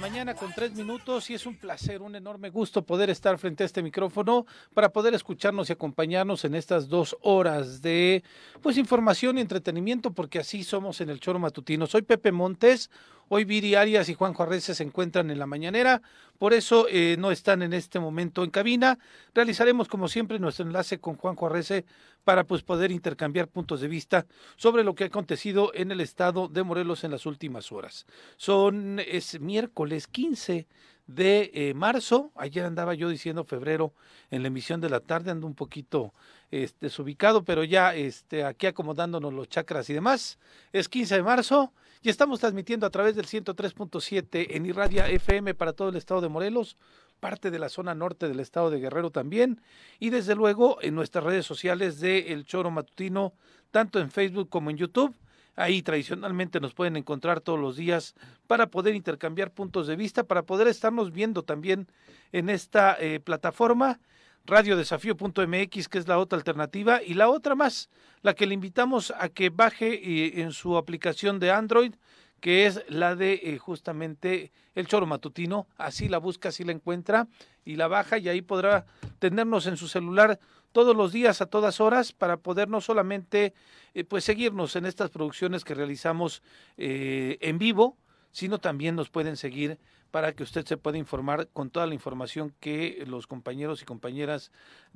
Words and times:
Mañana 0.00 0.34
con 0.34 0.50
tres 0.54 0.72
minutos 0.72 1.28
y 1.28 1.34
es 1.34 1.44
un 1.44 1.56
placer, 1.56 2.00
un 2.00 2.16
enorme 2.16 2.48
gusto 2.48 2.82
poder 2.82 3.10
estar 3.10 3.36
frente 3.36 3.62
a 3.62 3.66
este 3.66 3.82
micrófono 3.82 4.46
para 4.72 4.88
poder 4.88 5.12
escucharnos 5.12 5.68
y 5.68 5.74
acompañarnos 5.74 6.46
en 6.46 6.54
estas 6.54 6.88
dos 6.88 7.18
horas 7.20 7.82
de 7.82 8.24
pues 8.62 8.78
información 8.78 9.36
y 9.36 9.42
entretenimiento 9.42 10.12
porque 10.12 10.38
así 10.38 10.64
somos 10.64 11.02
en 11.02 11.10
el 11.10 11.20
Choro 11.20 11.38
Matutino. 11.38 11.86
Soy 11.86 12.00
Pepe 12.00 12.32
Montes, 12.32 12.90
Hoy 13.32 13.44
Viri 13.44 13.76
Arias 13.76 14.08
y 14.08 14.14
Juan 14.14 14.34
Juárez 14.34 14.64
se 14.64 14.82
encuentran 14.82 15.30
en 15.30 15.38
la 15.38 15.46
mañanera, 15.46 16.02
por 16.36 16.52
eso 16.52 16.88
eh, 16.88 17.14
no 17.16 17.30
están 17.30 17.62
en 17.62 17.72
este 17.72 18.00
momento 18.00 18.42
en 18.42 18.50
cabina. 18.50 18.98
Realizaremos 19.32 19.86
como 19.86 20.08
siempre 20.08 20.40
nuestro 20.40 20.66
enlace 20.66 20.98
con 20.98 21.14
Juan 21.14 21.36
Juárez 21.36 21.84
para 22.24 22.42
pues 22.42 22.64
poder 22.64 22.90
intercambiar 22.90 23.46
puntos 23.46 23.82
de 23.82 23.86
vista 23.86 24.26
sobre 24.56 24.82
lo 24.82 24.96
que 24.96 25.04
ha 25.04 25.06
acontecido 25.06 25.70
en 25.74 25.92
el 25.92 26.00
estado 26.00 26.48
de 26.48 26.64
Morelos 26.64 27.04
en 27.04 27.12
las 27.12 27.24
últimas 27.24 27.70
horas. 27.70 28.04
Son 28.36 28.98
es 28.98 29.38
miércoles 29.38 30.08
15 30.08 30.66
de 31.06 31.52
eh, 31.54 31.72
marzo. 31.72 32.32
Ayer 32.34 32.64
andaba 32.64 32.94
yo 32.94 33.08
diciendo 33.08 33.44
febrero 33.44 33.94
en 34.32 34.42
la 34.42 34.48
emisión 34.48 34.80
de 34.80 34.90
la 34.90 34.98
tarde, 34.98 35.30
ando 35.30 35.46
un 35.46 35.54
poquito 35.54 36.14
este, 36.50 36.86
desubicado, 36.86 37.44
pero 37.44 37.62
ya 37.62 37.94
este, 37.94 38.42
aquí 38.42 38.66
acomodándonos 38.66 39.32
los 39.32 39.48
chakras 39.48 39.88
y 39.88 39.92
demás. 39.92 40.40
Es 40.72 40.88
15 40.88 41.14
de 41.14 41.22
marzo 41.22 41.72
y 42.02 42.08
estamos 42.08 42.40
transmitiendo 42.40 42.86
a 42.86 42.90
través 42.90 43.14
del 43.14 43.26
103.7 43.26 44.46
en 44.50 44.66
Irradia 44.66 45.08
FM 45.08 45.54
para 45.54 45.74
todo 45.74 45.90
el 45.90 45.96
estado 45.96 46.22
de 46.22 46.28
Morelos, 46.28 46.76
parte 47.20 47.50
de 47.50 47.58
la 47.58 47.68
zona 47.68 47.94
norte 47.94 48.26
del 48.26 48.40
estado 48.40 48.70
de 48.70 48.80
Guerrero 48.80 49.10
también, 49.10 49.60
y 49.98 50.08
desde 50.08 50.34
luego 50.34 50.78
en 50.80 50.94
nuestras 50.94 51.24
redes 51.24 51.44
sociales 51.44 52.00
de 52.00 52.32
El 52.32 52.46
Choro 52.46 52.70
Matutino, 52.70 53.34
tanto 53.70 54.00
en 54.00 54.10
Facebook 54.10 54.48
como 54.48 54.70
en 54.70 54.78
YouTube. 54.78 55.14
Ahí 55.56 55.82
tradicionalmente 55.82 56.58
nos 56.58 56.72
pueden 56.72 56.96
encontrar 56.96 57.40
todos 57.40 57.58
los 57.58 57.76
días 57.76 58.14
para 58.46 58.68
poder 58.68 58.94
intercambiar 58.94 59.52
puntos 59.52 59.86
de 59.86 59.96
vista, 59.96 60.24
para 60.24 60.42
poder 60.42 60.68
estarnos 60.68 61.12
viendo 61.12 61.42
también 61.42 61.88
en 62.32 62.48
esta 62.48 62.96
eh, 62.98 63.20
plataforma 63.20 64.00
radiodesafío.mx, 64.46 65.88
que 65.88 65.98
es 65.98 66.08
la 66.08 66.18
otra 66.18 66.38
alternativa, 66.38 67.02
y 67.02 67.14
la 67.14 67.28
otra 67.28 67.54
más, 67.54 67.88
la 68.22 68.34
que 68.34 68.46
le 68.46 68.54
invitamos 68.54 69.12
a 69.16 69.28
que 69.28 69.50
baje 69.50 69.94
eh, 69.94 70.40
en 70.42 70.52
su 70.52 70.76
aplicación 70.76 71.38
de 71.38 71.50
Android, 71.50 71.94
que 72.40 72.66
es 72.66 72.82
la 72.88 73.16
de 73.16 73.34
eh, 73.34 73.58
justamente 73.58 74.50
el 74.74 74.86
choro 74.86 75.06
matutino, 75.06 75.66
así 75.76 76.08
la 76.08 76.18
busca, 76.18 76.48
así 76.48 76.64
la 76.64 76.72
encuentra 76.72 77.28
y 77.64 77.76
la 77.76 77.86
baja 77.86 78.16
y 78.18 78.28
ahí 78.28 78.40
podrá 78.40 78.86
tenernos 79.18 79.66
en 79.66 79.76
su 79.76 79.88
celular 79.88 80.40
todos 80.72 80.96
los 80.96 81.12
días 81.12 81.42
a 81.42 81.46
todas 81.46 81.80
horas 81.80 82.12
para 82.12 82.38
poder 82.38 82.68
no 82.68 82.80
solamente 82.80 83.52
eh, 83.92 84.04
pues 84.04 84.24
seguirnos 84.24 84.74
en 84.76 84.86
estas 84.86 85.10
producciones 85.10 85.64
que 85.64 85.74
realizamos 85.74 86.42
en 86.78 87.58
vivo, 87.58 87.98
sino 88.30 88.58
también 88.58 88.96
nos 88.96 89.10
pueden 89.10 89.36
seguir 89.36 89.78
para 90.10 90.32
que 90.32 90.42
usted 90.42 90.64
se 90.66 90.76
pueda 90.76 90.98
informar 90.98 91.48
con 91.52 91.70
toda 91.70 91.86
la 91.86 91.94
información 91.94 92.54
que 92.60 93.04
los 93.06 93.26
compañeros 93.26 93.82
y 93.82 93.84
compañeras 93.84 94.50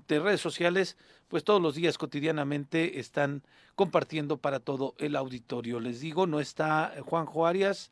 de 0.09 0.19
redes 0.19 0.41
sociales, 0.41 0.97
pues 1.29 1.45
todos 1.45 1.63
los 1.63 1.75
días 1.75 1.99
cotidianamente 1.99 2.99
están 2.99 3.43
compartiendo 3.75 4.39
para 4.39 4.61
todo 4.61 4.95
el 4.99 5.17
auditorio. 5.17 5.81
Les 5.81 6.01
digo, 6.01 6.27
no 6.27 6.41
está 6.41 6.95
Juanjo 7.03 7.47
Arias, 7.47 7.91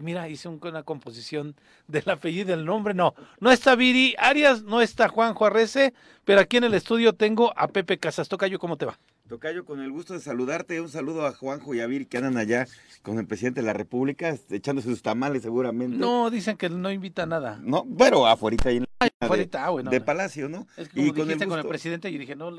mira, 0.00 0.28
hice 0.28 0.48
una 0.48 0.82
composición 0.82 1.56
del 1.86 2.08
apellido 2.10 2.56
del 2.56 2.64
nombre, 2.64 2.94
no, 2.94 3.14
no 3.40 3.50
está 3.50 3.74
Viri 3.74 4.14
Arias, 4.18 4.62
no 4.62 4.80
está 4.80 5.08
Juanjo 5.08 5.46
Arrece, 5.46 5.94
pero 6.24 6.40
aquí 6.40 6.56
en 6.56 6.64
el 6.64 6.74
estudio 6.74 7.12
tengo 7.12 7.52
a 7.56 7.68
Pepe 7.68 7.98
Casas. 7.98 8.28
Tocayo, 8.28 8.58
¿cómo 8.58 8.76
te 8.76 8.86
va? 8.86 8.98
Tocayo, 9.26 9.64
con 9.64 9.80
el 9.80 9.90
gusto 9.90 10.12
de 10.12 10.20
saludarte, 10.20 10.82
un 10.82 10.90
saludo 10.90 11.24
a 11.26 11.32
Juanjo 11.32 11.74
y 11.74 11.80
a 11.80 11.86
Viri 11.86 12.04
que 12.04 12.18
andan 12.18 12.36
allá 12.36 12.66
con 13.00 13.18
el 13.18 13.26
presidente 13.26 13.62
de 13.62 13.66
la 13.66 13.72
República, 13.72 14.36
echándose 14.50 14.90
sus 14.90 15.00
tamales 15.00 15.42
seguramente. 15.42 15.96
No, 15.96 16.28
dicen 16.28 16.58
que 16.58 16.68
no 16.68 16.92
invita 16.92 17.24
nada. 17.24 17.58
No, 17.62 17.86
pero 17.96 18.26
afuera 18.26 18.58
ahí 18.66 18.76
en 18.76 18.86
de, 19.28 19.48
ah, 19.54 19.70
bueno, 19.70 19.90
de, 19.90 20.00
Palacio, 20.00 20.48
¿no? 20.48 20.66
Es 20.76 20.88
que 20.88 20.94
como 20.94 21.06
y 21.06 21.12
dijiste 21.12 21.46
con 21.46 21.58
el, 21.58 21.66
presidente, 21.66 22.10
y 22.10 22.18
dije, 22.18 22.36
no, 22.36 22.54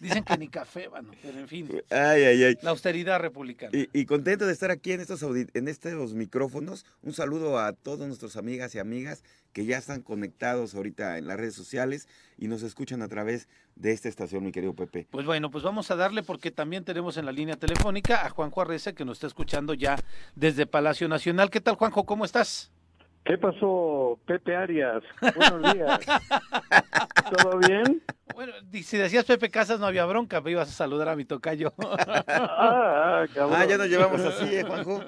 dicen 0.00 0.24
que 0.24 0.38
ni 0.38 0.48
café, 0.48 0.88
bueno, 0.88 1.10
pero 1.22 1.38
en 1.38 1.48
fin. 1.48 1.68
Ay, 1.90 2.22
ay, 2.24 2.44
ay. 2.44 2.58
La 2.62 2.70
austeridad 2.70 3.20
republicana. 3.20 3.70
Y, 3.72 4.06
contento 4.06 4.46
de 4.46 4.52
estar 4.52 4.70
aquí 4.70 4.92
en 4.92 5.00
estos, 5.00 5.22
en 5.22 5.68
estos 5.68 6.14
micrófonos. 6.14 6.84
Un 7.02 7.12
saludo 7.12 7.58
a 7.58 7.72
todos 7.72 8.06
nuestros 8.06 8.36
amigas 8.36 8.74
y 8.74 8.78
amigas 8.78 9.22
que 9.52 9.64
ya 9.64 9.78
están 9.78 10.02
conectados 10.02 10.74
ahorita 10.74 11.18
en 11.18 11.26
las 11.26 11.38
redes 11.38 11.54
sociales 11.54 12.08
y 12.36 12.48
nos 12.48 12.62
escuchan 12.62 13.00
a 13.02 13.08
través 13.08 13.48
de 13.74 13.92
esta 13.92 14.08
estación, 14.08 14.44
mi 14.44 14.52
querido 14.52 14.74
Pepe. 14.74 15.06
Pues 15.10 15.24
bueno, 15.24 15.50
pues 15.50 15.64
vamos 15.64 15.90
a 15.90 15.96
darle 15.96 16.22
porque 16.22 16.50
también 16.50 16.84
tenemos 16.84 17.16
en 17.16 17.24
la 17.24 17.32
línea 17.32 17.56
telefónica 17.56 18.26
a 18.26 18.30
Juan 18.30 18.50
Juárez 18.50 18.90
que 18.94 19.04
nos 19.04 19.16
está 19.16 19.26
escuchando 19.26 19.74
ya 19.74 19.98
desde 20.34 20.66
Palacio 20.66 21.08
Nacional. 21.08 21.50
¿Qué 21.50 21.60
tal, 21.60 21.76
Juanjo? 21.76 22.04
¿Cómo 22.04 22.24
estás? 22.24 22.70
¿Qué 23.26 23.36
pasó, 23.38 24.18
Pepe 24.24 24.54
Arias? 24.54 25.02
Buenos 25.34 25.74
días. 25.74 26.00
¿Todo 27.42 27.58
bien? 27.58 28.00
Bueno, 28.34 28.52
si 28.72 28.96
decías 28.96 29.24
Pepe 29.24 29.50
Casas 29.50 29.80
no 29.80 29.86
había 29.86 30.06
bronca, 30.06 30.40
me 30.40 30.52
ibas 30.52 30.68
a 30.68 30.72
saludar 30.72 31.08
a 31.08 31.16
mi 31.16 31.24
tocayo. 31.24 31.72
ah, 31.78 33.24
ah, 33.36 33.64
ya 33.68 33.78
nos 33.78 33.88
llevamos 33.88 34.20
así, 34.20 34.54
¿eh, 34.54 34.62
Juanjo? 34.62 35.02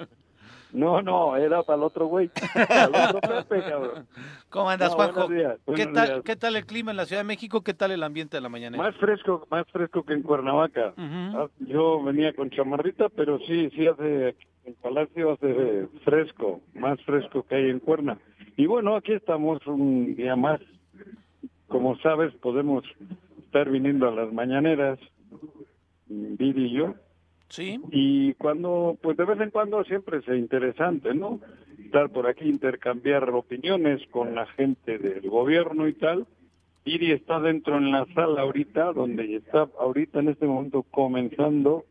No, 0.73 1.01
no, 1.01 1.35
era 1.37 1.63
para 1.63 1.77
el 1.77 1.83
otro 1.83 2.07
güey. 2.07 2.29
Para 2.53 2.83
el 2.83 3.15
otro 3.15 3.21
Pepe, 3.21 3.69
cabrón. 3.69 4.07
¿Cómo 4.49 4.69
andas, 4.69 4.93
Juanjo? 4.93 5.27
¿Qué 5.73 5.85
tal, 5.87 6.23
¿Qué 6.23 6.35
tal 6.35 6.55
el 6.57 6.65
clima 6.65 6.91
en 6.91 6.97
la 6.97 7.05
Ciudad 7.05 7.21
de 7.21 7.27
México? 7.27 7.61
¿Qué 7.61 7.73
tal 7.73 7.91
el 7.91 8.03
ambiente 8.03 8.35
de 8.35 8.41
la 8.41 8.49
mañana? 8.49 8.77
Más 8.77 8.95
fresco, 8.97 9.47
más 9.49 9.65
fresco 9.71 10.03
que 10.03 10.13
en 10.13 10.23
Cuernavaca. 10.23 10.93
Ah, 10.97 11.47
yo 11.59 12.03
venía 12.03 12.33
con 12.33 12.49
chamarrita, 12.49 13.07
pero 13.09 13.39
sí, 13.47 13.69
sí 13.75 13.87
hace, 13.87 14.35
el 14.69 14.75
palacio 14.75 15.31
hace 15.31 15.87
fresco, 16.03 16.61
más 16.75 17.01
fresco 17.03 17.43
que 17.43 17.55
hay 17.55 17.69
en 17.69 17.79
Cuerna. 17.79 18.19
Y 18.55 18.67
bueno, 18.67 18.95
aquí 18.95 19.13
estamos 19.13 19.65
un 19.65 20.15
día 20.15 20.35
más. 20.35 20.61
Como 21.67 21.97
sabes, 21.99 22.33
podemos 22.35 22.83
estar 23.45 23.69
viniendo 23.69 24.07
a 24.07 24.11
las 24.11 24.31
mañaneras, 24.31 24.99
Viri 26.07 26.65
y 26.65 26.73
yo, 26.73 26.95
Sí. 27.49 27.81
Y 27.91 28.35
cuando, 28.35 28.95
pues 29.01 29.17
de 29.17 29.25
vez 29.25 29.39
en 29.41 29.49
cuando 29.49 29.83
siempre 29.83 30.19
es 30.19 30.27
interesante, 30.27 31.15
¿no? 31.15 31.39
Estar 31.83 32.11
por 32.11 32.27
aquí, 32.27 32.47
intercambiar 32.47 33.27
opiniones 33.31 34.05
con 34.11 34.35
la 34.35 34.45
gente 34.45 34.99
del 34.99 35.27
gobierno 35.27 35.87
y 35.87 35.93
tal. 35.93 36.27
Iri 36.85 37.11
está 37.11 37.39
dentro 37.39 37.77
en 37.77 37.91
la 37.91 38.05
sala 38.13 38.41
ahorita, 38.41 38.93
donde 38.93 39.37
está 39.37 39.67
ahorita 39.79 40.19
en 40.19 40.29
este 40.29 40.45
momento 40.45 40.83
comenzando 40.83 41.85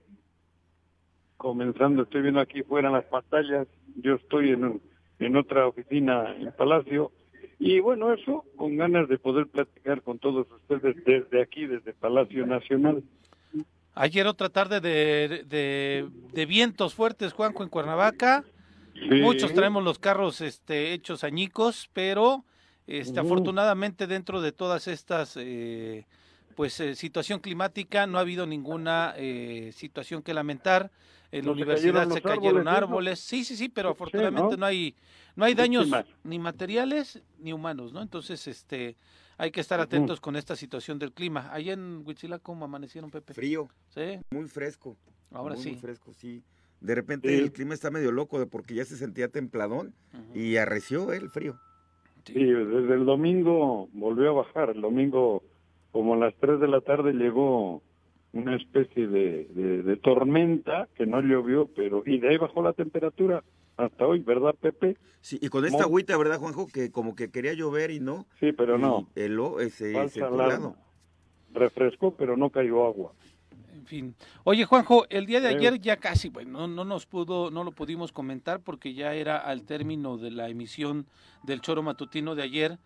comenzando, 1.38 2.02
estoy 2.02 2.22
viendo 2.22 2.40
aquí 2.40 2.62
fuera 2.62 2.88
en 2.88 2.94
las 2.94 3.04
pantallas, 3.06 3.66
yo 3.96 4.16
estoy 4.16 4.50
en, 4.50 4.82
en 5.18 5.36
otra 5.36 5.66
oficina 5.66 6.34
en 6.36 6.52
Palacio, 6.52 7.12
y 7.58 7.80
bueno, 7.80 8.12
eso 8.12 8.44
con 8.56 8.76
ganas 8.76 9.08
de 9.08 9.18
poder 9.18 9.46
platicar 9.46 10.02
con 10.02 10.18
todos 10.18 10.46
ustedes 10.50 10.96
desde 11.04 11.42
aquí, 11.42 11.66
desde 11.66 11.92
Palacio 11.92 12.46
Nacional. 12.46 13.02
Ayer 13.94 14.26
otra 14.28 14.48
tarde 14.48 14.80
de, 14.80 15.44
de, 16.32 16.46
vientos 16.46 16.94
fuertes, 16.94 17.32
Juanjo, 17.32 17.64
en 17.64 17.68
Cuernavaca. 17.68 18.44
Muchos 19.10 19.52
traemos 19.54 19.82
los 19.82 19.98
carros 19.98 20.40
este, 20.40 20.92
hechos 20.92 21.24
añicos, 21.24 21.90
pero 21.92 22.44
este, 22.86 23.18
afortunadamente 23.18 24.06
dentro 24.06 24.40
de 24.40 24.52
todas 24.52 24.86
estas 24.86 25.36
eh, 25.36 26.06
pues 26.58 26.80
eh, 26.80 26.96
situación 26.96 27.38
climática 27.38 28.08
no 28.08 28.18
ha 28.18 28.22
habido 28.22 28.44
ninguna 28.44 29.14
eh, 29.16 29.70
situación 29.72 30.24
que 30.24 30.34
lamentar. 30.34 30.90
En 31.30 31.46
la 31.46 31.52
universidad 31.52 32.10
se 32.10 32.20
cayeron 32.20 32.66
árboles, 32.66 33.20
sí, 33.20 33.44
sí, 33.44 33.54
sí, 33.54 33.68
pero 33.68 33.90
afortunadamente 33.90 34.56
¿no? 34.56 34.66
hay 34.66 34.96
no 35.36 35.44
hay 35.44 35.54
daños 35.54 35.88
ni 36.24 36.40
materiales 36.40 37.22
ni 37.38 37.52
humanos, 37.52 37.92
¿no? 37.92 38.02
Entonces, 38.02 38.44
este 38.48 38.96
hay 39.36 39.52
que 39.52 39.60
estar 39.60 39.78
atentos 39.78 40.18
con 40.20 40.34
esta 40.34 40.56
situación 40.56 40.98
del 40.98 41.12
clima. 41.12 41.48
Allá 41.52 41.74
en 41.74 42.02
Huitzilá, 42.04 42.40
¿cómo 42.40 42.64
amanecieron, 42.64 43.08
Pepe? 43.08 43.34
Frío. 43.34 43.68
Sí. 43.90 44.18
Muy 44.30 44.48
fresco. 44.48 44.96
Ahora 45.30 45.54
sí. 45.54 45.70
Muy 45.70 45.78
fresco, 45.78 46.12
sí. 46.12 46.42
De 46.80 46.96
repente 46.96 47.38
el 47.38 47.52
clima 47.52 47.74
está 47.74 47.92
medio 47.92 48.10
loco 48.10 48.44
porque 48.48 48.74
ya 48.74 48.84
se 48.84 48.96
sentía 48.96 49.28
templadón 49.28 49.94
y 50.34 50.56
arreció 50.56 51.12
el 51.12 51.30
frío. 51.30 51.56
Sí. 52.24 52.34
desde 52.34 52.94
el 52.94 53.04
domingo 53.04 53.88
volvió 53.92 54.30
a 54.30 54.32
bajar. 54.32 54.70
El 54.70 54.80
domingo, 54.80 55.44
como 55.98 56.14
a 56.14 56.16
las 56.16 56.34
3 56.36 56.60
de 56.60 56.68
la 56.68 56.80
tarde, 56.80 57.12
llegó 57.12 57.82
una 58.32 58.54
especie 58.54 59.08
de, 59.08 59.98
tormenta 60.00 60.86
que 60.94 61.06
no 61.06 61.20
llovió, 61.20 61.68
pero 61.74 62.04
y 62.06 62.20
de 62.20 62.28
ahí 62.28 62.36
bajó 62.36 62.62
la 62.62 62.72
temperatura 62.72 63.42
hasta 63.76 64.06
hoy, 64.06 64.20
¿verdad, 64.20 64.54
Pepe? 64.60 64.96
Sí, 65.20 65.40
y 65.42 65.48
con 65.48 65.64
esta 65.64 65.82
agüita, 65.82 66.16
¿verdad, 66.16 66.38
Juanjo? 66.38 66.68
Que 66.68 66.92
como 66.92 67.16
que 67.16 67.32
quería 67.32 67.52
llover 67.52 67.90
y 67.90 67.98
no. 67.98 68.28
Sí, 68.38 68.52
pero 68.52 68.78
no. 68.78 69.08
El, 69.16 69.40
ese, 69.58 70.00
ese 70.00 70.20
Refrescó, 71.52 72.14
pero 72.14 72.36
no 72.36 72.50
cayó 72.50 72.86
agua. 72.86 73.12
En 73.74 73.84
fin. 73.84 74.14
Oye, 74.44 74.66
Juanjo, 74.66 75.04
el 75.10 75.26
día 75.26 75.40
de 75.40 75.48
ayer 75.48 75.80
ya 75.80 75.96
casi, 75.96 76.28
bueno, 76.28 76.60
no, 76.60 76.68
no 76.68 76.84
nos 76.84 77.06
pudo, 77.06 77.50
no 77.50 77.64
lo 77.64 77.72
pudimos 77.72 78.12
comentar 78.12 78.60
porque 78.60 78.94
ya 78.94 79.14
era 79.14 79.36
al 79.38 79.64
término 79.64 80.16
de 80.16 80.30
la 80.30 80.48
emisión 80.48 81.08
del 81.42 81.60
choro 81.60 81.82
matutino 81.82 82.36
de 82.36 82.44
ayer 82.44 82.78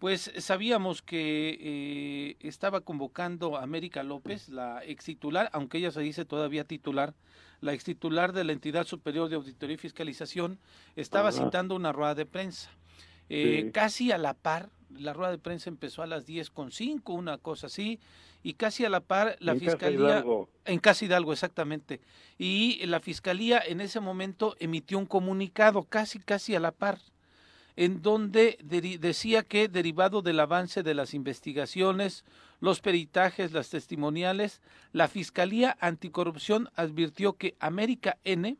pues 0.00 0.32
sabíamos 0.38 1.02
que 1.02 1.58
eh, 1.60 2.36
estaba 2.40 2.80
convocando 2.80 3.58
a 3.58 3.62
América 3.62 4.02
López, 4.02 4.48
la 4.48 4.82
ex 4.82 5.04
titular, 5.04 5.50
aunque 5.52 5.76
ella 5.76 5.90
se 5.90 6.00
dice 6.00 6.24
todavía 6.24 6.64
titular, 6.64 7.12
la 7.60 7.74
ex 7.74 7.84
titular 7.84 8.32
de 8.32 8.44
la 8.44 8.52
entidad 8.52 8.86
superior 8.86 9.28
de 9.28 9.36
auditoría 9.36 9.74
y 9.74 9.78
fiscalización, 9.78 10.58
estaba 10.96 11.32
citando 11.32 11.76
una 11.76 11.92
rueda 11.92 12.14
de 12.14 12.24
prensa. 12.24 12.70
Eh, 13.28 13.70
casi 13.74 14.10
a 14.10 14.16
la 14.16 14.32
par, 14.32 14.70
la 14.88 15.12
rueda 15.12 15.32
de 15.32 15.38
prensa 15.38 15.68
empezó 15.68 16.02
a 16.02 16.06
las 16.06 16.24
10 16.24 16.48
con 16.48 16.72
5, 16.72 17.12
una 17.12 17.36
cosa 17.36 17.66
así, 17.66 18.00
y 18.42 18.54
casi 18.54 18.86
a 18.86 18.88
la 18.88 19.00
par 19.00 19.36
la 19.38 19.54
fiscalía 19.54 20.24
en 20.64 20.78
Casa 20.78 21.04
Hidalgo 21.04 21.34
exactamente. 21.34 22.00
Y 22.38 22.84
la 22.86 23.00
fiscalía 23.00 23.62
en 23.64 23.82
ese 23.82 24.00
momento 24.00 24.56
emitió 24.60 24.96
un 24.96 25.04
comunicado 25.04 25.82
casi 25.82 26.20
casi 26.20 26.54
a 26.54 26.60
la 26.60 26.72
par 26.72 26.98
en 27.80 28.02
donde 28.02 28.58
decía 29.00 29.42
que 29.42 29.66
derivado 29.66 30.20
del 30.20 30.38
avance 30.40 30.82
de 30.82 30.92
las 30.92 31.14
investigaciones, 31.14 32.26
los 32.60 32.82
peritajes, 32.82 33.52
las 33.52 33.70
testimoniales, 33.70 34.60
la 34.92 35.08
Fiscalía 35.08 35.78
Anticorrupción 35.80 36.68
advirtió 36.76 37.38
que 37.38 37.56
América 37.58 38.18
N 38.22 38.58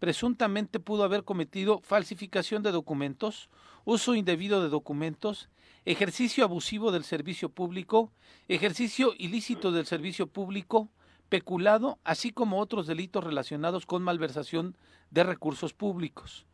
presuntamente 0.00 0.80
pudo 0.80 1.04
haber 1.04 1.22
cometido 1.22 1.78
falsificación 1.78 2.64
de 2.64 2.72
documentos, 2.72 3.50
uso 3.84 4.16
indebido 4.16 4.60
de 4.60 4.68
documentos, 4.68 5.48
ejercicio 5.84 6.42
abusivo 6.42 6.90
del 6.90 7.04
servicio 7.04 7.50
público, 7.50 8.10
ejercicio 8.48 9.14
ilícito 9.16 9.70
del 9.70 9.86
servicio 9.86 10.26
público, 10.26 10.90
peculado, 11.28 12.00
así 12.02 12.32
como 12.32 12.58
otros 12.58 12.88
delitos 12.88 13.22
relacionados 13.22 13.86
con 13.86 14.02
malversación 14.02 14.76
de 15.12 15.22
recursos 15.22 15.72
públicos. 15.72 16.46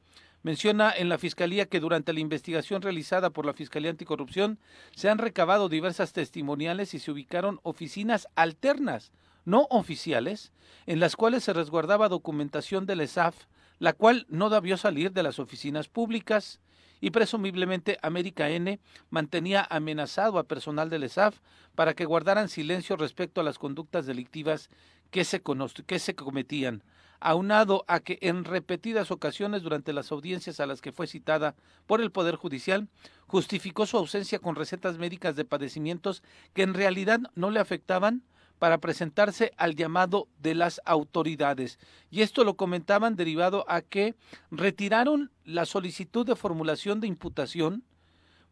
Menciona 0.42 0.92
en 0.96 1.08
la 1.08 1.18
Fiscalía 1.18 1.66
que 1.66 1.78
durante 1.78 2.12
la 2.12 2.20
investigación 2.20 2.82
realizada 2.82 3.30
por 3.30 3.46
la 3.46 3.52
Fiscalía 3.52 3.90
Anticorrupción 3.90 4.58
se 4.94 5.08
han 5.08 5.18
recabado 5.18 5.68
diversas 5.68 6.12
testimoniales 6.12 6.94
y 6.94 6.98
se 6.98 7.12
ubicaron 7.12 7.60
oficinas 7.62 8.26
alternas, 8.34 9.12
no 9.44 9.68
oficiales, 9.70 10.52
en 10.86 10.98
las 10.98 11.14
cuales 11.14 11.44
se 11.44 11.52
resguardaba 11.52 12.08
documentación 12.08 12.86
del 12.86 13.02
ESAF, 13.02 13.36
la 13.78 13.92
cual 13.92 14.26
no 14.28 14.50
debió 14.50 14.76
salir 14.76 15.12
de 15.12 15.22
las 15.22 15.38
oficinas 15.38 15.88
públicas 15.88 16.60
y 17.00 17.10
presumiblemente 17.10 17.98
América 18.02 18.48
N 18.50 18.80
mantenía 19.10 19.66
amenazado 19.70 20.38
a 20.38 20.44
personal 20.44 20.90
del 20.90 21.04
ESAF 21.04 21.38
para 21.76 21.94
que 21.94 22.04
guardaran 22.04 22.48
silencio 22.48 22.96
respecto 22.96 23.40
a 23.40 23.44
las 23.44 23.58
conductas 23.58 24.06
delictivas 24.06 24.70
que 25.10 25.24
se, 25.24 25.42
que 25.86 25.98
se 26.00 26.14
cometían 26.16 26.82
aunado 27.22 27.84
a 27.88 28.00
que 28.00 28.18
en 28.20 28.44
repetidas 28.44 29.10
ocasiones 29.10 29.62
durante 29.62 29.92
las 29.92 30.12
audiencias 30.12 30.60
a 30.60 30.66
las 30.66 30.80
que 30.80 30.92
fue 30.92 31.06
citada 31.06 31.54
por 31.86 32.00
el 32.00 32.10
Poder 32.10 32.36
Judicial, 32.36 32.88
justificó 33.26 33.86
su 33.86 33.96
ausencia 33.96 34.38
con 34.38 34.56
recetas 34.56 34.98
médicas 34.98 35.36
de 35.36 35.44
padecimientos 35.44 36.22
que 36.52 36.62
en 36.62 36.74
realidad 36.74 37.20
no 37.34 37.50
le 37.50 37.60
afectaban 37.60 38.22
para 38.58 38.78
presentarse 38.78 39.52
al 39.56 39.74
llamado 39.74 40.28
de 40.38 40.54
las 40.54 40.80
autoridades. 40.84 41.78
Y 42.10 42.22
esto 42.22 42.44
lo 42.44 42.54
comentaban 42.54 43.16
derivado 43.16 43.64
a 43.68 43.82
que 43.82 44.14
retiraron 44.50 45.32
la 45.44 45.66
solicitud 45.66 46.24
de 46.24 46.36
formulación 46.36 47.00
de 47.00 47.08
imputación 47.08 47.82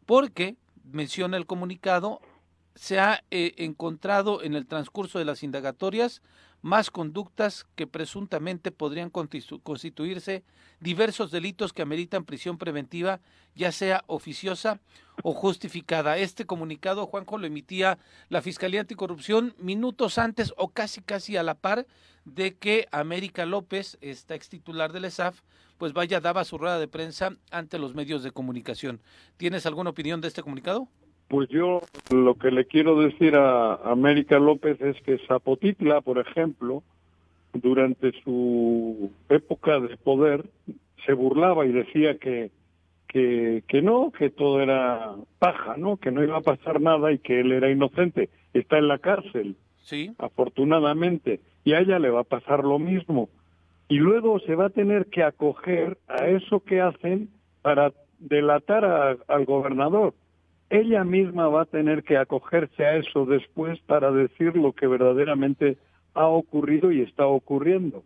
porque, 0.05 0.57
menciona 0.83 1.37
el 1.37 1.45
comunicado, 1.45 2.19
se 2.75 2.99
ha 2.99 3.23
eh, 3.31 3.53
encontrado 3.57 4.43
en 4.43 4.55
el 4.55 4.65
transcurso 4.65 5.19
de 5.19 5.25
las 5.25 5.43
indagatorias 5.43 6.21
más 6.61 6.91
conductas 6.91 7.65
que 7.75 7.87
presuntamente 7.87 8.71
podrían 8.71 9.09
constituirse 9.09 10.43
diversos 10.79 11.31
delitos 11.31 11.73
que 11.73 11.81
ameritan 11.81 12.25
prisión 12.25 12.57
preventiva, 12.57 13.19
ya 13.55 13.71
sea 13.71 14.03
oficiosa 14.07 14.79
o 15.23 15.33
justificada. 15.33 16.17
Este 16.17 16.45
comunicado, 16.45 17.05
Juanjo, 17.07 17.37
lo 17.37 17.47
emitía 17.47 17.97
la 18.29 18.41
Fiscalía 18.41 18.81
Anticorrupción 18.81 19.55
minutos 19.57 20.17
antes 20.17 20.53
o 20.57 20.69
casi 20.69 21.01
casi 21.01 21.37
a 21.37 21.43
la 21.43 21.55
par 21.55 21.87
de 22.25 22.55
que 22.55 22.87
América 22.91 23.45
López, 23.45 23.97
esta 24.01 24.35
ex 24.35 24.49
titular 24.49 24.91
del 24.93 25.05
ESAF, 25.05 25.41
pues 25.77 25.93
vaya, 25.93 26.19
daba 26.19 26.45
su 26.45 26.59
rueda 26.59 26.79
de 26.79 26.87
prensa 26.87 27.35
ante 27.49 27.79
los 27.79 27.95
medios 27.95 28.21
de 28.21 28.31
comunicación. 28.31 29.01
¿Tienes 29.37 29.65
alguna 29.65 29.89
opinión 29.89 30.21
de 30.21 30.27
este 30.27 30.43
comunicado? 30.43 30.87
Pues 31.31 31.47
yo 31.47 31.79
lo 32.13 32.35
que 32.35 32.51
le 32.51 32.65
quiero 32.65 32.99
decir 32.99 33.37
a 33.37 33.75
América 33.89 34.37
López 34.37 34.81
es 34.81 35.01
que 35.03 35.17
Zapotitla, 35.29 36.01
por 36.01 36.19
ejemplo, 36.19 36.83
durante 37.53 38.11
su 38.21 39.09
época 39.29 39.79
de 39.79 39.95
poder, 39.95 40.43
se 41.05 41.13
burlaba 41.13 41.65
y 41.65 41.71
decía 41.71 42.17
que, 42.17 42.51
que, 43.07 43.63
que 43.69 43.81
no, 43.81 44.11
que 44.11 44.29
todo 44.29 44.59
era 44.61 45.15
paja, 45.39 45.77
¿no? 45.77 45.95
Que 45.95 46.11
no 46.11 46.21
iba 46.21 46.35
a 46.35 46.41
pasar 46.41 46.81
nada 46.81 47.13
y 47.13 47.19
que 47.19 47.39
él 47.39 47.53
era 47.53 47.71
inocente. 47.71 48.27
Está 48.53 48.77
en 48.77 48.89
la 48.89 48.97
cárcel, 48.97 49.55
sí. 49.83 50.11
afortunadamente, 50.17 51.39
y 51.63 51.71
a 51.71 51.79
ella 51.79 51.97
le 51.97 52.09
va 52.09 52.21
a 52.21 52.25
pasar 52.25 52.65
lo 52.65 52.77
mismo. 52.77 53.29
Y 53.87 53.99
luego 53.99 54.41
se 54.41 54.55
va 54.55 54.65
a 54.65 54.69
tener 54.69 55.05
que 55.05 55.23
acoger 55.23 55.97
a 56.09 56.27
eso 56.27 56.59
que 56.59 56.81
hacen 56.81 57.29
para 57.61 57.93
delatar 58.19 58.83
al 59.25 59.45
gobernador 59.45 60.13
ella 60.71 61.03
misma 61.03 61.49
va 61.49 61.63
a 61.63 61.65
tener 61.65 62.03
que 62.03 62.15
acogerse 62.17 62.85
a 62.85 62.95
eso 62.95 63.25
después 63.25 63.77
para 63.81 64.09
decir 64.09 64.55
lo 64.55 64.71
que 64.71 64.87
verdaderamente 64.87 65.77
ha 66.13 66.27
ocurrido 66.27 66.93
y 66.93 67.01
está 67.01 67.27
ocurriendo. 67.27 68.03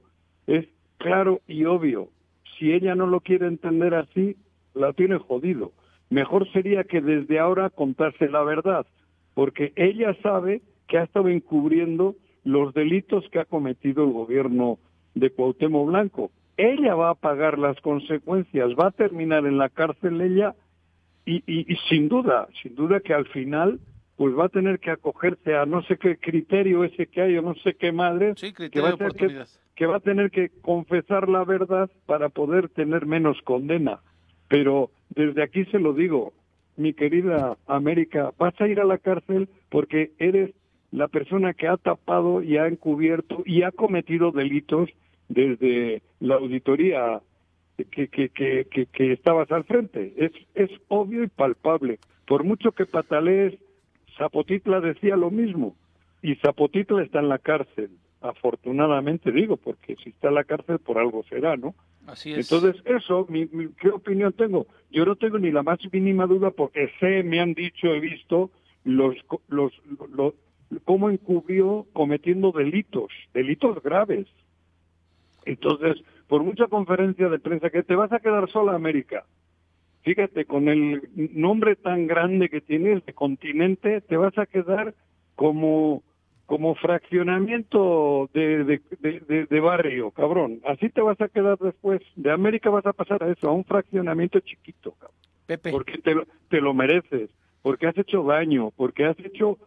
Es 0.48 0.66
claro 0.98 1.42
y 1.48 1.66
obvio. 1.66 2.10
Si 2.58 2.74
ella 2.74 2.96
no 2.96 3.06
lo 3.06 3.20
quiere 3.20 3.46
entender 3.46 3.94
así, 3.94 4.36
la 4.74 4.94
tiene 4.94 5.20
jodido. 5.20 5.74
Mejor 6.10 6.52
sería 6.54 6.84
que 6.84 7.02
desde 7.02 7.38
ahora 7.38 7.70
contase 7.70 8.30
la 8.30 8.44
verdad, 8.44 8.88
porque 9.36 9.72
ella 9.76 10.16
sabe 10.24 10.64
que 10.88 10.98
ha 10.98 11.04
estado 11.04 11.30
encubriendo 11.30 12.16
los 12.44 12.74
delitos 12.74 13.30
que 13.30 13.40
ha 13.40 13.46
cometido 13.46 14.06
el 14.06 14.12
gobierno 14.12 14.80
de 15.14 15.30
Cuauhtémoc 15.30 15.88
Blanco. 15.88 16.32
Ella 16.58 16.96
va 16.96 17.12
a 17.12 17.16
pagar 17.16 17.60
las 17.60 17.80
consecuencias, 17.82 18.72
va 18.72 18.88
a 18.88 18.92
terminar 18.92 19.46
en 19.46 19.60
la 19.60 19.70
cárcel 19.70 20.20
ella 20.22 20.56
y, 21.26 21.44
y, 21.48 21.76
sin 21.90 22.08
duda, 22.08 22.48
sin 22.62 22.76
duda 22.76 23.00
que 23.00 23.14
al 23.14 23.26
final 23.28 23.80
pues 24.16 24.34
va 24.38 24.46
a 24.46 24.50
tener 24.50 24.80
que 24.80 24.92
acogerse 24.92 25.56
a 25.56 25.66
no 25.66 25.82
sé 25.84 25.98
qué 25.98 26.18
criterio 26.18 26.84
ese 26.84 27.08
que 27.08 27.22
hay 27.22 27.38
o 27.38 27.42
no 27.42 27.56
sé 27.56 27.74
qué 27.74 27.92
madre 27.92 28.34
que, 28.36 28.80
va 28.80 28.90
a 28.90 28.98
tener 28.98 29.14
que, 29.14 29.44
que, 29.76 29.86
va 29.86 29.98
a 29.98 30.00
tener 30.00 30.32
que 30.32 30.52
confesar 30.62 31.28
la 31.28 31.44
verdad 31.44 31.90
para 32.06 32.30
poder 32.30 32.70
tener 32.70 33.06
menos 33.06 33.42
condena. 33.42 34.00
Pero 34.48 34.92
desde 35.10 35.44
aquí 35.44 35.66
se 35.66 35.80
lo 35.80 35.94
digo, 35.94 36.32
mi 36.78 36.94
querida 36.94 37.58
América, 37.68 38.32
vas 38.38 38.54
a 38.62 38.68
ir 38.68 38.80
a 38.80 38.86
la 38.86 39.00
cárcel 39.00 39.50
porque 39.70 40.12
eres 40.18 40.54
la 40.92 41.08
persona 41.08 41.54
que 41.54 41.68
ha 41.68 41.78
tapado 41.78 42.42
y 42.42 42.58
ha 42.58 42.68
encubierto 42.68 43.44
y 43.46 43.64
ha 43.64 43.72
cometido 43.72 44.32
delitos 44.32 44.90
desde 45.28 46.02
la 46.20 46.36
auditoría 46.36 47.22
que, 47.84 48.08
que, 48.08 48.30
que, 48.30 48.86
que, 48.86 49.14
estabas 49.14 49.52
al 49.52 49.66
frente. 49.66 50.14
Es, 50.18 50.32
es 50.54 50.70
obvio 50.88 51.24
y 51.24 51.28
palpable. 51.28 52.00
Por 52.26 52.44
mucho 52.44 52.72
que 52.72 52.86
patalees, 52.86 53.56
Zapotitla 54.18 54.80
decía 54.80 55.16
lo 55.16 55.30
mismo. 55.30 55.76
Y 56.22 56.36
Zapotitla 56.36 57.04
está 57.04 57.20
en 57.20 57.30
la 57.30 57.40
cárcel. 57.40 57.92
Afortunadamente 58.22 59.32
digo, 59.32 59.58
porque 59.58 59.96
si 60.04 60.10
está 60.10 60.30
en 60.30 60.36
la 60.36 60.44
cárcel 60.46 60.80
por 60.80 60.98
algo 60.98 61.24
será, 61.30 61.58
¿no? 61.58 61.76
Así 62.08 62.32
es. 62.32 62.52
Entonces, 62.52 62.82
eso, 62.86 63.26
mi, 63.30 63.48
¿qué 63.80 63.90
opinión 63.90 64.34
tengo? 64.34 64.68
Yo 64.92 65.06
no 65.06 65.16
tengo 65.16 65.38
ni 65.38 65.52
la 65.52 65.64
más 65.64 65.80
mínima 65.92 66.26
duda 66.26 66.52
porque 66.52 66.92
sé, 67.00 67.24
me 67.24 67.40
han 67.40 67.54
dicho, 67.54 67.88
he 67.88 68.00
visto 68.00 68.52
los, 68.84 69.16
los, 69.48 69.74
los, 70.16 70.34
cómo 70.86 71.10
encubrió 71.10 71.86
cometiendo 71.94 72.52
delitos, 72.52 73.12
delitos 73.34 73.82
graves. 73.84 74.28
Entonces, 75.46 75.98
por 76.28 76.44
mucha 76.44 76.68
conferencia 76.68 77.30
de 77.30 77.40
prensa 77.40 77.70
que 77.70 77.84
te 77.84 77.96
vas 77.96 78.12
a 78.12 78.20
quedar 78.20 78.50
sola 78.50 78.74
América, 78.74 79.26
fíjate, 80.04 80.46
con 80.46 80.70
el 80.70 81.02
nombre 81.16 81.76
tan 81.76 82.08
grande 82.08 82.50
que 82.50 82.62
tienes 82.62 83.06
de 83.06 83.14
continente, 83.14 84.02
te 84.02 84.18
vas 84.18 84.38
a 84.38 84.46
quedar 84.46 84.94
como 85.36 86.04
como 86.46 86.76
fraccionamiento 86.76 88.30
de, 88.34 88.64
de, 88.64 89.48
de, 89.50 89.60
barrio, 89.60 90.12
cabrón. 90.12 90.62
Así 90.64 90.90
te 90.90 91.02
vas 91.02 91.20
a 91.20 91.28
quedar 91.28 91.58
después. 91.58 92.02
De 92.16 92.32
América 92.32 92.70
vas 92.70 92.86
a 92.86 92.94
pasar 92.94 93.24
a 93.24 93.32
eso, 93.32 93.50
a 93.50 93.52
un 93.52 93.66
fraccionamiento 93.66 94.40
chiquito, 94.42 94.92
cabrón. 94.92 95.18
Pepe. 95.48 95.72
Porque 95.72 95.98
te, 95.98 96.16
te 96.50 96.62
lo 96.62 96.74
mereces, 96.74 97.30
porque 97.62 97.88
has 97.88 97.98
hecho 97.98 98.24
daño, 98.24 98.72
porque 98.76 99.06
has 99.06 99.20
hecho 99.20 99.58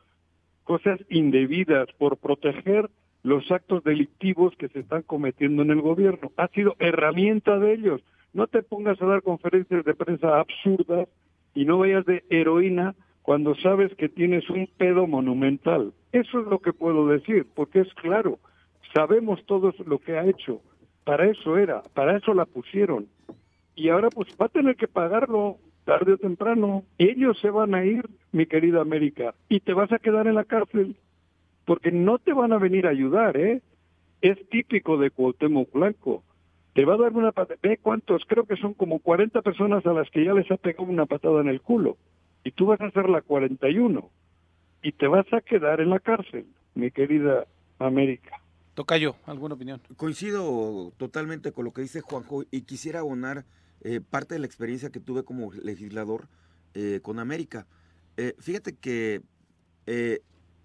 cosas 0.64 1.00
indebidas 1.08 1.88
por 1.98 2.16
proteger 2.16 2.88
los 3.22 3.50
actos 3.50 3.84
delictivos 3.84 4.54
que 4.56 4.68
se 4.68 4.80
están 4.80 5.02
cometiendo 5.02 5.62
en 5.62 5.70
el 5.70 5.80
gobierno. 5.80 6.32
Ha 6.36 6.48
sido 6.48 6.76
herramienta 6.78 7.58
de 7.58 7.74
ellos. 7.74 8.02
No 8.32 8.46
te 8.46 8.62
pongas 8.62 9.00
a 9.00 9.06
dar 9.06 9.22
conferencias 9.22 9.84
de 9.84 9.94
prensa 9.94 10.40
absurdas 10.40 11.08
y 11.54 11.64
no 11.64 11.78
vayas 11.78 12.04
de 12.06 12.24
heroína 12.30 12.94
cuando 13.22 13.54
sabes 13.56 13.94
que 13.96 14.08
tienes 14.08 14.48
un 14.48 14.68
pedo 14.78 15.06
monumental. 15.06 15.92
Eso 16.12 16.40
es 16.40 16.46
lo 16.46 16.60
que 16.60 16.72
puedo 16.72 17.06
decir, 17.08 17.46
porque 17.54 17.80
es 17.80 17.92
claro, 17.94 18.38
sabemos 18.94 19.44
todos 19.46 19.78
lo 19.80 19.98
que 19.98 20.16
ha 20.16 20.24
hecho. 20.24 20.62
Para 21.04 21.26
eso 21.26 21.58
era, 21.58 21.82
para 21.94 22.16
eso 22.16 22.32
la 22.34 22.46
pusieron. 22.46 23.08
Y 23.74 23.90
ahora 23.90 24.08
pues 24.08 24.28
va 24.40 24.46
a 24.46 24.50
tener 24.50 24.76
que 24.76 24.88
pagarlo 24.88 25.58
tarde 25.84 26.14
o 26.14 26.18
temprano. 26.18 26.84
Ellos 26.98 27.38
se 27.40 27.50
van 27.50 27.74
a 27.74 27.84
ir, 27.84 28.08
mi 28.32 28.46
querida 28.46 28.80
América, 28.80 29.34
y 29.48 29.60
te 29.60 29.72
vas 29.72 29.90
a 29.92 29.98
quedar 29.98 30.26
en 30.26 30.34
la 30.34 30.44
cárcel, 30.44 30.96
porque 31.68 31.92
no 31.92 32.18
te 32.18 32.32
van 32.32 32.54
a 32.54 32.58
venir 32.58 32.86
a 32.86 32.90
ayudar, 32.90 33.36
¿eh? 33.36 33.60
Es 34.22 34.38
típico 34.48 34.96
de 34.96 35.10
Cuauhtémoc 35.10 35.70
Blanco. 35.70 36.24
Te 36.72 36.86
va 36.86 36.94
a 36.94 36.96
dar 36.96 37.12
una 37.12 37.30
patada. 37.30 37.60
Ve 37.62 37.76
cuántos, 37.76 38.22
creo 38.26 38.46
que 38.46 38.56
son 38.56 38.72
como 38.72 39.00
40 39.00 39.42
personas 39.42 39.84
a 39.84 39.92
las 39.92 40.08
que 40.08 40.24
ya 40.24 40.32
les 40.32 40.50
ha 40.50 40.56
pegado 40.56 40.84
una 40.84 41.04
patada 41.04 41.42
en 41.42 41.48
el 41.48 41.60
culo 41.60 41.98
y 42.42 42.52
tú 42.52 42.64
vas 42.64 42.80
a 42.80 42.86
hacer 42.86 43.10
la 43.10 43.20
41 43.20 44.10
y 44.82 44.92
te 44.92 45.08
vas 45.08 45.30
a 45.30 45.42
quedar 45.42 45.82
en 45.82 45.90
la 45.90 46.00
cárcel, 46.00 46.46
mi 46.74 46.90
querida 46.90 47.46
América. 47.78 48.40
Tocayo, 48.72 49.16
¿alguna 49.26 49.56
opinión? 49.56 49.82
Coincido 49.98 50.94
totalmente 50.96 51.52
con 51.52 51.66
lo 51.66 51.72
que 51.72 51.82
dice 51.82 52.00
Juanjo 52.00 52.44
y 52.50 52.62
quisiera 52.62 53.00
abonar 53.00 53.44
eh, 53.82 54.00
parte 54.00 54.36
de 54.36 54.40
la 54.40 54.46
experiencia 54.46 54.88
que 54.88 55.00
tuve 55.00 55.22
como 55.22 55.52
legislador 55.52 56.28
eh, 56.72 57.00
con 57.02 57.18
América. 57.18 57.66
Eh, 58.16 58.34
fíjate 58.38 58.74
que 58.74 59.20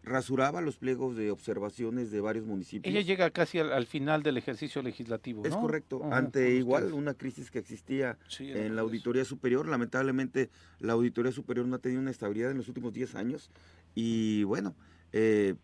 rasuraba 0.04 0.62
los 0.62 0.78
pliegos 0.78 1.16
de 1.16 1.32
observaciones 1.32 2.12
de 2.12 2.22
varios 2.22 2.46
municipios. 2.46 2.94
Ella 2.94 3.02
llega 3.02 3.30
casi 3.32 3.60
al, 3.60 3.86
final 3.86 4.22
del 4.22 4.38
ejercicio 4.38 4.82
legislativo. 4.82 5.46
Es 5.46 5.56
correcto. 5.56 6.02
Ante 6.12 6.56
igual 6.56 6.94
una 6.94 7.14
crisis 7.14 7.50
que 7.50 7.60
existía 7.60 8.18
en 8.40 8.76
la 8.76 8.82
Auditoría 8.82 9.24
Superior, 9.26 9.68
lamentablemente 9.68 10.50
la 10.80 10.94
Auditoría 10.94 11.32
Superior 11.32 11.66
no 11.66 11.78
ha 11.78 11.80
tenido 11.80 12.02
una 12.02 12.12
estabilidad 12.12 12.52
en 12.52 12.58
los 12.58 12.68
últimos 12.68 12.94
10 12.94 13.16
años 13.16 13.50
y 13.96 14.44
bueno, 14.44 14.76
eh, 15.14 15.56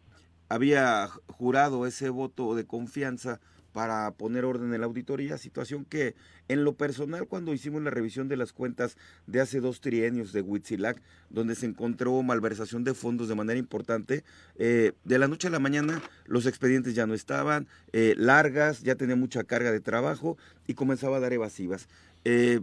había 0.47 1.07
jurado 1.27 1.85
ese 1.85 2.09
voto 2.09 2.55
de 2.55 2.65
confianza 2.65 3.39
para 3.73 4.11
poner 4.11 4.45
orden 4.45 4.73
en 4.73 4.81
la 4.81 4.87
auditoría, 4.87 5.37
situación 5.37 5.85
que 5.85 6.15
en 6.47 6.63
lo 6.63 6.73
personal 6.73 7.27
cuando 7.27 7.53
hicimos 7.53 7.81
la 7.81 7.91
revisión 7.91 8.27
de 8.27 8.37
las 8.37 8.53
cuentas 8.53 8.97
de 9.27 9.41
hace 9.41 9.59
dos 9.59 9.81
trienios 9.81 10.33
de 10.33 10.41
Huitzilac, 10.41 11.01
donde 11.29 11.55
se 11.55 11.65
encontró 11.65 12.21
malversación 12.23 12.83
de 12.83 12.93
fondos 12.93 13.27
de 13.27 13.35
manera 13.35 13.59
importante, 13.59 14.23
eh, 14.57 14.93
de 15.03 15.19
la 15.19 15.27
noche 15.27 15.47
a 15.47 15.51
la 15.51 15.59
mañana 15.59 16.01
los 16.25 16.45
expedientes 16.45 16.95
ya 16.95 17.05
no 17.05 17.13
estaban, 17.13 17.67
eh, 17.93 18.15
largas, 18.17 18.81
ya 18.81 18.95
tenía 18.95 19.15
mucha 19.15 19.43
carga 19.43 19.71
de 19.71 19.79
trabajo 19.79 20.37
y 20.65 20.73
comenzaba 20.73 21.17
a 21.17 21.19
dar 21.19 21.33
evasivas. 21.33 21.87
Eh, 22.25 22.61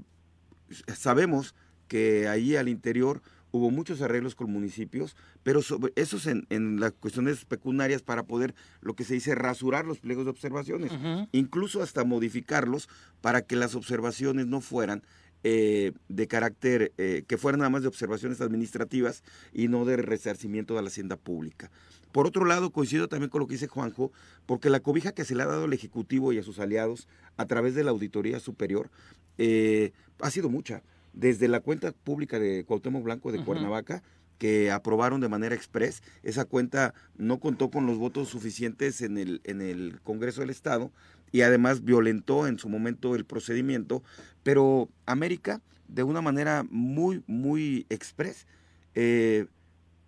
sabemos 0.94 1.54
que 1.88 2.28
ahí 2.28 2.56
al 2.56 2.68
interior 2.68 3.22
hubo 3.56 3.70
muchos 3.70 4.00
arreglos 4.02 4.34
con 4.34 4.50
municipios, 4.50 5.16
pero 5.42 5.62
sobre 5.62 5.92
esos 5.96 6.26
en, 6.26 6.46
en, 6.50 6.80
las 6.80 6.92
cuestiones 6.92 7.44
pecuniarias 7.44 8.02
para 8.02 8.24
poder, 8.24 8.54
lo 8.80 8.94
que 8.94 9.04
se 9.04 9.14
dice, 9.14 9.34
rasurar 9.34 9.84
los 9.84 9.98
pliegos 9.98 10.24
de 10.24 10.30
observaciones, 10.30 10.92
incluso 11.32 11.82
hasta 11.82 12.04
modificarlos 12.04 12.88
para 13.20 13.42
que 13.42 13.56
las 13.56 13.74
observaciones 13.74 14.46
no 14.46 14.60
fueran 14.60 15.02
eh, 15.48 15.92
de 16.08 16.26
carácter, 16.26 16.92
eh, 16.98 17.22
que 17.28 17.36
fueran 17.38 17.60
nada 17.60 17.70
más 17.70 17.82
de 17.82 17.88
observaciones 17.88 18.40
administrativas 18.40 19.22
y 19.52 19.68
no 19.68 19.84
de 19.84 19.96
resarcimiento 19.96 20.74
de 20.74 20.82
la 20.82 20.88
hacienda 20.88 21.16
pública. 21.16 21.70
Por 22.10 22.26
otro 22.26 22.44
lado, 22.46 22.70
coincido 22.70 23.06
también 23.08 23.30
con 23.30 23.40
lo 23.40 23.46
que 23.46 23.54
dice 23.54 23.68
Juanjo, 23.68 24.10
porque 24.46 24.70
la 24.70 24.80
cobija 24.80 25.12
que 25.12 25.24
se 25.24 25.36
le 25.36 25.44
ha 25.44 25.46
dado 25.46 25.64
al 25.64 25.72
Ejecutivo 25.72 26.32
y 26.32 26.38
a 26.38 26.42
sus 26.42 26.58
aliados 26.58 27.06
a 27.36 27.46
través 27.46 27.76
de 27.76 27.84
la 27.84 27.92
Auditoría 27.92 28.40
Superior 28.40 28.90
eh, 29.38 29.92
ha 30.20 30.30
sido 30.30 30.48
mucha 30.48 30.82
desde 31.16 31.48
la 31.48 31.60
cuenta 31.60 31.90
pública 31.90 32.38
de 32.38 32.64
Cuauhtémoc 32.64 33.02
Blanco 33.02 33.32
de 33.32 33.42
Cuernavaca, 33.42 34.04
que 34.38 34.70
aprobaron 34.70 35.20
de 35.20 35.28
manera 35.28 35.54
express. 35.54 36.02
Esa 36.22 36.44
cuenta 36.44 36.94
no 37.16 37.40
contó 37.40 37.70
con 37.70 37.86
los 37.86 37.98
votos 37.98 38.28
suficientes 38.28 39.00
en 39.00 39.18
el, 39.18 39.40
en 39.44 39.62
el 39.62 39.98
Congreso 40.04 40.42
del 40.42 40.50
Estado 40.50 40.92
y 41.32 41.40
además 41.40 41.82
violentó 41.84 42.46
en 42.46 42.58
su 42.58 42.68
momento 42.68 43.16
el 43.16 43.24
procedimiento, 43.24 44.02
pero 44.42 44.88
América, 45.06 45.60
de 45.88 46.02
una 46.02 46.20
manera 46.20 46.64
muy, 46.70 47.24
muy 47.26 47.86
express, 47.88 48.46
eh, 48.94 49.46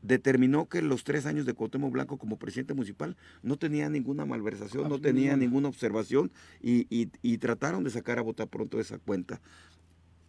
determinó 0.03 0.69
que 0.69 0.81
los 0.81 1.05
tres 1.05 1.27
años 1.27 1.45
de 1.45 1.55
Cuauhtémoc 1.55 1.93
Blanco 1.93 2.19
como 2.19 2.39
presidente 2.39 2.75
municipal 2.75 3.17
no 3.43 3.57
tenía 3.57 3.89
ninguna 3.89 4.25
malversación, 4.27 4.89
no 4.89 5.01
tenía 5.01 5.37
ninguna 5.37 5.69
observación 5.69 6.31
y, 6.63 6.87
y, 6.91 7.39
trataron 7.39 7.83
de 7.83 7.91
sacar 7.91 8.19
a 8.19 8.23
votar 8.23 8.49
pronto 8.49 8.79
esa 8.79 8.99
cuenta. 8.99 9.41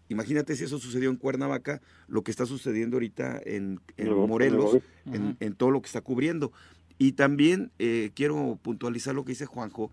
Imagínate 0.10 0.56
si 0.56 0.64
eso 0.64 0.80
sucedió 0.80 1.10
en 1.10 1.16
Cuernavaca, 1.16 1.82
lo 2.08 2.24
que 2.24 2.32
está 2.32 2.46
sucediendo 2.46 2.98
ahorita 2.98 3.40
en, 3.46 3.80
Morelos, 3.98 4.80
en, 5.06 5.54
todo 5.56 5.72
lo 5.72 5.82
que 5.82 5.88
está 5.88 6.02
cubriendo. 6.02 6.52
Y 6.98 7.14
también 7.14 7.72
eh, 7.80 8.12
quiero 8.16 8.60
puntualizar 8.62 9.16
lo 9.16 9.24
que 9.24 9.34
dice 9.34 9.46
Juanjo, 9.46 9.92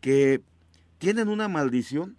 que 0.00 0.42
tienen 0.98 1.28
una 1.28 1.48
maldición 1.48 2.16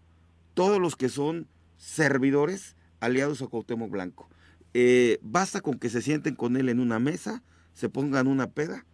todos 0.53 0.79
los 0.79 0.95
que 0.95 1.09
son 1.09 1.47
servidores 1.77 2.75
aliados 3.01 3.41
a 3.41 3.47
Cuauhtémoc 3.47 3.91
Blanco. 3.91 4.29
Eh, 4.73 5.19
basta 5.21 5.61
con 5.61 5.77
que 5.77 5.89
se 5.89 6.01
sienten 6.01 6.35
con 6.35 6.55
él 6.55 6.69
en 6.69 6.79
una 6.79 6.97
mesa, 6.97 7.43
se 7.73 7.89
pongan 7.89 8.27
una 8.27 8.47
peda, 8.47 8.85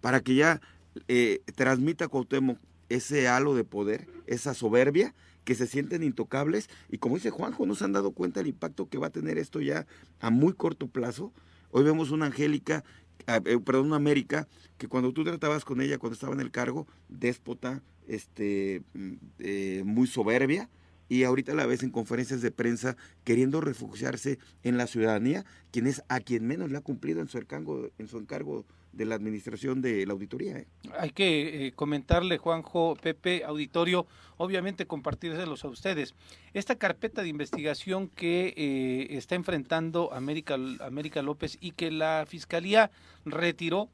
para 0.00 0.20
que 0.20 0.36
ya 0.36 0.60
eh, 1.08 1.42
transmita 1.56 2.04
a 2.04 2.08
Cuauhtémoc 2.08 2.58
ese 2.88 3.28
halo 3.28 3.54
de 3.54 3.64
poder, 3.64 4.08
esa 4.26 4.54
soberbia, 4.54 5.14
que 5.50 5.56
se 5.56 5.66
sienten 5.66 6.04
intocables 6.04 6.70
y 6.92 6.98
como 6.98 7.16
dice 7.16 7.30
Juanjo, 7.30 7.66
no 7.66 7.74
se 7.74 7.82
han 7.82 7.90
dado 7.90 8.12
cuenta 8.12 8.38
del 8.38 8.46
impacto 8.46 8.88
que 8.88 8.98
va 8.98 9.08
a 9.08 9.10
tener 9.10 9.36
esto 9.36 9.60
ya 9.60 9.84
a 10.20 10.30
muy 10.30 10.52
corto 10.52 10.86
plazo. 10.86 11.32
Hoy 11.72 11.82
vemos 11.82 12.12
una 12.12 12.26
Angélica, 12.26 12.84
eh, 13.26 13.58
perdón, 13.58 13.86
una 13.86 13.96
América, 13.96 14.46
que 14.78 14.86
cuando 14.86 15.12
tú 15.12 15.24
tratabas 15.24 15.64
con 15.64 15.80
ella, 15.80 15.98
cuando 15.98 16.14
estaba 16.14 16.34
en 16.34 16.40
el 16.40 16.52
cargo, 16.52 16.86
déspota, 17.08 17.82
este, 18.06 18.84
mm, 18.94 19.12
eh, 19.40 19.82
muy 19.84 20.06
soberbia, 20.06 20.70
y 21.08 21.24
ahorita 21.24 21.52
la 21.54 21.66
ves 21.66 21.82
en 21.82 21.90
conferencias 21.90 22.42
de 22.42 22.52
prensa 22.52 22.96
queriendo 23.24 23.60
refugiarse 23.60 24.38
en 24.62 24.76
la 24.76 24.86
ciudadanía, 24.86 25.44
quien 25.72 25.88
es 25.88 26.04
a 26.06 26.20
quien 26.20 26.46
menos 26.46 26.70
le 26.70 26.78
ha 26.78 26.82
cumplido 26.82 27.20
en 27.22 27.26
su 27.26 27.38
encargo, 27.38 27.90
en 27.98 28.06
su 28.06 28.18
encargo 28.18 28.66
de 28.92 29.04
la 29.04 29.14
administración 29.14 29.80
de 29.80 30.04
la 30.06 30.12
auditoría. 30.12 30.58
¿eh? 30.58 30.66
Hay 30.98 31.10
que 31.10 31.66
eh, 31.66 31.72
comentarle, 31.72 32.38
Juanjo, 32.38 32.96
Pepe, 33.00 33.44
auditorio, 33.44 34.06
obviamente 34.36 34.86
compartírselos 34.86 35.64
a 35.64 35.68
ustedes. 35.68 36.14
Esta 36.54 36.76
carpeta 36.76 37.22
de 37.22 37.28
investigación 37.28 38.08
que 38.08 38.54
eh, 38.56 39.16
está 39.16 39.34
enfrentando 39.34 40.12
América, 40.12 40.56
América 40.80 41.22
López 41.22 41.56
y 41.60 41.72
que 41.72 41.90
la 41.90 42.24
Fiscalía 42.26 42.90
retiró 43.24 43.88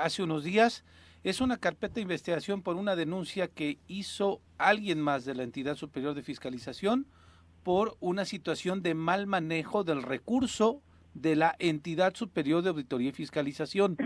hace 0.00 0.22
unos 0.22 0.44
días, 0.44 0.84
es 1.24 1.40
una 1.40 1.56
carpeta 1.56 1.94
de 1.94 2.02
investigación 2.02 2.62
por 2.62 2.76
una 2.76 2.94
denuncia 2.94 3.48
que 3.48 3.78
hizo 3.88 4.40
alguien 4.56 5.00
más 5.00 5.24
de 5.24 5.34
la 5.34 5.42
entidad 5.42 5.74
superior 5.74 6.14
de 6.14 6.22
fiscalización 6.22 7.08
por 7.64 7.96
una 7.98 8.24
situación 8.24 8.82
de 8.82 8.94
mal 8.94 9.26
manejo 9.26 9.82
del 9.82 10.04
recurso 10.04 10.82
de 11.14 11.36
la 11.36 11.56
entidad 11.58 12.14
superior 12.14 12.62
de 12.62 12.70
auditoría 12.70 13.08
y 13.08 13.12
fiscalización. 13.12 13.96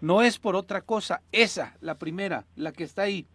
No 0.00 0.22
es 0.22 0.38
por 0.38 0.56
otra 0.56 0.80
cosa, 0.80 1.22
esa, 1.32 1.76
la 1.80 1.98
primera, 1.98 2.46
la 2.56 2.72
que 2.72 2.84
está 2.84 3.02
ahí, 3.02 3.26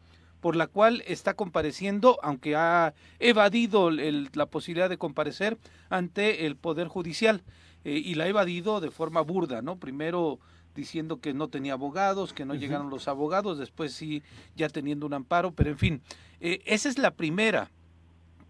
por 0.41 0.55
la 0.55 0.67
cual 0.67 1.03
está 1.07 1.33
compareciendo, 1.33 2.17
aunque 2.21 2.55
ha 2.55 2.93
evadido 3.19 3.91
la 3.91 4.45
posibilidad 4.47 4.89
de 4.89 4.97
comparecer 4.97 5.57
ante 5.89 6.45
el 6.45 6.55
Poder 6.55 6.87
Judicial 6.87 7.43
eh, 7.83 8.01
y 8.03 8.15
la 8.15 8.25
ha 8.25 8.27
evadido 8.27 8.81
de 8.81 8.91
forma 8.91 9.21
burda, 9.21 9.61
¿no? 9.61 9.77
Primero 9.77 10.39
diciendo 10.75 11.19
que 11.19 11.33
no 11.33 11.49
tenía 11.49 11.73
abogados, 11.73 12.33
que 12.33 12.45
no 12.45 12.55
llegaron 12.55 12.89
los 12.89 13.07
abogados, 13.07 13.57
después 13.57 13.93
sí 13.93 14.23
ya 14.55 14.69
teniendo 14.69 15.05
un 15.05 15.13
amparo, 15.13 15.51
pero 15.51 15.69
en 15.71 15.77
fin, 15.77 16.01
eh, 16.39 16.61
esa 16.65 16.89
es 16.89 16.97
la 16.97 17.11
primera. 17.11 17.69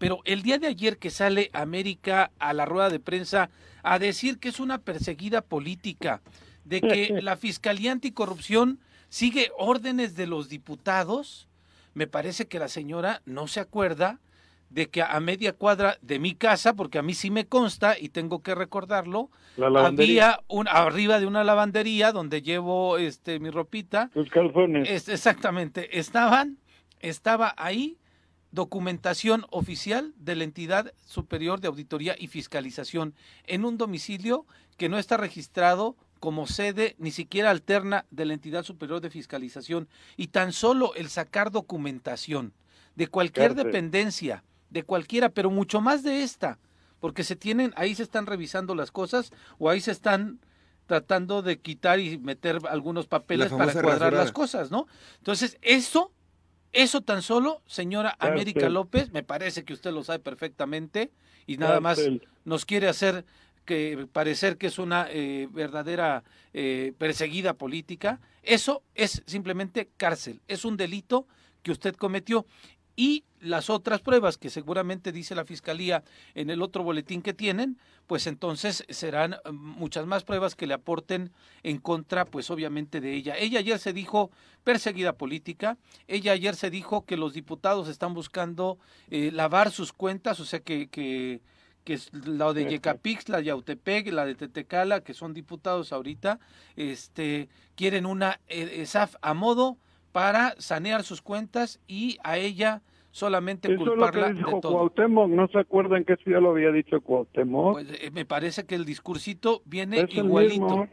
Pero 0.00 0.22
el 0.24 0.40
día 0.40 0.56
de 0.58 0.66
ayer 0.66 0.96
que 0.96 1.10
sale 1.10 1.50
América 1.52 2.30
a 2.38 2.54
la 2.54 2.64
rueda 2.64 2.88
de 2.88 3.00
prensa 3.00 3.50
a 3.82 3.98
decir 3.98 4.38
que 4.38 4.48
es 4.48 4.58
una 4.58 4.78
perseguida 4.78 5.42
política, 5.42 6.22
de 6.64 6.80
que 6.80 7.20
la 7.20 7.36
Fiscalía 7.36 7.92
Anticorrupción 7.92 8.80
sigue 9.10 9.50
órdenes 9.58 10.16
de 10.16 10.26
los 10.26 10.48
diputados, 10.48 11.48
me 11.92 12.06
parece 12.06 12.48
que 12.48 12.58
la 12.58 12.68
señora 12.68 13.20
no 13.26 13.46
se 13.46 13.60
acuerda 13.60 14.20
de 14.70 14.88
que 14.88 15.02
a 15.02 15.20
media 15.20 15.52
cuadra 15.52 15.98
de 16.00 16.18
mi 16.18 16.34
casa, 16.34 16.72
porque 16.72 16.98
a 16.98 17.02
mí 17.02 17.12
sí 17.12 17.30
me 17.30 17.46
consta 17.46 17.98
y 17.98 18.08
tengo 18.08 18.42
que 18.42 18.54
recordarlo, 18.54 19.28
había 19.58 20.40
un 20.48 20.66
arriba 20.66 21.20
de 21.20 21.26
una 21.26 21.44
lavandería 21.44 22.10
donde 22.12 22.40
llevo 22.40 22.96
este 22.96 23.38
mi 23.38 23.50
ropita. 23.50 24.10
Los 24.14 24.30
calzones. 24.30 25.08
exactamente, 25.10 25.98
estaban 25.98 26.56
estaba 27.00 27.54
ahí 27.58 27.98
documentación 28.52 29.46
oficial 29.50 30.12
de 30.16 30.36
la 30.36 30.44
entidad 30.44 30.92
superior 31.06 31.60
de 31.60 31.68
auditoría 31.68 32.16
y 32.18 32.26
fiscalización 32.26 33.14
en 33.46 33.64
un 33.64 33.78
domicilio 33.78 34.46
que 34.76 34.88
no 34.88 34.98
está 34.98 35.16
registrado 35.16 35.96
como 36.18 36.46
sede 36.46 36.96
ni 36.98 37.10
siquiera 37.10 37.50
alterna 37.50 38.04
de 38.10 38.26
la 38.26 38.34
entidad 38.34 38.62
superior 38.62 39.00
de 39.00 39.10
fiscalización. 39.10 39.88
Y 40.16 40.28
tan 40.28 40.52
solo 40.52 40.94
el 40.94 41.08
sacar 41.08 41.50
documentación 41.50 42.52
de 42.94 43.06
cualquier 43.06 43.54
dependencia, 43.54 44.44
de 44.68 44.82
cualquiera, 44.82 45.30
pero 45.30 45.50
mucho 45.50 45.80
más 45.80 46.02
de 46.02 46.22
esta, 46.22 46.58
porque 47.00 47.24
se 47.24 47.36
tienen, 47.36 47.72
ahí 47.76 47.94
se 47.94 48.02
están 48.02 48.26
revisando 48.26 48.74
las 48.74 48.90
cosas 48.90 49.32
o 49.58 49.70
ahí 49.70 49.80
se 49.80 49.92
están 49.92 50.40
tratando 50.86 51.40
de 51.42 51.58
quitar 51.60 52.00
y 52.00 52.18
meter 52.18 52.58
algunos 52.68 53.06
papeles 53.06 53.52
para 53.52 53.72
cuadrar 53.80 54.12
las 54.12 54.32
cosas, 54.32 54.70
¿no? 54.70 54.86
Entonces, 55.18 55.56
eso, 55.62 56.12
eso 56.72 57.00
tan 57.00 57.22
solo, 57.22 57.62
señora 57.66 58.16
América 58.18 58.68
López, 58.68 59.10
me 59.12 59.22
parece 59.22 59.64
que 59.64 59.72
usted 59.72 59.92
lo 59.92 60.04
sabe 60.04 60.20
perfectamente 60.20 61.10
y 61.46 61.56
nada 61.56 61.80
más 61.80 62.00
nos 62.44 62.64
quiere 62.64 62.88
hacer 62.88 63.24
que 63.64 64.06
parecer 64.12 64.56
que 64.56 64.68
es 64.68 64.78
una 64.78 65.06
eh, 65.10 65.48
verdadera 65.50 66.22
eh, 66.52 66.92
perseguida 66.98 67.54
política, 67.54 68.20
eso 68.42 68.82
es 68.94 69.22
simplemente 69.26 69.90
cárcel, 69.96 70.40
es 70.48 70.64
un 70.64 70.76
delito 70.76 71.26
que 71.62 71.72
usted 71.72 71.94
cometió. 71.94 72.46
Y 72.96 73.24
las 73.40 73.70
otras 73.70 74.00
pruebas 74.00 74.36
que 74.36 74.50
seguramente 74.50 75.12
dice 75.12 75.34
la 75.34 75.44
Fiscalía 75.44 76.04
en 76.34 76.50
el 76.50 76.62
otro 76.62 76.82
boletín 76.82 77.22
que 77.22 77.32
tienen, 77.32 77.78
pues 78.06 78.26
entonces 78.26 78.84
serán 78.88 79.36
mm, 79.44 79.54
muchas 79.54 80.06
más 80.06 80.24
pruebas 80.24 80.54
que 80.54 80.66
le 80.66 80.74
aporten 80.74 81.32
en 81.62 81.78
contra, 81.78 82.24
pues 82.24 82.50
obviamente 82.50 83.00
de 83.00 83.14
ella. 83.14 83.36
Ella 83.38 83.60
ayer 83.60 83.78
se 83.78 83.92
dijo 83.92 84.30
perseguida 84.64 85.14
política, 85.14 85.78
ella 86.06 86.32
ayer 86.32 86.54
se 86.54 86.70
dijo 86.70 87.04
que 87.04 87.16
los 87.16 87.32
diputados 87.32 87.88
están 87.88 88.14
buscando 88.14 88.78
eh, 89.10 89.30
lavar 89.32 89.70
sus 89.70 89.92
cuentas, 89.92 90.40
o 90.40 90.44
sea 90.44 90.60
que, 90.60 90.88
que 90.88 91.40
que 91.84 91.94
es 91.94 92.10
la 92.12 92.52
de 92.52 92.66
Yecapix, 92.66 93.28
la 93.28 93.38
de 93.38 93.44
Yautepec, 93.44 94.12
la 94.12 94.26
de 94.26 94.34
Tetecala, 94.34 95.00
que 95.00 95.14
son 95.14 95.32
diputados 95.32 95.92
ahorita, 95.92 96.38
este, 96.76 97.48
quieren 97.74 98.06
una 98.06 98.40
ESAF 98.48 99.16
a 99.22 99.34
modo 99.34 99.78
para 100.12 100.54
sanear 100.58 101.02
sus 101.02 101.22
cuentas 101.22 101.80
y 101.86 102.18
a 102.22 102.36
ella 102.36 102.82
solamente 103.10 103.72
Eso 103.72 103.84
culparla 103.84 104.28
es 104.28 104.28
lo 104.28 104.34
que 104.34 104.38
dijo 104.38 104.56
de 104.56 104.60
todo. 104.60 104.72
Cuauhtémoc, 104.72 105.28
¿no 105.30 105.48
se 105.48 105.58
acuerdan 105.58 106.04
que 106.04 106.14
eso 106.14 106.22
ya 106.26 106.40
lo 106.40 106.50
había 106.50 106.70
dicho 106.70 107.00
Cuauhtémoc? 107.00 107.72
Pues, 107.72 107.86
eh, 108.00 108.10
me 108.12 108.24
parece 108.24 108.66
que 108.66 108.74
el 108.74 108.84
discursito 108.84 109.62
viene 109.64 110.06
igualito. 110.10 110.88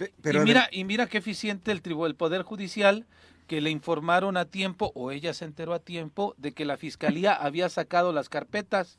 y 0.00 0.38
mira, 0.38 0.68
y 0.70 0.84
mira 0.84 1.06
qué 1.06 1.18
eficiente 1.18 1.72
el, 1.72 1.82
el 1.84 2.14
Poder 2.14 2.42
Judicial 2.42 3.06
que 3.46 3.60
le 3.62 3.70
informaron 3.70 4.36
a 4.36 4.44
tiempo, 4.44 4.92
o 4.94 5.10
ella 5.10 5.32
se 5.32 5.46
enteró 5.46 5.72
a 5.72 5.78
tiempo, 5.78 6.34
de 6.36 6.52
que 6.52 6.66
la 6.66 6.76
Fiscalía 6.76 7.32
había 7.32 7.70
sacado 7.70 8.12
las 8.12 8.28
carpetas 8.28 8.98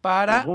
para 0.00 0.46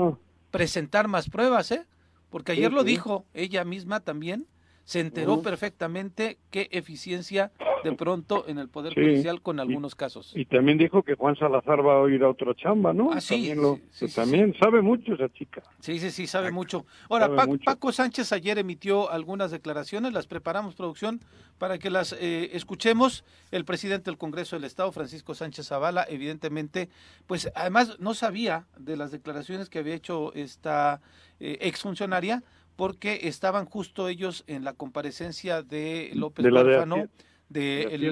presentar 0.50 1.06
más 1.06 1.30
pruebas, 1.30 1.70
¿eh? 1.70 1.86
Porque 2.28 2.52
ayer 2.52 2.72
lo 2.72 2.82
dijo 2.82 3.24
ella 3.34 3.64
misma 3.64 4.00
también, 4.00 4.46
se 4.86 5.00
enteró 5.00 5.42
perfectamente 5.42 6.38
qué 6.52 6.68
eficiencia 6.70 7.50
de 7.82 7.92
pronto 7.92 8.44
en 8.46 8.58
el 8.58 8.68
Poder 8.68 8.94
Judicial 8.94 9.42
con 9.42 9.58
algunos 9.58 9.96
casos. 9.96 10.32
Y 10.36 10.44
también 10.44 10.78
dijo 10.78 11.02
que 11.02 11.14
Juan 11.16 11.34
Salazar 11.34 11.84
va 11.84 12.04
a 12.04 12.08
ir 12.08 12.22
a 12.22 12.30
otra 12.30 12.54
chamba, 12.54 12.92
¿no? 12.92 13.10
Ah, 13.12 13.20
sí, 13.20 13.52
también, 14.14 14.54
sabe 14.60 14.82
mucho 14.82 15.14
esa 15.14 15.28
chica. 15.32 15.60
Sí, 15.80 15.98
sí, 15.98 16.12
sí, 16.12 16.28
sabe 16.28 16.52
mucho. 16.52 16.86
Ahora, 17.10 17.28
Paco, 17.64 17.90
Sánchez 17.90 18.30
ayer 18.32 18.58
emitió 18.58 19.10
algunas 19.10 19.50
declaraciones, 19.50 20.12
las 20.12 20.28
preparamos, 20.28 20.76
producción, 20.76 21.20
para 21.58 21.78
que 21.78 21.90
las 21.90 22.12
eh, 22.12 22.50
escuchemos. 22.52 23.24
El 23.50 23.64
presidente 23.64 24.08
del 24.08 24.18
Congreso 24.18 24.54
del 24.54 24.64
Estado, 24.64 24.92
Francisco 24.92 25.34
Sánchez 25.34 25.66
Zavala, 25.66 26.06
evidentemente, 26.08 26.90
pues 27.26 27.50
además 27.56 27.98
no 27.98 28.14
sabía 28.14 28.66
de 28.78 28.96
las 28.96 29.10
declaraciones 29.10 29.68
que 29.68 29.80
había 29.80 29.94
hecho 29.94 30.32
esta 30.34 31.00
eh, 31.40 31.58
exfuncionaria, 31.62 32.44
porque 32.76 33.20
estaban 33.24 33.66
justo 33.66 34.08
ellos 34.08 34.44
en 34.46 34.64
la 34.64 34.74
comparecencia 34.74 35.62
de 35.62 36.10
López 36.14 36.44
de 36.44 37.08
de, 37.48 37.82
el, 37.82 38.04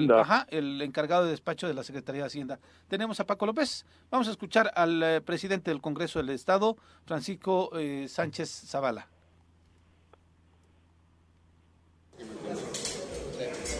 el, 0.49 0.81
encargado 0.81 1.25
de 1.25 1.31
despacho 1.31 1.67
de 1.67 1.73
la 1.73 1.83
Secretaría 1.83 2.21
de 2.21 2.27
Hacienda. 2.27 2.59
Tenemos 2.87 3.19
a 3.19 3.25
Paco 3.25 3.45
López. 3.45 3.85
Vamos 4.09 4.27
a 4.27 4.31
escuchar 4.31 4.71
al 4.75 5.03
eh, 5.03 5.21
presidente 5.21 5.71
del 5.71 5.81
Congreso 5.81 6.19
del 6.19 6.29
Estado, 6.29 6.77
Francisco 7.05 7.69
eh, 7.77 8.05
Sánchez 8.07 8.49
Zavala. 8.67 9.09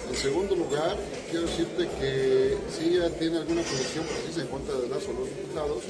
En 0.09 0.15
segundo 0.15 0.55
lugar, 0.55 0.97
quiero 1.29 1.45
decirte 1.45 1.89
que 1.99 2.57
si 2.69 2.95
ella 2.95 3.09
tiene 3.17 3.37
alguna 3.37 3.61
posición 3.61 4.05
precisa 4.05 4.41
en 4.41 4.47
contra 4.47 4.75
de 4.75 4.89
las 4.89 5.07
o 5.07 5.13
los 5.13 5.29
diputados, 5.29 5.83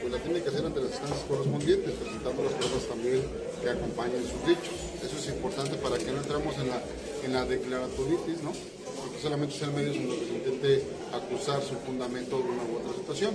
pues 0.00 0.12
la 0.12 0.18
tiene 0.18 0.42
que 0.42 0.48
hacer 0.48 0.64
ante 0.64 0.80
las 0.80 0.90
instancias 0.90 1.24
correspondientes, 1.28 1.92
presentando 1.94 2.42
las 2.42 2.52
pruebas 2.54 2.82
también 2.88 3.22
que 3.62 3.70
acompañan 3.70 4.22
sus 4.24 4.40
dichos. 4.48 4.74
Eso 5.04 5.16
es 5.16 5.28
importante 5.28 5.76
para 5.76 5.98
que 5.98 6.10
no 6.10 6.18
entremos 6.18 6.56
en 6.56 6.68
la, 6.68 6.82
en 7.24 7.32
la 7.32 7.44
declaratoritis, 7.44 8.42
¿no? 8.42 8.52
Porque 8.96 9.20
solamente 9.20 9.54
sean 9.56 9.74
medios 9.74 9.96
en 9.96 10.08
los 10.08 10.16
que 10.16 10.26
se 10.26 10.34
intente 10.34 10.84
acusar 11.12 11.62
su 11.62 11.74
fundamento 11.84 12.38
de 12.38 12.44
una 12.44 12.64
u 12.64 12.80
otra 12.80 12.92
situación. 12.96 13.34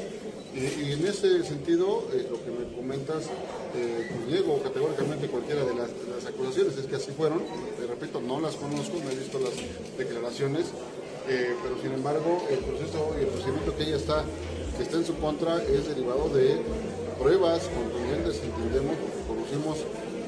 Y, 0.55 0.93
en 0.93 1.05
ese 1.05 1.43
sentido, 1.43 2.07
eh, 2.13 2.27
lo 2.31 2.41
que 2.41 2.49
me 2.49 2.73
comentas, 2.75 3.25
eh, 3.75 4.09
pues 4.45 4.63
categóricamente 4.63 5.27
cualquiera 5.27 5.65
de 5.65 5.75
las, 5.75 5.89
acusaciones, 6.25 6.77
es 6.77 6.85
que 6.85 6.95
así 6.95 7.11
fueron, 7.11 7.43
te 7.77 7.85
repito, 7.85 8.21
no 8.21 8.39
las 8.39 8.55
conozco, 8.55 8.97
no 9.03 9.11
he 9.11 9.15
visto 9.15 9.37
las 9.37 9.53
declaraciones, 9.97 10.67
eh, 11.27 11.55
pero 11.61 11.81
sin 11.81 11.91
embargo 11.91 12.47
el 12.49 12.59
proceso 12.59 13.15
y 13.19 13.23
el 13.23 13.27
procedimiento 13.27 13.75
que 13.75 13.83
ella 13.83 13.97
está 13.97 14.25
que 14.77 14.83
está 14.83 14.97
en 14.97 15.05
su 15.05 15.15
contra 15.15 15.61
es 15.63 15.87
derivado 15.87 16.29
de 16.29 16.61
pruebas 17.19 17.63
contundentes, 17.69 18.41
entendemos, 18.43 18.95
porque 19.27 19.43
conocimos, 19.43 19.77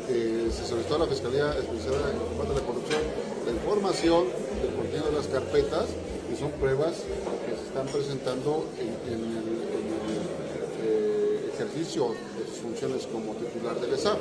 se 0.07 0.65
solicitó 0.65 0.95
a 0.95 0.99
la 0.99 1.07
Fiscalía 1.07 1.51
Especializada 1.51 2.11
en 2.11 2.17
combate 2.17 2.51
a 2.51 2.55
la 2.55 2.65
corrupción 2.65 3.01
la 3.47 3.53
información 3.53 4.25
del 4.61 4.75
contenido 4.75 5.07
de 5.07 5.15
las 5.15 5.27
carpetas 5.27 5.87
y 6.31 6.35
son 6.35 6.51
pruebas 6.59 6.99
que 7.47 7.55
se 7.55 7.63
están 7.71 7.87
presentando 7.87 8.67
en, 8.75 8.91
el, 9.07 9.23
eh, 10.83 11.51
ejercicio 11.53 12.11
de 12.11 12.43
sus 12.47 12.59
funciones 12.59 13.07
como 13.07 13.33
titular 13.35 13.79
del 13.79 13.93
ESAP. 13.93 14.19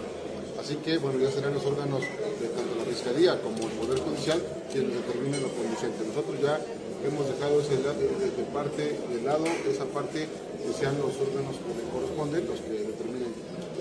Así 0.60 0.76
que, 0.76 0.98
bueno, 0.98 1.18
ya 1.18 1.30
serán 1.30 1.54
los 1.54 1.66
órganos 1.66 2.00
de 2.00 2.48
tanto 2.54 2.74
la 2.78 2.84
Fiscalía 2.84 3.40
como 3.42 3.66
el 3.66 3.74
Poder 3.74 3.98
Judicial 3.98 4.40
quienes 4.70 4.94
determinen 4.94 5.42
lo 5.42 5.50
conducente. 5.50 6.06
Nosotros 6.06 6.38
ya 6.40 6.60
hemos 7.04 7.28
dejado 7.28 7.60
ese 7.60 7.76
de, 7.76 8.44
parte 8.52 8.98
de 9.08 9.22
lado, 9.22 9.44
esa 9.68 9.84
parte 9.86 10.26
que 10.64 10.72
sean 10.72 10.96
los 10.98 11.12
órganos 11.16 11.56
que 11.56 11.74
le 11.74 11.90
corresponden 11.92 12.46
los 12.46 12.60
que 12.60 12.70
determinen. 12.70 13.34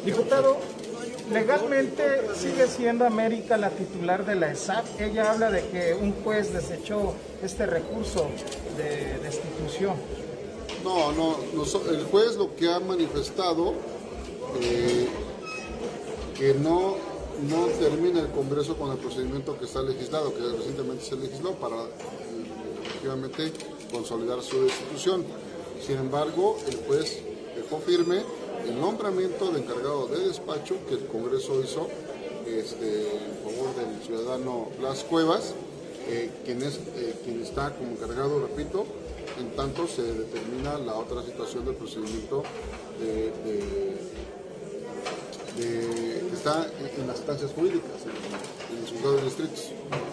Diputado, 0.05 0.57
legalmente 1.31 2.03
sigue 2.35 2.67
siendo 2.67 3.05
América 3.05 3.57
la 3.57 3.69
titular 3.69 4.25
de 4.25 4.35
la 4.35 4.51
ESAP. 4.51 4.85
Ella 4.99 5.31
habla 5.31 5.49
de 5.49 5.65
que 5.67 5.95
un 5.99 6.11
juez 6.23 6.53
desechó 6.53 7.13
este 7.41 7.65
recurso 7.65 8.27
de 8.77 9.19
destitución. 9.19 9.95
No, 10.83 11.11
no, 11.13 11.37
el 11.89 12.03
juez 12.05 12.35
lo 12.35 12.55
que 12.55 12.71
ha 12.71 12.79
manifestado 12.79 13.73
eh, 14.61 15.07
que 16.37 16.53
no, 16.53 16.95
no 17.49 17.65
termina 17.79 18.19
el 18.19 18.27
Congreso 18.27 18.77
con 18.77 18.91
el 18.91 18.97
procedimiento 18.97 19.57
que 19.57 19.65
está 19.65 19.81
legislado, 19.81 20.33
que 20.33 20.41
recientemente 20.41 21.03
se 21.05 21.15
legisló 21.15 21.53
para 21.53 21.77
consolidar 23.91 24.41
su 24.41 24.63
destitución. 24.63 25.25
Sin 25.85 25.97
embargo, 25.97 26.57
el 26.67 26.77
juez 26.85 27.21
dejó 27.55 27.79
firme 27.79 28.23
el 28.67 28.79
nombramiento 28.79 29.51
de 29.51 29.61
encargado 29.61 30.07
de 30.07 30.27
despacho 30.27 30.75
que 30.87 30.95
el 30.95 31.05
Congreso 31.07 31.61
hizo 31.61 31.87
este, 32.45 33.17
en 33.17 33.37
favor 33.43 33.75
del 33.75 34.03
ciudadano 34.03 34.69
Blas 34.79 35.03
Cuevas, 35.03 35.53
eh, 36.07 36.29
quien, 36.45 36.61
es, 36.61 36.79
eh, 36.95 37.15
quien 37.23 37.41
está 37.41 37.75
como 37.75 37.91
encargado, 37.91 38.39
repito, 38.39 38.85
en 39.39 39.55
tanto 39.55 39.87
se 39.87 40.03
determina 40.03 40.77
la 40.77 40.95
otra 40.95 41.23
situación 41.23 41.65
del 41.65 41.75
procedimiento 41.75 42.43
de, 42.99 43.31
que 45.55 46.33
está 46.33 46.67
en, 46.97 47.07
las 47.07 47.17
instancias 47.17 47.51
jurídicas, 47.53 48.03
en, 48.05 48.81
los 48.81 48.91
juzgados 48.91 49.23
distritos. 49.23 49.71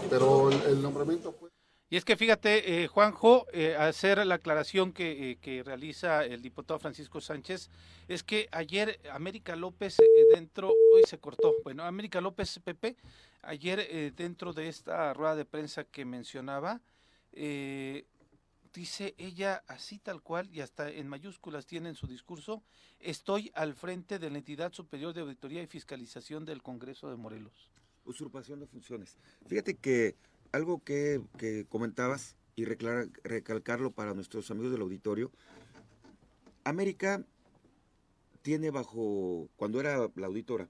Pero 0.08 0.50
el, 0.50 0.82
nombramiento 0.82 1.34
fue... 1.38 1.51
Y 1.92 1.96
es 1.98 2.06
que 2.06 2.16
fíjate, 2.16 2.84
eh, 2.84 2.88
Juanjo, 2.88 3.46
eh, 3.52 3.76
hacer 3.76 4.26
la 4.26 4.36
aclaración 4.36 4.94
que, 4.94 5.32
eh, 5.32 5.36
que, 5.36 5.62
realiza 5.62 6.24
el 6.24 6.40
diputado 6.40 6.80
Francisco 6.80 7.20
Sánchez, 7.20 7.68
es 8.08 8.22
que 8.22 8.48
ayer 8.50 8.98
América 9.12 9.56
López 9.56 9.98
dentro, 10.32 10.72
hoy 10.94 11.02
se 11.06 11.18
cortó, 11.18 11.54
bueno, 11.64 11.84
América 11.84 12.22
López 12.22 12.60
Pepe, 12.64 12.96
ayer 13.42 14.14
dentro 14.14 14.54
de 14.54 14.68
esta 14.68 15.12
rueda 15.12 15.36
de 15.36 15.44
prensa 15.44 15.84
que 15.84 16.06
mencionaba, 16.06 16.80
dice 18.72 19.14
ella 19.18 19.62
así 19.66 19.98
tal 19.98 20.22
cual 20.22 20.48
y 20.50 20.62
hasta 20.62 20.88
en 20.88 21.06
mayúsculas 21.08 21.66
tiene 21.66 21.90
en 21.90 21.94
su 21.94 22.06
discurso, 22.06 22.62
estoy 23.00 23.52
al 23.54 23.74
frente 23.74 24.18
de 24.18 24.30
la 24.30 24.38
entidad 24.38 24.72
superior 24.72 25.12
de 25.12 25.20
auditoría 25.20 25.62
y 25.62 25.66
fiscalización 25.66 26.46
del 26.46 26.62
Congreso 26.62 27.10
de 27.10 27.16
Morelos. 27.16 27.68
Usurpación 28.06 28.60
de 28.60 28.66
funciones. 28.66 29.18
Fíjate 29.46 29.76
que 29.76 30.16
algo 30.52 30.82
que, 30.84 31.20
comentabas 31.68 32.36
y 32.54 32.64
recalcarlo 32.64 33.90
para 33.92 34.14
nuestros 34.14 34.50
amigos 34.50 34.72
del 34.72 34.82
auditorio, 34.82 35.30
América 36.64 37.24
tiene 38.42 38.70
bajo, 38.70 39.48
cuando 39.56 39.80
era 39.80 40.10
la 40.14 40.26
auditora, 40.26 40.68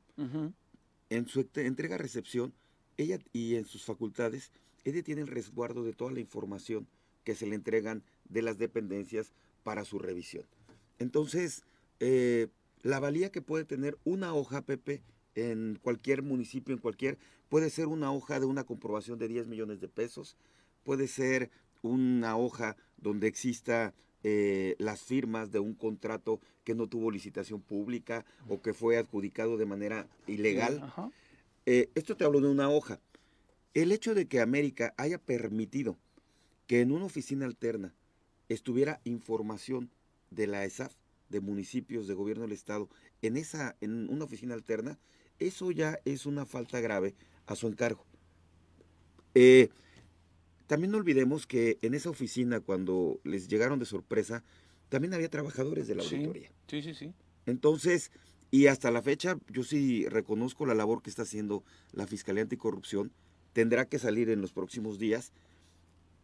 en 1.10 1.26
su 1.26 1.46
entrega-recepción, 1.54 2.54
ella 2.96 3.18
y 3.32 3.56
en 3.56 3.66
sus 3.66 3.84
facultades, 3.84 4.52
ella 4.84 5.02
tiene 5.02 5.22
el 5.22 5.28
resguardo 5.28 5.84
de 5.84 5.92
toda 5.92 6.12
la 6.12 6.20
información 6.20 6.86
que 7.24 7.34
se 7.34 7.46
le 7.46 7.54
entregan 7.54 8.02
de 8.28 8.42
las 8.42 8.58
dependencias 8.58 9.32
para 9.62 9.84
su 9.84 9.98
revisión. 9.98 10.44
Entonces, 10.98 11.62
eh, 12.00 12.48
la 12.82 13.00
valía 13.00 13.30
que 13.30 13.42
puede 13.42 13.64
tener 13.64 13.98
una 14.04 14.34
hoja, 14.34 14.62
Pepe, 14.62 15.02
en 15.34 15.78
cualquier 15.82 16.22
municipio, 16.22 16.74
en 16.74 16.80
cualquier, 16.80 17.18
puede 17.52 17.68
ser 17.68 17.86
una 17.86 18.10
hoja 18.10 18.40
de 18.40 18.46
una 18.46 18.64
comprobación 18.64 19.18
de 19.18 19.28
10 19.28 19.46
millones 19.46 19.78
de 19.78 19.86
pesos, 19.86 20.38
puede 20.84 21.06
ser 21.06 21.50
una 21.82 22.38
hoja 22.38 22.78
donde 22.96 23.26
exista 23.26 23.92
eh, 24.22 24.74
las 24.78 25.02
firmas 25.02 25.52
de 25.52 25.58
un 25.58 25.74
contrato 25.74 26.40
que 26.64 26.74
no 26.74 26.86
tuvo 26.86 27.10
licitación 27.10 27.60
pública 27.60 28.24
o 28.48 28.62
que 28.62 28.72
fue 28.72 28.96
adjudicado 28.96 29.58
de 29.58 29.66
manera 29.66 30.08
ilegal. 30.26 30.94
Eh, 31.66 31.90
esto 31.94 32.16
te 32.16 32.24
hablo 32.24 32.40
de 32.40 32.48
una 32.48 32.70
hoja. 32.70 33.00
El 33.74 33.92
hecho 33.92 34.14
de 34.14 34.26
que 34.26 34.40
América 34.40 34.94
haya 34.96 35.18
permitido 35.18 35.98
que 36.66 36.80
en 36.80 36.90
una 36.90 37.04
oficina 37.04 37.44
alterna 37.44 37.92
estuviera 38.48 39.02
información 39.04 39.90
de 40.30 40.46
la 40.46 40.64
ESAF, 40.64 40.94
de 41.28 41.40
municipios, 41.40 42.06
de 42.06 42.14
gobierno 42.14 42.44
del 42.44 42.52
Estado, 42.52 42.88
en, 43.20 43.36
esa, 43.36 43.76
en 43.82 44.08
una 44.08 44.24
oficina 44.24 44.54
alterna, 44.54 44.98
eso 45.38 45.70
ya 45.70 45.98
es 46.06 46.24
una 46.24 46.46
falta 46.46 46.80
grave 46.80 47.14
a 47.52 47.56
su 47.56 47.66
encargo. 47.68 48.04
Eh, 49.34 49.68
también 50.66 50.90
no 50.90 50.98
olvidemos 50.98 51.46
que 51.46 51.78
en 51.82 51.94
esa 51.94 52.10
oficina, 52.10 52.60
cuando 52.60 53.20
les 53.24 53.48
llegaron 53.48 53.78
de 53.78 53.84
sorpresa, 53.84 54.42
también 54.88 55.14
había 55.14 55.28
trabajadores 55.28 55.86
de 55.86 55.94
la 55.94 56.02
auditoría. 56.02 56.50
Sí, 56.68 56.82
sí, 56.82 56.94
sí. 56.94 57.12
Entonces, 57.46 58.10
y 58.50 58.66
hasta 58.66 58.90
la 58.90 59.02
fecha, 59.02 59.38
yo 59.48 59.64
sí 59.64 60.06
reconozco 60.08 60.66
la 60.66 60.74
labor 60.74 61.02
que 61.02 61.10
está 61.10 61.22
haciendo 61.22 61.64
la 61.92 62.06
Fiscalía 62.06 62.42
Anticorrupción. 62.42 63.10
Tendrá 63.52 63.86
que 63.86 63.98
salir 63.98 64.30
en 64.30 64.40
los 64.40 64.52
próximos 64.52 64.98
días 64.98 65.32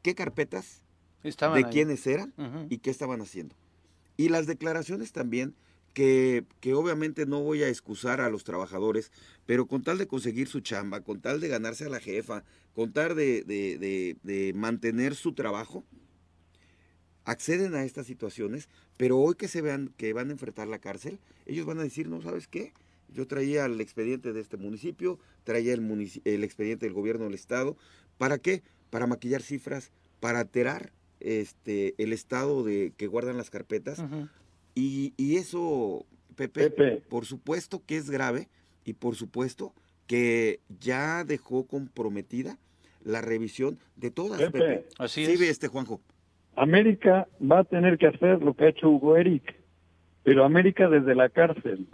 qué 0.03 0.15
carpetas, 0.15 0.83
de 1.23 1.69
quiénes 1.71 2.07
eran 2.07 2.33
y 2.69 2.79
qué 2.79 2.91
estaban 2.91 3.21
haciendo. 3.21 3.57
Y 4.17 4.29
las 4.29 4.47
declaraciones 4.47 5.13
también, 5.13 5.55
que, 6.61 6.75
obviamente 6.75 7.27
no 7.27 7.43
voy 7.43 7.63
a 7.63 7.69
excusar 7.69 8.21
a 8.21 8.31
los 8.31 8.45
trabajadores, 8.45 9.11
pero 9.47 9.67
con 9.67 9.83
tal 9.83 9.99
de 9.99 10.07
conseguir 10.07 10.49
su 10.49 10.61
chamba, 10.61 11.01
con 11.01 11.21
tal 11.21 11.41
de 11.41 11.49
ganarse 11.49 11.87
a 11.87 11.89
la 11.89 12.01
jefa, 12.01 12.45
con 12.75 12.93
tal 12.93 13.15
de, 13.17 13.45
de 13.45 14.53
mantener 14.55 15.15
su 15.15 15.33
trabajo, 15.33 15.85
acceden 17.25 17.75
a 17.75 17.85
estas 17.85 18.07
situaciones, 18.07 18.69
pero 18.97 19.19
hoy 19.19 19.35
que 19.35 19.49
se 19.49 19.61
vean 19.61 19.93
que 19.97 20.13
van 20.13 20.29
a 20.29 20.33
enfrentar 20.33 20.69
la 20.69 20.79
cárcel, 20.79 21.19
ellos 21.47 21.67
van 21.67 21.79
a 21.79 21.83
decir, 21.83 22.09
no, 22.09 22.23
¿sabes 22.23 22.49
qué? 22.49 22.73
Yo 23.13 23.27
traía 23.27 23.65
el 23.65 23.81
expediente 23.81 24.33
de 24.33 24.41
este 24.41 24.57
municipio, 24.57 25.19
traía 25.45 25.75
el, 25.75 26.11
el 26.25 26.45
expediente 26.45 26.87
del 26.87 26.95
gobierno 26.95 27.25
del 27.25 27.35
estado, 27.35 27.77
¿para 28.17 28.39
qué? 28.39 28.63
para 28.91 29.07
maquillar 29.07 29.43
cifras, 29.43 29.91
para 30.21 30.41
alterar 30.41 30.93
este, 31.21 31.95
el 32.03 32.13
estado 32.13 32.65
de 32.65 32.93
que 32.97 33.07
guardan 33.07 33.37
las 33.37 33.51
carpetas. 33.51 34.03
Y, 34.79 35.15
y, 35.17 35.37
eso, 35.37 36.07
Pepe, 36.37 37.03
por 37.09 37.25
supuesto 37.27 37.83
que 37.87 37.97
es 37.97 38.11
grave 38.11 38.49
y 38.85 38.95
por 38.95 39.17
supuesto 39.17 39.73
que 40.07 40.61
ya 40.81 41.25
dejó 41.25 41.67
comprometida 41.67 42.59
la 43.05 43.21
revisión 43.21 43.79
de 43.97 44.11
todas. 44.11 44.41
Pepe. 44.41 44.87
Así 44.99 45.27
sí, 45.27 45.37
ve 45.37 45.49
este 45.49 45.69
Juanjo. 45.69 46.01
América 46.57 47.29
va 47.41 47.61
a 47.61 47.65
tener 47.65 47.99
que 47.99 48.09
hacer 48.09 48.43
lo 48.43 48.55
que 48.55 48.65
ha 48.65 48.69
hecho 48.69 48.89
Hugo 48.89 49.17
Eric, 49.17 49.55
pero 50.23 50.45
América 50.45 50.89
desde 50.89 51.15
la 51.15 51.29
cárcel. 51.29 51.87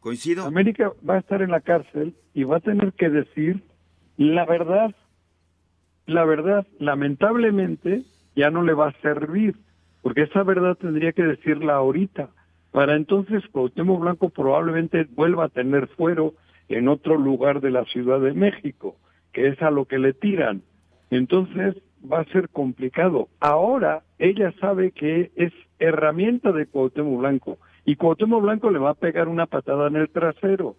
Coincido. 0.00 0.44
América 0.44 0.92
va 1.08 1.16
a 1.16 1.18
estar 1.18 1.40
en 1.42 1.50
la 1.50 1.60
cárcel 1.60 2.14
y 2.34 2.44
va 2.44 2.58
a 2.58 2.60
tener 2.60 2.92
que 2.92 3.08
decir 3.08 3.62
la 4.16 4.44
verdad 4.44 4.94
la 6.06 6.24
verdad, 6.24 6.66
lamentablemente, 6.78 8.02
ya 8.36 8.50
no 8.50 8.62
le 8.62 8.74
va 8.74 8.88
a 8.88 9.00
servir, 9.00 9.56
porque 10.04 10.24
esa 10.24 10.42
verdad 10.42 10.76
tendría 10.76 11.12
que 11.12 11.22
decirla 11.22 11.76
ahorita. 11.76 12.28
Para 12.72 12.94
entonces, 12.94 13.42
Cuauhtémoc 13.50 14.02
Blanco 14.02 14.28
probablemente 14.28 15.08
vuelva 15.16 15.46
a 15.46 15.48
tener 15.48 15.86
fuero 15.86 16.34
en 16.68 16.88
otro 16.88 17.16
lugar 17.16 17.62
de 17.62 17.70
la 17.70 17.86
Ciudad 17.86 18.20
de 18.20 18.34
México, 18.34 18.96
que 19.32 19.48
es 19.48 19.62
a 19.62 19.70
lo 19.70 19.86
que 19.86 19.98
le 19.98 20.12
tiran. 20.12 20.60
Entonces, 21.08 21.76
va 22.04 22.20
a 22.20 22.26
ser 22.26 22.50
complicado. 22.50 23.28
Ahora, 23.40 24.02
ella 24.18 24.52
sabe 24.60 24.90
que 24.90 25.30
es 25.36 25.54
herramienta 25.78 26.52
de 26.52 26.66
Cuauhtémoc 26.66 27.20
Blanco, 27.20 27.56
y 27.86 27.96
Cuauhtémoc 27.96 28.42
Blanco 28.42 28.70
le 28.70 28.80
va 28.80 28.90
a 28.90 28.94
pegar 28.94 29.26
una 29.26 29.46
patada 29.46 29.86
en 29.86 29.96
el 29.96 30.10
trasero, 30.10 30.76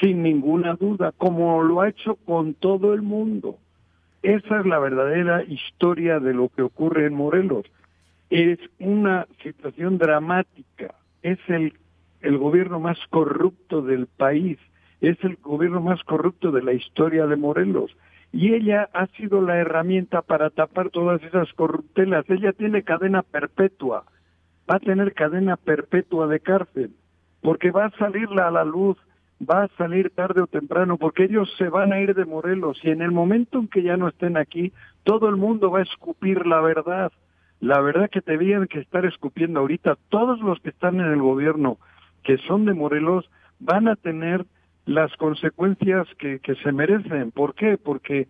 sin 0.00 0.24
ninguna 0.24 0.74
duda, 0.74 1.12
como 1.16 1.62
lo 1.62 1.80
ha 1.80 1.90
hecho 1.90 2.16
con 2.16 2.54
todo 2.54 2.92
el 2.92 3.02
mundo. 3.02 3.56
Esa 4.24 4.58
es 4.58 4.66
la 4.66 4.80
verdadera 4.80 5.44
historia 5.44 6.18
de 6.18 6.34
lo 6.34 6.48
que 6.48 6.62
ocurre 6.62 7.06
en 7.06 7.14
Morelos. 7.14 7.66
Es 8.30 8.58
una 8.78 9.26
situación 9.42 9.98
dramática. 9.98 10.94
Es 11.22 11.38
el, 11.48 11.74
el 12.20 12.38
gobierno 12.38 12.80
más 12.80 12.98
corrupto 13.10 13.82
del 13.82 14.06
país. 14.06 14.58
Es 15.00 15.22
el 15.22 15.36
gobierno 15.36 15.80
más 15.80 16.02
corrupto 16.04 16.50
de 16.50 16.62
la 16.62 16.72
historia 16.72 17.26
de 17.26 17.36
Morelos. 17.36 17.96
Y 18.32 18.54
ella 18.54 18.88
ha 18.92 19.06
sido 19.08 19.40
la 19.40 19.58
herramienta 19.58 20.22
para 20.22 20.50
tapar 20.50 20.90
todas 20.90 21.22
esas 21.22 21.52
corruptelas. 21.52 22.28
Ella 22.28 22.52
tiene 22.52 22.82
cadena 22.82 23.22
perpetua. 23.22 24.04
Va 24.68 24.76
a 24.76 24.80
tener 24.80 25.14
cadena 25.14 25.56
perpetua 25.56 26.26
de 26.26 26.40
cárcel. 26.40 26.90
Porque 27.42 27.70
va 27.70 27.86
a 27.86 27.98
salirla 27.98 28.48
a 28.48 28.50
la 28.50 28.64
luz 28.64 28.96
va 29.40 29.64
a 29.64 29.68
salir 29.76 30.10
tarde 30.10 30.40
o 30.40 30.46
temprano 30.46 30.96
porque 30.96 31.24
ellos 31.24 31.52
se 31.58 31.68
van 31.68 31.92
a 31.92 32.00
ir 32.00 32.14
de 32.14 32.24
Morelos 32.24 32.78
y 32.82 32.90
en 32.90 33.02
el 33.02 33.10
momento 33.10 33.58
en 33.58 33.68
que 33.68 33.82
ya 33.82 33.96
no 33.96 34.08
estén 34.08 34.36
aquí, 34.36 34.72
todo 35.02 35.28
el 35.28 35.36
mundo 35.36 35.70
va 35.70 35.80
a 35.80 35.82
escupir 35.82 36.46
la 36.46 36.60
verdad. 36.60 37.12
La 37.64 37.80
verdad 37.80 38.10
que 38.10 38.20
debían 38.20 38.66
que 38.66 38.78
estar 38.78 39.06
escupiendo 39.06 39.60
ahorita, 39.60 39.96
todos 40.10 40.38
los 40.40 40.60
que 40.60 40.68
están 40.68 41.00
en 41.00 41.10
el 41.10 41.22
gobierno 41.22 41.78
que 42.22 42.36
son 42.46 42.66
de 42.66 42.74
Morelos 42.74 43.30
van 43.58 43.88
a 43.88 43.96
tener 43.96 44.44
las 44.84 45.10
consecuencias 45.16 46.06
que, 46.18 46.40
que 46.40 46.56
se 46.56 46.72
merecen. 46.72 47.30
¿Por 47.30 47.54
qué? 47.54 47.78
Porque 47.78 48.28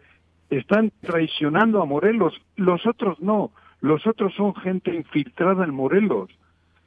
están 0.50 0.92
traicionando 1.00 1.82
a 1.82 1.84
Morelos. 1.84 2.40
Los 2.54 2.86
otros 2.86 3.20
no. 3.20 3.50
Los 3.80 4.06
otros 4.06 4.32
son 4.34 4.54
gente 4.54 4.94
infiltrada 4.94 5.64
en 5.64 5.74
Morelos. 5.74 6.30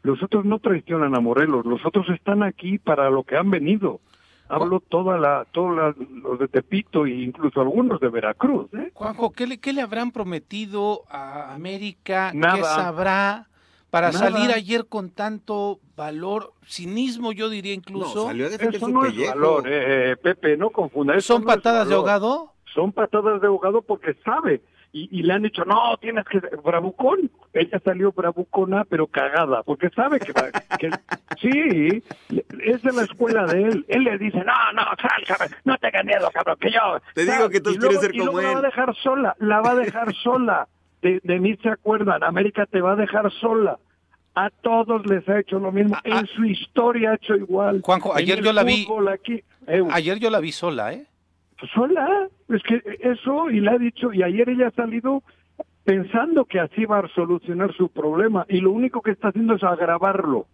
Los 0.03 0.23
otros 0.23 0.45
no 0.45 0.59
traicionan 0.59 1.17
a 1.17 1.19
Morelos, 1.19 1.65
los 1.65 1.85
otros 1.85 2.07
están 2.11 2.43
aquí 2.43 2.77
para 2.77 3.09
lo 3.09 3.25
que 3.25 3.35
han 3.35 3.51
venido. 3.51 3.99
Hablo 4.49 4.79
toda 4.79 5.17
la, 5.17 5.45
todos 5.51 5.95
los 5.97 6.39
de 6.39 6.47
Tepito 6.47 7.05
e 7.05 7.11
incluso 7.11 7.59
algunos 7.61 7.99
de 7.99 8.09
Veracruz. 8.09 8.73
¿eh? 8.73 8.91
Juanjo, 8.93 9.31
¿qué 9.31 9.47
le, 9.47 9.59
¿qué 9.59 9.73
le 9.73 9.81
habrán 9.81 10.11
prometido 10.11 11.03
a 11.09 11.53
América? 11.53 12.31
¿Qué 12.31 12.63
sabrá? 12.63 13.47
Para 13.89 14.11
salir 14.11 14.51
ayer 14.51 14.85
con 14.87 15.09
tanto 15.09 15.79
valor, 15.95 16.53
cinismo 16.65 17.31
yo 17.31 17.49
diría 17.49 17.73
incluso. 17.73 18.15
No, 18.15 18.27
salió 18.27 18.47
a 18.47 18.49
defender 18.49 18.75
Eso 18.75 18.89
no 18.89 19.05
es 19.05 19.27
valor, 19.27 19.67
eh, 19.67 20.11
eh, 20.11 20.17
Pepe, 20.17 20.57
no 20.57 20.69
confunda. 20.71 21.19
¿Son 21.21 21.43
patadas 21.43 21.87
de 21.87 21.95
ahogado? 21.95 22.51
Son 22.73 22.91
patadas 22.91 23.41
de 23.41 23.47
ahogado 23.47 23.81
porque 23.81 24.13
sabe 24.25 24.61
y, 24.91 25.23
le 25.23 25.33
han 25.33 25.43
dicho, 25.43 25.63
no, 25.65 25.97
tienes 25.97 26.25
que, 26.25 26.39
bravucón. 26.63 27.29
Ella 27.53 27.79
salió 27.83 28.11
bravucona, 28.11 28.83
pero 28.85 29.07
cagada, 29.07 29.63
porque 29.63 29.89
sabe 29.89 30.19
que, 30.19 30.33
que 30.79 30.89
sí, 31.41 32.03
es 32.63 32.81
de 32.81 32.93
la 32.93 33.03
escuela 33.03 33.45
de 33.45 33.63
él. 33.63 33.85
Él 33.87 34.03
le 34.03 34.17
dice, 34.17 34.39
no, 34.39 34.73
no, 34.73 34.83
sal, 34.99 35.23
cabrón, 35.27 35.49
no 35.65 35.77
tengas 35.77 36.05
miedo, 36.05 36.29
cabrón, 36.33 36.57
que 36.59 36.71
yo. 36.71 36.99
Te 37.13 37.25
digo 37.25 37.49
que 37.49 37.61
tú 37.61 37.75
quieres 37.75 37.99
ser 37.99 38.11
como 38.17 38.41
y 38.41 38.45
él. 38.45 38.51
La 38.51 38.53
va 38.53 38.59
a 38.59 38.61
dejar 38.61 38.95
sola, 38.95 39.35
la 39.39 39.61
va 39.61 39.71
a 39.71 39.75
dejar 39.75 40.13
sola. 40.23 40.67
de, 41.01 41.19
de 41.23 41.39
mí 41.39 41.55
se 41.61 41.69
acuerdan, 41.69 42.23
América 42.23 42.65
te 42.65 42.81
va 42.81 42.93
a 42.93 42.95
dejar 42.95 43.31
sola. 43.33 43.77
A 44.35 44.51
todos 44.51 45.03
les 45.07 45.27
ha 45.27 45.39
hecho 45.39 45.57
lo 45.57 45.71
mismo. 45.71 45.95
Ah, 45.95 46.01
en 46.03 46.13
ah. 46.13 46.25
su 46.35 46.45
historia 46.45 47.11
ha 47.11 47.15
hecho 47.15 47.35
igual. 47.35 47.81
Juanjo, 47.83 48.11
En 48.11 48.19
ayer 48.19 48.43
yo 48.43 48.53
la 48.53 48.63
vi. 48.63 48.87
Aquí, 49.11 49.43
eh, 49.65 49.83
Ayer 49.91 50.19
yo 50.19 50.29
la 50.29 50.39
vi 50.39 50.51
sola, 50.51 50.93
¿eh? 50.93 51.07
Sola. 51.73 52.27
Es 52.49 52.61
que 52.63 52.81
eso, 53.01 53.49
y 53.49 53.59
le 53.59 53.71
ha 53.71 53.77
dicho, 53.77 54.13
y 54.13 54.23
ayer 54.23 54.49
ella 54.49 54.67
ha 54.67 54.71
salido 54.71 55.23
pensando 55.83 56.45
que 56.45 56.59
así 56.59 56.85
va 56.85 56.99
a 56.99 57.07
solucionar 57.09 57.73
su 57.73 57.89
problema, 57.89 58.45
y 58.49 58.59
lo 58.59 58.71
único 58.71 59.01
que 59.01 59.11
está 59.11 59.29
haciendo 59.29 59.55
es 59.55 59.63
agravarlo, 59.63 60.45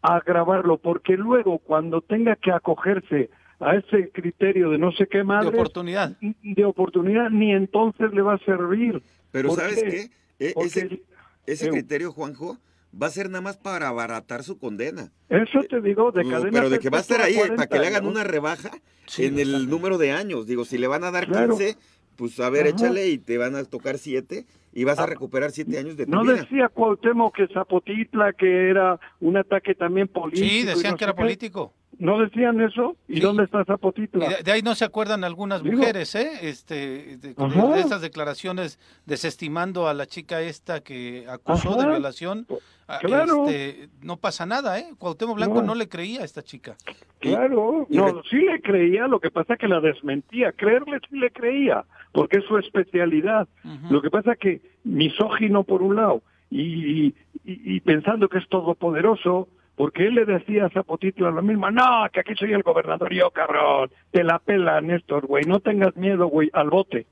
agravarlo, 0.00 0.78
porque 0.78 1.16
luego 1.16 1.58
cuando 1.58 2.00
tenga 2.00 2.36
que 2.36 2.50
acogerse 2.52 3.30
a 3.60 3.76
ese 3.76 4.10
criterio 4.10 4.70
de 4.70 4.78
no 4.78 4.90
sé 4.92 5.06
qué 5.06 5.18
De 5.18 5.24
madre, 5.24 5.48
oportunidad. 5.50 6.16
de 6.20 6.64
oportunidad, 6.64 7.30
ni 7.30 7.52
entonces 7.52 8.12
le 8.12 8.22
va 8.22 8.34
a 8.34 8.38
servir. 8.38 9.00
Pero 9.30 9.50
¿Por 9.50 9.58
¿sabes 9.60 9.82
qué? 9.82 9.90
qué? 10.38 10.46
E- 10.48 10.52
Porque- 10.54 10.66
ese 10.68 11.02
ese 11.46 11.66
Eh, 11.68 11.70
criterio, 11.70 12.12
Juanjo, 12.12 12.56
va 13.00 13.06
a 13.06 13.10
ser 13.10 13.28
nada 13.30 13.40
más 13.40 13.56
para 13.56 13.88
abaratar 13.88 14.42
su 14.42 14.58
condena. 14.58 15.12
Eso 15.28 15.60
te 15.68 15.80
digo, 15.80 16.12
de 16.12 16.24
Uh, 16.26 16.30
cadena 16.30 16.50
pero 16.52 16.70
de 16.70 16.78
que 16.78 16.90
va 16.90 16.98
a 16.98 17.00
estar 17.00 17.20
ahí, 17.20 17.34
para 17.36 17.66
que 17.66 17.74
le 17.76 17.80
40 17.84 17.86
hagan 17.88 18.06
una 18.06 18.24
rebaja 18.24 18.70
Sí, 19.06 19.24
en 19.26 19.38
el 19.38 19.68
número 19.68 19.98
de 19.98 20.12
años. 20.12 20.46
Digo, 20.46 20.64
si 20.64 20.78
le 20.78 20.86
van 20.86 21.04
a 21.04 21.10
dar 21.10 21.26
Claro. 21.26 21.56
15, 21.56 21.76
pues 22.16 22.38
a 22.40 22.50
ver, 22.50 22.66
Ajá. 22.66 22.70
échale 22.76 23.08
y 23.08 23.18
te 23.18 23.38
van 23.38 23.56
a 23.56 23.64
tocar 23.64 23.98
7 23.98 24.46
y 24.74 24.84
vas 24.84 24.98
a 24.98 25.04
Ah, 25.04 25.06
recuperar 25.06 25.50
7 25.50 25.78
años 25.78 25.96
de 25.96 26.06
tu 26.06 26.12
No 26.12 26.22
vida. 26.22 26.34
decía 26.34 26.68
Cuauhtémoc 26.68 27.34
que 27.34 27.48
Zapotitla, 27.48 28.32
que 28.34 28.70
era 28.70 28.98
un 29.20 29.36
ataque 29.36 29.74
también 29.74 30.08
político. 30.08 30.46
Sí, 30.48 30.62
decían 30.64 30.92
no 30.92 30.96
que 30.98 31.04
era 31.04 31.14
qué. 31.14 31.20
político. 31.22 31.74
¿No 31.98 32.18
decían 32.18 32.60
eso? 32.60 32.96
¿Y 33.06 33.16
Sí. 33.16 33.20
dónde 33.20 33.44
está 33.44 33.64
Zapotitla? 33.64 34.28
de, 34.28 34.42
de 34.42 34.52
ahí 34.52 34.62
no 34.62 34.74
se 34.74 34.84
acuerdan 34.84 35.24
algunas 35.24 35.62
Digo- 35.62 35.76
mujeres, 35.76 36.14
¿eh? 36.14 36.30
Este, 36.42 37.16
de, 37.18 37.34
de 37.34 37.80
esas 37.80 38.00
declaraciones 38.00 38.78
desestimando 39.06 39.86
a 39.86 39.94
la 39.94 40.06
chica 40.06 40.40
esta 40.40 40.80
que 40.80 41.26
acusó 41.28 41.76
de 41.76 41.86
violación. 41.86 42.46
Ah, 42.88 42.98
Claro. 43.00 43.46
este, 43.46 43.88
no 44.02 44.16
pasa 44.16 44.44
nada, 44.46 44.78
¿eh? 44.78 44.86
Cuauhtémoc 44.98 45.36
Blanco 45.36 45.60
No. 45.60 45.68
no, 45.68 45.74
le 45.74 45.88
creía 45.88 46.22
a 46.22 46.24
esta 46.24 46.42
chica. 46.42 46.76
Claro, 47.20 47.86
y 47.88 47.96
no, 47.96 48.22
sí 48.28 48.36
le 48.36 48.60
creía, 48.60 49.06
lo 49.06 49.20
que 49.20 49.30
pasa 49.30 49.56
que 49.56 49.68
la 49.68 49.80
desmentía. 49.80 50.52
Creerle 50.52 50.98
sí 51.08 51.16
le 51.18 51.30
creía, 51.30 51.84
porque 52.12 52.38
es 52.38 52.44
su 52.44 52.58
especialidad. 52.58 53.48
Lo 53.90 54.02
que 54.02 54.10
pasa 54.10 54.34
que 54.34 54.60
misógino 54.84 55.62
por 55.64 55.82
un 55.82 55.96
lado 55.96 56.22
y, 56.50 57.06
y, 57.06 57.14
y 57.44 57.80
pensando 57.80 58.28
que 58.28 58.38
es 58.38 58.48
todopoderoso, 58.48 59.48
porque 59.76 60.06
él 60.06 60.14
le 60.14 60.24
decía 60.24 60.66
a 60.66 60.70
Zapotitla 60.70 61.30
lo 61.30 61.42
mismo, 61.42 61.70
no, 61.70 62.06
que 62.12 62.20
aquí 62.20 62.34
soy 62.34 62.52
el 62.52 62.62
gobernador 62.62 63.12
yo, 63.12 63.30
cabrón, 63.30 63.90
te 64.10 64.22
la 64.24 64.38
pela, 64.38 64.80
Néstor, 64.80 65.26
güey, 65.26 65.44
no 65.44 65.60
tengas 65.60 65.96
miedo, 65.96 66.26
güey, 66.26 66.50
al 66.52 66.70
bote, 66.70 67.06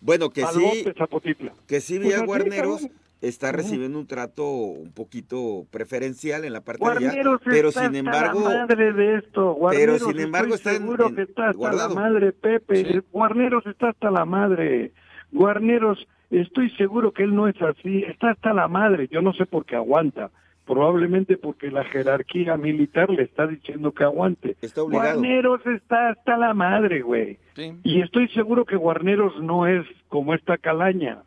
Bueno, 0.00 0.30
que 0.30 0.42
al 0.42 0.54
sí, 0.54 0.60
bote, 0.62 0.94
Zapotitla. 0.98 1.52
que 1.68 1.80
sí 1.80 1.98
Pues 2.00 2.14
así, 2.16 2.26
Guarneros 2.26 2.88
está 3.20 3.52
recibiendo 3.52 4.00
un 4.00 4.06
trato 4.08 4.44
un 4.50 4.90
poquito 4.92 5.64
preferencial 5.70 6.44
en 6.44 6.52
la 6.52 6.60
parte 6.62 6.84
de 6.84 6.90
allá, 6.90 7.00
Guarneros 7.00 7.40
pero 7.44 7.68
está 7.68 7.80
sin 7.82 7.86
hasta 7.86 7.98
embargo, 7.98 8.40
la 8.48 8.58
madre 8.66 8.92
de 8.92 9.14
esto. 9.18 9.52
Guarneros, 9.54 10.02
sin 10.02 10.18
embargo 10.20 10.54
estoy 10.56 10.56
está 10.56 10.70
en- 10.72 10.82
seguro 10.88 11.08
en- 11.08 11.14
que 11.14 11.22
está 11.22 11.44
hasta 11.50 11.56
guardado. 11.56 11.94
la 11.94 12.00
madre, 12.00 12.32
Pepe. 12.32 12.84
Sí. 12.84 13.00
Guarneros 13.12 13.64
está 13.66 13.90
hasta 13.90 14.10
la 14.10 14.24
madre. 14.24 14.90
Guarneros, 15.30 16.06
estoy 16.30 16.70
seguro 16.70 17.12
que 17.12 17.22
él 17.22 17.34
no 17.34 17.46
es 17.46 17.54
así. 17.62 18.02
Está 18.02 18.30
hasta 18.30 18.52
la 18.52 18.66
madre. 18.66 19.06
Yo 19.08 19.22
no 19.22 19.32
sé 19.34 19.46
por 19.46 19.64
qué 19.64 19.76
aguanta. 19.76 20.30
Probablemente 20.66 21.36
porque 21.36 21.70
la 21.70 21.84
jerarquía 21.84 22.56
militar 22.56 23.10
le 23.10 23.24
está 23.24 23.46
diciendo 23.46 23.92
que 23.92 24.04
aguante. 24.04 24.56
Está 24.62 24.82
obligado. 24.82 25.18
Guarneros 25.18 25.66
está 25.66 26.10
hasta 26.10 26.36
la 26.36 26.54
madre, 26.54 27.02
güey. 27.02 27.38
Sí. 27.56 27.72
Y 27.82 28.00
estoy 28.00 28.28
seguro 28.28 28.64
que 28.64 28.76
Guarneros 28.76 29.40
no 29.42 29.66
es 29.66 29.84
como 30.08 30.34
esta 30.34 30.58
calaña. 30.58 31.18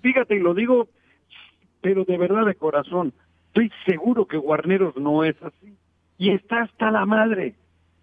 Fíjate, 0.00 0.36
y 0.36 0.40
lo 0.40 0.54
digo, 0.54 0.88
pero 1.80 2.04
de 2.04 2.16
verdad 2.16 2.46
de 2.46 2.54
corazón. 2.54 3.12
Estoy 3.48 3.70
seguro 3.84 4.26
que 4.26 4.36
Guarneros 4.36 4.96
no 4.96 5.24
es 5.24 5.36
así. 5.42 5.76
Y 6.16 6.30
está 6.30 6.62
hasta 6.62 6.90
la 6.90 7.04
madre, 7.04 7.54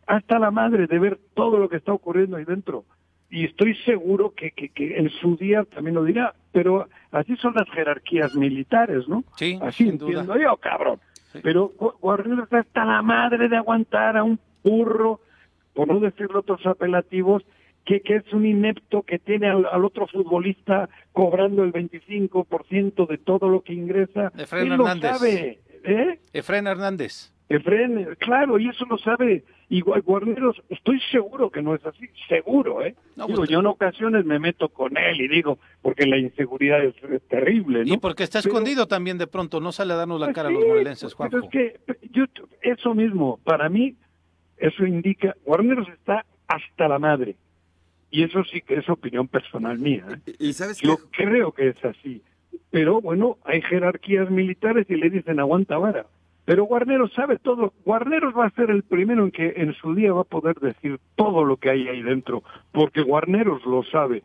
hasta 0.08 0.40
la 0.40 0.52
madre 0.52 0.88
de 0.88 1.00
ver 1.00 1.20
todo 1.34 1.58
lo 1.58 1.70
que 1.70 1.78
está 1.78 1.94
ocurriendo 1.94 2.38
ahí 2.38 2.46
dentro. 2.46 2.84
Y 3.32 3.46
estoy 3.46 3.74
seguro 3.86 4.34
que, 4.36 4.52
que, 4.52 4.70
que 4.70 4.98
en 4.98 5.10
su 5.10 5.36
día 5.38 5.63
también 5.63 5.96
lo 5.96 6.04
dirá. 6.04 6.36
Pero 6.52 6.88
así 7.12 7.36
son 7.38 7.54
las 7.56 7.67
jerarquías 7.72 8.36
militares, 8.36 9.08
¿no? 9.08 9.24
Sí, 9.38 9.58
Así 9.62 9.86
sin 9.86 9.98
duda. 9.98 10.20
entiendo 10.20 10.38
yo, 10.39 10.58
cabrón. 10.58 11.00
Sí. 11.32 11.39
Pero 11.41 11.72
Gu- 11.78 11.98
Guarneros 12.02 12.44
está 12.44 12.60
hasta 12.60 12.84
la 12.86 13.02
madre 13.02 13.48
de 13.48 13.56
aguantar 13.56 14.17
a 14.17 14.24
un 14.24 14.38
burro, 14.63 15.22
por 15.74 15.88
no 15.88 16.00
decirle 16.02 16.38
otros 16.39 16.65
apelativos, 16.67 17.44
que, 17.86 18.02
que 18.02 18.17
es 18.17 18.34
un 18.34 18.46
inepto 18.46 19.02
que 19.04 19.17
tiene 19.17 19.48
al, 19.50 19.65
al 19.65 19.86
otro 19.86 20.06
futbolista 20.08 20.89
cobrando 21.13 21.63
el 21.63 21.72
25% 21.72 23.08
de 23.08 23.17
todo 23.17 23.50
lo 23.50 23.62
que 23.63 23.74
ingresa. 23.74 24.32
Efraín 24.38 24.72
Él 24.74 24.78
lo 24.78 24.84
Hernández. 24.88 25.12
sabe, 25.17 25.60
¿eh? 25.86 26.20
Efraín 26.34 26.67
Hernández. 26.67 27.34
Efraín, 27.56 28.08
claro, 28.20 28.58
y 28.60 28.70
eso 28.70 28.86
lo 28.86 28.98
sabe. 28.98 29.44
Y 29.70 29.82
Gua- 29.82 30.02
Guarneros, 30.04 30.62
estoy 30.70 31.00
seguro 31.12 31.50
que 31.50 31.62
no 31.62 31.74
es 31.76 31.86
así, 31.86 32.08
seguro, 32.28 32.84
¿eh? 32.84 32.96
No, 33.16 33.28
digo, 33.28 33.46
yo 33.46 33.60
en 33.60 33.66
ocasiones 33.68 34.26
me 34.26 34.38
meto 34.40 34.70
con 34.70 34.98
él 34.98 35.22
y 35.22 35.28
digo, 35.28 35.60
porque 35.82 36.06
la 36.06 36.18
inseguridad 36.18 36.84
es, 36.84 36.96
es 37.04 37.22
terrible, 37.30 37.86
¿no? 37.86 37.94
Y 37.94 37.98
porque 37.98 38.24
está 38.24 38.42
Pero- 38.42 38.50
escondido 38.54 38.88
también 38.88 39.18
de 39.18 39.28
pronto, 39.28 39.60
no 39.62 39.72
sale 39.72 39.94
a 39.94 39.98
darnos 39.98 40.20
la 40.20 40.28
Pues 40.28 40.36
cara 40.36 40.50
a 40.50 40.52
los 40.52 40.66
morelenses, 40.66 41.16
pero 41.16 41.30
Juanjo. 41.30 41.48
es 41.48 41.52
que 41.52 41.80
yo, 42.12 42.26
eso 42.62 42.94
mismo, 42.94 43.40
para 43.44 43.70
mí, 43.70 43.96
eso 44.58 44.86
indica, 44.86 45.36
Guarneros 45.46 45.88
está 45.90 46.26
hasta 46.48 46.88
la 46.88 47.00
madre. 47.00 47.36
Y 48.14 48.24
eso 48.24 48.44
sí 48.44 48.60
que 48.62 48.76
es 48.76 48.90
opinión 48.90 49.30
personal 49.30 49.80
mía. 49.80 50.06
¿eh? 50.28 50.34
y 50.38 50.52
sabes 50.54 50.82
Yo 50.82 50.98
creo 51.12 51.54
que 51.54 51.70
es 51.70 51.86
así. 51.86 52.22
Pero 52.70 53.00
bueno, 53.00 53.38
hay 53.46 53.62
jerarquías 53.62 54.30
militares 54.30 54.86
y 54.90 54.96
le 54.96 55.10
dicen 55.10 55.40
aguanta 55.40 55.78
vara. 55.78 56.06
Pero 56.46 56.64
Guarneros 56.64 57.14
sabe 57.14 57.38
todo. 57.38 57.74
Guarneros 57.86 58.36
va 58.38 58.48
a 58.48 58.52
ser 58.52 58.72
el 58.72 58.84
primero 58.84 59.24
en 59.24 59.32
que 59.32 59.54
en 59.58 59.74
su 59.74 59.94
día 59.94 60.14
va 60.14 60.22
a 60.22 60.26
poder 60.26 60.56
decir 60.60 61.00
todo 61.16 61.44
lo 61.46 61.58
que 61.58 61.70
hay 61.70 61.88
ahí 61.88 62.02
dentro, 62.02 62.44
porque 62.72 63.02
Guarneros 63.02 63.66
lo 63.66 63.84
sabe. 63.84 64.24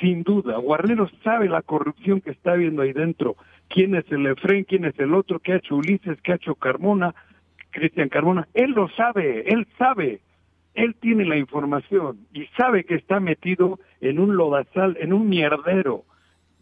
Sin 0.00 0.22
duda, 0.22 0.56
Guarneros 0.58 1.12
sabe 1.22 1.48
la 1.48 1.62
corrupción 1.62 2.20
que 2.20 2.30
está 2.30 2.52
habiendo 2.52 2.82
ahí 2.82 2.92
dentro. 2.92 3.36
¿Quién 3.68 3.94
es 3.94 4.10
el 4.10 4.26
Efren? 4.26 4.64
¿Quién 4.64 4.84
es 4.84 4.98
el 4.98 5.14
otro? 5.14 5.38
¿Qué 5.38 5.52
ha 5.52 5.56
hecho 5.56 5.76
Ulises? 5.76 6.20
¿Qué 6.22 6.32
ha 6.32 6.36
hecho 6.36 6.54
Carmona? 6.54 7.14
Cristian 7.70 8.08
Carmona. 8.08 8.46
Él 8.54 8.72
lo 8.72 8.88
sabe, 8.90 9.48
él 9.52 9.66
sabe. 9.78 10.20
Él 10.74 10.94
tiene 11.00 11.24
la 11.24 11.36
información 11.36 12.26
y 12.32 12.46
sabe 12.56 12.84
que 12.84 12.94
está 12.94 13.20
metido 13.20 13.78
en 14.00 14.18
un 14.18 14.36
lodazal, 14.36 14.96
en 15.00 15.12
un 15.12 15.28
mierdero. 15.28 16.04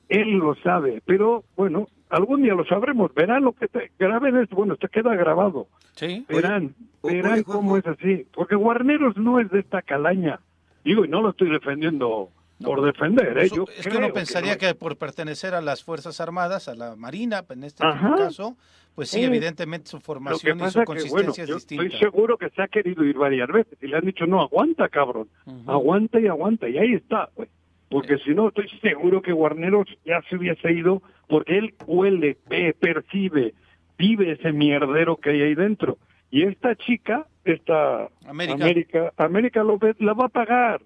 Él 0.08 0.32
lo 0.32 0.56
sabe, 0.56 1.00
pero 1.06 1.44
bueno, 1.56 1.86
algún 2.10 2.42
día 2.42 2.54
lo 2.54 2.64
sabremos. 2.66 3.12
Verán 3.14 3.44
lo 3.44 3.52
que 3.52 3.68
te 3.68 3.90
graben 3.98 4.36
esto. 4.36 4.56
Bueno, 4.56 4.74
esto 4.74 4.88
queda 4.88 5.14
grabado. 5.14 5.66
Sí. 5.94 6.24
Verán, 6.28 6.74
verán 7.02 7.32
oye, 7.34 7.44
cómo 7.44 7.76
es 7.76 7.86
así. 7.86 8.26
Porque 8.34 8.54
Guarneros 8.54 9.16
no 9.16 9.40
es 9.40 9.50
de 9.50 9.60
esta 9.60 9.82
calaña. 9.82 10.40
Digo, 10.84 11.04
y 11.04 11.08
no 11.08 11.20
lo 11.22 11.30
estoy 11.30 11.50
defendiendo 11.50 12.30
por 12.62 12.82
defender, 12.82 13.38
¿eh? 13.38 13.44
Eso- 13.44 13.56
Yo 13.56 13.64
es 13.76 13.86
que 13.86 13.96
uno 13.96 14.12
pensaría 14.12 14.52
no 14.52 14.58
que, 14.58 14.68
es. 14.70 14.74
por 14.74 14.96
pertenecer 14.96 15.54
a 15.54 15.60
las 15.60 15.82
Fuerzas 15.82 16.20
Armadas, 16.20 16.68
a 16.68 16.74
la 16.74 16.94
Marina, 16.96 17.44
en 17.48 17.64
este 17.64 17.86
Ajá. 17.86 18.16
caso, 18.16 18.56
pues 18.94 19.08
sí, 19.10 19.18
Sí. 19.18 19.24
evidentemente 19.24 19.88
su 19.88 19.98
formación 20.00 20.58
y 20.60 20.64
su 20.70 20.80
que, 20.80 20.84
bueno, 20.84 20.84
consistencia 20.86 21.44
yo 21.46 21.56
es 21.56 21.62
distinta. 21.62 21.84
estoy 21.84 21.98
seguro 22.00 22.36
que 22.36 22.50
se 22.50 22.62
ha 22.62 22.68
querido 22.68 23.02
ir 23.04 23.16
varias 23.16 23.48
veces 23.48 23.78
y 23.82 23.86
le 23.86 23.96
han 23.96 24.04
dicho, 24.04 24.26
no, 24.26 24.42
aguanta, 24.42 24.88
cabrón. 24.88 25.28
Aguanta 25.66 26.20
y 26.20 26.26
aguanta. 26.26 26.68
Y 26.68 26.76
ahí 26.78 26.94
está, 26.94 27.30
güey. 27.34 27.48
Porque 27.90 28.18
si 28.18 28.30
no, 28.34 28.48
estoy 28.48 28.68
seguro 28.80 29.20
que 29.20 29.32
Guarneros 29.32 29.86
ya 30.04 30.22
se 30.30 30.36
hubiese 30.36 30.72
ido 30.72 31.02
porque 31.28 31.58
él 31.58 31.74
huele, 31.86 32.38
ve, 32.48 32.72
percibe, 32.72 33.52
vive 33.98 34.32
ese 34.32 34.52
mierdero 34.52 35.16
que 35.16 35.30
hay 35.30 35.42
ahí 35.42 35.54
dentro. 35.56 35.98
Y 36.30 36.44
esta 36.44 36.76
chica, 36.76 37.26
esta 37.44 38.08
América. 38.26 38.54
América, 38.64 39.12
América 39.16 39.64
lo 39.64 39.78
ve- 39.78 39.96
la 39.98 40.12
va 40.14 40.26
a 40.26 40.28
pagar. 40.28 40.82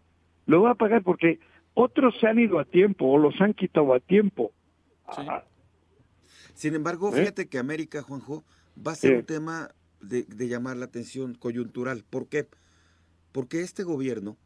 Lo 0.47 0.63
va 0.63 0.71
a 0.71 0.75
pagar 0.75 1.03
porque 1.03 1.39
otros 1.75 2.15
se 2.21 2.27
han 2.27 2.39
ido 2.39 2.59
a 2.59 2.65
tiempo 2.65 3.07
o 3.07 3.19
los 3.19 3.39
han 3.41 3.53
quitado 3.53 3.93
a 3.93 4.01
tiempo. 4.01 4.53
Sí. 5.15 5.23
Ah, 5.29 5.45
Sin 6.55 6.75
embargo, 6.75 7.11
¿Eh? 7.15 7.21
fíjate 7.21 7.49
que 7.49 7.59
América, 7.59 8.01
Juanjo, 8.03 8.45
va 8.77 8.93
a 8.93 8.95
ser 8.95 9.17
un 9.17 9.25
tema 9.27 9.71
de, 10.01 10.23
de 10.25 10.49
llamar 10.49 10.79
la 10.79 10.87
atención 10.87 11.35
coyuntural. 11.35 12.05
¿Por 12.09 12.29
qué? 12.29 12.47
Porque 13.33 13.61
este 13.61 13.83
gobierno 13.83 14.39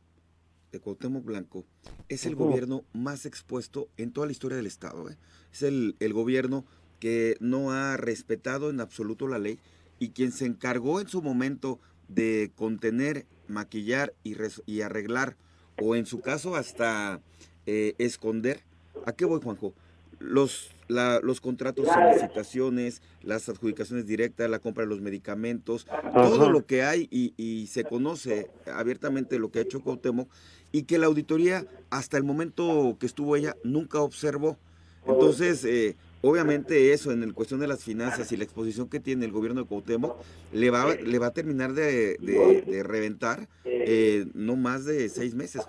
de 0.72 0.80
Cuauhtémoc 0.80 1.24
Blanco 1.24 1.64
es 2.08 2.26
el 2.26 2.34
gobierno 2.34 2.84
más 2.92 3.26
expuesto 3.26 3.88
en 3.96 4.12
toda 4.12 4.26
la 4.26 4.32
historia 4.32 4.56
del 4.56 4.66
Estado. 4.66 5.08
¿eh? 5.10 5.16
Es 5.52 5.62
el, 5.62 5.96
el 6.00 6.12
gobierno 6.12 6.64
que 7.00 7.36
no 7.40 7.72
ha 7.72 7.96
respetado 7.96 8.70
en 8.70 8.80
absoluto 8.80 9.28
la 9.28 9.38
ley 9.38 9.58
y 9.98 10.10
quien 10.10 10.32
se 10.32 10.46
encargó 10.46 11.00
en 11.00 11.08
su 11.08 11.22
momento 11.22 11.80
de 12.08 12.50
contener, 12.56 13.26
maquillar 13.46 14.14
y, 14.24 14.34
res- 14.34 14.62
y 14.66 14.80
arreglar, 14.80 15.36
o 15.80 15.94
en 15.96 16.06
su 16.06 16.20
caso 16.20 16.56
hasta 16.56 17.20
eh, 17.66 17.94
esconder. 17.98 18.62
¿A 19.06 19.12
qué 19.12 19.24
voy, 19.24 19.40
Juanjo? 19.42 19.74
Los, 20.18 20.70
la- 20.88 21.20
los 21.22 21.40
contratos 21.40 21.86
en 21.86 22.08
licitaciones, 22.14 23.02
las 23.22 23.48
adjudicaciones 23.48 24.06
directas, 24.06 24.50
la 24.50 24.58
compra 24.58 24.84
de 24.84 24.88
los 24.90 25.00
medicamentos, 25.00 25.86
todo 26.14 26.50
lo 26.50 26.66
que 26.66 26.82
hay 26.82 27.08
y, 27.10 27.34
y 27.36 27.66
se 27.68 27.84
conoce 27.84 28.48
abiertamente 28.66 29.38
lo 29.38 29.50
que 29.50 29.60
ha 29.60 29.62
hecho 29.62 29.80
Cuauhtémoc 29.80 30.28
y 30.72 30.82
que 30.82 30.98
la 30.98 31.06
auditoría 31.06 31.64
hasta 31.90 32.16
el 32.16 32.24
momento 32.24 32.96
que 32.98 33.06
estuvo 33.06 33.36
ella 33.36 33.54
nunca 33.64 34.00
observó. 34.00 34.58
Entonces, 35.06 35.64
eh, 35.64 35.96
obviamente 36.20 36.92
eso 36.92 37.12
en 37.12 37.22
el 37.22 37.32
cuestión 37.32 37.60
de 37.60 37.68
las 37.68 37.82
finanzas 37.82 38.30
y 38.32 38.36
la 38.36 38.44
exposición 38.44 38.88
que 38.88 39.00
tiene 39.00 39.24
el 39.24 39.32
gobierno 39.32 39.62
de 39.62 39.66
Cuauhtémoc 39.68 40.16
le 40.52 40.68
va, 40.70 40.94
le 40.94 41.18
va 41.18 41.28
a 41.28 41.32
terminar 41.32 41.72
de, 41.72 42.18
de, 42.18 42.82
reventar 42.82 43.48
eh, 43.64 44.26
no 44.34 44.56
más 44.56 44.84
de 44.84 45.08
seis 45.08 45.34
meses. 45.34 45.62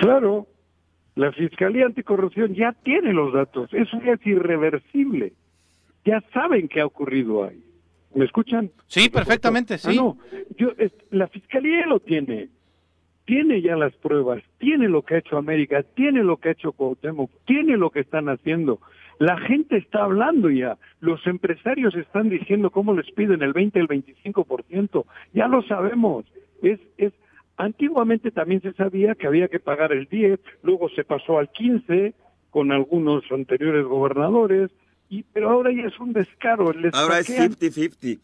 Claro, 0.00 0.46
la 1.18 1.32
Fiscalía 1.32 1.84
Anticorrupción 1.86 2.54
ya 2.54 2.72
tiene 2.84 3.12
los 3.12 3.32
datos, 3.32 3.74
eso 3.74 4.00
ya 4.06 4.12
es 4.12 4.24
irreversible, 4.24 5.32
ya 6.04 6.22
saben 6.32 6.68
qué 6.68 6.80
ha 6.80 6.86
ocurrido 6.86 7.42
ahí. 7.42 7.60
¿Me 8.14 8.24
escuchan? 8.24 8.70
Sí, 8.86 9.08
perfectamente, 9.08 9.74
ah, 9.74 9.78
sí. 9.78 9.96
no, 9.96 10.16
yo, 10.56 10.70
la 11.10 11.26
Fiscalía 11.26 11.86
lo 11.86 11.98
tiene, 11.98 12.50
tiene 13.24 13.60
ya 13.60 13.74
las 13.74 13.96
pruebas, 13.96 14.44
tiene 14.58 14.88
lo 14.88 15.02
que 15.02 15.16
ha 15.16 15.18
hecho 15.18 15.36
América, 15.36 15.82
tiene 15.82 16.22
lo 16.22 16.36
que 16.36 16.50
ha 16.50 16.52
hecho 16.52 16.70
Cuauhtémoc, 16.70 17.32
tiene 17.46 17.76
lo 17.76 17.90
que 17.90 17.98
están 17.98 18.28
haciendo. 18.28 18.80
La 19.18 19.38
gente 19.38 19.76
está 19.76 20.04
hablando 20.04 20.50
ya, 20.50 20.78
los 21.00 21.26
empresarios 21.26 21.96
están 21.96 22.28
diciendo 22.28 22.70
cómo 22.70 22.94
les 22.94 23.10
piden 23.10 23.42
el 23.42 23.52
20, 23.52 23.80
el 23.80 23.88
25%, 23.88 25.04
ya 25.32 25.48
lo 25.48 25.62
sabemos. 25.62 26.26
Es, 26.62 26.78
es, 26.96 27.12
antiguamente 27.58 28.30
también 28.30 28.62
se 28.62 28.72
sabía 28.72 29.14
que 29.14 29.26
había 29.26 29.48
que 29.48 29.60
pagar 29.60 29.92
el 29.92 30.06
10, 30.06 30.40
luego 30.62 30.88
se 30.90 31.04
pasó 31.04 31.38
al 31.38 31.50
15 31.50 32.14
con 32.50 32.72
algunos 32.72 33.24
anteriores 33.30 33.84
gobernadores, 33.84 34.70
y, 35.10 35.24
pero 35.24 35.50
ahora 35.50 35.70
ya 35.72 35.86
es 35.88 35.98
un 35.98 36.12
descaro. 36.12 36.72
ahora 36.92 37.18
es 37.18 37.28
50-50. 37.28 38.20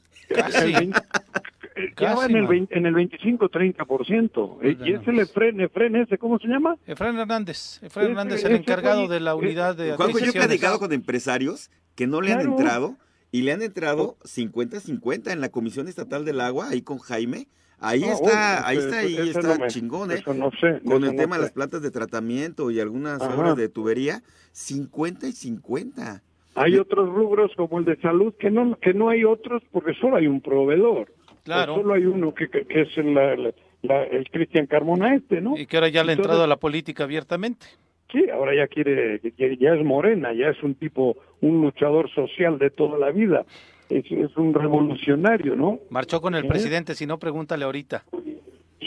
ya 1.98 2.14
va 2.14 2.26
en 2.26 2.36
el, 2.36 2.68
en 2.70 2.86
el 2.86 2.94
25-30%. 2.94 4.58
Eh, 4.62 4.76
y 4.84 4.92
ese 4.92 5.12
le 5.12 5.26
frene, 5.26 5.68
frene 5.68 6.02
ese, 6.02 6.16
¿cómo 6.16 6.38
se 6.38 6.46
llama? 6.46 6.76
Efraín 6.86 7.18
Hernández. 7.18 7.82
Efraín 7.82 8.10
Hernández, 8.10 8.44
el 8.44 8.56
encargado 8.56 9.08
de 9.08 9.20
la 9.20 9.34
unidad 9.34 9.76
de 9.76 9.94
Juanjo, 9.96 10.18
yo 10.18 10.30
he 10.30 10.32
platicado 10.32 10.78
con 10.78 10.92
empresarios 10.92 11.70
que 11.94 12.06
no 12.06 12.20
le 12.20 12.32
han 12.32 12.40
entrado 12.40 12.96
y 13.32 13.42
le 13.42 13.52
han 13.52 13.62
entrado 13.62 14.16
50-50 14.22 15.32
en 15.32 15.40
la 15.40 15.48
Comisión 15.48 15.88
Estatal 15.88 16.24
del 16.24 16.40
Agua, 16.40 16.68
ahí 16.70 16.82
con 16.82 16.98
Jaime. 16.98 17.48
Ahí 17.80 18.04
está, 18.04 18.66
ahí 18.66 18.78
está, 18.78 18.98
ahí 19.00 19.28
está 19.28 19.66
chingón, 19.66 20.10
¿eh? 20.10 20.22
no 20.34 20.50
sé, 20.60 20.80
con 20.84 21.04
el 21.04 21.16
tema 21.16 21.36
de 21.36 21.42
las 21.42 21.52
plantas 21.52 21.82
de 21.82 21.90
tratamiento 21.90 22.70
y 22.70 22.80
algunas 22.80 23.20
obras 23.20 23.56
de 23.56 23.68
tubería, 23.68 24.22
50 24.52 25.26
y 25.26 25.32
50. 25.32 26.22
Hay 26.56 26.76
otros 26.76 27.08
rubros 27.08 27.50
como 27.56 27.80
el 27.80 27.84
de 27.84 27.96
salud 28.00 28.32
que 28.38 28.50
no 28.50 28.76
que 28.76 28.94
no 28.94 29.08
hay 29.08 29.24
otros 29.24 29.62
porque 29.72 29.92
solo 29.94 30.16
hay 30.16 30.26
un 30.26 30.40
proveedor. 30.40 31.12
Claro. 31.42 31.74
solo 31.74 31.92
hay 31.92 32.06
uno 32.06 32.32
que, 32.32 32.48
que, 32.48 32.64
es 32.80 32.96
el, 32.96 33.52
el 33.82 34.30
Cristian 34.30 34.66
Carmona 34.66 35.14
este, 35.14 35.42
¿no? 35.42 35.58
Y 35.58 35.66
que 35.66 35.76
ahora 35.76 35.88
ya 35.88 36.02
le 36.02 36.12
ha 36.12 36.14
entrado 36.14 36.42
a 36.42 36.46
la 36.46 36.56
política 36.56 37.04
abiertamente. 37.04 37.66
Sí, 38.10 38.30
ahora 38.30 38.54
ya 38.54 38.68
quiere, 38.68 39.20
ya 39.36 39.74
es 39.74 39.84
morena, 39.84 40.32
ya 40.32 40.48
es 40.48 40.62
un 40.62 40.74
tipo, 40.74 41.16
un 41.40 41.60
luchador 41.62 42.08
social 42.10 42.58
de 42.58 42.70
toda 42.70 42.96
la 42.96 43.10
vida. 43.10 43.44
Es, 43.88 44.04
es 44.10 44.36
un 44.36 44.54
revolucionario, 44.54 45.56
¿no? 45.56 45.80
Marchó 45.90 46.20
con 46.20 46.34
el 46.34 46.44
¿Eh? 46.44 46.48
presidente, 46.48 46.94
si 46.94 47.06
no, 47.06 47.18
pregúntale 47.18 47.64
ahorita. 47.64 48.04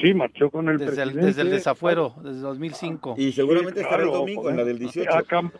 Sí, 0.01 0.13
marchó 0.13 0.49
con 0.51 0.69
el 0.69 0.77
desde 0.77 0.93
presidente. 0.93 1.19
El, 1.19 1.25
desde 1.25 1.41
el 1.41 1.49
desafuero, 1.49 2.15
desde 2.23 2.39
2005. 2.39 3.15
Y 3.17 3.31
seguramente 3.31 3.81
estará 3.81 4.03
el 4.03 4.11
domingo 4.11 4.49
en 4.49 4.57
la 4.57 4.63
del 4.63 4.77
18. 4.77 5.09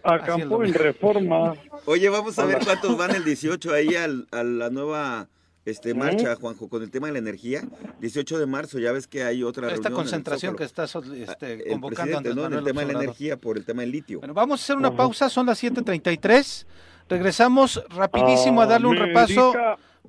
acampó 0.03 0.63
en 0.63 0.73
reforma. 0.73 1.53
Oye, 1.85 2.09
vamos 2.09 2.37
a 2.37 2.45
ver 2.45 2.59
cuántos 2.63 2.97
van 2.97 3.15
el 3.15 3.23
18 3.23 3.73
ahí 3.73 3.95
al, 3.95 4.27
a 4.31 4.43
la 4.43 4.69
nueva 4.69 5.27
este 5.65 5.93
marcha, 5.93 6.35
Juanjo, 6.35 6.69
con 6.69 6.81
el 6.81 6.91
tema 6.91 7.07
de 7.07 7.13
la 7.13 7.19
energía. 7.19 7.61
18 7.99 8.39
de 8.39 8.45
marzo, 8.45 8.79
ya 8.79 8.91
ves 8.91 9.07
que 9.07 9.23
hay 9.23 9.43
otra 9.43 9.69
Esta 9.73 9.91
concentración 9.91 10.55
que 10.55 10.63
estás 10.63 10.95
este, 10.95 11.63
ah, 11.65 11.69
convocando 11.69 12.33
¿no? 12.33 12.45
En 12.45 12.53
el 12.53 12.63
tema 12.63 12.81
de 12.81 12.93
la 12.93 13.03
energía 13.03 13.37
por 13.37 13.57
el 13.57 13.65
tema 13.65 13.81
del 13.81 13.91
litio. 13.91 14.19
Bueno, 14.19 14.33
vamos 14.33 14.61
a 14.61 14.63
hacer 14.63 14.77
una 14.77 14.95
pausa, 14.95 15.29
son 15.29 15.47
las 15.47 15.61
7.33. 15.61 16.65
Regresamos 17.09 17.83
rapidísimo 17.89 18.61
a 18.61 18.65
darle 18.65 18.87
un 18.87 18.97
repaso 18.97 19.53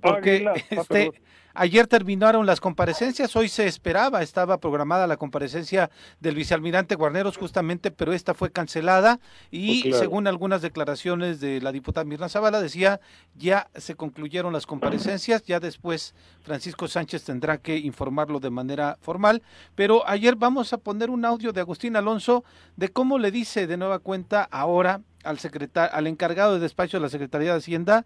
porque 0.01 0.45
este 0.71 1.13
Ayer 1.61 1.89
terminaron 1.89 2.47
las 2.47 2.61
comparecencias, 2.61 3.35
hoy 3.35 3.49
se 3.49 3.67
esperaba, 3.67 4.23
estaba 4.23 4.59
programada 4.59 5.09
la 5.09 5.17
comparecencia 5.17 5.91
del 6.21 6.37
vicealmirante 6.37 6.95
Guarneros 6.95 7.37
justamente, 7.37 7.91
pero 7.91 8.13
esta 8.13 8.33
fue 8.33 8.53
cancelada 8.53 9.19
y 9.51 9.83
pues 9.83 9.99
según 9.99 10.29
algunas 10.29 10.63
declaraciones 10.63 11.41
de 11.41 11.61
la 11.61 11.73
diputada 11.73 12.05
Mirna 12.05 12.29
Zavala 12.29 12.61
decía 12.61 13.01
ya 13.35 13.71
se 13.75 13.97
concluyeron 13.97 14.53
las 14.53 14.67
comparecencias, 14.67 15.43
ya 15.43 15.59
después 15.59 16.15
Francisco 16.43 16.87
Sánchez 16.87 17.25
tendrá 17.25 17.59
que 17.59 17.77
informarlo 17.77 18.39
de 18.39 18.51
manera 18.51 18.97
formal, 19.01 19.43
pero 19.75 20.07
ayer 20.07 20.37
vamos 20.37 20.73
a 20.73 20.79
poner 20.79 21.11
un 21.11 21.25
audio 21.25 21.53
de 21.53 21.61
Agustín 21.61 21.97
Alonso 21.97 22.45
de 22.77 22.91
cómo 22.91 23.19
le 23.19 23.33
dice 23.33 23.67
de 23.67 23.77
nueva 23.77 23.99
cuenta 23.99 24.45
ahora 24.45 25.01
al 25.25 25.41
secretario, 25.41 25.93
al 25.93 26.07
encargado 26.07 26.55
de 26.55 26.61
despacho 26.61 26.99
de 26.99 27.03
la 27.03 27.09
Secretaría 27.09 27.51
de 27.51 27.59
Hacienda 27.59 28.05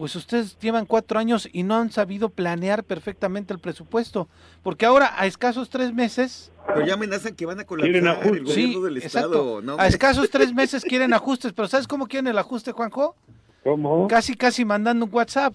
pues 0.00 0.16
ustedes 0.16 0.58
llevan 0.58 0.86
cuatro 0.86 1.18
años 1.18 1.46
y 1.52 1.62
no 1.62 1.76
han 1.76 1.92
sabido 1.92 2.30
planear 2.30 2.84
perfectamente 2.84 3.52
el 3.52 3.58
presupuesto, 3.58 4.28
porque 4.62 4.86
ahora 4.86 5.12
a 5.14 5.26
escasos 5.26 5.68
tres 5.68 5.92
meses... 5.92 6.52
Pero 6.66 6.86
ya 6.86 6.94
amenazan 6.94 7.34
que 7.34 7.44
van 7.44 7.60
a 7.60 7.64
colapsar 7.64 7.94
el 7.94 8.42
gobierno 8.42 8.54
sí, 8.54 8.80
del 8.82 8.96
Estado. 8.96 9.60
a 9.76 9.86
escasos 9.86 10.30
tres 10.30 10.54
meses 10.54 10.84
quieren 10.84 11.12
ajustes, 11.12 11.52
pero 11.52 11.68
¿sabes 11.68 11.86
cómo 11.86 12.06
quieren 12.06 12.28
el 12.28 12.38
ajuste, 12.38 12.72
Juanjo? 12.72 13.14
¿Cómo? 13.62 14.08
Casi, 14.08 14.36
casi 14.36 14.64
mandando 14.64 15.04
un 15.04 15.14
WhatsApp. 15.14 15.52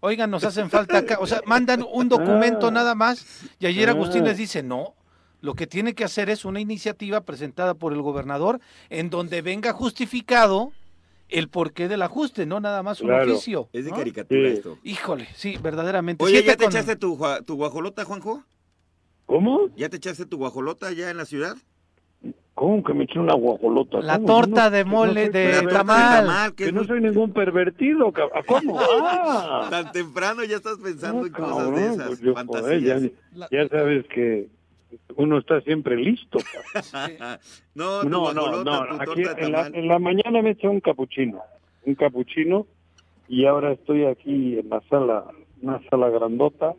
Oigan, 0.00 0.30
nos 0.30 0.44
hacen 0.44 0.68
falta 0.68 0.98
acá. 0.98 1.16
O 1.18 1.26
sea, 1.26 1.40
mandan 1.46 1.82
un 1.90 2.10
documento 2.10 2.66
ah. 2.66 2.70
nada 2.70 2.94
más 2.94 3.48
y 3.58 3.64
ayer 3.64 3.88
Agustín 3.88 4.24
ah. 4.24 4.26
les 4.26 4.36
dice, 4.36 4.62
no, 4.62 4.92
lo 5.40 5.54
que 5.54 5.66
tiene 5.66 5.94
que 5.94 6.04
hacer 6.04 6.28
es 6.28 6.44
una 6.44 6.60
iniciativa 6.60 7.22
presentada 7.22 7.72
por 7.72 7.94
el 7.94 8.02
gobernador 8.02 8.60
en 8.90 9.08
donde 9.08 9.40
venga 9.40 9.72
justificado 9.72 10.72
el 11.28 11.48
porqué 11.48 11.88
del 11.88 12.02
ajuste, 12.02 12.46
no 12.46 12.60
nada 12.60 12.82
más 12.82 13.00
un 13.00 13.12
oficio. 13.12 13.68
Es 13.72 13.84
de 13.84 13.90
caricatura 13.90 14.48
esto. 14.48 14.78
Híjole, 14.84 15.28
sí, 15.34 15.58
verdaderamente. 15.62 16.24
Oye, 16.24 16.42
¿ya 16.42 16.56
te 16.56 16.66
echaste 16.66 16.96
tu, 16.96 17.18
tu 17.44 17.56
guajolota, 17.56 18.04
Juanjo? 18.04 18.44
¿Cómo? 19.26 19.68
¿Ya 19.76 19.88
te 19.88 19.96
echaste 19.96 20.26
tu 20.26 20.38
guajolota 20.38 20.92
ya 20.92 21.10
en 21.10 21.16
la 21.16 21.24
ciudad? 21.24 21.56
¿Cómo 22.54 22.82
que 22.82 22.94
me 22.94 23.04
eché 23.04 23.18
una 23.18 23.34
guajolota? 23.34 24.00
La 24.00 24.18
torta 24.18 24.70
de 24.70 24.86
mole 24.86 25.28
de 25.28 25.60
tamal. 25.70 26.54
que, 26.54 26.72
no 26.72 26.84
soy 26.84 27.02
ningún 27.02 27.32
pervertido. 27.32 28.12
¿Cómo? 28.46 28.80
Ah. 29.08 29.68
Tan 29.70 29.92
temprano 29.92 30.42
ya 30.44 30.56
estás 30.56 30.78
pensando 30.82 31.26
en 31.26 31.32
cosas 31.32 31.74
de 31.74 31.86
esas 31.86 32.20
pues 32.20 32.34
fantasías. 32.34 33.02
ya, 33.50 33.68
sabes 33.68 34.06
que 34.08 34.48
uno 35.16 35.38
está 35.38 35.60
siempre 35.62 35.96
listo. 35.96 36.38
no, 37.74 38.02
no, 38.04 38.32
no, 38.32 38.64
no. 38.64 38.72
Aquí 39.00 39.22
en 39.38 39.52
la, 39.52 39.66
en 39.66 39.88
la, 39.88 39.98
mañana 39.98 40.42
me 40.42 40.50
eché 40.50 40.68
un 40.68 40.80
capuchino, 40.80 41.40
un 41.84 41.94
capuchino, 41.94 42.66
y 43.28 43.46
ahora 43.46 43.72
estoy 43.72 44.04
aquí 44.04 44.58
en 44.58 44.68
la 44.68 44.80
sala, 44.88 45.24
una 45.62 45.80
sala 45.90 46.10
grandota, 46.10 46.74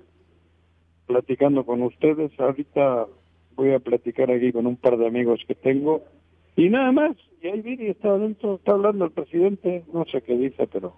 platicando 1.06 1.66
con 1.66 1.82
ustedes. 1.84 2.32
Ahorita 2.40 3.08
voy 3.56 3.74
a 3.74 3.80
platicar 3.80 4.32
aquí 4.32 4.52
con 4.52 4.68
un 4.68 4.78
par 4.78 4.98
de 4.98 5.08
amigos 5.08 5.42
que 5.48 5.56
tengo, 5.56 6.04
y 6.56 6.70
nada 6.70 6.92
más. 6.92 7.18
Y 7.42 7.48
ahí 7.48 7.62
viene, 7.62 7.90
está 7.90 8.10
adentro, 8.10 8.56
está 8.56 8.72
hablando 8.72 9.06
el 9.06 9.12
presidente, 9.12 9.84
no 9.94 10.06
sé 10.06 10.22
qué 10.24 10.36
dice, 10.36 10.68
pero 10.68 10.96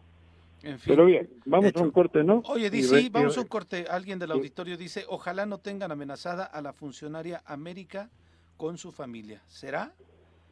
pero 0.86 1.06
bien, 1.06 1.30
vamos 1.45 1.76
a 1.76 1.82
un 1.82 1.91
corte, 1.91 2.24
¿no? 2.24 2.41
Oye, 2.45 2.69
dice, 2.69 3.10
vamos 3.12 3.38
a 3.38 3.41
un 3.41 3.48
corte. 3.48 3.86
Alguien 3.89 4.19
del 4.19 4.32
auditorio 4.32 4.78
dice, 4.78 5.06
ojalá 5.08 5.45
no 5.45 5.60
tengan 5.60 5.91
amenazada 5.91 6.45
a 6.45 6.62
la 6.62 6.74
funcionaria 6.74 7.41
América 7.45 8.10
con 8.58 8.78
su 8.78 8.91
familia. 8.91 9.41
¿Será? 9.48 9.93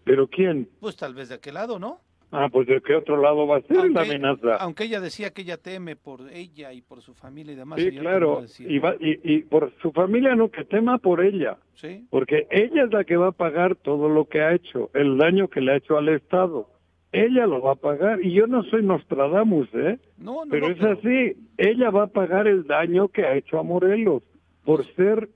¿Pero 0.03 0.27
quién? 0.27 0.69
Pues 0.79 0.95
tal 0.95 1.13
vez 1.13 1.29
de 1.29 1.35
aquel 1.35 1.55
lado, 1.55 1.79
¿no? 1.79 2.01
Ah, 2.31 2.49
pues 2.51 2.67
de 2.67 2.81
qué 2.81 2.93
otro 2.95 3.21
lado 3.21 3.47
va 3.47 3.57
a 3.57 3.61
ser 3.61 3.89
la 3.89 4.01
amenaza. 4.01 4.55
Aunque 4.57 4.83
ella 4.83 4.99
decía 4.99 5.31
que 5.31 5.43
ella 5.43 5.57
teme 5.57 5.95
por 5.95 6.29
ella 6.29 6.73
y 6.73 6.81
por 6.81 7.01
su 7.01 7.13
familia 7.13 7.53
y 7.53 7.55
demás. 7.55 7.79
Sí, 7.79 7.91
claro. 7.91 8.43
Y, 8.59 8.77
y, 8.77 9.19
y, 9.23 9.41
por 9.43 9.71
su 9.81 9.91
familia 9.93 10.35
no, 10.35 10.49
que 10.49 10.65
tema 10.65 10.97
por 10.97 11.23
ella. 11.23 11.57
Sí. 11.75 12.05
Porque 12.09 12.47
ella 12.49 12.83
es 12.83 12.91
la 12.91 13.05
que 13.05 13.15
va 13.15 13.27
a 13.27 13.31
pagar 13.31 13.75
todo 13.75 14.09
lo 14.09 14.25
que 14.25 14.41
ha 14.41 14.53
hecho, 14.53 14.89
el 14.93 15.17
daño 15.17 15.47
que 15.47 15.61
le 15.61 15.73
ha 15.73 15.77
hecho 15.77 15.97
al 15.97 16.09
Estado 16.09 16.69
ella 17.11 17.47
lo 17.47 17.61
va 17.61 17.73
a 17.73 17.75
pagar. 17.75 18.23
Y 18.23 18.33
yo 18.33 18.47
no 18.47 18.63
soy 18.63 18.83
Nostradamus, 18.83 19.69
¿eh? 19.73 19.99
No, 20.17 20.45
no, 20.45 20.51
pero 20.51 20.67
es 20.67 20.81
así. 20.81 21.35
Ella 21.57 21.89
va 21.89 22.03
a 22.03 22.07
pagar 22.07 22.47
el 22.47 22.65
daño 22.65 23.07
que 23.09 23.25
ha 23.25 23.35
hecho 23.35 23.59
a 23.59 23.63
Morelos 23.63 24.23
por 24.65 24.85
ser 24.95 25.29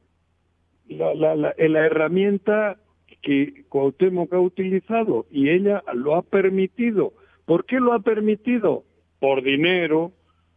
la, 0.87 1.13
la, 1.15 1.35
la, 1.35 1.53
la 1.57 1.85
herramienta 1.85 2.77
que 3.21 3.63
Cuauhtémoc 3.69 4.33
ha 4.33 4.39
utilizado 4.39 5.25
y 5.31 5.49
ella 5.49 5.83
lo 5.93 6.15
ha 6.15 6.21
permitido. 6.23 7.13
¿Por 7.45 7.65
qué 7.65 7.79
lo 7.79 7.93
ha 7.93 7.99
permitido? 7.99 8.83
Por 9.19 9.43
dinero, 9.43 10.11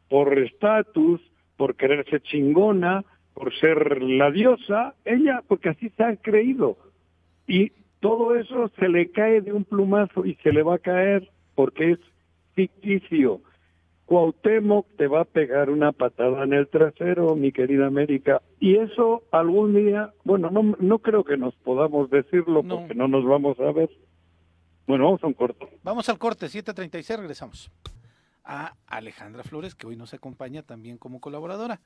por 0.08 0.38
estatus, 0.38 1.20
por 1.56 1.76
quererse 1.76 2.20
chingona, 2.20 3.04
por 3.34 3.54
ser 3.58 4.02
la 4.02 4.30
diosa, 4.30 4.94
ella, 5.04 5.42
porque 5.46 5.70
así 5.70 5.90
se 5.90 6.04
ha 6.04 6.16
creído. 6.16 6.76
Y 7.46 7.72
todo 8.04 8.36
eso 8.36 8.70
se 8.78 8.86
le 8.86 9.10
cae 9.10 9.40
de 9.40 9.50
un 9.50 9.64
plumazo 9.64 10.26
y 10.26 10.34
se 10.42 10.52
le 10.52 10.62
va 10.62 10.74
a 10.74 10.78
caer 10.78 11.30
porque 11.54 11.92
es 11.92 11.98
ficticio. 12.52 13.40
Cuauhtémoc 14.04 14.86
te 14.98 15.06
va 15.06 15.22
a 15.22 15.24
pegar 15.24 15.70
una 15.70 15.90
patada 15.90 16.44
en 16.44 16.52
el 16.52 16.68
trasero, 16.68 17.34
mi 17.34 17.50
querida 17.50 17.86
América, 17.86 18.42
y 18.60 18.76
eso 18.76 19.22
algún 19.30 19.74
día, 19.74 20.12
bueno, 20.22 20.50
no, 20.50 20.76
no 20.78 20.98
creo 20.98 21.24
que 21.24 21.38
nos 21.38 21.54
podamos 21.54 22.10
decirlo 22.10 22.62
porque 22.62 22.94
no 22.94 23.08
nos 23.08 23.24
vamos 23.24 23.58
a 23.58 23.72
ver, 23.72 23.88
Bueno, 24.86 25.04
vamos 25.04 25.24
a 25.24 25.26
un 25.26 25.32
corto. 25.32 25.66
Vamos 25.82 26.06
al 26.10 26.18
corte, 26.18 26.44
7.36, 26.44 27.16
regresamos. 27.16 27.72
A 28.44 28.74
Alejandra 28.86 29.44
Flores, 29.44 29.74
que 29.74 29.86
hoy 29.86 29.96
nos 29.96 30.12
acompaña 30.12 30.62
también 30.62 30.98
como 30.98 31.22
colaboradora. 31.22 31.80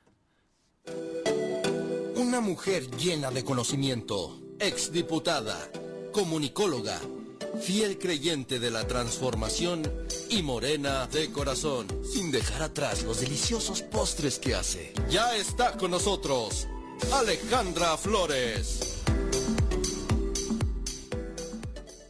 Una 2.17 2.41
mujer 2.41 2.91
llena 2.97 3.31
de 3.31 3.45
conocimiento, 3.45 4.37
exdiputada, 4.59 5.55
comunicóloga, 6.19 6.99
fiel 7.61 7.97
creyente 7.97 8.59
de 8.59 8.69
la 8.69 8.85
transformación 8.85 9.83
y 10.29 10.43
morena 10.43 11.07
de 11.07 11.31
corazón, 11.31 11.87
sin 12.03 12.29
dejar 12.29 12.61
atrás 12.61 13.03
los 13.03 13.21
deliciosos 13.21 13.83
postres 13.83 14.37
que 14.37 14.53
hace. 14.53 14.93
Ya 15.09 15.33
está 15.37 15.77
con 15.77 15.91
nosotros, 15.91 16.67
Alejandra 17.13 17.95
Flores. 17.95 19.01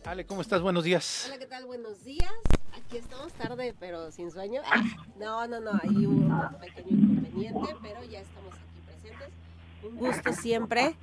Ale, 0.05 0.25
¿cómo 0.25 0.41
estás? 0.41 0.63
Buenos 0.63 0.83
días. 0.83 1.25
Hola, 1.27 1.37
¿qué 1.37 1.45
tal? 1.45 1.65
Buenos 1.65 2.03
días. 2.03 2.33
Aquí 2.73 2.97
estamos 2.97 3.31
tarde, 3.33 3.75
pero 3.79 4.11
sin 4.11 4.31
sueño. 4.31 4.63
Ah, 4.65 4.81
no, 5.19 5.45
no, 5.45 5.59
no, 5.59 5.79
hay 5.83 6.07
un 6.07 6.35
pequeño 6.59 6.97
inconveniente, 6.97 7.75
pero 7.83 8.03
ya 8.05 8.21
estamos 8.21 8.55
aquí. 8.55 8.68
Un 9.83 9.95
gusto 9.95 10.33
siempre 10.33 10.95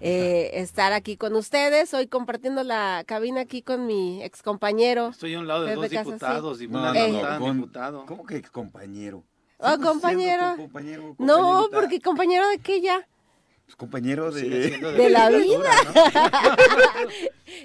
eh, 0.00 0.50
estar 0.54 0.92
aquí 0.92 1.16
con 1.16 1.34
ustedes. 1.34 1.92
Hoy 1.94 2.06
compartiendo 2.06 2.62
la 2.62 3.02
cabina 3.06 3.40
aquí 3.42 3.62
con 3.62 3.86
mi 3.86 4.22
ex 4.22 4.42
compañero. 4.42 5.08
Estoy 5.08 5.34
a 5.34 5.40
un 5.40 5.48
lado 5.48 5.64
de 5.64 5.74
Pepe 5.76 5.80
dos 5.80 5.90
Casas, 5.90 6.06
diputados, 6.06 6.58
sí. 6.58 6.64
y 6.64 6.68
No, 6.68 6.78
una 6.80 6.92
no, 6.92 7.38
no, 7.40 7.54
diputado. 7.54 8.06
¿Cómo 8.06 8.24
que 8.24 8.40
compañero? 8.42 9.24
Oh, 9.58 9.76
compañero. 9.82 10.54
compañero, 10.56 11.02
No, 11.18 11.36
compañerita. 11.66 11.76
porque 11.80 12.00
compañero 12.00 12.48
de 12.48 12.58
qué 12.58 12.80
ya? 12.80 13.06
Pues 13.66 13.76
compañero 13.76 14.32
de... 14.32 15.10
la 15.10 15.30
legislatura, 15.30 15.70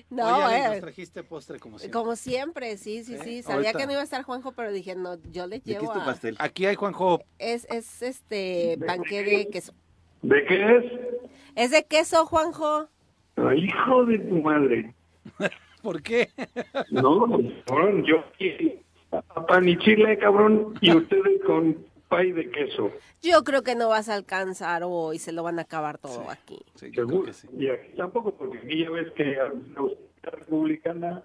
No, 0.09 0.29
¿no? 0.39 0.45
Oye, 0.47 0.57
eh, 0.57 0.67
nos 0.69 0.79
trajiste 0.81 1.23
postre 1.23 1.59
como 1.59 1.79
siempre. 1.79 1.99
como 1.99 2.15
siempre, 2.15 2.77
sí, 2.77 3.03
sí, 3.03 3.17
Sí, 3.17 3.23
sí. 3.23 3.43
Sabía 3.43 3.69
ahorita. 3.69 3.77
que 3.79 3.85
no 3.87 3.91
iba 3.93 4.01
a 4.01 4.03
estar 4.03 4.21
Juanjo, 4.23 4.51
pero 4.51 4.71
dije, 4.71 4.95
no, 4.95 5.15
yo 5.31 5.47
le 5.47 5.55
¿De 5.57 5.61
qué 5.61 5.71
llevo 5.71 5.85
es 5.85 5.93
tu 5.93 5.99
a... 6.01 6.05
pastel? 6.05 6.35
Aquí 6.39 6.65
hay 6.67 6.75
Juanjo. 6.75 7.21
Es, 7.39 7.65
es 7.71 8.01
este 8.03 8.77
panque 8.85 9.23
de 9.23 9.47
queso. 9.49 9.73
¿De 10.21 10.45
qué 10.45 10.77
es? 10.77 10.85
Es 11.55 11.71
de 11.71 11.85
queso, 11.85 12.25
Juanjo. 12.25 12.87
Ay, 13.37 13.65
hijo 13.65 14.05
de 14.05 14.19
tu 14.19 14.41
madre. 14.41 14.93
¿Por 15.81 16.01
qué? 16.01 16.29
No, 16.89 17.27
cabrón, 17.67 18.03
yo 18.05 18.23
pan 19.47 19.69
y 19.69 19.77
chile, 19.77 20.17
cabrón, 20.17 20.73
y 20.81 20.95
ustedes 20.95 21.41
con 21.45 21.77
pay 22.09 22.31
de 22.31 22.49
queso. 22.49 22.91
Yo 23.21 23.43
creo 23.43 23.61
que 23.63 23.75
no 23.75 23.89
vas 23.89 24.09
a 24.09 24.15
alcanzar 24.15 24.81
hoy, 24.83 25.19
se 25.19 25.31
lo 25.31 25.43
van 25.43 25.59
a 25.59 25.63
acabar 25.63 25.97
todo 25.97 26.29
aquí. 26.29 26.57
Sí, 26.75 26.87
yo 26.91 27.05
creo 27.05 27.07
Seguro. 27.07 27.25
que 27.25 27.33
sí. 27.33 27.47
Y 27.57 27.69
aquí 27.69 27.89
tampoco, 27.95 28.33
porque 28.35 28.57
aquí 28.59 28.83
ya 28.83 28.89
ves 28.89 29.11
que 29.11 29.39
a 29.39 29.43
la 29.45 29.49
autoridad 29.77 30.33
republicana 30.39 31.23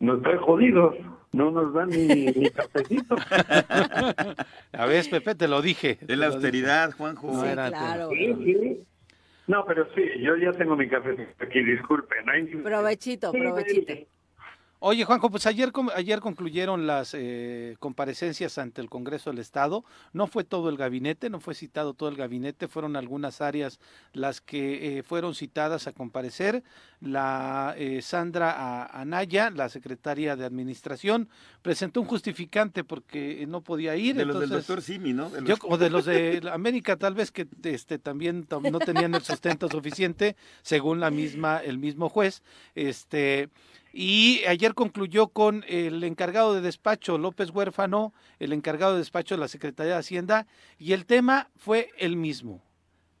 nos 0.00 0.22
trae 0.22 0.36
jodidos. 0.38 0.96
No 1.32 1.50
nos 1.50 1.72
dan 1.74 1.90
ni, 1.90 2.06
ni 2.06 2.50
cafecito. 2.50 3.16
A 4.72 4.86
ver, 4.86 5.04
Pepe, 5.10 5.34
te 5.34 5.46
lo 5.48 5.60
dije. 5.62 5.98
Es 6.06 6.16
la 6.18 6.26
austeridad, 6.28 6.92
Juanjo. 6.92 7.32
No 7.32 7.42
Sí, 7.42 7.48
era- 7.48 7.68
claro. 7.68 8.08
Sí, 8.10 8.34
sí. 8.44 8.84
No, 9.46 9.64
pero 9.66 9.86
sí, 9.94 10.02
yo 10.20 10.36
ya 10.36 10.52
tengo 10.52 10.76
mi 10.76 10.88
cafecito 10.88 11.30
aquí, 11.40 11.62
disculpen. 11.62 12.28
Ay, 12.28 12.44
Provechito, 12.46 13.32
Sí, 13.32 13.38
provechito. 13.38 13.94
Oye, 14.80 15.04
Juanjo, 15.04 15.28
pues 15.28 15.44
ayer, 15.46 15.72
ayer 15.96 16.20
concluyeron 16.20 16.86
las 16.86 17.12
eh, 17.12 17.74
comparecencias 17.80 18.58
ante 18.58 18.80
el 18.80 18.88
Congreso 18.88 19.30
del 19.30 19.40
Estado. 19.40 19.84
No 20.12 20.28
fue 20.28 20.44
todo 20.44 20.68
el 20.68 20.76
gabinete, 20.76 21.30
no 21.30 21.40
fue 21.40 21.54
citado 21.56 21.94
todo 21.94 22.08
el 22.08 22.14
gabinete, 22.14 22.68
fueron 22.68 22.94
algunas 22.94 23.40
áreas 23.40 23.80
las 24.12 24.40
que 24.40 24.98
eh, 24.98 25.02
fueron 25.02 25.34
citadas 25.34 25.88
a 25.88 25.92
comparecer. 25.92 26.62
La 27.00 27.74
eh, 27.76 28.02
Sandra 28.02 28.86
Anaya, 28.86 29.50
la 29.50 29.68
secretaria 29.68 30.36
de 30.36 30.44
Administración, 30.44 31.28
presentó 31.62 32.00
un 32.00 32.06
justificante 32.06 32.84
porque 32.84 33.42
eh, 33.42 33.46
no 33.48 33.62
podía 33.62 33.96
ir. 33.96 34.14
De 34.14 34.26
los 34.26 34.38
del 34.38 34.50
doctor 34.50 34.80
Simi, 34.80 35.12
¿no? 35.12 35.28
De 35.28 35.40
yo, 35.40 35.56
los- 35.56 35.58
o 35.64 35.76
de 35.76 35.90
los 35.90 36.04
de 36.04 36.40
América, 36.52 36.96
tal 36.96 37.14
vez 37.14 37.32
que 37.32 37.48
este, 37.64 37.98
también 37.98 38.46
no 38.70 38.78
tenían 38.78 39.12
el 39.16 39.22
sustento 39.22 39.68
suficiente, 39.68 40.36
según 40.62 41.00
la 41.00 41.10
misma, 41.10 41.58
el 41.58 41.78
mismo 41.78 42.08
juez. 42.08 42.44
Este, 42.76 43.48
y 43.92 44.42
ayer 44.46 44.74
concluyó 44.74 45.28
con 45.28 45.64
el 45.68 46.04
encargado 46.04 46.54
de 46.54 46.60
despacho, 46.60 47.18
López 47.18 47.50
Huérfano, 47.50 48.12
el 48.38 48.52
encargado 48.52 48.92
de 48.92 48.98
despacho 48.98 49.34
de 49.34 49.40
la 49.40 49.48
Secretaría 49.48 49.94
de 49.94 49.98
Hacienda, 49.98 50.46
y 50.78 50.92
el 50.92 51.06
tema 51.06 51.50
fue 51.56 51.90
el 51.98 52.16
mismo, 52.16 52.62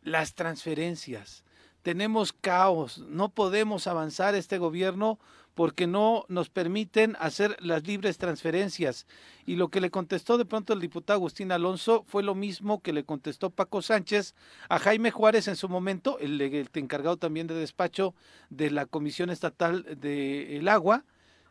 las 0.02 0.34
transferencias. 0.34 1.44
Tenemos 1.82 2.32
caos, 2.32 2.98
no 2.98 3.30
podemos 3.30 3.86
avanzar 3.86 4.34
este 4.34 4.58
gobierno 4.58 5.18
porque 5.58 5.88
no 5.88 6.24
nos 6.28 6.50
permiten 6.50 7.16
hacer 7.18 7.56
las 7.58 7.84
libres 7.84 8.16
transferencias. 8.16 9.08
Y 9.44 9.56
lo 9.56 9.70
que 9.70 9.80
le 9.80 9.90
contestó 9.90 10.38
de 10.38 10.44
pronto 10.44 10.72
el 10.72 10.78
diputado 10.78 11.16
Agustín 11.16 11.50
Alonso 11.50 12.04
fue 12.06 12.22
lo 12.22 12.36
mismo 12.36 12.80
que 12.80 12.92
le 12.92 13.02
contestó 13.02 13.50
Paco 13.50 13.82
Sánchez 13.82 14.36
a 14.68 14.78
Jaime 14.78 15.10
Juárez 15.10 15.48
en 15.48 15.56
su 15.56 15.68
momento, 15.68 16.20
el, 16.20 16.40
encargado 16.74 17.16
también 17.16 17.48
de 17.48 17.56
despacho 17.56 18.14
de 18.50 18.70
la 18.70 18.86
Comisión 18.86 19.30
Estatal 19.30 19.98
del 19.98 20.68
Agua, 20.68 21.02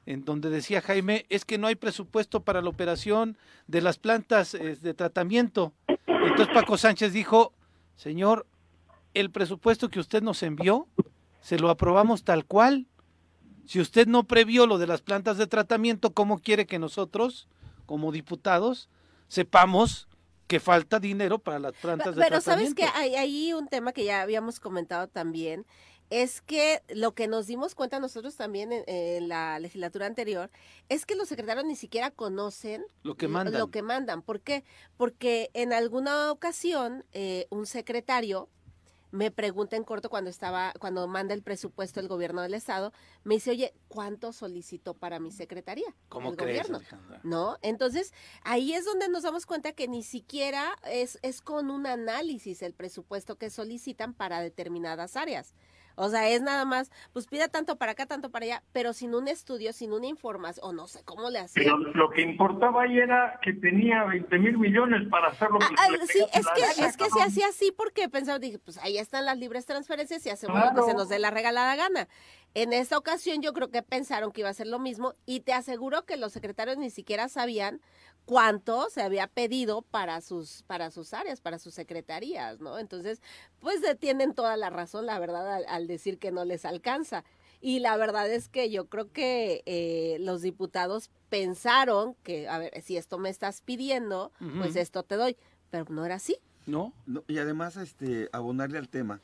en 0.05 0.23
donde 0.23 0.49
decía 0.49 0.79
Jaime, 0.79 1.25
es 1.27 1.43
que 1.43 1.57
no 1.57 1.67
hay 1.67 1.75
presupuesto 1.75 2.39
para 2.43 2.61
la 2.61 2.69
operación 2.69 3.37
de 3.67 3.81
las 3.81 3.97
plantas 3.97 4.53
de 4.53 4.93
tratamiento. 4.93 5.73
Entonces 6.07 6.47
Paco 6.53 6.77
Sánchez 6.77 7.11
dijo, 7.11 7.51
señor, 7.97 8.47
el 9.13 9.31
presupuesto 9.31 9.89
que 9.89 9.99
usted 9.99 10.23
nos 10.23 10.43
envió, 10.43 10.87
se 11.41 11.59
lo 11.59 11.69
aprobamos 11.69 12.23
tal 12.23 12.45
cual. 12.45 12.87
Si 13.67 13.81
usted 13.81 14.07
no 14.07 14.23
previó 14.23 14.65
lo 14.65 14.77
de 14.77 14.87
las 14.87 15.01
plantas 15.01 15.37
de 15.37 15.45
tratamiento, 15.45 16.13
¿cómo 16.13 16.39
quiere 16.39 16.65
que 16.65 16.79
nosotros, 16.79 17.47
como 17.85 18.11
diputados, 18.11 18.89
sepamos 19.27 20.07
que 20.47 20.61
falta 20.61 20.99
dinero 20.99 21.39
para 21.39 21.59
las 21.59 21.73
plantas 21.73 22.15
de 22.15 22.21
Pero 22.21 22.39
sabes 22.39 22.73
tratamiento? 22.73 22.81
que 22.81 22.99
hay 22.99 23.15
ahí 23.15 23.53
un 23.53 23.67
tema 23.67 23.91
que 23.91 24.05
ya 24.05 24.21
habíamos 24.21 24.61
comentado 24.61 25.07
también, 25.07 25.65
es 26.09 26.41
que 26.41 26.81
lo 26.87 27.13
que 27.13 27.27
nos 27.27 27.47
dimos 27.47 27.75
cuenta 27.75 27.99
nosotros 27.99 28.37
también 28.37 28.71
en, 28.71 28.83
en 28.87 29.27
la 29.27 29.59
legislatura 29.59 30.05
anterior 30.05 30.49
es 30.87 31.05
que 31.05 31.15
los 31.15 31.27
secretarios 31.27 31.65
ni 31.65 31.75
siquiera 31.75 32.11
conocen 32.11 32.85
Lo 33.03 33.15
que 33.15 33.27
mandan. 33.27 33.59
Lo 33.59 33.69
que 33.69 33.81
mandan. 33.81 34.21
¿Por 34.21 34.39
qué? 34.39 34.63
Porque 34.95 35.49
en 35.53 35.73
alguna 35.73 36.31
ocasión 36.31 37.03
eh, 37.11 37.47
un 37.49 37.65
secretario 37.65 38.47
me 39.11 39.31
pregunta 39.31 39.75
en 39.75 39.83
corto 39.83 40.09
cuando 40.09 40.29
estaba, 40.29 40.73
cuando 40.79 41.07
manda 41.07 41.33
el 41.33 41.41
presupuesto 41.41 41.99
el 41.99 42.07
gobierno 42.07 42.41
del 42.41 42.53
estado, 42.53 42.91
me 43.23 43.35
dice, 43.35 43.51
oye, 43.51 43.73
¿cuánto 43.87 44.33
solicitó 44.33 44.93
para 44.93 45.19
mi 45.19 45.31
secretaría? 45.31 45.87
¿Cómo 46.09 46.31
el 46.31 46.37
crees, 46.37 46.57
gobierno? 46.57 46.77
Alejandra? 46.77 47.21
¿no? 47.23 47.57
Entonces, 47.61 48.13
ahí 48.43 48.73
es 48.73 48.85
donde 48.85 49.09
nos 49.09 49.23
damos 49.23 49.45
cuenta 49.45 49.71
que 49.71 49.87
ni 49.87 50.03
siquiera 50.03 50.77
es, 50.85 51.19
es 51.21 51.41
con 51.41 51.69
un 51.69 51.87
análisis 51.87 52.61
el 52.61 52.73
presupuesto 52.73 53.37
que 53.37 53.49
solicitan 53.49 54.13
para 54.13 54.41
determinadas 54.41 55.15
áreas. 55.15 55.53
O 55.99 56.09
sea, 56.09 56.29
es 56.29 56.43
nada 56.43 56.63
más, 56.63 56.91
pues 57.11 57.25
pida 57.25 57.47
tanto 57.47 57.75
para 57.75 57.93
acá, 57.93 58.05
tanto 58.05 58.29
para 58.29 58.45
allá, 58.45 58.63
pero 58.71 58.93
sin 58.93 59.15
un 59.15 59.27
estudio, 59.27 59.73
sin 59.73 59.93
una 59.93 60.05
información, 60.05 60.63
o 60.65 60.71
no 60.71 60.87
sé 60.87 61.01
cómo 61.03 61.31
le 61.31 61.39
hacían. 61.39 61.65
Pero 61.65 61.77
lo 61.93 62.09
que 62.11 62.21
importaba 62.21 62.83
ahí 62.83 62.99
era 62.99 63.39
que 63.41 63.53
tenía 63.53 64.03
20 64.03 64.37
mil 64.37 64.59
millones 64.59 65.07
para 65.09 65.29
hacer 65.29 65.49
lo 65.49 65.57
que 65.57 65.65
Ah, 65.77 65.89
le 65.89 65.97
ah, 65.97 66.05
sí, 66.07 66.19
es 66.33 66.45
que, 66.55 66.83
es 66.85 66.97
que 66.97 67.09
se 67.09 67.21
hacía 67.23 67.47
así 67.47 67.71
porque 67.75 68.07
pensaba, 68.09 68.37
dije, 68.37 68.59
pues 68.59 68.77
ahí 68.77 68.99
están 68.99 69.25
las 69.25 69.39
libres 69.39 69.65
transferencias 69.65 70.23
y 70.25 70.29
hacemos 70.29 70.55
lo 70.59 70.67
que 70.67 70.71
Claro. 70.75 70.87
se 70.87 70.93
nos 70.93 71.09
dé 71.09 71.17
la 71.17 71.31
regalada 71.31 71.75
gana. 71.75 72.07
En 72.53 72.73
esta 72.73 72.97
ocasión 72.97 73.41
yo 73.41 73.51
creo 73.53 73.69
que 73.69 73.81
pensaron 73.83 74.31
que 74.31 74.41
iba 74.41 74.49
a 74.49 74.53
ser 74.53 74.67
lo 74.67 74.77
mismo 74.79 75.13
y 75.25 75.39
te 75.41 75.53
aseguro 75.53 76.05
que 76.05 76.15
los 76.17 76.31
secretarios 76.31 76.77
ni 76.77 76.89
siquiera 76.91 77.27
sabían 77.27 77.81
cuánto 78.27 78.89
se 78.91 79.01
había 79.01 79.25
pedido 79.25 79.81
para 79.81 80.21
sus 80.21 80.63
para 80.67 80.91
sus 80.91 81.13
áreas, 81.13 81.41
para 81.41 81.57
sus 81.57 81.73
secretarías, 81.73 82.59
¿no? 82.59 82.77
Entonces, 82.77 83.21
pues 83.59 83.81
eh, 83.83 83.95
tienen 83.95 84.35
toda 84.35 84.57
la 84.57 84.69
razón, 84.69 85.05
la 85.05 85.17
verdad, 85.17 85.55
al, 85.55 85.65
al 85.67 85.87
decir 85.87 86.19
que 86.19 86.31
no 86.31 86.45
les 86.45 86.65
alcanza. 86.65 87.23
Y 87.59 87.79
la 87.79 87.97
verdad 87.97 88.29
es 88.29 88.49
que 88.49 88.69
yo 88.69 88.87
creo 88.87 89.11
que 89.11 89.63
eh, 89.65 90.17
los 90.19 90.41
diputados 90.41 91.09
pensaron 91.29 92.15
que, 92.23 92.47
a 92.47 92.59
ver, 92.59 92.81
si 92.83 92.97
esto 92.97 93.17
me 93.17 93.29
estás 93.29 93.61
pidiendo, 93.61 94.31
pues 94.59 94.75
esto 94.75 95.03
te 95.03 95.15
doy. 95.15 95.37
Pero 95.71 95.85
no 95.89 96.05
era 96.05 96.15
así. 96.15 96.37
¿No? 96.67 96.93
No, 97.07 97.23
y 97.27 97.39
además, 97.39 97.77
este, 97.77 98.29
abonarle 98.31 98.77
al 98.77 98.89
tema, 98.89 99.21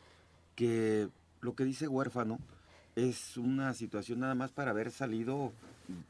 que 0.55 1.09
lo 1.41 1.53
que 1.55 1.63
dice 1.63 1.87
huérfano 1.87 2.39
es 2.95 3.37
una 3.37 3.73
situación 3.73 4.21
nada 4.21 4.33
más 4.33 4.51
para 4.51 4.71
haber 4.71 4.91
salido 4.91 5.51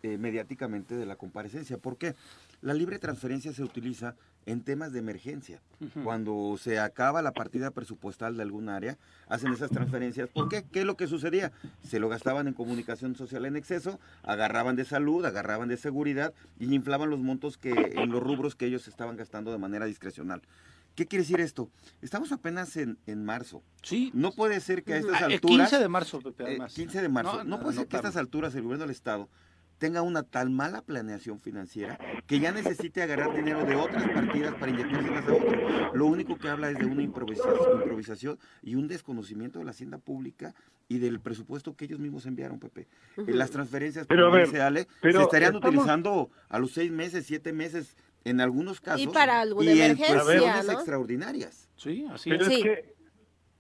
eh, 0.02 0.18
mediáticamente 0.18 0.96
de 0.96 1.06
la 1.06 1.16
comparecencia. 1.18 1.78
¿Por 1.78 1.98
qué? 1.98 2.16
La 2.64 2.74
libre 2.74 2.98
transferencia 2.98 3.52
se 3.52 3.62
utiliza 3.62 4.16
en 4.46 4.62
temas 4.62 4.94
de 4.94 5.00
emergencia. 5.00 5.62
Cuando 6.06 6.56
se 6.58 6.80
acaba 6.80 7.22
la 7.22 7.34
partida 7.34 7.72
presupuestal 7.72 8.38
de 8.38 8.44
algún 8.44 8.70
área, 8.70 8.98
hacen 9.28 9.52
esas 9.52 9.70
transferencias. 9.70 10.30
¿Por 10.30 10.48
qué? 10.48 10.64
¿Qué 10.72 10.80
es 10.80 10.86
lo 10.86 10.96
que 10.96 11.08
sucedía? 11.08 11.52
Se 11.86 12.00
lo 12.00 12.08
gastaban 12.08 12.48
en 12.48 12.54
comunicación 12.54 13.16
social 13.16 13.46
en 13.46 13.58
exceso, 13.58 14.00
agarraban 14.24 14.78
de 14.78 14.86
salud, 14.86 15.26
agarraban 15.26 15.68
de 15.68 15.76
seguridad 15.76 16.34
y 16.58 16.74
inflaban 16.74 17.10
los 17.10 17.20
montos 17.20 17.58
que 17.58 17.72
en 17.98 18.10
los 18.12 18.24
rubros 18.24 18.56
que 18.56 18.66
ellos 18.66 18.88
estaban 18.88 19.18
gastando 19.18 19.52
de 19.52 19.58
manera 19.58 19.86
discrecional. 19.86 20.42
¿Qué 20.96 21.06
quiere 21.06 21.24
decir 21.24 21.42
esto? 21.42 21.70
Estamos 22.02 22.32
apenas 22.32 22.78
en, 22.78 22.98
en 23.08 23.26
marzo. 23.26 23.62
Sí. 23.82 24.10
No 24.14 24.32
puede 24.32 24.62
ser 24.62 24.84
que 24.86 24.94
a 24.94 24.98
estas 25.00 25.22
Ah, 25.22 25.26
el 25.26 25.34
alturas... 25.34 25.70
15 25.70 25.82
de 25.84 25.90
marzo, 25.90 26.22
Pepe, 26.22 26.44
eh, 26.44 26.48
además. 26.48 26.74
15 26.76 27.02
de 27.02 27.10
marzo. 27.10 27.38
No, 27.40 27.44
No, 27.44 27.58
no, 27.58 27.60
puede 27.64 27.76
ser 27.76 27.88
que 27.88 27.98
a 27.98 28.00
estas 28.00 28.16
alturas 28.16 28.56
el 28.56 28.62
gobierno 28.62 28.84
del 28.86 28.92
Estado 28.92 29.28
tenga 29.84 30.02
una 30.02 30.24
tan 30.24 30.54
mala 30.54 30.82
planeación 30.82 31.42
financiera 31.42 32.00
que 32.26 32.40
ya 32.40 32.54
necesite 32.54 33.02
agarrar 33.04 33.36
dinero 33.36 33.66
de 33.66 33.76
otras 33.76 34.08
partidas 34.12 34.54
para 34.56 34.72
inyectárselas 34.72 35.28
a 35.28 35.34
otro. 35.34 35.94
Lo 35.94 36.06
único 36.06 36.38
que 36.38 36.48
habla 36.48 36.70
es 36.70 36.78
de 36.80 36.86
una 36.86 37.02
improvisación, 37.02 37.82
improvisación 37.82 38.40
y 38.62 38.76
un 38.76 38.88
desconocimiento 38.88 39.60
de 39.60 39.66
la 39.66 39.72
hacienda 39.72 39.98
pública 39.98 40.56
y 40.88 41.00
del 41.00 41.20
presupuesto 41.20 41.76
que 41.76 41.84
ellos 41.84 42.00
mismos 42.00 42.26
enviaron, 42.26 42.60
Pepe. 42.62 42.88
Eh, 43.18 43.24
Las 43.34 43.52
transferencias, 43.52 44.08
Pero, 44.08 44.32
ver, 44.32 44.48
se 44.48 44.54
estarían 44.56 45.56
estamos- 45.56 45.56
utilizando 45.66 46.30
a 46.48 46.60
los 46.60 46.72
seis 46.72 46.90
meses, 46.90 47.26
siete 47.26 47.52
meses, 47.52 47.98
en 48.24 48.40
algunos 48.40 48.80
casos. 48.80 49.06
para 49.14 49.42
alguna 49.42 49.66
y 49.70 49.82
en 49.82 49.86
emergencia, 49.92 50.24
cuestiones 50.24 50.66
¿no? 50.66 50.72
extraordinarias. 50.72 51.68
Sí, 51.76 52.08
así 52.10 52.30
Pero 52.30 52.46
es. 52.46 52.48
es 52.52 52.56
Sí. 52.56 52.64
que, 52.64 52.94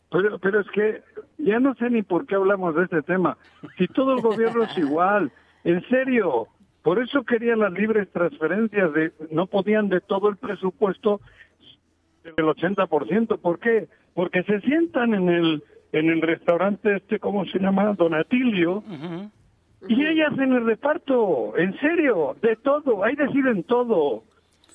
pero, 0.09 0.39
pero 0.39 0.61
es 0.61 0.67
que 0.73 1.03
ya 1.39 1.59
no 1.59 1.75
sé 1.75 1.89
ni 1.89 2.01
por 2.01 2.25
qué 2.25 2.35
hablamos 2.35 2.73
de 2.77 2.83
este 2.83 3.01
tema. 3.01 3.37
Si 3.77 3.89
todo 3.89 4.13
el 4.13 4.21
gobierno 4.21 4.63
es 4.63 4.77
igual, 4.77 5.33
en 5.63 5.81
serio. 5.89 6.47
Por 6.81 7.01
eso 7.01 7.23
querían 7.23 7.59
las 7.59 7.71
libres 7.71 8.11
transferencias, 8.11 8.93
de 8.93 9.11
no 9.31 9.47
podían 9.47 9.87
de 9.89 10.01
todo 10.01 10.29
el 10.29 10.37
presupuesto 10.37 11.21
del 12.23 12.45
80%. 12.45 13.39
¿Por 13.39 13.59
qué? 13.59 13.87
Porque 14.13 14.43
se 14.43 14.59
sientan 14.61 15.13
en 15.13 15.29
el 15.29 15.63
en 15.93 16.09
el 16.09 16.21
restaurante 16.21 16.97
este, 16.97 17.19
¿cómo 17.19 17.45
se 17.45 17.59
llama? 17.59 17.93
Donatilio, 17.93 18.83
y 19.87 20.05
ahí 20.05 20.21
hacen 20.21 20.53
el 20.53 20.65
reparto, 20.65 21.53
en 21.57 21.77
serio, 21.79 22.35
de 22.41 22.55
todo, 22.55 23.03
ahí 23.03 23.15
deciden 23.15 23.63
todo. 23.63 24.23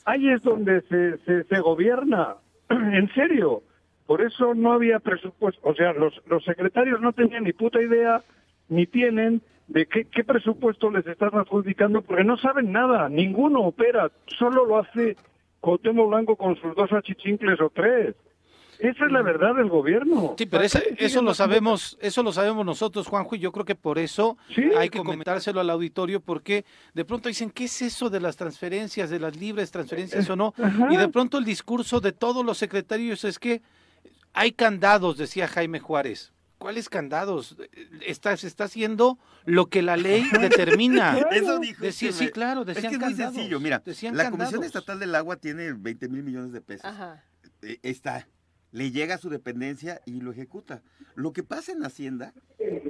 Ahí 0.04 0.28
es 0.30 0.42
donde 0.42 0.80
se, 0.82 1.18
se, 1.18 1.44
se 1.44 1.60
gobierna, 1.60 2.36
en 2.70 3.12
serio. 3.14 3.62
Por 4.06 4.22
eso 4.22 4.54
no 4.54 4.72
había 4.72 5.00
presupuesto, 5.00 5.60
o 5.68 5.74
sea, 5.74 5.92
los, 5.92 6.14
los 6.26 6.44
secretarios 6.44 7.00
no 7.00 7.12
tenían 7.12 7.44
ni 7.44 7.52
puta 7.52 7.82
idea, 7.82 8.22
ni 8.68 8.86
tienen 8.86 9.42
de 9.68 9.86
qué, 9.86 10.04
qué 10.06 10.24
presupuesto 10.24 10.90
les 10.90 11.06
están 11.06 11.30
adjudicando, 11.34 12.02
porque 12.02 12.24
no 12.24 12.36
saben 12.38 12.72
nada, 12.72 13.08
ninguno 13.08 13.60
opera, 13.60 14.10
solo 14.38 14.64
lo 14.64 14.78
hace 14.78 15.16
Cuauhtémoc 15.60 16.08
Blanco 16.08 16.36
con 16.36 16.56
sus 16.60 16.74
dos 16.74 16.90
achichincles 16.92 17.60
o 17.60 17.70
tres. 17.70 18.14
Esa 18.78 19.06
es 19.06 19.10
la 19.10 19.22
verdad 19.22 19.56
del 19.56 19.68
gobierno. 19.68 20.36
Sí, 20.38 20.46
pero 20.46 20.58
¿Para 20.58 20.66
esa- 20.66 20.80
eso 20.98 21.20
lo 21.20 21.34
sabemos, 21.34 21.98
eso 22.00 22.22
lo 22.22 22.30
sabemos 22.30 22.64
nosotros, 22.64 23.08
Juanjo, 23.08 23.34
y 23.34 23.40
yo 23.40 23.50
creo 23.50 23.64
que 23.64 23.74
por 23.74 23.98
eso 23.98 24.38
Sí, 24.54 24.62
hay 24.78 24.88
que 24.88 24.98
comentárselo 25.00 25.60
al 25.60 25.68
auditorio, 25.68 26.20
porque 26.20 26.64
de 26.94 27.04
pronto 27.04 27.28
dicen, 27.28 27.50
¿qué 27.50 27.64
es 27.64 27.82
eso 27.82 28.08
de 28.08 28.20
las 28.20 28.36
transferencias, 28.36 29.10
de 29.10 29.18
las 29.18 29.36
libres 29.36 29.72
transferencias 29.72 30.30
o 30.30 30.36
no? 30.36 30.54
Ajá. 30.62 30.88
Y 30.92 30.96
de 30.96 31.08
pronto 31.08 31.38
el 31.38 31.44
discurso 31.44 32.00
de 32.00 32.12
todos 32.12 32.44
los 32.46 32.56
secretarios 32.56 33.24
es 33.24 33.40
que 33.40 33.62
hay 34.32 34.52
candados, 34.52 35.18
decía 35.18 35.48
Jaime 35.48 35.80
Juárez. 35.80 36.32
¿Cuáles 36.58 36.88
candados? 36.88 37.56
Está, 38.04 38.36
se 38.36 38.46
está 38.48 38.64
haciendo 38.64 39.18
lo 39.44 39.66
que 39.66 39.80
la 39.82 39.96
ley 39.96 40.24
determina. 40.40 41.18
Eso 41.30 41.58
dijo. 41.60 41.82
Decía, 41.82 42.10
este, 42.10 42.26
sí, 42.26 42.30
claro, 42.30 42.62
Es 42.62 42.66
que 42.66 42.72
decían 42.74 42.92
es 42.92 42.98
muy 42.98 43.08
candados, 43.08 43.34
sencillo. 43.34 43.60
Mira, 43.60 43.82
decían 43.84 44.16
la 44.16 44.24
Comisión 44.30 44.60
candados. 44.60 44.66
Estatal 44.66 44.98
del 44.98 45.14
Agua 45.14 45.36
tiene 45.36 45.72
20 45.72 46.08
mil 46.08 46.22
millones 46.22 46.52
de 46.52 46.60
pesos. 46.60 46.84
Ajá. 46.84 47.24
Eh, 47.62 47.78
está. 47.82 48.26
Le 48.70 48.90
llega 48.90 49.14
a 49.14 49.18
su 49.18 49.30
dependencia 49.30 50.00
y 50.04 50.20
lo 50.20 50.30
ejecuta. 50.30 50.82
Lo 51.14 51.32
que 51.32 51.42
pasa 51.42 51.72
en 51.72 51.82
Hacienda, 51.84 52.34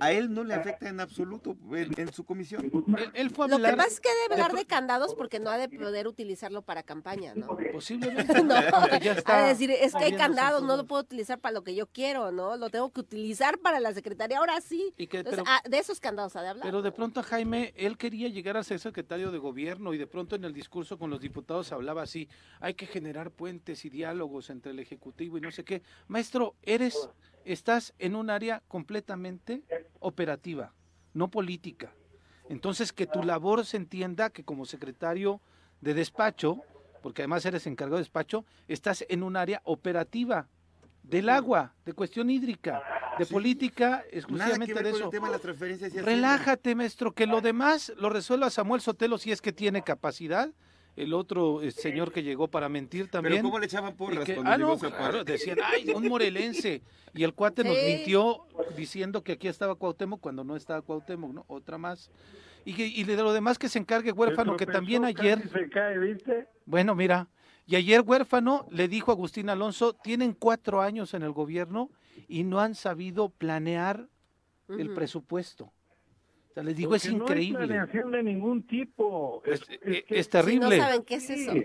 a 0.00 0.12
él 0.12 0.34
no 0.34 0.42
le 0.44 0.52
afecta 0.54 0.88
en 0.88 0.98
absoluto 1.00 1.56
en, 1.72 1.98
en 1.98 2.12
su 2.12 2.24
comisión. 2.24 2.70
Él, 2.98 3.10
él 3.14 3.30
fue 3.30 3.46
a 3.46 3.48
Lo 3.48 3.56
que 3.58 3.66
hablar 3.66 3.76
pasa 3.76 3.88
es 3.90 4.00
que 4.00 4.08
debe 4.28 4.40
dar 4.40 4.50
pro- 4.50 4.58
de 4.58 4.66
candados 4.66 5.14
porque 5.14 5.38
no 5.38 5.50
ha 5.50 5.56
de 5.56 5.68
poder 5.68 6.08
utilizarlo 6.08 6.62
para 6.62 6.82
campaña, 6.82 7.32
¿no? 7.34 7.56
Posiblemente. 7.72 8.42
No, 8.42 8.98
ya 8.98 9.12
está 9.12 9.42
de 9.42 9.48
decir, 9.48 9.70
es 9.70 9.94
que 9.94 10.04
hay 10.04 10.12
candados, 10.14 10.62
no 10.62 10.76
lo 10.76 10.86
puedo 10.86 11.02
utilizar 11.02 11.38
para 11.38 11.52
lo 11.54 11.62
que 11.62 11.74
yo 11.74 11.86
quiero, 11.86 12.32
¿no? 12.32 12.56
Lo 12.56 12.70
tengo 12.70 12.90
que 12.92 13.00
utilizar 13.00 13.58
para 13.58 13.78
la 13.80 13.92
secretaría, 13.94 14.38
ahora 14.38 14.60
sí. 14.60 14.92
Y 14.96 15.06
que- 15.06 15.18
Entonces, 15.18 15.42
pero- 15.44 15.50
ah, 15.56 15.62
de 15.68 15.78
esos 15.78 16.00
candados 16.00 16.34
ha 16.36 16.42
de 16.42 16.48
hablar. 16.48 16.64
Pero 16.66 16.82
de 16.82 16.92
pronto 16.92 17.22
Jaime, 17.22 17.72
él 17.76 17.96
quería 17.96 18.28
llegar 18.28 18.56
a 18.56 18.64
ser 18.64 18.78
secretario 18.80 19.30
de 19.30 19.38
gobierno 19.38 19.94
y 19.94 19.98
de 19.98 20.06
pronto 20.06 20.34
en 20.36 20.44
el 20.44 20.52
discurso 20.52 20.98
con 20.98 21.08
los 21.10 21.20
diputados 21.20 21.70
hablaba 21.72 22.02
así, 22.02 22.28
hay 22.60 22.74
que 22.74 22.86
generar 22.86 23.30
puentes 23.30 23.84
y 23.84 23.90
diálogos 23.90 24.50
entre 24.50 24.72
el 24.72 24.78
Ejecutivo 24.80 25.38
y 25.38 25.40
no 25.40 25.50
sé 25.50 25.64
qué. 25.68 25.82
Maestro, 26.08 26.56
eres, 26.62 27.08
estás 27.44 27.94
en 27.98 28.16
un 28.16 28.30
área 28.30 28.62
completamente 28.66 29.62
operativa, 30.00 30.72
no 31.14 31.28
política. 31.30 31.92
Entonces 32.48 32.92
que 32.92 33.06
tu 33.06 33.22
labor 33.22 33.64
se 33.66 33.76
entienda 33.76 34.30
que 34.30 34.42
como 34.42 34.64
secretario 34.64 35.40
de 35.80 35.94
despacho, 35.94 36.62
porque 37.02 37.22
además 37.22 37.44
eres 37.44 37.66
encargado 37.66 37.96
de 37.96 38.02
despacho, 38.02 38.44
estás 38.66 39.04
en 39.08 39.22
un 39.22 39.36
área 39.36 39.60
operativa 39.64 40.48
del 41.02 41.28
agua, 41.28 41.74
de 41.84 41.92
cuestión 41.92 42.30
hídrica, 42.30 42.82
de 43.18 43.26
política 43.26 43.88
Nada 43.88 44.02
que 44.10 44.18
exclusivamente 44.18 44.74
ver 44.74 44.84
de 44.84 44.90
con 44.90 44.98
eso. 45.00 45.04
el 45.06 45.10
tema 45.10 45.26
de 45.28 45.32
las 45.32 45.42
transferencias. 45.42 45.92
y 45.92 45.98
Hacienda. 45.98 46.10
Relájate, 46.10 46.74
maestro, 46.74 47.12
que 47.12 47.26
lo 47.26 47.40
demás 47.40 47.92
lo 47.98 48.08
resuelva 48.08 48.50
Samuel 48.50 48.80
Sotelo 48.80 49.18
si 49.18 49.30
es 49.32 49.42
que 49.42 49.52
tiene 49.52 49.82
capacidad. 49.82 50.50
El 50.98 51.14
otro 51.14 51.62
eh, 51.62 51.70
señor 51.70 52.10
que 52.10 52.24
llegó 52.24 52.48
para 52.48 52.68
mentir 52.68 53.02
Pero 53.08 53.22
también. 53.22 53.42
¿cómo 53.42 53.60
le 53.60 53.66
echaban 53.66 53.92
y 53.92 53.96
porras 53.96 54.24
que- 54.24 54.34
cuando 54.34 54.50
ah, 54.50 54.56
llegó 54.56 54.70
no, 54.70 54.78
Zapata? 54.78 54.98
claro, 54.98 55.24
decían, 55.24 55.58
ay, 55.62 55.88
un 55.94 56.08
morelense. 56.08 56.82
Y 57.14 57.22
el 57.22 57.34
cuate 57.34 57.62
nos 57.62 57.76
mintió 57.86 58.44
diciendo 58.76 59.22
que 59.22 59.32
aquí 59.32 59.46
estaba 59.46 59.76
Cuauhtémoc 59.76 60.20
cuando 60.20 60.42
no 60.42 60.56
estaba 60.56 60.82
Cuauhtémoc, 60.82 61.32
¿no? 61.32 61.44
Otra 61.46 61.78
más. 61.78 62.10
Y, 62.64 62.74
que- 62.74 62.86
y 62.88 63.04
de 63.04 63.16
lo 63.16 63.32
demás 63.32 63.58
que 63.58 63.68
se 63.68 63.78
encargue 63.78 64.10
huérfano, 64.10 64.56
que 64.56 64.66
también 64.66 65.04
ayer, 65.04 65.48
se 65.48 65.70
cae, 65.70 65.98
¿viste? 65.98 66.48
bueno, 66.66 66.96
mira, 66.96 67.28
y 67.64 67.76
ayer 67.76 68.00
huérfano 68.00 68.66
le 68.70 68.88
dijo 68.88 69.12
a 69.12 69.14
Agustín 69.14 69.50
Alonso, 69.50 69.92
tienen 69.92 70.32
cuatro 70.32 70.80
años 70.82 71.14
en 71.14 71.22
el 71.22 71.30
gobierno 71.30 71.90
y 72.26 72.42
no 72.42 72.58
han 72.58 72.74
sabido 72.74 73.28
planear 73.28 74.08
el 74.68 74.90
presupuesto. 74.94 75.72
Sea, 76.58 76.64
les 76.64 76.76
digo, 76.76 76.90
Porque 76.90 77.06
es 77.06 77.12
No 77.14 77.18
hay 77.18 77.22
increíble. 77.22 77.66
planeación 77.66 78.10
de 78.10 78.22
ningún 78.24 78.62
tipo. 78.66 79.42
Es, 79.46 79.62
Es- 79.62 79.70
eh, 79.70 80.04
que- 80.08 80.18
es 80.18 80.26
Si 80.26 80.32
terrible. 80.32 80.76
no 80.78 80.82
saben 80.82 81.02
qué 81.04 81.14
es 81.14 81.30
eso. 81.30 81.52
Sí. 81.52 81.64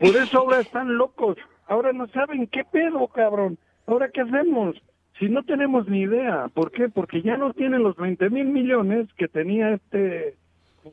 Por 0.00 0.16
eso 0.16 0.38
ahora 0.38 0.60
están 0.60 0.96
locos. 0.98 1.36
Ahora 1.68 1.92
no 1.92 2.08
saben 2.08 2.48
qué 2.48 2.64
pedo, 2.64 3.06
cabrón. 3.08 3.56
Ahora 3.86 4.10
qué 4.12 4.22
hacemos. 4.22 4.74
Si 5.20 5.28
no 5.28 5.44
tenemos 5.44 5.86
ni 5.88 6.00
idea. 6.02 6.48
¿Por 6.52 6.72
qué? 6.72 6.88
Porque 6.88 7.22
ya 7.22 7.36
no 7.36 7.52
tienen 7.54 7.84
los 7.84 7.94
20 7.96 8.28
mil 8.28 8.46
millones 8.46 9.06
que 9.16 9.28
tenía 9.28 9.74
este 9.74 10.36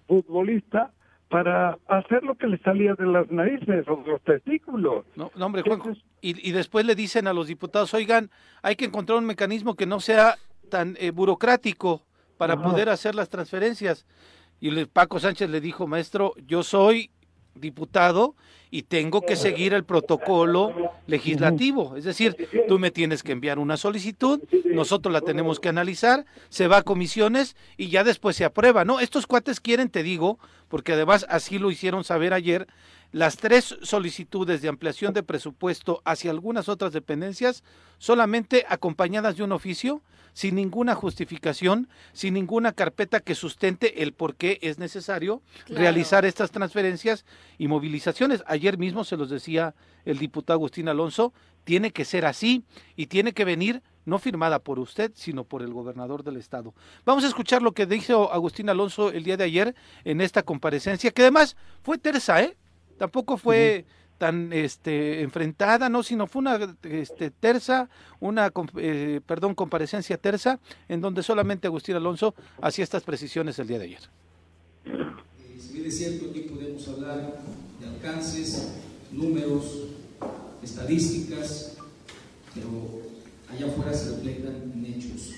futbolista 0.08 0.92
para 1.30 1.80
hacer 1.88 2.24
lo 2.24 2.36
que 2.36 2.46
le 2.48 2.60
salía 2.60 2.94
de 2.94 3.08
las 3.08 3.32
narices 3.32 3.88
o 3.88 3.96
de 3.98 4.12
los 4.12 4.22
testículos. 4.22 5.06
No, 5.16 5.32
no, 5.36 5.46
hombre, 5.48 5.64
Juanjo. 5.64 5.92
Y, 6.22 6.48
y 6.48 6.52
después 6.52 6.86
le 6.86 6.94
dicen 6.94 7.26
a 7.28 7.34
los 7.34 7.48
diputados, 7.48 7.94
oigan, 7.96 8.30
hay 8.62 8.76
que 8.76 8.86
encontrar 8.86 9.18
un 9.18 9.26
mecanismo 9.26 9.74
que 9.76 9.88
no 9.88 10.00
sea 10.00 10.36
tan 10.70 10.96
eh, 11.00 11.10
burocrático 11.12 12.04
para 12.44 12.56
Ajá. 12.56 12.64
poder 12.72 12.90
hacer 12.90 13.16
las 13.16 13.30
transferencias. 13.30 14.06
Y 14.60 14.72
le- 14.72 14.86
Paco 14.86 15.18
Sánchez 15.18 15.50
le 15.50 15.62
dijo, 15.62 15.88
maestro, 15.88 16.34
yo 16.46 16.62
soy 16.62 17.10
diputado 17.56 18.36
y 18.70 18.82
tengo 18.84 19.22
que 19.22 19.36
seguir 19.38 19.74
el 19.74 19.86
protocolo 19.86 20.74
legislativo. 21.08 21.96
Es 21.96 22.04
decir, 22.04 22.36
tú 22.68 22.80
me 22.80 22.92
tienes 22.92 23.24
que 23.24 23.32
enviar 23.32 23.60
una 23.60 23.78
solicitud, 23.78 24.42
nosotros 24.66 25.14
la 25.14 25.22
tenemos 25.22 25.60
que 25.62 25.70
analizar, 25.70 26.26
se 26.50 26.68
va 26.68 26.78
a 26.78 26.82
comisiones 26.82 27.56
y 27.78 27.88
ya 27.90 28.04
después 28.04 28.36
se 28.36 28.44
aprueba. 28.44 28.84
No, 28.84 29.00
estos 29.00 29.26
cuates 29.28 29.60
quieren, 29.62 29.90
te 29.90 30.04
digo, 30.04 30.38
porque 30.68 30.94
además 30.94 31.26
así 31.30 31.60
lo 31.60 31.72
hicieron 31.72 32.04
saber 32.04 32.34
ayer, 32.34 32.68
las 33.14 33.38
tres 33.38 33.78
solicitudes 33.84 34.62
de 34.62 34.68
ampliación 34.68 35.14
de 35.14 35.22
presupuesto 35.24 36.02
hacia 36.04 36.32
algunas 36.32 36.68
otras 36.68 36.92
dependencias 36.94 37.64
solamente 38.00 38.66
acompañadas 38.68 39.38
de 39.38 39.44
un 39.44 39.52
oficio, 39.52 40.02
sin 40.34 40.56
ninguna 40.56 40.96
justificación, 40.96 41.88
sin 42.12 42.34
ninguna 42.34 42.72
carpeta 42.72 43.20
que 43.20 43.36
sustente 43.36 44.02
el 44.02 44.14
por 44.14 44.36
qué 44.36 44.58
es 44.64 44.80
necesario 44.80 45.44
Claro. 45.66 45.82
realizar 45.82 46.26
estas 46.26 46.50
transferencias 46.50 47.24
y 47.60 47.68
movilizaciones. 47.68 48.44
Ayer 48.48 48.80
mismo 48.80 49.04
se 49.04 49.16
los 49.16 49.30
decía 49.30 49.76
el 50.06 50.18
diputado 50.18 50.58
Agustín 50.58 50.90
Alonso, 50.90 51.34
tiene 51.66 51.92
que 51.92 52.06
ser 52.06 52.26
así 52.26 52.64
y 52.96 53.06
tiene 53.06 53.34
que 53.34 53.46
venir 53.46 53.84
no 54.06 54.18
firmada 54.18 54.58
por 54.58 54.80
usted, 54.80 55.12
sino 55.14 55.44
por 55.44 55.62
el 55.62 55.72
gobernador 55.72 56.24
del 56.24 56.38
estado. 56.38 56.74
Vamos 57.06 57.24
a 57.24 57.28
escuchar 57.28 57.62
lo 57.62 57.74
que 57.74 57.86
dijo 57.86 58.34
Agustín 58.34 58.70
Alonso 58.70 59.12
el 59.12 59.24
día 59.24 59.38
de 59.38 59.44
ayer 59.44 59.76
en 60.04 60.20
esta 60.20 60.42
comparecencia, 60.42 61.12
que 61.12 61.22
además 61.22 61.56
fue 61.84 62.00
tersa, 62.00 62.42
¿eh? 62.42 62.58
Tampoco 63.04 63.36
fue 63.36 63.84
tan 64.18 64.54
este 64.54 65.24
enfrentada, 65.24 65.90
no, 65.90 66.04
sino 66.04 66.26
fue 66.26 66.40
una 66.40 66.58
este, 66.84 67.32
tersa, 67.32 67.90
una 68.22 68.50
eh, 68.78 69.20
perdón, 69.26 69.56
comparecencia 69.56 70.16
tersa, 70.16 70.62
en 70.88 71.02
donde 71.02 71.22
solamente 71.22 71.68
Agustín 71.68 71.98
Alonso 71.98 72.34
hacía 72.62 72.86
estas 72.86 73.04
precisiones 73.04 73.60
el 73.60 73.68
día 73.68 73.80
de 73.80 73.84
ayer. 73.84 74.10
Eh, 74.86 75.60
si 75.60 75.74
bien 75.74 75.86
es 75.86 75.98
cierto, 75.98 76.30
aquí 76.30 76.44
podemos 76.44 76.88
hablar 76.88 77.42
de 77.82 77.88
alcances, 77.90 78.72
números, 79.12 79.90
estadísticas, 80.64 81.76
pero 82.56 83.02
allá 83.52 83.66
afuera 83.66 83.94
se 83.94 84.16
reflejan 84.16 84.72
en 84.76 84.86
hechos 84.86 85.34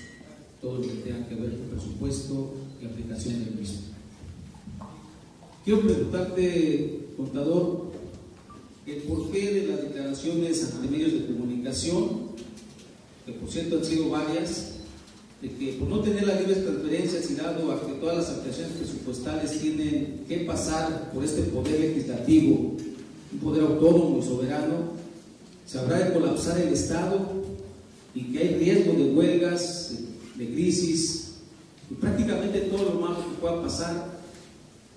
todo 0.62 0.76
lo 0.76 0.82
que 0.82 1.02
tenga 1.02 1.28
que 1.28 1.34
ver 1.34 1.50
con 1.50 1.70
presupuesto 1.70 2.54
y 2.80 2.86
aplicación 2.86 3.44
del 3.44 3.54
mismo. 3.56 3.95
Quiero 5.66 5.80
preguntarte, 5.80 7.08
contador, 7.16 7.90
el 8.86 9.02
porqué 9.02 9.52
de 9.52 9.66
las 9.66 9.82
declaraciones 9.82 10.62
ante 10.62 10.86
medios 10.86 11.12
de 11.14 11.26
comunicación, 11.26 12.08
que 13.26 13.32
por 13.32 13.50
cierto 13.50 13.78
han 13.78 13.84
sido 13.84 14.10
varias, 14.10 14.74
de 15.42 15.50
que 15.50 15.72
por 15.72 15.88
no 15.88 15.98
tener 16.02 16.24
las 16.24 16.38
libres 16.38 16.64
transferencias 16.64 17.28
y 17.32 17.34
dado 17.34 17.72
a 17.72 17.84
que 17.84 17.94
todas 17.94 18.16
las 18.18 18.28
ampliaciones 18.28 18.74
presupuestales 18.74 19.60
tienen 19.60 20.24
que 20.28 20.36
pasar 20.46 21.10
por 21.12 21.24
este 21.24 21.42
poder 21.42 21.80
legislativo, 21.80 22.76
un 23.32 23.38
poder 23.42 23.64
autónomo 23.64 24.20
y 24.20 24.24
soberano, 24.24 24.92
se 25.66 25.80
habrá 25.80 25.98
de 25.98 26.12
colapsar 26.12 26.60
el 26.60 26.72
Estado 26.74 27.18
y 28.14 28.22
que 28.32 28.38
hay 28.38 28.54
riesgo 28.54 28.92
de 28.92 29.10
huelgas, 29.10 29.94
de 30.36 30.46
crisis, 30.46 31.32
y 31.90 31.94
prácticamente 31.94 32.60
todo 32.60 32.84
lo 32.84 33.00
malo 33.00 33.16
que 33.16 33.40
pueda 33.40 33.62
pasar 33.62 34.15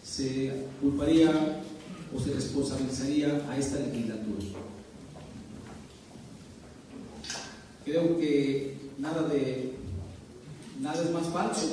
se 0.09 0.51
culparía 0.81 1.61
o 2.15 2.19
se 2.19 2.33
responsabilizaría 2.33 3.41
a 3.49 3.57
esta 3.57 3.79
legislatura. 3.79 4.45
Creo 7.85 8.17
que 8.17 8.77
nada 8.97 9.27
de 9.27 9.73
nada 10.81 11.03
es 11.03 11.11
más 11.11 11.27
falso 11.27 11.67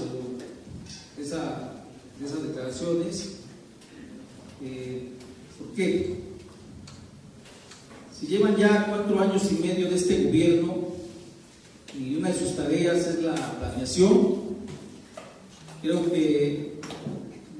de, 1.16 1.22
esas 1.22 2.42
declaraciones. 2.42 3.36
Eh, 4.62 5.12
¿Por 5.58 5.68
qué? 5.74 6.20
Si 8.18 8.26
llevan 8.26 8.56
ya 8.56 8.86
cuatro 8.86 9.20
años 9.20 9.50
y 9.50 9.62
medio 9.62 9.88
de 9.88 9.96
este 9.96 10.24
gobierno 10.24 10.88
y 11.98 12.16
una 12.16 12.28
de 12.28 12.38
sus 12.38 12.56
tareas 12.56 13.06
es 13.06 13.22
la 13.22 13.34
planeación, 13.34 14.36
creo 15.82 16.10
que 16.12 16.75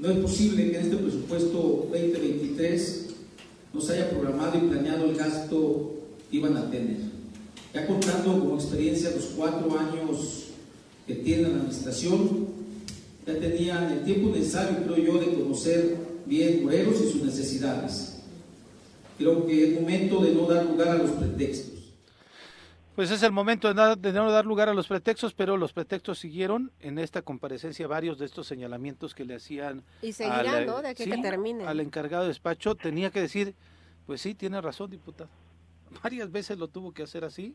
no 0.01 0.11
es 0.11 0.19
posible 0.19 0.71
que 0.71 0.79
en 0.79 0.85
este 0.85 0.97
presupuesto 0.97 1.89
2023 1.91 3.07
nos 3.73 3.91
haya 3.91 4.11
programado 4.11 4.59
y 4.59 4.69
planeado 4.69 5.07
el 5.07 5.17
gasto 5.17 5.95
que 6.31 6.37
iban 6.37 6.57
a 6.57 6.71
tener. 6.71 6.99
Ya 7.73 7.87
contando 7.87 8.39
como 8.39 8.55
experiencia 8.57 9.11
los 9.11 9.27
cuatro 9.37 9.79
años 9.79 10.45
que 11.07 11.15
tiene 11.17 11.43
la 11.43 11.49
administración, 11.49 12.47
ya 13.27 13.39
tenían 13.39 13.93
el 13.93 14.05
tiempo 14.05 14.31
necesario, 14.31 14.85
creo 14.85 14.97
yo, 14.97 15.19
de 15.19 15.35
conocer 15.35 15.97
bien 16.27 16.65
Morelos 16.65 17.01
y 17.01 17.13
sus 17.13 17.23
necesidades. 17.23 18.17
Creo 19.19 19.47
que 19.47 19.69
es 19.69 19.81
momento 19.81 20.21
de 20.21 20.35
no 20.35 20.47
dar 20.47 20.67
lugar 20.67 20.89
a 20.89 20.99
los 20.99 21.11
pretextos. 21.13 21.76
Pues 22.97 23.11
es 23.11 23.23
el 23.23 23.31
momento 23.31 23.73
de, 23.73 24.13
no 24.13 24.31
dar 24.31 24.47
lugar 24.47 24.71
a 24.71 24.75
los 24.75 24.89
pretextos, 24.89 25.35
pero 25.35 25.59
los 25.59 25.75
pretextos 25.75 26.19
siguieron 26.19 26.73
en 26.81 26.99
esta 26.99 27.21
comparecencia 27.21 27.87
varios 27.87 28.19
de 28.19 28.25
estos 28.25 28.47
señalamientos 28.47 29.15
que 29.15 29.27
le 29.27 29.35
hacían 29.35 29.85
y 30.01 30.15
seguirán, 30.15 30.65
¿no? 30.65 30.81
De 30.81 30.95
que 30.95 31.07
termine. 31.07 31.67
al 31.67 31.81
encargado 31.81 32.23
de 32.23 32.29
despacho. 32.29 32.75
Tenía 32.75 33.11
que 33.11 33.21
decir, 33.21 33.55
pues 34.07 34.23
sí, 34.23 34.35
tiene 34.35 34.63
razón, 34.63 34.91
diputado. 34.91 35.29
Varias 36.03 36.33
veces 36.33 36.57
lo 36.59 36.69
tuvo 36.69 36.93
que 36.93 37.03
hacer 37.03 37.25
así 37.25 37.55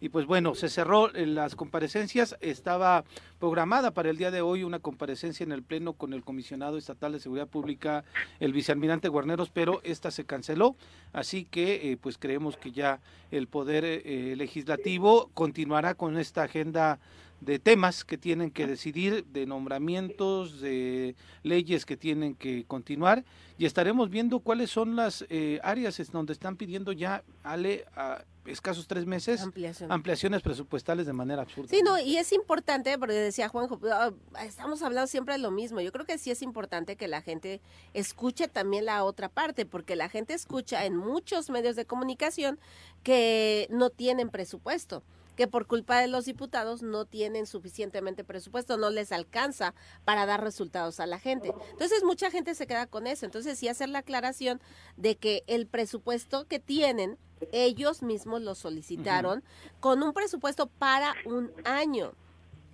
y 0.00 0.08
pues 0.10 0.26
bueno, 0.26 0.54
se 0.54 0.68
cerró 0.68 1.08
las 1.12 1.56
comparecencias, 1.56 2.36
estaba 2.40 3.04
programada 3.38 3.92
para 3.92 4.10
el 4.10 4.16
día 4.16 4.30
de 4.30 4.40
hoy 4.40 4.62
una 4.62 4.78
comparecencia 4.78 5.44
en 5.44 5.52
el 5.52 5.62
Pleno 5.62 5.92
con 5.92 6.12
el 6.12 6.22
comisionado 6.22 6.78
estatal 6.78 7.12
de 7.12 7.20
Seguridad 7.20 7.48
Pública, 7.48 8.04
el 8.40 8.52
vicealmirante 8.52 9.08
Guarneros, 9.08 9.50
pero 9.50 9.80
esta 9.84 10.10
se 10.10 10.24
canceló, 10.24 10.76
así 11.12 11.44
que 11.44 11.92
eh, 11.92 11.96
pues 11.96 12.18
creemos 12.18 12.56
que 12.56 12.72
ya 12.72 13.00
el 13.30 13.48
Poder 13.48 13.84
eh, 13.84 14.34
Legislativo 14.36 15.30
continuará 15.34 15.94
con 15.94 16.18
esta 16.18 16.44
agenda 16.44 16.98
de 17.40 17.58
temas 17.58 18.04
que 18.04 18.18
tienen 18.18 18.50
que 18.50 18.66
decidir, 18.66 19.24
de 19.26 19.46
nombramientos, 19.46 20.60
de 20.60 21.14
leyes 21.42 21.86
que 21.86 21.96
tienen 21.96 22.34
que 22.34 22.64
continuar. 22.64 23.24
Y 23.58 23.66
estaremos 23.66 24.10
viendo 24.10 24.40
cuáles 24.40 24.70
son 24.70 24.96
las 24.96 25.24
eh, 25.30 25.60
áreas 25.62 26.00
donde 26.10 26.32
están 26.32 26.56
pidiendo 26.56 26.92
ya, 26.92 27.22
Ale, 27.42 27.84
a 27.94 28.24
escasos 28.48 28.86
tres 28.86 29.06
meses, 29.06 29.46
ampliaciones 29.88 30.42
presupuestales 30.42 31.06
de 31.06 31.12
manera 31.12 31.42
absurda. 31.42 31.68
Sí, 31.68 31.82
no, 31.82 31.98
y 31.98 32.16
es 32.16 32.32
importante, 32.32 32.98
porque 32.98 33.14
decía 33.14 33.48
Juanjo, 33.48 33.78
ah, 33.92 34.12
estamos 34.44 34.82
hablando 34.82 35.06
siempre 35.06 35.34
de 35.34 35.38
lo 35.38 35.50
mismo, 35.50 35.80
yo 35.80 35.92
creo 35.92 36.06
que 36.06 36.18
sí 36.18 36.30
es 36.30 36.42
importante 36.42 36.96
que 36.96 37.08
la 37.08 37.22
gente 37.22 37.60
escuche 37.94 38.48
también 38.48 38.84
la 38.84 39.04
otra 39.04 39.28
parte, 39.28 39.66
porque 39.66 39.96
la 39.96 40.08
gente 40.08 40.34
escucha 40.34 40.84
en 40.84 40.96
muchos 40.96 41.50
medios 41.50 41.76
de 41.76 41.84
comunicación 41.84 42.58
que 43.02 43.66
no 43.70 43.90
tienen 43.90 44.30
presupuesto 44.30 45.02
que 45.38 45.46
por 45.46 45.68
culpa 45.68 46.00
de 46.00 46.08
los 46.08 46.24
diputados 46.24 46.82
no 46.82 47.04
tienen 47.04 47.46
suficientemente 47.46 48.24
presupuesto, 48.24 48.76
no 48.76 48.90
les 48.90 49.12
alcanza 49.12 49.72
para 50.04 50.26
dar 50.26 50.42
resultados 50.42 50.98
a 50.98 51.06
la 51.06 51.20
gente. 51.20 51.54
Entonces 51.70 52.02
mucha 52.02 52.28
gente 52.28 52.56
se 52.56 52.66
queda 52.66 52.88
con 52.88 53.06
eso. 53.06 53.24
Entonces 53.24 53.56
sí 53.56 53.68
hacer 53.68 53.88
la 53.88 54.00
aclaración 54.00 54.60
de 54.96 55.16
que 55.16 55.44
el 55.46 55.68
presupuesto 55.68 56.48
que 56.48 56.58
tienen, 56.58 57.18
ellos 57.52 58.02
mismos 58.02 58.42
lo 58.42 58.56
solicitaron 58.56 59.44
con 59.78 60.02
un 60.02 60.12
presupuesto 60.12 60.66
para 60.66 61.14
un 61.24 61.52
año. 61.64 62.14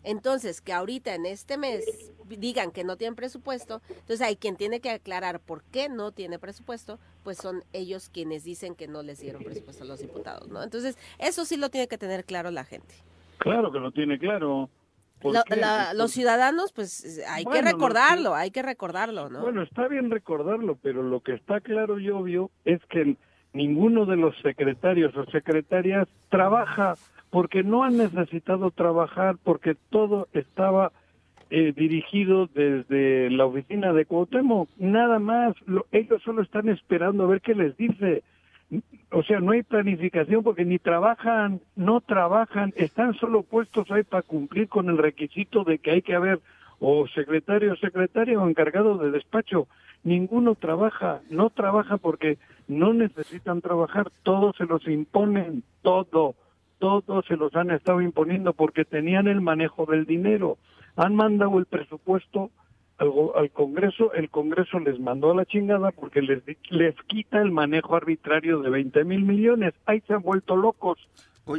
Entonces, 0.03 0.63
que 0.63 0.73
ahorita 0.73 1.15
en 1.15 1.27
este 1.27 1.59
mes 1.59 1.85
digan 2.27 2.71
que 2.71 2.85
no 2.85 2.97
tienen 2.97 3.15
presupuesto, 3.15 3.83
entonces 3.89 4.23
hay 4.23 4.37
quien 4.37 4.57
tiene 4.57 4.81
que 4.81 4.91
aclarar 4.91 5.41
por 5.41 5.65
qué 5.65 5.91
no 5.91 6.13
tiene 6.13 6.39
presupuesto, 6.39 6.99
pues 7.25 7.39
son 7.39 7.65
ellos 7.73 8.11
quienes 8.11 8.45
dicen 8.45 8.77
que 8.77 8.87
no 8.87 9.03
les 9.03 9.19
dieron 9.19 9.43
presupuesto 9.43 9.83
a 9.83 9.87
los 9.87 10.01
diputados, 10.01 10.49
¿no? 10.49 10.63
Entonces, 10.63 10.97
eso 11.19 11.45
sí 11.45 11.57
lo 11.57 11.71
tiene 11.71 11.89
que 11.89 11.99
tener 11.99 12.25
claro 12.25 12.51
la 12.51 12.65
gente. 12.65 12.95
Claro 13.39 13.73
que 13.73 13.81
lo 13.81 13.91
tiene 13.91 14.19
claro. 14.19 14.69
los 15.95 16.11
ciudadanos, 16.13 16.73
pues 16.73 17.25
hay 17.27 17.45
que 17.45 17.63
recordarlo, 17.63 18.35
hay 18.35 18.51
que 18.51 18.63
recordarlo, 18.63 19.31
¿no? 19.31 19.41
Bueno, 19.41 19.63
está 19.63 19.89
bien 19.89 20.11
recordarlo, 20.11 20.77
pero 20.81 21.03
lo 21.03 21.21
que 21.21 21.33
está 21.33 21.61
claro 21.61 21.99
y 21.99 22.11
obvio 22.11 22.51
es 22.65 22.81
que 22.91 23.17
ninguno 23.55 24.05
de 24.05 24.17
los 24.17 24.37
secretarios 24.43 25.17
o 25.17 25.25
secretarias 25.31 26.07
trabaja 26.29 26.95
porque 27.31 27.63
no 27.63 27.83
han 27.83 27.97
necesitado 27.97 28.71
trabajar, 28.71 29.37
porque 29.43 29.75
todo 29.91 30.29
estaba 30.35 30.93
eh, 31.57 31.73
dirigido 31.73 32.49
desde 32.53 33.31
la 33.31 33.47
oficina 33.47 33.93
de 33.93 34.07
Cuauhtémoc, 34.07 34.69
nada 34.77 35.21
más, 35.21 35.55
ellos 35.93 36.21
solo 36.25 36.43
están 36.43 36.69
esperando 36.69 37.23
a 37.23 37.27
ver 37.29 37.41
qué 37.41 37.55
les 37.55 37.77
dice. 37.77 38.25
O 39.13 39.23
sea, 39.23 39.39
no 39.39 39.53
hay 39.53 39.63
planificación 39.63 40.43
porque 40.43 40.65
ni 40.65 40.81
trabajan, 40.81 41.61
no 41.77 42.01
trabajan, 42.01 42.73
están 42.75 43.15
solo 43.15 43.45
puestos 43.45 43.89
ahí 43.93 44.03
para 44.03 44.23
cumplir 44.23 44.69
con 44.69 44.91
el 44.91 44.99
requisito 44.99 45.63
de 45.63 45.79
que 45.79 45.93
hay 45.93 46.03
que 46.03 46.17
haber 46.17 46.41
o 46.81 47.07
secretario 47.07 47.75
o 47.75 47.77
secretaria 47.77 48.41
o 48.41 48.49
encargado 48.49 48.99
de 48.99 49.13
despacho. 49.13 49.69
Ninguno 50.03 50.57
trabaja, 50.57 51.21
no 51.31 51.51
trabaja 51.51 51.99
porque 51.99 52.37
no 52.67 52.93
necesitan 52.95 53.61
trabajar, 53.61 54.11
todos 54.25 54.57
se 54.57 54.65
los 54.65 54.89
imponen, 54.89 55.63
todo 55.83 56.35
todos 56.81 57.25
se 57.27 57.37
los 57.37 57.55
han 57.55 57.71
estado 57.71 58.03
imponiendo 58.03 58.53
porque 58.53 58.85
tenían 58.85 59.29
el 59.29 59.41
manejo 59.41 59.87
del 59.87 60.05
dinero. 60.05 60.59
Han 60.97 61.17
mandado 61.17 61.59
el 61.59 61.67
presupuesto 61.67 62.51
al, 62.99 63.51
Congreso, 63.51 64.13
el 64.13 64.31
Congreso 64.31 64.79
les 64.79 65.01
mandó 65.01 65.33
a 65.33 65.35
la 65.35 65.45
chingada 65.45 65.91
porque 65.91 66.23
les, 66.23 66.43
les 66.71 66.95
quita 67.07 67.41
el 67.41 67.51
manejo 67.51 67.97
arbitrario 67.97 68.61
de 68.61 68.71
20 68.71 69.05
mil 69.05 69.25
millones. 69.25 69.75
Ahí 69.87 70.01
se 70.07 70.15
han 70.15 70.23
vuelto 70.23 70.57
locos. 70.57 70.99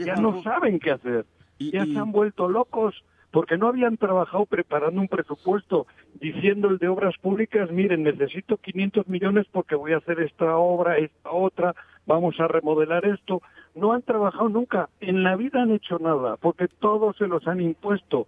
ya 0.04 0.16
no 0.16 0.42
saben 0.44 0.80
qué 0.80 0.92
hacer. 0.92 1.26
ya 1.60 1.86
se 1.86 1.98
han 1.98 2.12
vuelto 2.12 2.48
locos 2.48 2.96
porque 3.32 3.58
no 3.58 3.68
habían 3.68 3.98
trabajado 3.98 4.46
preparando 4.46 5.02
un 5.02 5.10
presupuesto 5.10 5.88
diciendo 6.22 6.70
el 6.70 6.78
de 6.78 6.88
obras 6.88 7.18
públicas, 7.18 7.70
miren, 7.70 8.04
necesito 8.04 8.56
500 8.56 9.10
millones 9.10 9.46
porque 9.52 9.76
voy 9.76 9.92
a 9.92 9.98
hacer 9.98 10.22
esta 10.22 10.56
obra, 10.56 10.98
esta 10.98 11.32
otra, 11.32 11.76
vamos 12.06 12.40
a 12.40 12.48
remodelar 12.48 13.06
esto. 13.06 13.42
No 13.76 13.92
han 13.92 14.04
trabajado 14.04 14.48
nunca, 14.48 14.88
en 15.02 15.24
la 15.24 15.36
vida 15.36 15.62
han 15.62 15.72
hecho 15.72 16.00
nada, 16.00 16.38
porque 16.38 16.70
todos 16.70 17.18
se 17.18 17.28
los 17.28 17.46
han 17.46 17.60
impuesto. 17.60 18.28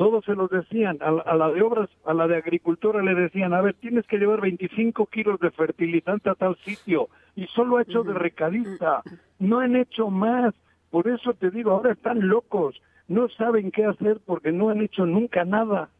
Todos 0.00 0.24
se 0.24 0.34
los 0.34 0.50
decían, 0.50 0.98
a 1.00 1.34
la, 1.34 1.50
de 1.50 1.62
obras, 1.62 1.88
a 2.04 2.14
la 2.14 2.26
de 2.26 2.36
agricultura 2.36 3.02
le 3.02 3.14
decían, 3.14 3.52
a 3.54 3.60
ver, 3.60 3.74
tienes 3.74 4.06
que 4.06 4.18
llevar 4.18 4.40
25 4.40 5.06
kilos 5.06 5.38
de 5.40 5.50
fertilizante 5.50 6.30
a 6.30 6.34
tal 6.34 6.56
sitio, 6.64 7.08
y 7.36 7.46
solo 7.48 7.76
ha 7.76 7.82
hecho 7.82 8.02
de 8.02 8.14
recadista, 8.14 9.02
no 9.38 9.60
han 9.60 9.76
hecho 9.76 10.08
más. 10.08 10.54
Por 10.90 11.06
eso 11.06 11.34
te 11.34 11.50
digo, 11.50 11.70
ahora 11.70 11.92
están 11.92 12.28
locos 12.28 12.80
no 13.10 13.28
saben 13.30 13.72
qué 13.72 13.84
hacer 13.84 14.20
porque 14.24 14.52
no 14.52 14.70
han 14.70 14.80
hecho 14.80 15.04
nunca 15.04 15.44
nada. 15.44 15.90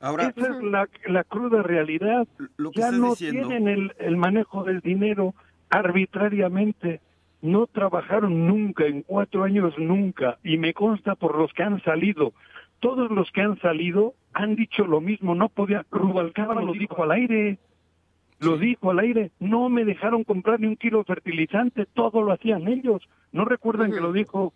Ahora, 0.00 0.28
Esa 0.28 0.48
es 0.48 0.62
la, 0.62 0.88
la 1.06 1.22
cruda 1.24 1.62
realidad. 1.62 2.26
ya 2.74 2.90
no 2.90 3.14
tienen 3.14 3.68
el, 3.68 3.92
el 3.98 4.16
manejo 4.16 4.64
del 4.64 4.80
dinero 4.80 5.34
arbitrariamente. 5.68 7.02
No 7.42 7.66
trabajaron 7.66 8.46
nunca, 8.46 8.86
en 8.86 9.02
cuatro 9.02 9.44
años 9.44 9.74
nunca. 9.76 10.38
Y 10.42 10.56
me 10.56 10.72
consta 10.72 11.16
por 11.16 11.36
los 11.36 11.52
que 11.52 11.64
han 11.64 11.82
salido. 11.82 12.32
Todos 12.80 13.10
los 13.10 13.30
que 13.32 13.42
han 13.42 13.58
salido 13.60 14.14
han 14.32 14.54
dicho 14.56 14.84
lo 14.86 15.00
mismo. 15.00 15.34
No 15.34 15.48
podía. 15.48 15.84
Rubalcaba 15.90 16.60
lo 16.62 16.72
dijo 16.72 17.02
al 17.02 17.12
aire. 17.12 17.58
Lo 18.40 18.56
dijo 18.56 18.90
al 18.90 19.00
aire. 19.00 19.32
No 19.40 19.68
me 19.68 19.84
dejaron 19.84 20.24
comprar 20.24 20.60
ni 20.60 20.66
un 20.66 20.76
kilo 20.76 20.98
de 20.98 21.04
fertilizante. 21.04 21.86
Todo 21.86 22.22
lo 22.22 22.32
hacían 22.32 22.68
ellos. 22.68 23.08
¿No 23.32 23.44
recuerdan 23.44 23.90
que 23.90 24.00
lo 24.00 24.12
dijo 24.12 24.52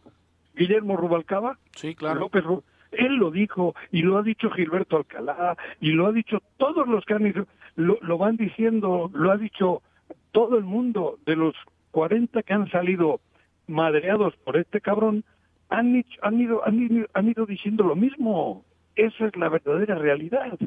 Guillermo 0.54 0.96
Rubalcaba. 0.96 1.58
Sí, 1.72 1.94
claro. 1.94 2.20
López, 2.20 2.44
él 2.92 3.16
lo 3.16 3.30
dijo 3.30 3.74
y 3.90 4.02
lo 4.02 4.18
ha 4.18 4.22
dicho 4.22 4.50
Gilberto 4.50 4.96
Alcalá 4.98 5.56
y 5.80 5.92
lo 5.92 6.06
ha 6.06 6.12
dicho 6.12 6.42
todos 6.58 6.86
los 6.86 7.04
que 7.04 7.14
han 7.14 7.46
lo, 7.76 7.98
lo 8.00 8.18
van 8.18 8.36
diciendo, 8.36 9.10
lo 9.14 9.30
ha 9.30 9.36
dicho 9.36 9.82
todo 10.30 10.58
el 10.58 10.64
mundo 10.64 11.18
de 11.24 11.36
los 11.36 11.54
40 11.90 12.42
que 12.42 12.52
han 12.52 12.70
salido 12.70 13.20
madreados 13.66 14.34
por 14.44 14.56
este 14.56 14.80
cabrón, 14.80 15.24
han, 15.72 16.04
han, 16.22 16.40
ido, 16.40 16.64
han, 16.64 16.78
ido, 16.78 17.06
han 17.14 17.28
ido 17.28 17.46
diciendo 17.46 17.84
lo 17.84 17.96
mismo. 17.96 18.64
Esa 18.94 19.26
es 19.26 19.36
la 19.36 19.48
verdadera 19.48 19.94
realidad. 19.94 20.58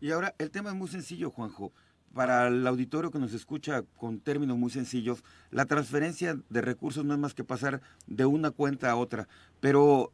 Y 0.00 0.10
ahora, 0.10 0.34
el 0.38 0.50
tema 0.50 0.70
es 0.70 0.76
muy 0.76 0.88
sencillo, 0.88 1.30
Juanjo. 1.30 1.72
Para 2.12 2.48
el 2.48 2.66
auditorio 2.66 3.10
que 3.10 3.18
nos 3.18 3.32
escucha 3.32 3.82
con 3.96 4.20
términos 4.20 4.58
muy 4.58 4.70
sencillos, 4.70 5.24
la 5.50 5.64
transferencia 5.64 6.36
de 6.50 6.60
recursos 6.60 7.04
no 7.04 7.14
es 7.14 7.20
más 7.20 7.34
que 7.34 7.44
pasar 7.44 7.80
de 8.06 8.26
una 8.26 8.50
cuenta 8.50 8.90
a 8.90 8.96
otra. 8.96 9.28
Pero 9.60 10.12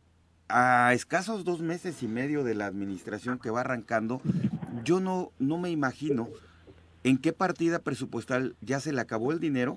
a 0.49 0.93
escasos 0.93 1.45
dos 1.45 1.61
meses 1.61 2.03
y 2.03 2.09
medio 2.09 2.45
de 2.45 2.55
la 2.55 2.67
administración 2.67 3.39
que 3.39 3.51
va 3.51 3.61
arrancando, 3.61 4.21
yo 4.85 5.01
no, 5.01 5.33
no 5.39 5.59
me 5.59 5.71
imagino 5.71 6.29
en 7.03 7.19
qué 7.19 7.33
partida 7.33 7.81
presupuestal 7.81 8.55
ya 8.61 8.79
se 8.81 8.93
le 8.93 9.01
acabó 9.01 9.33
el 9.33 9.41
dinero 9.41 9.75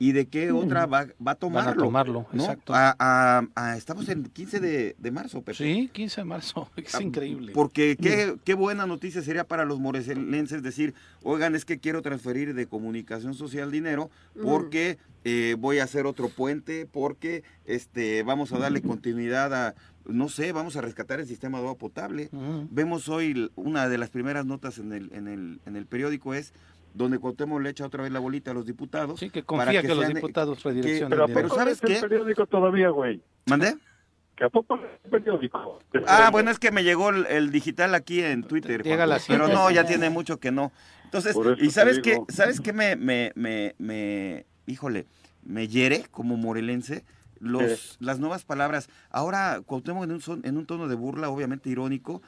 y 0.00 0.12
de 0.12 0.26
qué 0.28 0.50
otra 0.50 0.86
va, 0.86 1.06
va 1.24 1.32
a 1.32 1.34
tomarlo. 1.34 1.84
tomarlo, 1.84 2.26
¿no? 2.32 2.42
exacto. 2.42 2.72
A- 2.74 2.96
a- 2.98 3.46
a- 3.54 3.76
estamos 3.76 4.08
en 4.08 4.24
15 4.24 4.58
de, 4.58 4.96
de 4.98 5.10
marzo, 5.10 5.42
Pepe. 5.42 5.58
Sí, 5.58 5.90
15 5.92 6.22
de 6.22 6.24
marzo. 6.24 6.70
Es 6.76 6.94
Ah, 6.94 7.02
increíble. 7.02 7.52
Porque 7.54 7.98
qué, 8.00 8.34
qué 8.42 8.54
buena 8.54 8.86
noticia 8.86 9.20
sería 9.20 9.44
para 9.44 9.66
los 9.66 9.78
morelenses 9.78 10.62
decir, 10.62 10.94
oigan, 11.22 11.54
es 11.54 11.66
que 11.66 11.78
quiero 11.78 12.00
transferir 12.00 12.54
de 12.54 12.66
comunicación 12.66 13.34
social 13.34 13.70
dinero 13.70 14.10
porque 14.42 14.96
eh, 15.24 15.54
voy 15.58 15.80
a 15.80 15.84
hacer 15.84 16.06
otro 16.06 16.30
puente, 16.30 16.88
porque 16.90 17.44
este 17.66 18.22
vamos 18.22 18.52
a 18.54 18.58
darle 18.58 18.80
continuidad 18.80 19.52
a, 19.52 19.74
no 20.06 20.30
sé, 20.30 20.52
vamos 20.52 20.76
a 20.76 20.80
rescatar 20.80 21.20
el 21.20 21.26
sistema 21.26 21.58
de 21.58 21.64
agua 21.64 21.76
potable. 21.76 22.30
Vemos 22.70 23.10
hoy 23.10 23.50
una 23.54 23.86
de 23.90 23.98
las 23.98 24.08
primeras 24.08 24.46
notas 24.46 24.78
en 24.78 24.94
el, 24.94 25.12
en 25.12 25.28
el, 25.28 25.60
en 25.66 25.76
el 25.76 25.84
periódico 25.84 26.32
es 26.32 26.54
donde 26.94 27.18
Cuauhtémoc 27.18 27.60
le 27.60 27.70
echa 27.70 27.86
otra 27.86 28.02
vez 28.02 28.12
la 28.12 28.18
bolita 28.20 28.50
a 28.50 28.54
los 28.54 28.66
diputados. 28.66 29.18
Sí, 29.20 29.30
que 29.30 29.42
para 29.42 29.64
confía 29.66 29.82
que, 29.82 29.88
los 29.88 29.98
sean- 30.00 30.14
diputados 30.14 30.62
redireccionen 30.62 31.10
Pero 31.10 31.24
¿a 31.24 31.26
dinero. 31.26 31.48
poco 31.48 31.58
¿sabes 31.60 31.80
qué? 31.80 31.94
el 31.96 32.00
periódico 32.00 32.46
todavía, 32.46 32.88
güey? 32.90 33.22
¿Mandé? 33.46 33.76
¿Que 34.36 34.44
a 34.44 34.48
poco 34.48 34.74
el 35.04 35.10
periódico? 35.10 35.78
Ah, 36.06 36.30
bueno, 36.32 36.50
es 36.50 36.58
que 36.58 36.70
me 36.70 36.82
llegó 36.82 37.10
el, 37.10 37.26
el 37.26 37.50
digital 37.50 37.94
aquí 37.94 38.22
en 38.22 38.42
Twitter. 38.42 38.82
Llega 38.82 39.04
a 39.04 39.06
Juanjo, 39.06 39.12
las 39.14 39.26
pero 39.26 39.48
no, 39.48 39.70
ya 39.70 39.84
tiene 39.86 40.08
mucho 40.10 40.40
que 40.40 40.50
no. 40.50 40.72
Entonces, 41.04 41.36
y 41.58 41.70
sabes 41.70 41.98
qué, 42.00 42.18
sabes 42.28 42.60
qué 42.60 42.72
me, 42.72 42.96
me, 42.96 43.32
me, 43.34 43.74
me, 43.78 44.46
híjole, 44.66 45.06
me 45.42 45.68
hiere 45.68 46.06
como 46.10 46.36
morelense 46.36 47.04
los, 47.38 47.96
las 48.00 48.18
nuevas 48.18 48.44
palabras. 48.44 48.88
Ahora 49.10 49.60
Cuauhtémoc 49.64 50.04
en 50.04 50.12
un, 50.12 50.20
son- 50.20 50.40
en 50.44 50.56
un 50.56 50.66
tono 50.66 50.88
de 50.88 50.94
burla, 50.94 51.28
obviamente 51.28 51.68
irónico, 51.68 52.22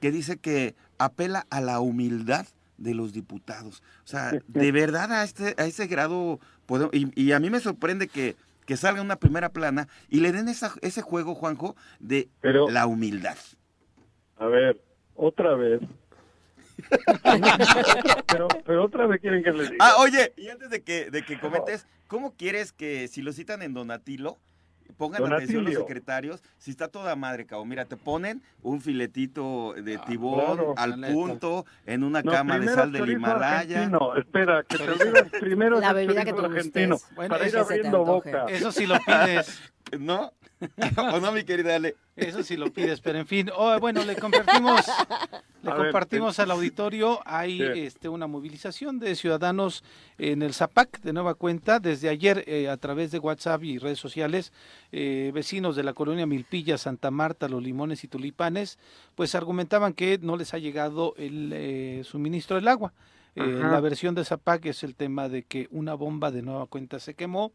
que 0.00 0.10
dice 0.10 0.38
que 0.38 0.74
apela 0.98 1.46
a 1.50 1.60
la 1.60 1.80
humildad 1.80 2.46
de 2.80 2.94
los 2.94 3.12
diputados. 3.12 3.82
O 4.04 4.06
sea, 4.08 4.32
de 4.48 4.72
verdad 4.72 5.12
a 5.12 5.22
este, 5.22 5.54
a 5.56 5.66
ese 5.66 5.86
grado 5.86 6.40
podemos, 6.66 6.92
y, 6.92 7.08
y 7.20 7.30
a 7.32 7.38
mí 7.38 7.48
me 7.50 7.60
sorprende 7.60 8.08
que, 8.08 8.34
que 8.66 8.76
salga 8.76 9.00
una 9.02 9.16
primera 9.16 9.50
plana 9.50 9.86
y 10.08 10.20
le 10.20 10.32
den 10.32 10.48
esa, 10.48 10.74
ese 10.82 11.02
juego, 11.02 11.34
Juanjo, 11.36 11.76
de 12.00 12.28
Pero- 12.40 12.68
la 12.70 12.86
humildad. 12.86 13.36
A 14.38 14.46
ver, 14.46 14.80
otra 15.14 15.54
vez. 15.54 15.80
pero, 18.26 18.48
pero 18.64 18.84
otra 18.84 19.06
vez 19.06 19.20
quieren 19.20 19.42
que 19.42 19.52
les 19.52 19.70
diga. 19.70 19.84
Ah, 19.86 19.96
oye, 20.00 20.32
y 20.36 20.48
antes 20.48 20.70
de 20.70 20.82
que, 20.82 21.10
de 21.10 21.22
que 21.22 21.38
comentes, 21.38 21.86
¿cómo 22.08 22.34
quieres 22.34 22.72
que 22.72 23.06
si 23.08 23.20
lo 23.22 23.32
citan 23.32 23.62
en 23.62 23.74
Donatilo, 23.74 24.38
pongan 24.90 25.32
atención 25.32 25.64
los 25.64 25.74
secretarios? 25.74 26.42
Si 26.58 26.70
está 26.70 26.88
toda 26.88 27.14
madre, 27.16 27.46
cabo. 27.46 27.64
Mira, 27.64 27.84
te 27.84 27.96
ponen 27.96 28.42
un 28.62 28.80
filetito 28.80 29.74
de 29.74 29.96
Ah, 29.96 30.04
tibón 30.06 30.56
claro. 30.56 30.74
al 30.76 31.00
punto 31.12 31.66
en 31.86 32.04
una 32.04 32.22
No, 32.22 32.32
cama 32.32 32.58
de 32.58 32.68
sal 32.68 32.92
del 32.92 33.10
Himalaya. 33.10 33.58
argentino. 33.78 34.16
Espera, 34.16 34.62
que 34.64 34.76
te 34.78 34.88
olvidas 34.90 35.28
primero 35.40 35.80
La 35.80 35.90
el 35.90 35.94
bebida 35.94 36.24
que 36.24 36.32
te 36.32 36.40
argentino. 36.44 36.98
Bueno, 37.14 37.28
para 37.34 37.44
ir 37.44 37.48
eso 37.48 37.58
se 37.64 37.68
te 37.68 37.74
abriendo 37.74 38.04
boca. 38.04 38.46
Eso 38.48 38.72
sí 38.72 38.86
lo 38.86 38.98
pides. 39.00 39.60
¿No? 39.98 40.32
¿O 41.14 41.20
no, 41.20 41.32
mi 41.32 41.44
querida 41.44 41.76
Ale? 41.76 41.96
Eso 42.16 42.42
sí 42.42 42.56
lo 42.56 42.70
pides, 42.70 43.00
pero 43.00 43.18
en 43.18 43.26
fin, 43.26 43.50
oh, 43.56 43.78
bueno, 43.80 44.04
le 44.04 44.14
compartimos, 44.14 44.84
le 45.62 45.70
A 45.70 45.74
ver, 45.74 45.84
compartimos 45.84 46.38
al 46.38 46.50
auditorio, 46.50 47.20
hay 47.24 47.58
Sí. 47.58 47.64
este 47.80 48.08
una 48.10 48.26
movilización 48.26 48.98
de 48.98 49.14
ciudadanos 49.16 49.82
en 50.18 50.42
el 50.42 50.52
Zapac 50.52 51.00
de 51.00 51.14
nueva 51.14 51.34
cuenta, 51.34 51.80
desde 51.80 52.10
ayer 52.10 52.44
eh, 52.46 52.68
a 52.68 52.76
través 52.76 53.10
de 53.10 53.18
WhatsApp 53.20 53.64
y 53.64 53.78
redes 53.78 53.98
sociales, 53.98 54.52
eh, 54.92 55.30
vecinos 55.32 55.76
de 55.76 55.82
la 55.82 55.94
colonia 55.94 56.26
Milpilla, 56.26 56.76
Santa 56.76 57.10
Marta, 57.10 57.48
Los 57.48 57.62
Limones 57.62 58.04
y 58.04 58.08
Tulipanes, 58.08 58.78
pues 59.14 59.34
argumentaban 59.34 59.94
que 59.94 60.18
no 60.20 60.36
les 60.36 60.52
ha 60.52 60.58
llegado 60.58 61.14
el 61.16 61.52
eh, 61.54 62.02
suministro 62.04 62.56
del 62.56 62.68
agua. 62.68 62.92
Eh, 63.36 63.42
la 63.42 63.80
versión 63.80 64.14
de 64.16 64.24
Zapac 64.24 64.66
es 64.66 64.82
el 64.82 64.96
tema 64.96 65.28
de 65.28 65.44
que 65.44 65.68
una 65.70 65.94
bomba 65.94 66.30
de 66.32 66.42
nueva 66.42 66.66
cuenta 66.66 66.98
se 66.98 67.14
quemó. 67.14 67.52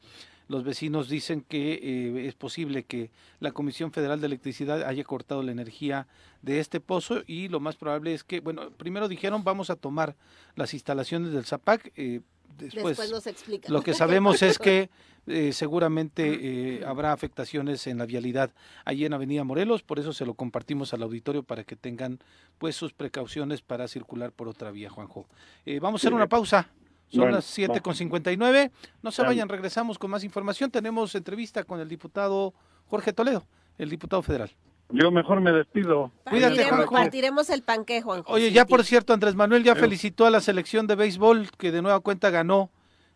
Los 0.47 0.63
vecinos 0.63 1.09
dicen 1.09 1.41
que 1.41 1.73
eh, 1.73 2.27
es 2.27 2.35
posible 2.35 2.83
que 2.83 3.09
la 3.39 3.51
Comisión 3.51 3.91
Federal 3.91 4.19
de 4.21 4.27
Electricidad 4.27 4.83
haya 4.83 5.03
cortado 5.03 5.43
la 5.43 5.51
energía 5.51 6.07
de 6.41 6.59
este 6.59 6.79
pozo 6.79 7.23
y 7.25 7.47
lo 7.47 7.59
más 7.59 7.75
probable 7.75 8.13
es 8.13 8.23
que, 8.23 8.39
bueno, 8.39 8.69
primero 8.71 9.07
dijeron 9.07 9.43
vamos 9.43 9.69
a 9.69 9.75
tomar 9.75 10.15
las 10.55 10.73
instalaciones 10.73 11.31
del 11.31 11.45
Zapac, 11.45 11.91
eh, 11.95 12.21
después, 12.57 12.97
Después 12.97 13.11
nos 13.11 13.27
explica. 13.27 13.71
lo 13.71 13.81
que 13.81 13.93
sabemos 13.95 14.41
es 14.41 14.59
que 14.59 14.89
eh, 15.27 15.53
seguramente 15.53 16.77
eh, 16.77 16.85
habrá 16.85 17.11
afectaciones 17.11 17.87
en 17.87 17.97
la 17.97 18.05
vialidad 18.05 18.51
allí 18.83 19.05
en 19.05 19.13
Avenida 19.13 19.43
Morelos, 19.43 19.81
por 19.81 19.97
eso 19.97 20.13
se 20.13 20.23
lo 20.23 20.35
compartimos 20.35 20.93
al 20.93 21.01
auditorio 21.01 21.41
para 21.41 21.63
que 21.63 21.75
tengan 21.75 22.19
pues 22.59 22.75
sus 22.75 22.93
precauciones 22.93 23.63
para 23.63 23.87
circular 23.87 24.31
por 24.31 24.47
otra 24.47 24.69
vía, 24.69 24.89
Juanjo. 24.89 25.27
Eh, 25.65 25.79
vamos 25.79 26.01
a 26.01 26.03
hacer 26.03 26.13
una 26.13 26.27
pausa. 26.27 26.69
Son 27.09 27.21
Bueno, 27.21 27.35
las 27.37 27.45
siete 27.45 27.73
va. 27.75 27.79
con 27.79 27.95
59. 27.95 28.71
No 29.03 29.11
se 29.11 29.21
vayan, 29.23 29.47
regresamos 29.49 29.97
con 29.99 30.11
más 30.11 30.23
información. 30.23 30.71
Tenemos 30.71 31.13
entrevista 31.15 31.63
con 31.63 31.79
el 31.79 31.87
diputado 31.87 32.53
Jorge 32.87 33.13
Toledo, 33.13 33.45
el 33.77 33.89
diputado 33.89 34.21
federal. 34.21 34.51
Yo 34.89 35.09
mejor 35.11 35.41
me 35.41 35.51
despido. 35.51 36.11
Cuídate, 36.29 36.55
Partiremos, 36.57 36.85
Juanjo. 36.85 36.91
partiremos 36.93 37.49
el 37.49 37.63
panque, 37.63 38.01
Juanjo. 38.01 38.31
Oye, 38.31 38.51
ya 38.51 38.65
por 38.65 38.83
cierto, 38.83 39.13
Andrés 39.13 39.33
Manuel 39.35 39.63
ya 39.63 39.75
felicitó 39.75 40.25
a 40.25 40.29
la 40.29 40.41
selección 40.41 40.85
de 40.87 40.95
béisbol 40.95 41.49
que 41.57 41.71
de 41.71 41.81
nueva 41.81 41.99
cuenta 42.01 42.29
ganó 42.29 42.69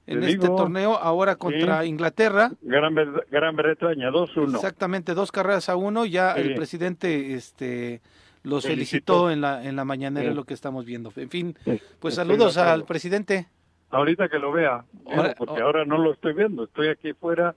en 0.08 0.22
Te 0.22 0.32
este 0.32 0.42
digo. 0.42 0.56
torneo, 0.56 0.98
ahora 0.98 1.36
contra 1.36 1.84
Sí. 1.84 1.90
Inglaterra. 1.90 2.52
Gran, 2.62 2.96
Gran 3.30 3.56
Bretaña, 3.56 4.10
2-1. 4.10 4.56
Exactamente, 4.56 5.14
dos 5.14 5.32
carreras 5.32 5.70
a 5.70 5.76
uno. 5.76 6.06
Ya 6.06 6.34
Sí. 6.34 6.42
el 6.42 6.56
presidente 6.56 7.36
este, 7.36 8.02
los 8.42 8.64
felicitó, 8.64 9.26
Felicitó. 9.26 9.32
en 9.32 9.42
la 9.42 9.64
en 9.64 9.76
la 9.76 9.86
mañanera, 9.86 10.34
lo 10.34 10.46
que 10.46 10.56
estamos 10.56 10.86
viendo. 10.86 11.14
En 11.18 11.30
fin, 11.30 11.56
pues 12.00 12.16
saludos 12.16 12.58
al 12.58 12.86
presidente. 12.86 13.48
Ahorita 13.92 14.30
que 14.30 14.40
lo 14.40 14.52
vea. 14.52 14.86
Ahora- 15.08 15.36
porque 15.38 15.62
oh. 15.62 15.66
ahora 15.66 15.86
no 15.86 15.98
lo 15.98 16.14
estoy 16.14 16.34
viendo. 16.34 16.66
Estoy 16.66 16.90
aquí 16.90 17.14
fuera 17.14 17.56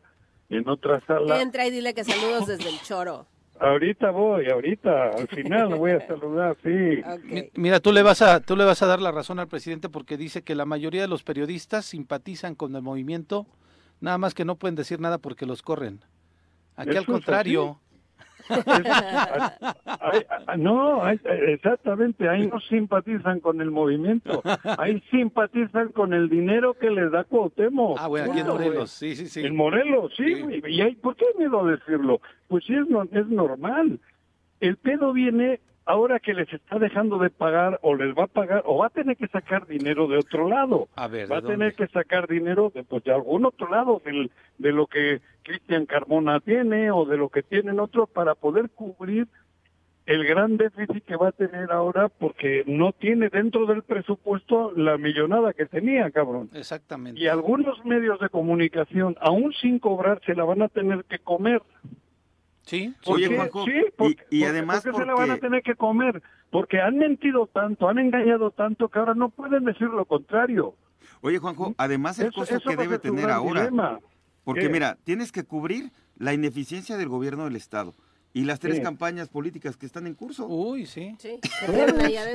en 0.49 0.69
otra 0.69 1.01
sala. 1.07 1.41
Entra 1.41 1.67
y 1.67 1.71
dile 1.71 1.95
que 1.95 2.05
saludos 2.05 2.47
desde 2.47 2.69
el 2.69 2.81
choro. 2.81 3.27
Ahorita 3.61 4.11
voy, 4.11 4.49
ahorita. 4.51 5.11
Al 5.11 5.29
final 5.29 5.71
lo 5.71 5.77
voy 5.79 5.93
a 5.93 6.01
saludar, 6.07 6.57
sí. 6.63 7.03
Mira, 7.55 7.81
tú 7.81 7.93
le 7.93 8.03
vas 8.03 8.21
a 8.23 8.41
tú 8.41 8.57
le 8.57 8.65
vas 8.65 8.83
a 8.83 8.87
dar 8.87 9.01
la 9.01 9.13
razón 9.13 9.39
al 9.39 9.47
presidente 9.49 9.89
porque 9.89 10.17
dice 10.17 10.43
que 10.43 10.55
la 10.55 10.65
mayoría 10.65 11.03
de 11.03 11.09
los 11.09 11.23
periodistas 11.23 11.85
simpatizan 11.85 12.55
con 12.55 12.75
el 12.75 12.83
movimiento, 12.83 13.47
nada 14.01 14.19
más 14.19 14.35
que 14.35 14.45
no 14.45 14.57
pueden 14.57 14.75
decir 14.75 15.01
nada 15.01 15.19
porque 15.19 15.47
los 15.47 15.63
corren. 15.63 16.01
Aquí 16.77 16.91
Eso 16.91 17.01
al 17.01 17.07
contrario. 17.07 17.79
No, 20.59 21.09
exactamente, 21.09 22.29
ahí 22.29 22.47
no 22.47 22.61
simpatizan 22.61 23.41
con 23.41 23.61
el 23.61 23.71
movimiento, 23.71 24.43
ahí 24.79 25.03
simpatizan 25.11 25.89
con 25.93 26.13
el 26.13 26.29
dinero 26.29 26.75
que 26.75 26.91
les 26.91 27.11
da 27.11 27.25
Cuauhtémoc. 27.25 27.99
Ah, 28.01 28.09
bueno, 28.09 28.31
aquí 28.33 28.41
en. 28.41 28.47
Morelos, 28.47 28.91
sí, 28.91 29.17
sí, 29.17 29.27
sí. 29.29 29.45
En 29.47 29.57
Morelos, 29.57 30.13
sí, 30.17 30.35
Sí. 30.35 30.63
¿Y 30.67 30.81
hay, 30.81 30.95
por 30.97 31.17
qué 31.17 31.27
miedo 31.39 31.61
a 31.67 31.71
decirlo? 31.71 32.21
Pues 32.49 32.65
sí, 32.65 32.75
es, 32.75 32.89
no- 32.89 33.05
es 33.05 33.27
normal. 33.29 34.01
El 34.61 34.77
pedo 34.77 35.13
viene 35.13 35.61
ahora 35.85 36.21
que 36.21 36.35
les 36.35 36.53
está 36.53 36.79
dejando 36.79 37.19
de 37.19 37.31
pagar 37.31 37.79
o 37.83 37.95
les 37.95 38.15
va 38.17 38.25
a 38.25 38.29
pagar 38.29 38.63
o 38.67 38.79
va 38.79 38.87
a 38.87 38.91
tener 38.91 39.17
que 39.17 39.29
sacar 39.29 39.67
dinero 39.67 40.07
de 40.09 40.19
otro 40.19 40.49
lado. 40.49 40.89
A 40.97 41.09
ver, 41.09 41.31
va 41.31 41.41
¿de 41.41 41.49
a 41.49 41.51
tener 41.51 41.75
que 41.75 41.87
sacar 41.89 42.29
dinero 42.29 42.71
de, 42.75 42.85
pues, 42.85 43.05
de 43.05 43.13
algún 43.13 43.45
otro 43.45 43.69
lado, 43.69 44.01
del, 44.05 44.31
de 44.59 44.73
lo 44.73 44.87
que 44.87 45.21
Cristian 45.43 45.87
Carmona 45.87 46.41
tiene 46.41 46.91
o 46.91 47.05
de 47.05 47.17
lo 47.17 47.29
que 47.29 47.43
tienen 47.43 47.81
otros 47.81 48.09
para 48.09 48.35
poder 48.35 48.71
cubrir 48.71 49.27
el 50.07 50.25
gran 50.27 50.57
déficit 50.57 51.05
que 51.05 51.17
va 51.17 51.29
a 51.29 51.33
tener 51.33 51.71
ahora 51.71 52.09
porque 52.09 52.65
no 52.67 52.93
tiene 52.93 53.29
dentro 53.29 53.67
del 53.67 53.83
presupuesto 53.83 54.73
la 54.73 54.99
millonada 54.99 55.53
que 55.53 55.67
tenía, 55.67 56.11
cabrón. 56.11 56.51
Exactamente. 56.55 57.21
Y 57.21 57.29
algunos 57.29 57.85
medios 57.85 58.19
de 58.19 58.29
comunicación, 58.29 59.17
aún 59.21 59.53
sin 59.53 59.79
cobrar, 59.79 60.21
se 60.27 60.35
la 60.35 60.45
van 60.45 60.63
a 60.63 60.69
tener 60.69 61.05
que 61.05 61.19
comer. 61.21 61.63
Sí, 62.65 62.95
¿Por 63.05 63.17
Oye? 63.17 63.35
Juanjo, 63.35 63.65
Sí, 63.65 63.71
y- 63.73 63.91
porque- 63.97 64.13
y, 64.31 64.41
porque- 64.41 64.47
además 64.47 64.83
¿por 64.83 64.93
qué 64.93 64.99
se 64.99 65.05
la 65.07 65.15
van 65.15 65.23
a 65.25 65.27
porque- 65.35 65.41
tener 65.41 65.63
que 65.63 65.75
comer? 65.75 66.23
Porque 66.51 66.81
han 66.81 66.97
mentido 66.99 67.47
tanto, 67.53 67.89
han 67.89 67.99
engañado 67.99 68.51
tanto 68.51 68.89
que 68.89 68.99
ahora 68.99 69.15
no 69.15 69.31
pueden 69.31 69.65
decir 69.65 69.89
lo 69.89 70.05
contrario. 70.05 70.75
Oye, 71.23 71.39
Juanjo, 71.39 71.75
además 71.79 72.19
costo 72.35 72.57
eso 72.57 72.69
que 72.69 72.77
debe 72.77 72.99
tener 72.99 73.31
ahora. 73.31 73.63
dilema. 73.63 73.99
Porque 74.45 74.63
¿Qué? 74.63 74.69
mira, 74.69 74.97
tienes 75.05 75.33
que 75.33 75.45
cubrir 75.45 75.91
la 76.19 76.33
ineficiencia 76.35 76.97
del 76.97 77.09
gobierno 77.09 77.45
del 77.45 77.57
Estado 77.57 77.95
y 78.33 78.45
las 78.45 78.59
tres 78.61 78.77
Sí. 78.77 78.83
campañas 78.83 79.29
políticas 79.29 79.77
que 79.77 79.87
están 79.87 80.07
en 80.07 80.15
curso. 80.15 80.47
Uy, 80.47 80.87
sí. 80.87 81.17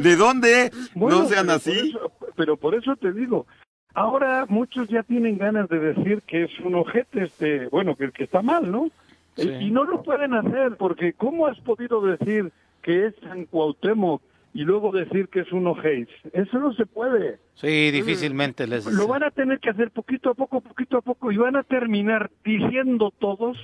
¿De 0.01 0.15
dónde? 0.15 0.71
Bueno, 0.95 1.19
no 1.23 1.25
sean 1.27 1.47
pero 1.47 1.57
así. 1.57 1.71
Por 1.71 1.85
eso, 1.87 2.11
pero 2.35 2.57
por 2.57 2.75
eso 2.75 2.95
te 2.95 3.11
digo, 3.11 3.45
ahora 3.93 4.45
muchos 4.47 4.87
ya 4.89 5.03
tienen 5.03 5.37
ganas 5.37 5.67
de 5.69 5.79
decir 5.79 6.21
que 6.23 6.45
es 6.45 6.59
un 6.63 6.75
ojete, 6.75 7.23
este, 7.25 7.67
bueno, 7.67 7.95
que, 7.95 8.11
que 8.11 8.23
está 8.23 8.41
mal, 8.41 8.71
¿no? 8.71 8.89
Y 9.37 9.71
no 9.71 9.83
lo 9.83 10.01
pueden 10.03 10.33
hacer, 10.33 10.77
porque 10.77 11.13
¿cómo 11.13 11.47
has 11.47 11.59
podido 11.59 12.01
decir 12.01 12.51
que 12.81 13.07
es 13.07 13.15
San 13.21 13.45
Cuauhtémoc 13.45 14.21
y 14.53 14.63
luego 14.63 14.91
decir 14.91 15.27
que 15.27 15.41
es 15.41 15.51
un 15.51 15.67
Ojais? 15.67 16.07
Eso 16.33 16.59
no 16.59 16.73
se 16.73 16.85
puede. 16.85 17.39
Sí, 17.53 17.91
difícilmente 17.91 18.65
les... 18.65 18.85
Lo 18.85 19.07
van 19.07 19.23
a 19.23 19.31
tener 19.31 19.59
que 19.59 19.69
hacer 19.69 19.91
poquito 19.91 20.31
a 20.31 20.33
poco, 20.33 20.61
poquito 20.61 20.97
a 20.97 21.01
poco, 21.01 21.31
y 21.31 21.37
van 21.37 21.55
a 21.55 21.63
terminar 21.63 22.31
diciendo 22.43 23.13
todos 23.19 23.57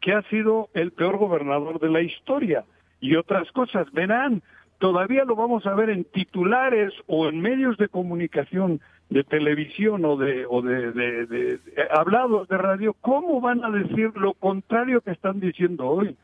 que 0.00 0.12
ha 0.12 0.22
sido 0.28 0.68
el 0.74 0.92
peor 0.92 1.16
gobernador 1.16 1.80
de 1.80 1.88
la 1.88 2.00
historia. 2.00 2.64
Y 3.00 3.16
otras 3.16 3.50
cosas, 3.52 3.90
verán, 3.92 4.42
todavía 4.78 5.24
lo 5.24 5.36
vamos 5.36 5.66
a 5.66 5.74
ver 5.74 5.90
en 5.90 6.04
titulares 6.04 6.92
o 7.06 7.28
en 7.28 7.40
medios 7.40 7.76
de 7.78 7.88
comunicación 7.88 8.80
de 9.08 9.24
televisión 9.24 10.04
o 10.04 10.16
de 10.16 10.46
o 10.48 10.62
de, 10.62 10.92
de, 10.92 11.60
hablados 11.90 12.48
de 12.48 12.58
radio, 12.58 12.94
¿cómo 13.00 13.40
van 13.40 13.64
a 13.64 13.70
decir 13.70 14.12
lo 14.16 14.34
contrario 14.34 15.00
que 15.00 15.12
están 15.12 15.40
diciendo 15.40 15.86
hoy? 15.86 16.16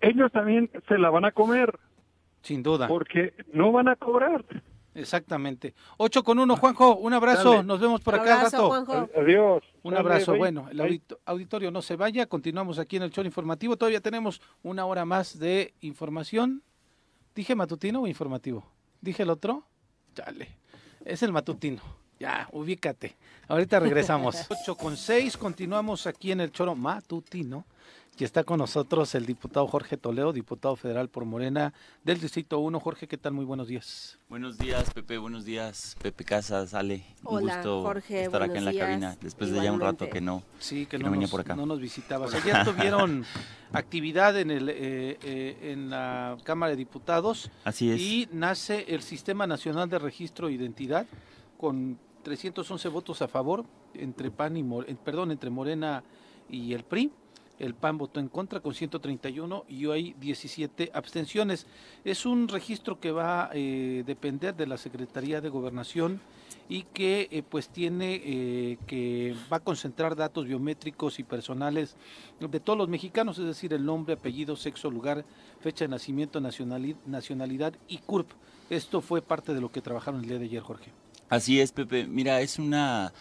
Ellos 0.00 0.30
también 0.32 0.70
se 0.88 0.98
la 0.98 1.10
van 1.10 1.24
a 1.24 1.32
comer. 1.32 1.78
Sin 2.42 2.62
duda. 2.62 2.86
Porque 2.86 3.34
no 3.52 3.72
van 3.72 3.88
a 3.88 3.96
cobrar. 3.96 4.44
Exactamente. 4.94 5.74
Ocho 5.98 6.22
con 6.22 6.38
uno, 6.38 6.56
Juanjo, 6.56 6.96
un 6.96 7.12
abrazo, 7.12 7.62
nos 7.62 7.80
vemos 7.80 8.00
por 8.00 8.14
acá 8.14 8.38
abrazo, 8.38 8.72
rato. 8.72 9.10
Adiós. 9.14 9.62
Un 9.82 9.94
abrazo. 9.94 10.36
Bueno, 10.36 10.68
el 10.70 11.02
auditorio 11.26 11.70
no 11.70 11.82
se 11.82 11.96
vaya, 11.96 12.26
continuamos 12.26 12.78
aquí 12.78 12.96
en 12.96 13.02
el 13.02 13.10
show 13.10 13.24
informativo, 13.24 13.76
todavía 13.76 14.00
tenemos 14.00 14.40
una 14.62 14.86
hora 14.86 15.04
más 15.04 15.38
de 15.38 15.74
información. 15.80 16.62
¿Dije 17.34 17.54
matutino 17.54 18.02
o 18.02 18.06
informativo? 18.06 18.64
¿Dije 19.02 19.24
el 19.24 19.30
otro? 19.30 19.64
Chale. 20.14 20.48
Es 21.06 21.22
el 21.22 21.32
matutino. 21.32 21.80
Ya, 22.18 22.48
ubícate. 22.50 23.14
Ahorita 23.46 23.78
regresamos. 23.78 24.44
8 24.50 24.74
con 24.74 24.96
6, 24.96 25.36
continuamos 25.36 26.06
aquí 26.08 26.32
en 26.32 26.40
el 26.40 26.50
choro 26.50 26.74
matutino. 26.74 27.64
Y 28.18 28.24
está 28.24 28.44
con 28.44 28.56
nosotros 28.58 29.14
el 29.14 29.26
diputado 29.26 29.66
Jorge 29.66 29.98
Toledo, 29.98 30.32
diputado 30.32 30.74
federal 30.74 31.10
por 31.10 31.26
Morena 31.26 31.74
del 32.02 32.18
Distrito 32.18 32.60
1. 32.60 32.80
Jorge, 32.80 33.06
¿qué 33.06 33.18
tal? 33.18 33.34
Muy 33.34 33.44
buenos 33.44 33.68
días. 33.68 34.18
Buenos 34.30 34.56
días, 34.56 34.90
Pepe. 34.94 35.18
Buenos 35.18 35.44
días, 35.44 35.98
Pepe 36.00 36.24
Casas, 36.24 36.72
Ale. 36.72 37.04
Un 37.24 37.40
gusto 37.42 37.82
Jorge, 37.82 38.24
estar 38.24 38.42
acá 38.42 38.56
en 38.56 38.64
la 38.64 38.72
cabina 38.72 39.18
después 39.20 39.50
de 39.50 39.62
ya 39.62 39.70
un 39.70 39.80
rato 39.80 40.08
que 40.08 40.22
no, 40.22 40.42
sí, 40.58 40.86
que, 40.86 40.98
no, 40.98 41.10
venía 41.10 41.28
por 41.28 41.42
acá. 41.42 41.54
No 41.54 41.66
nos 41.66 41.78
visitabas. 41.78 42.32
Ayer 42.32 42.64
tuvieron 42.64 43.26
actividad 43.72 44.38
en, 44.38 44.50
el, 44.50 44.70
eh, 44.70 45.18
eh, 45.22 45.72
en 45.72 45.90
la 45.90 46.38
Cámara 46.42 46.70
de 46.70 46.76
Diputados. 46.76 47.50
Así 47.64 47.90
es. 47.90 48.00
Y 48.00 48.30
nace 48.32 48.86
el 48.88 49.02
Sistema 49.02 49.46
Nacional 49.46 49.90
de 49.90 49.98
Registro 49.98 50.46
de 50.46 50.54
Identidad 50.54 51.06
con 51.58 51.98
311 52.22 52.88
votos 52.88 53.20
a 53.20 53.28
favor 53.28 53.66
entre 53.92 54.30
PAN 54.30 54.56
y 54.56 54.64
perdón, 55.04 55.32
entre 55.32 55.50
Morena 55.50 56.02
y 56.48 56.72
el 56.72 56.82
PRI. 56.82 57.12
El 57.58 57.74
PAN 57.74 57.98
votó 57.98 58.20
en 58.20 58.28
contra 58.28 58.60
con 58.60 58.74
131 58.74 59.64
y 59.68 59.86
hoy 59.86 60.14
17 60.20 60.90
abstenciones. 60.92 61.66
Es 62.04 62.26
un 62.26 62.48
registro 62.48 63.00
que 63.00 63.10
va 63.10 63.46
a 63.46 63.50
eh, 63.54 64.04
depender 64.06 64.54
de 64.54 64.66
la 64.66 64.76
Secretaría 64.76 65.40
de 65.40 65.48
Gobernación 65.48 66.20
y 66.68 66.82
que 66.82 67.28
eh, 67.30 67.42
pues 67.42 67.68
tiene 67.68 68.20
eh, 68.24 68.78
que 68.86 69.34
va 69.50 69.58
a 69.58 69.60
concentrar 69.60 70.16
datos 70.16 70.46
biométricos 70.46 71.18
y 71.18 71.22
personales 71.22 71.96
de 72.40 72.60
todos 72.60 72.78
los 72.78 72.88
mexicanos, 72.88 73.38
es 73.38 73.46
decir, 73.46 73.72
el 73.72 73.84
nombre, 73.84 74.14
apellido, 74.14 74.56
sexo, 74.56 74.90
lugar, 74.90 75.24
fecha 75.60 75.84
de 75.84 75.88
nacimiento, 75.88 76.40
nacionalidad 76.40 77.74
y 77.88 77.98
CURP. 77.98 78.30
Esto 78.68 79.00
fue 79.00 79.22
parte 79.22 79.54
de 79.54 79.60
lo 79.60 79.70
que 79.70 79.80
trabajaron 79.80 80.20
el 80.20 80.28
día 80.28 80.38
de 80.38 80.46
ayer, 80.46 80.62
Jorge. 80.62 80.90
Así 81.28 81.60
es, 81.60 81.72
Pepe. 81.72 82.06
Mira, 82.06 82.40
es 82.40 82.58
una 82.58 83.12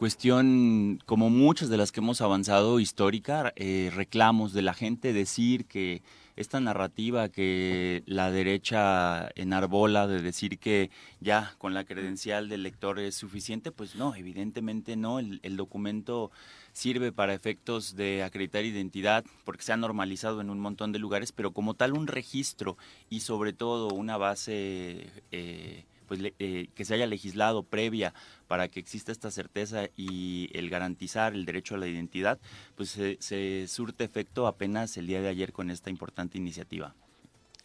cuestión, 0.00 0.98
como 1.04 1.28
muchas 1.28 1.68
de 1.68 1.76
las 1.76 1.92
que 1.92 2.00
hemos 2.00 2.22
avanzado, 2.22 2.80
histórica, 2.80 3.52
eh, 3.54 3.92
reclamos 3.94 4.54
de 4.54 4.62
la 4.62 4.72
gente, 4.72 5.12
decir 5.12 5.66
que 5.66 6.00
esta 6.36 6.58
narrativa 6.58 7.28
que 7.28 8.02
la 8.06 8.30
derecha 8.30 9.28
enarbola 9.34 10.06
de 10.06 10.22
decir 10.22 10.58
que 10.58 10.88
ya 11.20 11.54
con 11.58 11.74
la 11.74 11.84
credencial 11.84 12.48
del 12.48 12.62
lector 12.62 12.98
es 12.98 13.14
suficiente, 13.14 13.72
pues 13.72 13.94
no, 13.94 14.14
evidentemente 14.14 14.96
no, 14.96 15.18
el, 15.18 15.56
documento 15.58 16.30
sirve 16.72 17.12
para 17.12 17.34
efectos 17.34 17.94
de 17.94 18.22
acreditar 18.22 18.64
identidad 18.64 19.22
porque 19.44 19.64
se 19.64 19.74
ha 19.74 19.76
normalizado 19.76 20.40
en 20.40 20.48
un 20.48 20.60
montón 20.60 20.92
de 20.92 20.98
lugares, 20.98 21.30
pero 21.30 21.50
como 21.50 21.74
tal 21.74 21.92
un 21.92 22.06
registro 22.06 22.78
y 23.10 23.20
sobre 23.20 23.52
todo 23.52 23.88
una 23.88 24.16
base... 24.16 25.10
Eh, 25.30 25.84
pues, 26.10 26.32
eh, 26.40 26.70
que 26.74 26.84
se 26.84 26.94
haya 26.94 27.06
legislado 27.06 27.62
previa 27.62 28.14
para 28.48 28.66
que 28.66 28.80
exista 28.80 29.12
esta 29.12 29.30
certeza 29.30 29.90
y 29.96 30.50
el 30.58 30.68
garantizar 30.68 31.34
el 31.34 31.44
derecho 31.44 31.76
a 31.76 31.78
la 31.78 31.86
identidad, 31.86 32.40
pues 32.74 32.98
se 33.20 33.68
surte 33.68 34.02
efecto 34.02 34.48
apenas 34.48 34.96
el 34.96 35.06
día 35.06 35.20
de 35.22 35.28
ayer 35.28 35.52
con 35.52 35.70
esta 35.70 35.88
importante 35.88 36.36
iniciativa. 36.36 36.96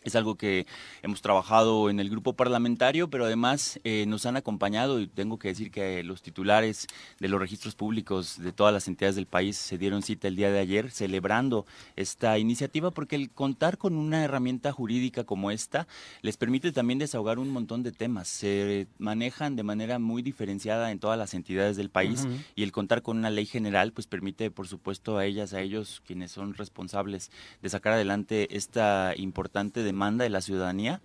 Es 0.06 0.16
algo 0.16 0.36
que 0.36 0.68
hemos 1.02 1.24
trabajado 1.24 1.90
en 1.90 2.00
el 2.00 2.12
grupo 2.12 2.34
parlamentario, 2.34 3.10
pero 3.10 3.26
además 3.26 3.80
eh, 3.84 4.06
nos 4.08 4.28
han 4.28 4.38
acompañado 4.38 5.02
y 5.02 5.08
tengo 5.08 5.40
que 5.40 5.48
decir 5.48 5.72
que 5.72 6.04
los 6.04 6.22
titulares 6.22 6.86
de 7.20 7.28
los 7.28 7.40
registros 7.40 7.74
públicos 7.74 8.40
de 8.40 8.52
todas 8.52 8.72
las 8.72 8.88
entidades 8.88 9.16
del 9.16 9.26
país 9.26 9.58
se 9.58 9.80
dieron 9.80 10.04
cita 10.04 10.28
el 10.28 10.36
día 10.36 10.52
de 10.52 10.60
ayer 10.60 10.92
celebrando 10.92 11.66
esta 11.96 12.38
iniciativa 12.38 12.92
porque 12.92 13.16
el 13.16 13.32
contar 13.32 13.80
con 13.80 13.96
una 13.96 14.24
herramienta 14.24 14.72
jurídica 14.72 15.24
como 15.24 15.50
esta 15.50 15.88
les 16.22 16.38
permite 16.38 16.72
también 16.72 17.00
desahogar 17.00 17.40
un 17.40 17.50
montón 17.50 17.82
de 17.82 17.92
temas. 17.92 18.28
Se 18.28 18.86
manejan 19.00 19.56
de 19.56 19.64
manera 19.64 19.98
muy 19.98 20.22
diferenciada 20.22 20.92
en 20.92 21.00
todas 21.00 21.18
las 21.18 21.34
entidades 21.34 21.78
del 21.78 21.90
país 21.90 22.28
y 22.54 22.62
el 22.62 22.72
contar 22.72 23.02
con 23.02 23.18
una 23.18 23.32
ley 23.32 23.48
general 23.48 23.92
pues 23.92 24.06
permite 24.06 24.52
por 24.52 24.68
supuesto 24.68 25.18
a 25.18 25.26
ellas, 25.26 25.56
a 25.56 25.62
ellos 25.62 26.04
quienes 26.06 26.32
son 26.32 26.54
responsables 26.54 27.32
de 27.64 27.70
sacar 27.70 27.94
adelante 27.94 28.56
esta 28.56 29.14
importante 29.18 29.82
demanda 29.82 29.95
demanda 29.96 30.26
de 30.26 30.30
la 30.30 30.42
ciudadanía 30.42 31.02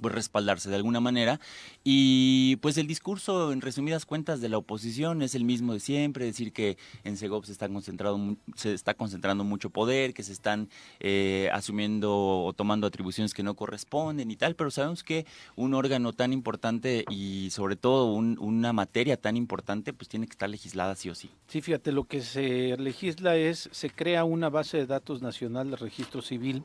pues 0.00 0.14
respaldarse 0.14 0.68
de 0.70 0.76
alguna 0.76 1.00
manera. 1.00 1.40
Y 1.82 2.56
pues 2.56 2.76
el 2.78 2.86
discurso 2.86 3.52
en 3.52 3.60
resumidas 3.60 4.06
cuentas 4.06 4.40
de 4.40 4.48
la 4.48 4.58
oposición 4.58 5.22
es 5.22 5.34
el 5.34 5.44
mismo 5.44 5.72
de 5.72 5.80
siempre 5.80 6.24
decir 6.24 6.52
que 6.52 6.76
en 7.04 7.16
Segov 7.16 7.46
se 7.46 7.52
está 7.52 7.68
concentrado 7.68 8.18
se 8.56 8.74
está 8.74 8.94
concentrando 8.94 9.44
mucho 9.44 9.70
poder 9.70 10.14
que 10.14 10.22
se 10.22 10.32
están 10.32 10.68
eh, 11.00 11.48
asumiendo 11.52 12.44
o 12.44 12.52
tomando 12.52 12.86
atribuciones 12.86 13.34
que 13.34 13.42
no 13.42 13.54
corresponden 13.54 14.30
y 14.30 14.36
tal 14.36 14.54
pero 14.54 14.70
sabemos 14.70 15.02
que 15.02 15.26
un 15.56 15.74
órgano 15.74 16.12
tan 16.12 16.32
importante 16.32 17.04
y 17.10 17.50
sobre 17.50 17.76
todo 17.76 18.06
una 18.14 18.72
materia 18.72 19.16
tan 19.16 19.36
importante 19.36 19.92
pues 19.92 20.08
tiene 20.08 20.26
que 20.26 20.32
estar 20.32 20.48
legislada 20.48 20.94
sí 20.96 21.10
o 21.10 21.14
sí. 21.14 21.30
Sí 21.48 21.60
fíjate 21.60 21.92
lo 21.92 22.04
que 22.04 22.22
se 22.22 22.76
legisla 22.78 23.36
es 23.36 23.68
se 23.72 23.90
crea 23.90 24.24
una 24.24 24.48
base 24.48 24.78
de 24.78 24.86
datos 24.86 25.22
nacional 25.22 25.70
de 25.70 25.76
registro 25.76 26.22
civil 26.22 26.64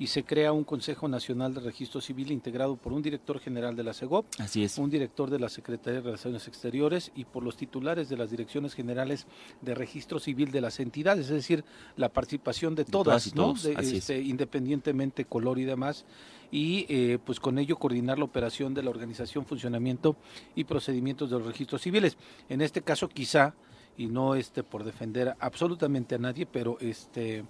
y 0.00 0.06
se 0.06 0.24
crea 0.24 0.50
un 0.52 0.64
Consejo 0.64 1.08
Nacional 1.08 1.52
de 1.52 1.60
Registro 1.60 2.00
Civil 2.00 2.32
integrado 2.32 2.74
por 2.76 2.94
un 2.94 3.02
director 3.02 3.38
general 3.38 3.76
de 3.76 3.84
la 3.84 3.92
CEGOP, 3.92 4.24
Así 4.38 4.64
es. 4.64 4.78
un 4.78 4.88
director 4.88 5.28
de 5.28 5.38
la 5.38 5.50
Secretaría 5.50 6.00
de 6.00 6.06
Relaciones 6.06 6.48
Exteriores 6.48 7.12
y 7.14 7.26
por 7.26 7.44
los 7.44 7.58
titulares 7.58 8.08
de 8.08 8.16
las 8.16 8.30
direcciones 8.30 8.72
generales 8.72 9.26
de 9.60 9.74
registro 9.74 10.18
civil 10.18 10.52
de 10.52 10.62
las 10.62 10.80
entidades, 10.80 11.26
es 11.26 11.32
decir, 11.32 11.64
la 11.98 12.08
participación 12.08 12.74
de 12.74 12.86
todas, 12.86 13.34
¿no? 13.34 13.54
Este, 13.78 14.22
independientemente 14.22 15.26
color 15.26 15.58
y 15.58 15.64
demás 15.64 16.06
y 16.50 16.86
eh, 16.88 17.18
pues 17.22 17.38
con 17.38 17.58
ello 17.58 17.76
coordinar 17.76 18.18
la 18.18 18.24
operación 18.24 18.72
de 18.72 18.82
la 18.82 18.88
organización, 18.88 19.44
funcionamiento 19.44 20.16
y 20.56 20.64
procedimientos 20.64 21.28
de 21.28 21.36
los 21.36 21.46
registros 21.46 21.82
civiles. 21.82 22.16
En 22.48 22.62
este 22.62 22.80
caso 22.80 23.06
quizá 23.06 23.54
y 23.98 24.06
no 24.06 24.34
este 24.34 24.62
por 24.62 24.82
defender 24.82 25.36
absolutamente 25.40 26.14
a 26.14 26.18
nadie, 26.18 26.46
pero 26.46 26.78
este 26.80 27.44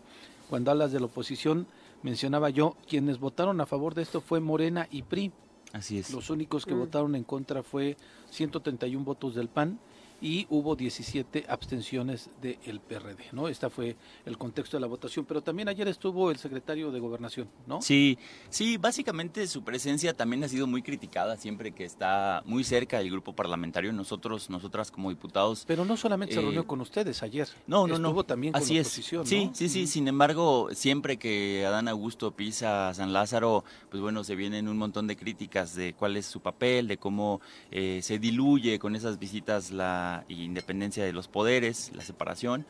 cuando 0.48 0.72
hablas 0.72 0.90
de 0.90 0.98
la 0.98 1.06
oposición 1.06 1.68
mencionaba 2.02 2.50
yo, 2.50 2.76
quienes 2.88 3.18
votaron 3.18 3.60
a 3.60 3.66
favor 3.66 3.94
de 3.94 4.02
esto 4.02 4.20
fue 4.20 4.40
Morena 4.40 4.88
y 4.90 5.02
PRI. 5.02 5.32
Así 5.72 5.98
es. 5.98 6.12
Los 6.12 6.30
únicos 6.30 6.66
que 6.66 6.74
mm. 6.74 6.78
votaron 6.78 7.14
en 7.14 7.24
contra 7.24 7.62
fue 7.62 7.96
131 8.30 9.04
votos 9.04 9.34
del 9.34 9.48
PAN 9.48 9.78
y 10.20 10.46
hubo 10.50 10.76
17 10.76 11.46
abstenciones 11.48 12.30
del 12.40 12.80
PRD, 12.80 13.24
¿no? 13.32 13.48
Este 13.48 13.68
fue 13.70 13.96
el 14.26 14.36
contexto 14.36 14.76
de 14.76 14.80
la 14.80 14.86
votación, 14.86 15.24
pero 15.24 15.42
también 15.42 15.68
ayer 15.68 15.88
estuvo 15.88 16.30
el 16.30 16.38
secretario 16.38 16.90
de 16.90 17.00
Gobernación, 17.00 17.48
¿no? 17.66 17.80
Sí, 17.80 18.18
sí, 18.48 18.76
básicamente 18.76 19.46
su 19.46 19.62
presencia 19.62 20.14
también 20.14 20.44
ha 20.44 20.48
sido 20.48 20.66
muy 20.66 20.82
criticada 20.82 21.36
siempre 21.36 21.72
que 21.72 21.84
está 21.84 22.42
muy 22.44 22.64
cerca 22.64 22.98
del 22.98 23.10
grupo 23.10 23.34
parlamentario, 23.34 23.92
nosotros, 23.92 24.50
nosotras 24.50 24.90
como 24.90 25.10
diputados. 25.10 25.64
Pero 25.66 25.84
no 25.84 25.96
solamente 25.96 26.34
se 26.34 26.40
reunió 26.40 26.62
eh, 26.62 26.66
con 26.66 26.80
ustedes 26.80 27.22
ayer, 27.22 27.48
no, 27.66 27.86
no, 27.86 27.94
estuvo 27.94 28.24
también 28.24 28.52
con 28.52 28.62
Así 28.62 28.74
la 28.74 28.82
oposición, 28.82 29.26
Sí, 29.26 29.50
sí, 29.54 29.68
sí, 29.68 29.86
sin 29.86 30.08
embargo, 30.08 30.68
siempre 30.72 31.18
que 31.18 31.64
Adán 31.66 31.88
Augusto 31.88 32.32
pisa 32.32 32.92
San 32.94 33.12
Lázaro, 33.12 33.64
pues 33.90 34.02
bueno, 34.02 34.24
se 34.24 34.34
vienen 34.34 34.68
un 34.68 34.76
montón 34.76 35.06
de 35.06 35.16
críticas 35.16 35.74
de 35.74 35.94
cuál 35.94 36.16
es 36.16 36.26
su 36.26 36.40
papel, 36.40 36.88
de 36.88 36.98
cómo 36.98 37.40
eh, 37.70 38.00
se 38.02 38.18
diluye 38.18 38.78
con 38.78 38.96
esas 38.96 39.18
visitas 39.18 39.70
la 39.70 40.09
independencia 40.28 41.04
de 41.04 41.12
los 41.12 41.28
poderes, 41.28 41.90
la 41.94 42.02
separación. 42.02 42.66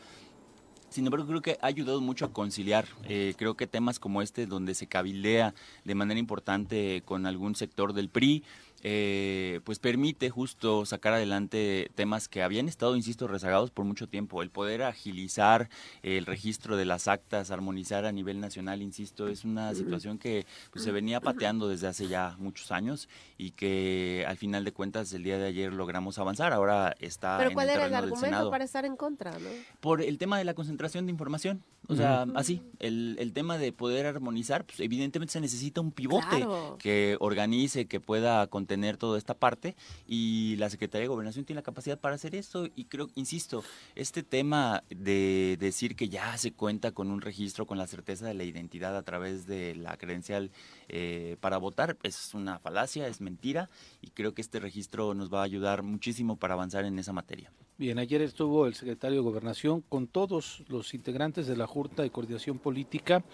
Sin 0.91 1.07
embargo, 1.07 1.26
creo 1.28 1.41
que 1.41 1.57
ha 1.62 1.66
ayudado 1.66 2.01
mucho 2.01 2.24
a 2.24 2.32
conciliar. 2.32 2.84
Eh, 3.05 3.34
creo 3.38 3.55
que 3.55 3.68
temas 3.68 4.01
como 4.01 4.22
este, 4.22 4.47
donde 4.47 4.74
se 4.74 4.88
cabildea 4.88 5.55
de 5.84 5.95
manera 5.95 6.18
importante 6.18 7.03
con 7.05 7.26
algún 7.26 7.55
sector 7.55 7.93
del 7.93 8.09
PRI, 8.09 8.43
eh, 8.82 9.60
pues 9.64 9.78
permite 9.78 10.30
justo 10.30 10.86
sacar 10.86 11.12
adelante 11.14 11.90
temas 11.94 12.28
que 12.28 12.42
habían 12.42 12.68
estado, 12.68 12.96
insisto, 12.96 13.28
rezagados 13.28 13.70
por 13.70 13.84
mucho 13.84 14.08
tiempo. 14.08 14.42
El 14.42 14.50
poder 14.50 14.82
agilizar 14.82 15.68
el 16.02 16.26
registro 16.26 16.76
de 16.76 16.84
las 16.84 17.08
actas, 17.08 17.50
armonizar 17.50 18.04
a 18.06 18.12
nivel 18.12 18.40
nacional, 18.40 18.82
insisto, 18.82 19.28
es 19.28 19.44
una 19.44 19.74
situación 19.74 20.18
que 20.18 20.46
pues, 20.72 20.84
se 20.84 20.92
venía 20.92 21.20
pateando 21.20 21.68
desde 21.68 21.86
hace 21.88 22.08
ya 22.08 22.36
muchos 22.38 22.72
años 22.72 23.08
y 23.36 23.50
que 23.52 24.24
al 24.26 24.36
final 24.36 24.64
de 24.64 24.72
cuentas 24.72 25.12
el 25.12 25.22
día 25.22 25.38
de 25.38 25.46
ayer 25.46 25.72
logramos 25.72 26.18
avanzar. 26.18 26.52
Ahora 26.52 26.94
está 27.00 27.36
Pero 27.38 27.50
en 27.50 27.54
¿cuál 27.54 27.68
el 27.68 27.76
era 27.76 27.86
el 27.86 27.94
argumento 27.94 28.26
Senado. 28.26 28.50
para 28.50 28.64
estar 28.64 28.84
en 28.84 28.96
contra, 28.96 29.32
no? 29.32 29.48
Por 29.80 30.02
el 30.02 30.18
tema 30.18 30.38
de 30.38 30.44
la 30.44 30.54
concentración 30.54 31.06
de 31.06 31.12
información. 31.12 31.62
O 31.88 31.96
sea, 31.96 32.24
así, 32.36 32.62
el, 32.78 33.16
el 33.18 33.32
tema 33.32 33.58
de 33.58 33.72
poder 33.72 34.06
armonizar, 34.06 34.64
pues 34.64 34.78
evidentemente 34.80 35.32
se 35.32 35.40
necesita 35.40 35.80
un 35.80 35.90
pivote 35.90 36.20
Claro. 36.28 36.76
que 36.78 37.16
organice, 37.18 37.86
que 37.86 37.98
pueda 37.98 38.46
contener 38.70 38.98
toda 38.98 39.18
esta 39.18 39.34
parte 39.34 39.74
y 40.06 40.54
la 40.58 40.70
Secretaría 40.70 41.02
de 41.02 41.08
Gobernación 41.08 41.44
tiene 41.44 41.58
la 41.58 41.64
capacidad 41.64 41.98
para 41.98 42.14
hacer 42.14 42.36
esto 42.36 42.68
y 42.76 42.84
creo, 42.84 43.08
insisto, 43.16 43.64
este 43.96 44.22
tema 44.22 44.84
de 44.90 45.56
decir 45.58 45.96
que 45.96 46.08
ya 46.08 46.38
se 46.38 46.52
cuenta 46.52 46.92
con 46.92 47.10
un 47.10 47.20
registro 47.20 47.66
con 47.66 47.78
la 47.78 47.88
certeza 47.88 48.28
de 48.28 48.34
la 48.34 48.44
identidad 48.44 48.96
a 48.96 49.02
través 49.02 49.48
de 49.48 49.74
la 49.74 49.96
credencial 49.96 50.52
eh, 50.93 51.36
para 51.41 51.57
votar 51.59 51.97
es 52.03 52.34
una 52.34 52.59
falacia, 52.59 53.07
es 53.07 53.20
mentira 53.20 53.70
y 54.03 54.11
creo 54.11 54.34
que 54.34 54.43
este 54.43 54.59
registro 54.59 55.14
nos 55.14 55.32
va 55.32 55.41
a 55.41 55.45
ayudar 55.45 55.84
muchísimo 55.84 56.36
para 56.36 56.55
avanzar 56.55 56.84
en 56.84 56.99
esa 56.99 57.12
materia. 57.12 57.53
Bien, 57.78 57.99
ayer 58.01 58.20
estuvo 58.22 58.66
el 58.66 58.74
secretario 58.74 59.18
de 59.18 59.22
Gobernación 59.22 59.82
con 59.82 60.09
todos 60.09 60.64
los 60.66 60.93
integrantes 60.93 61.47
de 61.47 61.57
la 61.57 61.68
Junta 61.68 62.03
de 62.03 62.11
Coordinación 62.11 62.59
Política 62.59 63.24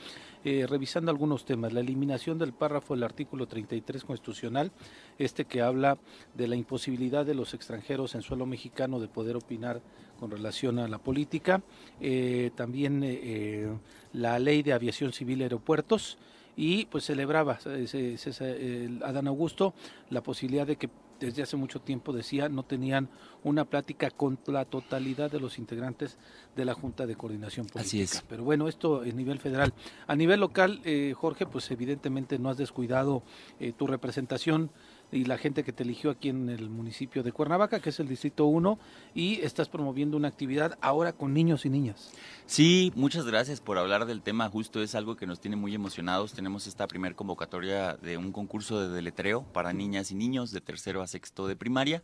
eh, 0.44 0.66
revisando 0.68 1.10
algunos 1.10 1.46
temas. 1.46 1.72
La 1.72 1.80
eliminación 1.80 2.38
del 2.38 2.52
párrafo 2.52 2.94
del 2.94 3.04
artículo 3.04 3.48
33 3.48 4.04
constitucional, 4.04 4.70
este 5.18 5.46
que 5.46 5.62
habla 5.62 5.98
de 6.34 6.48
la 6.48 6.56
imposibilidad 6.56 7.24
de 7.24 7.34
los 7.34 7.54
extranjeros 7.54 8.14
en 8.14 8.22
suelo 8.22 8.44
mexicano 8.44 9.00
de 9.00 9.08
poder 9.08 9.34
opinar 9.34 9.80
con 10.20 10.30
relación 10.30 10.78
a 10.78 10.88
la 10.88 10.98
política. 10.98 11.62
Eh, 12.00 12.50
también 12.54 13.80
la 14.12 14.38
ley 14.38 14.62
de 14.62 14.74
aviación 14.74 15.14
civil 15.14 15.40
y 15.40 15.44
aeropuertos 15.44 16.18
y 16.56 16.86
pues 16.86 17.04
celebraba 17.04 17.58
eh, 17.66 17.86
se- 17.86 18.16
se- 18.18 18.32
se- 18.32 18.84
el 18.86 19.02
Adán 19.02 19.28
Augusto 19.28 19.74
la 20.10 20.22
posibilidad 20.22 20.66
de 20.66 20.76
que 20.76 20.88
desde 21.20 21.42
hace 21.42 21.56
mucho 21.56 21.80
tiempo 21.80 22.12
decía 22.12 22.48
no 22.50 22.62
tenían 22.62 23.08
una 23.42 23.64
plática 23.64 24.10
con 24.10 24.38
la 24.48 24.66
totalidad 24.66 25.30
de 25.30 25.40
los 25.40 25.58
integrantes 25.58 26.18
de 26.54 26.64
la 26.66 26.74
Junta 26.74 27.06
de 27.06 27.14
Coordinación 27.16 27.66
Política. 27.66 27.80
Así 27.88 28.02
es. 28.02 28.22
Pero 28.28 28.44
bueno, 28.44 28.68
esto 28.68 29.00
a 29.00 29.04
nivel 29.06 29.38
federal. 29.38 29.72
A 30.06 30.14
nivel 30.14 30.40
local, 30.40 30.80
eh, 30.84 31.14
Jorge, 31.16 31.46
pues 31.46 31.70
evidentemente 31.70 32.38
no 32.38 32.50
has 32.50 32.58
descuidado 32.58 33.22
eh, 33.60 33.72
tu 33.72 33.86
representación 33.86 34.70
y 35.12 35.24
la 35.24 35.38
gente 35.38 35.64
que 35.64 35.72
te 35.72 35.82
eligió 35.82 36.10
aquí 36.10 36.28
en 36.28 36.48
el 36.48 36.68
municipio 36.68 37.22
de 37.22 37.32
Cuernavaca, 37.32 37.80
que 37.80 37.90
es 37.90 38.00
el 38.00 38.08
Distrito 38.08 38.46
1, 38.46 38.78
y 39.14 39.40
estás 39.42 39.68
promoviendo 39.68 40.16
una 40.16 40.28
actividad 40.28 40.76
ahora 40.80 41.12
con 41.12 41.32
niños 41.32 41.64
y 41.64 41.70
niñas. 41.70 42.10
Sí, 42.46 42.92
muchas 42.96 43.24
gracias 43.26 43.60
por 43.60 43.78
hablar 43.78 44.06
del 44.06 44.22
tema. 44.22 44.48
Justo 44.48 44.82
es 44.82 44.94
algo 44.94 45.16
que 45.16 45.26
nos 45.26 45.40
tiene 45.40 45.56
muy 45.56 45.74
emocionados. 45.74 46.32
Tenemos 46.32 46.66
esta 46.66 46.86
primer 46.88 47.14
convocatoria 47.14 47.96
de 47.96 48.16
un 48.16 48.32
concurso 48.32 48.80
de 48.80 48.88
deletreo 48.88 49.44
para 49.52 49.72
niñas 49.72 50.10
y 50.10 50.14
niños 50.14 50.50
de 50.50 50.60
tercero 50.60 51.02
a 51.02 51.06
sexto 51.06 51.46
de 51.46 51.56
primaria. 51.56 52.02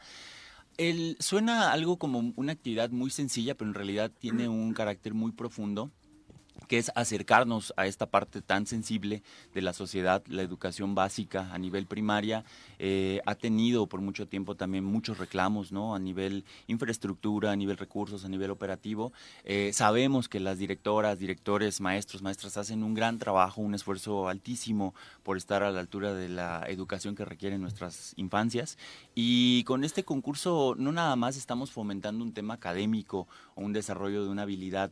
El, 0.78 1.16
suena 1.20 1.72
algo 1.72 1.98
como 1.98 2.32
una 2.36 2.52
actividad 2.52 2.90
muy 2.90 3.10
sencilla, 3.10 3.54
pero 3.54 3.68
en 3.68 3.74
realidad 3.74 4.10
tiene 4.18 4.48
un 4.48 4.72
carácter 4.72 5.12
muy 5.12 5.32
profundo 5.32 5.90
que 6.72 6.78
es 6.78 6.90
acercarnos 6.94 7.74
a 7.76 7.86
esta 7.86 8.06
parte 8.06 8.40
tan 8.40 8.66
sensible 8.66 9.22
de 9.52 9.60
la 9.60 9.74
sociedad, 9.74 10.22
la 10.26 10.40
educación 10.40 10.94
básica 10.94 11.52
a 11.52 11.58
nivel 11.58 11.84
primaria, 11.84 12.46
eh, 12.78 13.20
ha 13.26 13.34
tenido 13.34 13.86
por 13.88 14.00
mucho 14.00 14.26
tiempo 14.26 14.54
también 14.54 14.82
muchos 14.82 15.18
reclamos, 15.18 15.70
¿no? 15.70 15.94
A 15.94 15.98
nivel 15.98 16.46
infraestructura, 16.68 17.52
a 17.52 17.56
nivel 17.56 17.76
recursos, 17.76 18.24
a 18.24 18.30
nivel 18.30 18.50
operativo. 18.50 19.12
Eh, 19.44 19.72
sabemos 19.74 20.30
que 20.30 20.40
las 20.40 20.56
directoras, 20.56 21.18
directores, 21.18 21.82
maestros, 21.82 22.22
maestras 22.22 22.56
hacen 22.56 22.82
un 22.82 22.94
gran 22.94 23.18
trabajo, 23.18 23.60
un 23.60 23.74
esfuerzo 23.74 24.28
altísimo 24.28 24.94
por 25.24 25.36
estar 25.36 25.62
a 25.62 25.72
la 25.72 25.80
altura 25.80 26.14
de 26.14 26.30
la 26.30 26.64
educación 26.68 27.14
que 27.14 27.26
requieren 27.26 27.60
nuestras 27.60 28.14
infancias. 28.16 28.78
Y 29.14 29.62
con 29.64 29.84
este 29.84 30.04
concurso 30.04 30.74
no 30.78 30.90
nada 30.90 31.16
más 31.16 31.36
estamos 31.36 31.70
fomentando 31.70 32.24
un 32.24 32.32
tema 32.32 32.54
académico 32.54 33.28
o 33.56 33.60
un 33.60 33.74
desarrollo 33.74 34.24
de 34.24 34.30
una 34.30 34.44
habilidad 34.44 34.90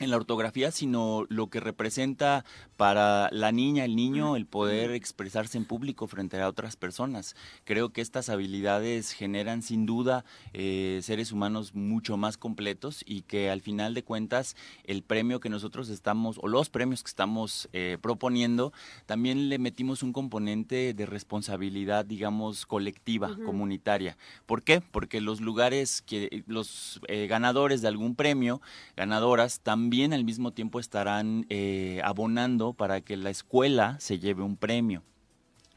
en 0.00 0.10
la 0.10 0.16
ortografía, 0.16 0.70
sino 0.70 1.26
lo 1.28 1.48
que 1.48 1.60
representa 1.60 2.44
para 2.78 3.28
la 3.32 3.52
niña, 3.52 3.84
el 3.84 3.94
niño, 3.94 4.34
el 4.34 4.46
poder 4.46 4.92
expresarse 4.92 5.58
en 5.58 5.66
público 5.66 6.06
frente 6.06 6.40
a 6.40 6.48
otras 6.48 6.74
personas. 6.76 7.36
Creo 7.64 7.90
que 7.90 8.00
estas 8.00 8.30
habilidades 8.30 9.12
generan 9.12 9.60
sin 9.60 9.84
duda 9.84 10.24
eh, 10.54 11.00
seres 11.02 11.32
humanos 11.32 11.74
mucho 11.74 12.16
más 12.16 12.38
completos 12.38 13.02
y 13.06 13.22
que 13.22 13.50
al 13.50 13.60
final 13.60 13.92
de 13.92 14.02
cuentas 14.02 14.56
el 14.84 15.02
premio 15.02 15.38
que 15.38 15.50
nosotros 15.50 15.90
estamos, 15.90 16.38
o 16.40 16.48
los 16.48 16.70
premios 16.70 17.02
que 17.02 17.10
estamos 17.10 17.68
eh, 17.74 17.98
proponiendo, 18.00 18.72
también 19.04 19.50
le 19.50 19.58
metimos 19.58 20.02
un 20.02 20.14
componente 20.14 20.94
de 20.94 21.04
responsabilidad, 21.06 22.06
digamos, 22.06 22.64
colectiva, 22.64 23.36
comunitaria. 23.44 24.16
¿Por 24.46 24.62
qué? 24.62 24.80
Porque 24.80 25.20
los 25.20 25.42
lugares 25.42 26.00
que 26.00 26.42
los 26.46 27.00
eh, 27.08 27.26
ganadores 27.26 27.82
de 27.82 27.88
algún 27.88 28.14
premio, 28.14 28.62
ganadoras, 28.96 29.60
también 29.60 29.89
al 30.12 30.24
mismo 30.24 30.52
tiempo 30.52 30.78
estarán 30.78 31.46
eh, 31.48 32.00
abonando 32.04 32.72
para 32.72 33.00
que 33.00 33.16
la 33.16 33.30
escuela 33.30 33.96
se 33.98 34.18
lleve 34.18 34.42
un 34.42 34.56
premio. 34.56 35.02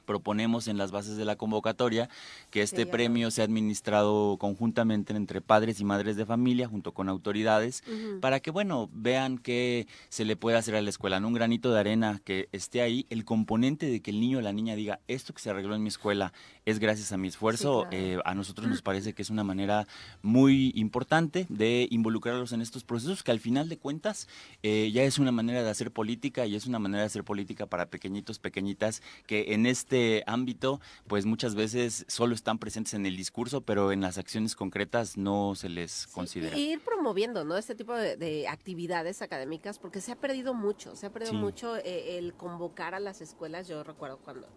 Proponemos 0.05 0.67
en 0.67 0.77
las 0.77 0.91
bases 0.91 1.17
de 1.17 1.25
la 1.25 1.35
convocatoria 1.35 2.09
que 2.49 2.61
este 2.61 2.85
premio 2.85 3.31
sea 3.31 3.45
administrado 3.45 4.37
conjuntamente 4.37 5.13
entre 5.13 5.41
padres 5.41 5.79
y 5.79 5.85
madres 5.85 6.15
de 6.15 6.25
familia 6.25 6.67
junto 6.67 6.93
con 6.93 7.09
autoridades 7.09 7.83
para 8.21 8.39
que, 8.39 8.51
bueno, 8.51 8.89
vean 8.93 9.37
qué 9.37 9.87
se 10.09 10.25
le 10.25 10.35
puede 10.35 10.57
hacer 10.57 10.75
a 10.75 10.81
la 10.81 10.89
escuela. 10.89 11.17
En 11.17 11.25
un 11.25 11.33
granito 11.33 11.71
de 11.71 11.79
arena 11.79 12.21
que 12.23 12.49
esté 12.51 12.81
ahí, 12.81 13.05
el 13.09 13.25
componente 13.25 13.85
de 13.85 14.01
que 14.01 14.11
el 14.11 14.19
niño 14.19 14.39
o 14.39 14.41
la 14.41 14.53
niña 14.53 14.75
diga, 14.75 14.99
esto 15.07 15.33
que 15.33 15.41
se 15.41 15.49
arregló 15.49 15.75
en 15.75 15.83
mi 15.83 15.89
escuela 15.89 16.33
es 16.65 16.79
gracias 16.79 17.11
a 17.11 17.17
mi 17.17 17.27
esfuerzo, 17.27 17.81
claro. 17.81 17.97
eh, 17.97 18.19
a 18.25 18.35
nosotros 18.35 18.67
nos 18.67 18.81
parece 18.83 19.13
que 19.13 19.21
es 19.21 19.29
una 19.29 19.43
manera 19.43 19.87
muy 20.21 20.71
importante 20.75 21.45
de 21.49 21.87
involucrarlos 21.91 22.51
en 22.51 22.61
estos 22.61 22.83
procesos 22.83 23.23
que 23.23 23.31
al 23.31 23.39
final 23.39 23.69
de 23.69 23.77
cuentas 23.77 24.27
eh, 24.63 24.91
ya 24.93 25.03
es 25.03 25.19
una 25.19 25.31
manera 25.31 25.63
de 25.63 25.69
hacer 25.69 25.91
política 25.91 26.45
y 26.45 26.55
es 26.55 26.65
una 26.65 26.79
manera 26.79 27.01
de 27.01 27.07
hacer 27.07 27.23
política 27.23 27.65
para 27.65 27.87
pequeñitos, 27.87 28.39
pequeñitas 28.39 29.01
que 29.25 29.53
en 29.53 29.65
este 29.65 29.92
ámbito 30.27 30.79
pues 31.07 31.25
muchas 31.25 31.55
veces 31.55 32.05
solo 32.07 32.35
están 32.35 32.57
presentes 32.59 32.93
en 32.93 33.05
el 33.05 33.15
discurso, 33.17 33.61
pero 33.61 33.91
en 33.91 34.01
las 34.01 34.17
acciones 34.17 34.55
concretas 34.55 35.17
no 35.17 35.55
se 35.55 35.69
les 35.69 36.07
considera. 36.07 36.57
Y 36.57 36.73
ir 36.73 36.79
promoviendo, 36.81 37.43
¿no? 37.43 37.57
Este 37.57 37.75
tipo 37.75 37.93
de, 37.93 38.17
de 38.17 38.47
actividades 38.47 39.21
académicas, 39.21 39.79
porque 39.79 40.01
se 40.01 40.11
ha 40.11 40.15
perdido 40.15 40.53
mucho, 40.53 40.95
se 40.95 41.05
ha 41.05 41.09
perdido 41.09 41.33
Sí. 41.33 41.37
mucho 41.37 41.77
eh, 41.77 42.17
el 42.17 42.33
convocar 42.33 42.95
a 42.95 42.99
las 42.99 43.21
escuelas. 43.21 43.67
Yo 43.67 43.83
recuerdo 43.83 44.17
cuando, 44.17 44.47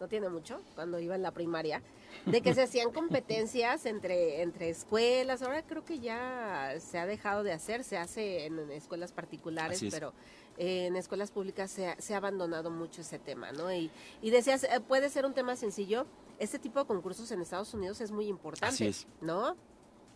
no 0.00 0.08
tiene 0.08 0.28
mucho, 0.28 0.60
cuando 0.74 0.98
iba 1.00 1.14
en 1.14 1.22
la 1.22 1.32
primaria, 1.32 1.82
de 2.26 2.40
que 2.40 2.54
se 2.54 2.62
hacían 2.62 2.90
competencias 2.92 3.84
entre, 3.86 4.42
entre 4.42 4.68
escuelas. 4.70 5.42
Ahora 5.42 5.62
creo 5.62 5.84
que 5.84 5.98
ya 6.00 6.74
se 6.80 6.98
ha 6.98 7.06
dejado 7.06 7.42
de 7.42 7.52
hacer, 7.52 7.84
se 7.84 7.98
hace 7.98 8.46
en, 8.46 8.58
en 8.58 8.70
escuelas 8.72 9.12
particulares, 9.12 9.82
es. 9.82 9.92
pero 9.92 10.12
eh, 10.58 10.86
en 10.86 10.96
escuelas 10.96 11.30
públicas 11.30 11.70
se 11.70 11.88
ha, 11.88 12.00
se 12.00 12.14
ha 12.14 12.18
abandonado 12.18 12.70
mucho 12.70 13.00
ese 13.00 13.18
tema, 13.18 13.52
¿no? 13.52 13.72
Y, 13.72 13.90
y 14.20 14.30
decías, 14.30 14.64
eh, 14.64 14.80
puede 14.86 15.08
ser 15.08 15.24
un 15.24 15.34
tema 15.34 15.56
sencillo. 15.56 16.06
Este 16.38 16.58
tipo 16.58 16.80
de 16.80 16.86
concursos 16.86 17.30
en 17.30 17.40
Estados 17.40 17.72
Unidos 17.74 18.00
es 18.00 18.10
muy 18.10 18.26
importante, 18.26 18.74
Así 18.74 18.86
es. 18.86 19.06
¿no? 19.20 19.56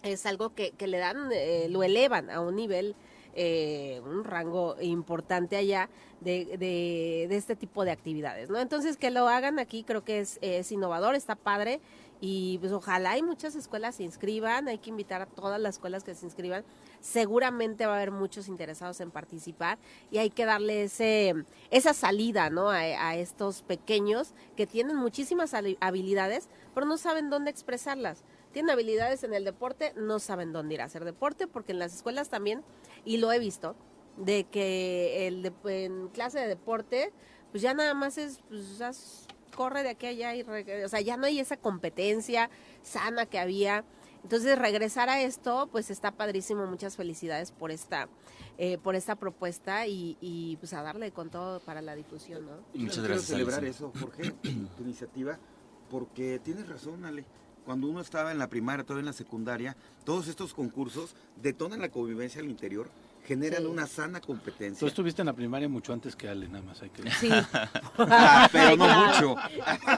Es 0.03 0.27
algo 0.27 0.55
que, 0.55 0.73
que 0.73 0.87
le 0.87 0.99
dan, 0.99 1.31
eh, 1.33 1.69
lo 1.71 1.83
elevan 1.83 2.29
a 2.31 2.41
un 2.41 2.57
nivel, 2.57 2.95
eh, 3.35 4.01
un 4.05 4.25
rango 4.25 4.77
importante 4.81 5.57
allá 5.57 5.89
de, 6.21 6.45
de, 6.59 7.27
de 7.29 7.37
este 7.37 7.57
tipo 7.57 7.85
de 7.85 7.93
actividades, 7.93 8.51
¿no? 8.51 8.59
Entonces, 8.59 8.97
que 8.97 9.11
lo 9.11 9.29
hagan 9.29 9.59
aquí 9.59 9.85
creo 9.85 10.05
que 10.05 10.21
es, 10.21 10.39
es 10.43 10.71
innovador, 10.71 11.15
está 11.15 11.35
padre 11.35 11.81
y 12.25 12.57
pues 12.59 12.71
ojalá 12.71 13.19
y 13.19 13.23
muchas 13.23 13.57
escuelas 13.57 13.97
se 13.97 14.05
inscriban, 14.05 14.69
hay 14.69 14.79
que 14.79 14.91
invitar 14.91 15.23
a 15.23 15.27
todas 15.27 15.61
las 15.61 15.75
escuelas 15.75 16.05
que 16.05 16.15
se 16.15 16.25
inscriban, 16.25 16.65
seguramente 17.01 17.85
va 17.85 17.95
a 17.95 17.97
haber 17.97 18.13
muchos 18.13 18.47
interesados 18.47 19.01
en 19.01 19.11
participar 19.11 19.77
y 20.13 20.19
hay 20.19 20.31
que 20.31 20.45
darle 20.45 20.85
ese, 20.85 21.35
esa 21.73 21.93
salida, 21.95 22.49
¿no? 22.49 22.71
A, 22.71 22.77
a 22.79 23.17
estos 23.17 23.63
pequeños 23.63 24.35
que 24.57 24.69
tienen 24.69 24.97
muchísimas 24.97 25.53
habilidades, 25.81 26.49
pero 26.75 26.87
no 26.87 26.97
saben 26.97 27.29
dónde 27.29 27.51
expresarlas. 27.51 28.23
Tienen 28.53 28.71
habilidades 28.71 29.25
en 29.25 29.35
el 29.35 29.45
deporte, 29.45 29.93
no 29.97 30.21
saben 30.21 30.53
dónde 30.53 30.75
ir 30.75 30.81
a 30.83 30.85
hacer 30.85 31.05
deporte, 31.05 31.49
porque 31.49 31.73
en 31.73 31.81
las 31.81 31.93
escuelas 31.93 32.29
también, 32.29 32.63
y 33.05 33.17
lo 33.17 33.33
he 33.33 33.41
visto, 33.41 33.75
de 34.17 34.45
que 34.45 35.27
el 35.27 35.43
de- 35.43 35.85
en 35.85 36.07
clase 36.09 36.39
de 36.39 36.47
deporte, 36.47 37.13
pues 37.51 37.63
ya 37.63 37.75
nada 37.75 37.95
más 37.95 38.17
es, 38.17 38.41
pues, 38.49 39.27
corre 39.55 39.83
de 39.83 39.91
aquí 39.91 40.07
a 40.07 40.11
allá 40.11 40.35
y, 40.35 40.43
o 40.43 40.89
sea, 40.89 41.01
ya 41.01 41.17
no 41.17 41.27
hay 41.27 41.41
esa 41.41 41.57
competencia 41.57 42.51
sana 42.83 43.27
que 43.27 43.39
había. 43.39 43.85
Entonces 44.23 44.59
regresar 44.59 45.09
a 45.09 45.21
esto, 45.21 45.69
pues 45.73 45.91
está 45.91 46.13
padrísimo. 46.13 46.67
Muchas 46.67 46.97
felicidades 46.97 47.51
por 47.51 47.71
esta, 47.71 48.09
eh, 48.59 48.79
por 48.79 48.95
esta 48.95 49.17
propuesta 49.17 49.87
y, 49.87 50.17
y, 50.21 50.57
pues 50.57 50.73
a 50.75 50.83
darle 50.83 51.11
con 51.11 51.31
todo 51.31 51.61
para 51.61 51.83
la 51.83 51.95
difusión, 51.95 52.47
¿no? 52.47 52.53
Muchas 52.75 52.99
Quiero 52.99 53.09
gracias, 53.09 53.27
celebrar 53.27 53.65
eso, 53.65 53.93
Jorge, 53.99 54.31
tu 54.77 54.83
iniciativa, 54.83 55.39
porque 55.91 56.41
tienes 56.43 56.69
razón, 56.69 57.05
Ale. 57.05 57.25
Cuando 57.65 57.87
uno 57.87 58.01
estaba 58.01 58.33
en 58.33 58.39
la 58.39 58.49
primaria, 58.49 58.85
todavía 58.85 59.03
en 59.03 59.07
la 59.07 59.13
secundaria, 59.13 59.77
todos 60.05 60.27
estos 60.27 60.53
concursos 60.53 61.15
detonan 61.41 61.81
la 61.81 61.91
convivencia 61.91 62.41
al 62.41 62.49
interior, 62.49 62.91
generan 63.25 63.63
Sí. 63.63 63.69
una 63.69 63.87
sana 63.87 64.21
Tú 64.21 64.29
competencia. 64.29 64.87
estuviste 64.87 65.23
en 65.23 65.27
la 65.27 65.33
primaria 65.33 65.69
mucho 65.69 65.93
antes 65.93 66.17
que 66.17 66.29
Ale, 66.29 66.49
nada 66.49 66.63
más 66.65 66.83
hay 66.83 66.91
que 66.91 67.09
Sí. 67.11 67.29
Ah, 67.99 68.49
pero 68.53 68.77
no 68.77 68.85
Claro. 68.85 69.07
mucho. 69.07 69.37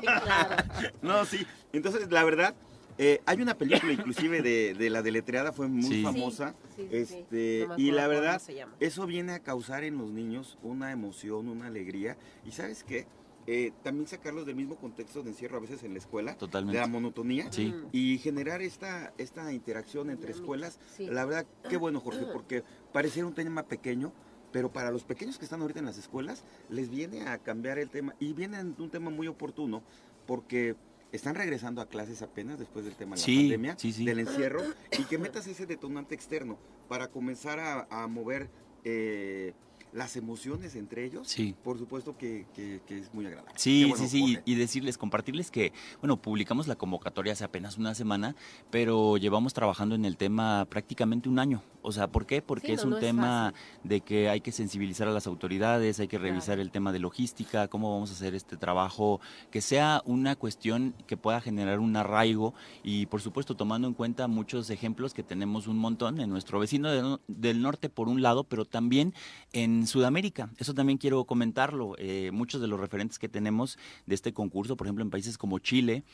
Claro. 0.01 0.57
No, 1.03 1.25
sí. 1.25 1.47
Entonces, 1.73 2.11
la 2.11 2.25
verdad, 2.25 2.55
eh, 2.99 3.21
hay 3.27 3.41
una 3.43 3.55
película 3.57 3.93
inclusive 3.93 4.43
de, 4.43 4.75
de 4.75 4.91
la 4.91 5.03
deletreada, 5.03 5.53
fue 5.53 5.67
muy 5.69 5.83
Sí. 5.83 6.03
famosa. 6.03 6.55
Sí, 6.77 6.83
sí, 6.83 6.89
sí. 6.89 6.97
Este, 6.97 7.65
No 7.69 7.75
y 7.79 7.91
la 7.91 8.07
verdad, 8.07 8.41
eso 8.81 9.07
viene 9.07 9.33
a 9.33 9.39
causar 9.41 9.85
en 9.85 9.99
los 9.99 10.11
niños 10.11 10.59
una 10.63 10.93
emoción, 10.93 11.49
una 11.49 11.67
alegría. 11.67 12.17
Y 12.47 12.53
sabes 12.53 12.85
qué? 12.85 13.07
Eh, 13.47 13.73
también 13.83 14.07
sacarlos 14.07 14.47
del 14.47 14.57
mismo 14.57 14.77
contexto 14.77 15.23
de 15.23 15.31
encierro 15.31 15.59
a 15.59 15.61
veces 15.61 15.83
en 15.83 15.93
la 15.93 15.99
escuela, 15.99 16.35
Totalmente. 16.37 16.79
de 16.79 16.81
la 16.81 16.87
monotonía. 16.91 17.53
Sí. 17.53 17.75
Y 17.93 18.19
generar 18.19 18.63
esta, 18.63 19.13
esta 19.19 19.53
interacción 19.53 20.09
entre 20.11 20.33
escuelas. 20.33 20.79
Sí. 20.97 21.07
La 21.07 21.25
verdad, 21.27 21.47
qué 21.69 21.77
bueno, 21.77 22.01
Jorge, 22.01 22.25
porque 22.33 22.65
pareciera 22.93 23.27
un 23.29 23.35
tema 23.35 23.65
pequeño, 23.65 24.13
pero 24.53 24.73
para 24.73 24.91
los 24.91 25.05
pequeños 25.05 25.37
que 25.39 25.45
están 25.45 25.61
ahorita 25.61 25.81
en 25.81 25.87
las 25.87 25.99
escuelas, 25.99 26.45
les 26.71 26.89
viene 26.89 27.29
a 27.29 27.39
cambiar 27.39 27.79
el 27.79 27.91
tema. 27.91 28.15
Y 28.19 28.33
viene 28.33 28.59
en 28.61 28.75
un 28.79 28.89
tema 28.91 29.11
muy 29.11 29.27
oportuno, 29.29 29.83
porque 30.27 30.77
están 31.13 31.35
regresando 31.35 31.81
a 31.83 31.87
clases 31.89 32.23
apenas 32.23 32.59
después 32.59 32.85
del 32.85 32.95
tema 32.97 33.15
de 33.15 33.21
la 33.21 33.25
Sí, 33.27 33.37
pandemia, 33.43 33.77
sí, 33.79 33.93
sí. 33.93 34.05
del 34.05 34.21
encierro, 34.21 34.63
y 34.99 35.05
que 35.05 35.19
metas 35.19 35.47
ese 35.47 35.67
detonante 35.67 36.15
externo 36.15 36.57
para 36.89 37.09
comenzar 37.09 37.59
a, 37.61 37.87
a 37.91 38.07
mover 38.09 38.49
eh, 38.85 39.53
las 39.95 40.17
emociones 40.17 40.75
entre 40.75 41.05
ellos. 41.07 41.29
Sí. 41.29 41.55
Por 41.63 41.79
supuesto 41.79 42.17
que, 42.19 42.47
que- 42.55 42.81
que 42.87 42.99
es 42.99 43.15
muy 43.15 43.25
agradable. 43.27 43.53
Sí, 43.57 43.85
bueno, 43.85 44.05
sí, 44.05 44.11
sí, 44.11 44.21
Jorge. 44.21 44.43
y, 44.45 44.53
y 44.53 44.55
decirles, 44.57 44.99
compartirles 44.99 45.51
que, 45.53 45.73
bueno, 46.01 46.21
publicamos 46.21 46.67
la 46.67 46.75
convocatoria 46.75 47.33
hace 47.33 47.45
apenas 47.45 47.79
una 47.79 47.95
semana, 47.95 48.35
pero 48.71 49.17
llevamos 49.17 49.55
trabajando 49.55 49.95
en 49.95 50.05
el 50.05 50.17
tema 50.17 50.67
prácticamente 50.69 51.29
un 51.29 51.39
año. 51.39 51.63
O 51.81 51.93
sea, 51.93 52.09
¿por 52.09 52.27
qué? 52.27 52.43
Porque 52.43 52.69
Sí, 52.69 52.73
es 52.73 52.81
no, 52.81 52.89
un 52.89 52.91
no 52.95 52.99
tema 52.99 53.55
de 53.85 54.01
que 54.01 54.29
hay 54.31 54.41
que 54.41 54.53
sensibilizar 54.53 55.07
a 55.07 55.13
las 55.13 55.27
autoridades, 55.27 56.01
hay 56.01 56.09
que 56.09 56.19
revisar 56.19 56.45
Claro. 56.57 56.63
el 56.63 56.71
tema 56.71 56.91
de 56.93 56.99
logística, 56.99 57.69
cómo 57.69 57.93
vamos 57.93 58.11
a 58.11 58.15
hacer 58.15 58.35
este 58.35 58.57
trabajo, 58.57 59.21
que 59.51 59.61
sea 59.61 60.03
una 60.07 60.35
cuestión 60.35 60.95
que 61.07 61.17
pueda 61.17 61.41
generar 61.41 61.79
un 61.79 61.95
arraigo 61.97 62.53
y, 62.83 63.07
por 63.07 63.21
supuesto, 63.21 63.55
tomando 63.55 63.87
en 63.87 63.95
cuenta 63.95 64.27
muchos 64.29 64.71
ejemplos 64.71 65.15
que 65.15 65.23
tenemos 65.23 65.67
un 65.69 65.79
montón 65.79 66.21
en 66.21 66.31
nuestro 66.31 66.59
vecino 66.59 66.91
de 66.91 67.03
no- 67.03 67.21
del 67.29 67.61
norte, 67.63 67.89
por 67.91 68.09
un 68.09 68.23
lado, 68.23 68.45
pero 68.45 68.65
también 68.65 69.15
en 69.53 69.84
Sudamérica. 69.87 70.51
Eso 70.59 70.75
también 70.75 70.99
quiero 70.99 71.25
comentarlo. 71.25 71.95
Eh, 71.99 72.31
muchos 72.33 72.61
de 72.61 72.67
los 72.67 72.81
referentes 72.81 73.19
que 73.19 73.29
tenemos 73.29 73.79
de 74.07 74.15
este 74.15 74.33
concurso, 74.33 74.77
por 74.77 74.87
ejemplo, 74.87 75.05
en 75.05 75.11
países 75.11 75.39
como 75.39 75.59
Chile, 75.59 76.05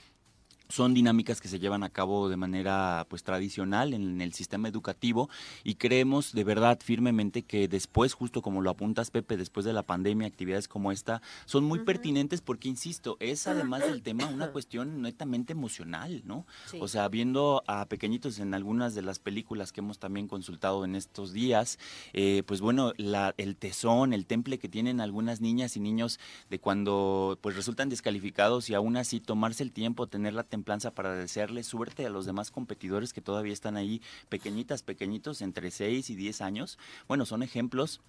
son 0.70 0.94
dinámicas 0.94 1.40
que 1.40 1.48
se 1.48 1.58
llevan 1.58 1.82
a 1.82 1.90
cabo 1.90 2.28
de 2.28 2.36
manera 2.36 3.06
pues 3.08 3.22
tradicional 3.22 3.92
en 3.92 4.20
el 4.20 4.32
sistema 4.32 4.68
educativo 4.68 5.28
y 5.64 5.74
creemos 5.74 6.32
de 6.32 6.44
verdad 6.44 6.78
firmemente 6.82 7.42
que 7.42 7.68
después 7.68 8.14
justo 8.14 8.42
como 8.42 8.62
lo 8.62 8.70
apuntas 8.70 9.10
Pepe 9.10 9.36
después 9.36 9.66
de 9.66 9.72
la 9.72 9.82
pandemia 9.82 10.26
actividades 10.26 10.68
como 10.68 10.92
esta 10.92 11.22
son 11.44 11.64
muy 11.64 11.80
pertinentes 11.80 12.40
porque 12.40 12.68
insisto 12.68 13.16
es 13.20 13.46
además 13.46 13.80
del 13.80 14.02
tema 14.02 14.26
una 14.26 14.48
cuestión 14.52 15.02
netamente 15.02 15.52
emocional 15.52 16.22
no 16.24 16.46
Sí. 16.66 16.78
o 16.80 16.88
sea 16.88 17.08
viendo 17.08 17.62
a 17.66 17.86
pequeñitos 17.86 18.38
en 18.38 18.54
algunas 18.54 18.94
de 18.94 19.02
las 19.02 19.18
películas 19.18 19.72
que 19.72 19.80
hemos 19.80 19.98
también 19.98 20.28
consultado 20.28 20.84
en 20.84 20.94
estos 20.94 21.32
días 21.32 21.78
eh, 22.12 22.42
pues 22.46 22.60
bueno 22.60 22.92
la, 22.96 23.34
el 23.38 23.56
tesón 23.56 24.12
el 24.12 24.26
temple 24.26 24.58
que 24.58 24.68
tienen 24.68 25.00
algunas 25.00 25.40
niñas 25.40 25.76
y 25.76 25.80
niños 25.80 26.18
de 26.48 26.58
cuando 26.60 27.38
pues 27.40 27.56
resultan 27.56 27.88
descalificados 27.88 28.70
y 28.70 28.74
aún 28.74 28.96
así 28.96 29.20
tomarse 29.20 29.62
el 29.62 29.72
tiempo, 29.72 30.06
tener 30.06 30.34
la 30.34 30.44
templanza 30.60 30.90
para 30.90 31.16
desearle 31.16 31.62
suerte 31.62 32.04
a 32.04 32.10
los 32.10 32.26
demás 32.26 32.50
competidores 32.50 33.14
que 33.14 33.22
todavía 33.22 33.54
están 33.54 33.78
ahí 33.78 34.02
pequeñitas, 34.28 34.82
pequeñitos, 34.82 35.40
entre 35.40 35.70
6 35.70 36.10
y 36.10 36.14
10 36.14 36.42
años. 36.42 36.78
Bueno, 37.08 37.24
son 37.24 37.42
ejemplos 37.42 38.00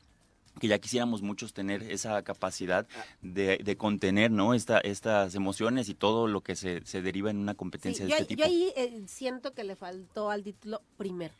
que 0.60 0.68
ya 0.68 0.78
quisiéramos 0.80 1.22
muchos 1.22 1.54
tener 1.54 1.82
esa 1.84 2.22
capacidad 2.24 2.86
de, 3.22 3.58
de 3.64 3.78
contener 3.78 4.32
¿no? 4.32 4.54
Esta, 4.54 4.80
estas 4.80 5.34
emociones 5.34 5.88
y 5.88 5.94
todo 5.96 6.28
lo 6.28 6.42
que 6.42 6.58
se, 6.58 6.86
se 6.86 7.02
deriva 7.02 7.32
en 7.32 7.38
una 7.38 7.54
Sí, 7.54 7.58
competencia 7.58 8.06
yo, 8.06 8.16
de 8.18 8.22
este 8.24 8.36
yo 8.36 8.44
tipo. 8.44 8.44
ahí 8.44 8.74
eh, 8.76 9.02
siento 9.08 9.54
que 9.54 9.64
le 9.64 9.78
faltó 9.78 10.30
al 10.30 10.44
título 10.44 10.82
primer. 10.98 11.32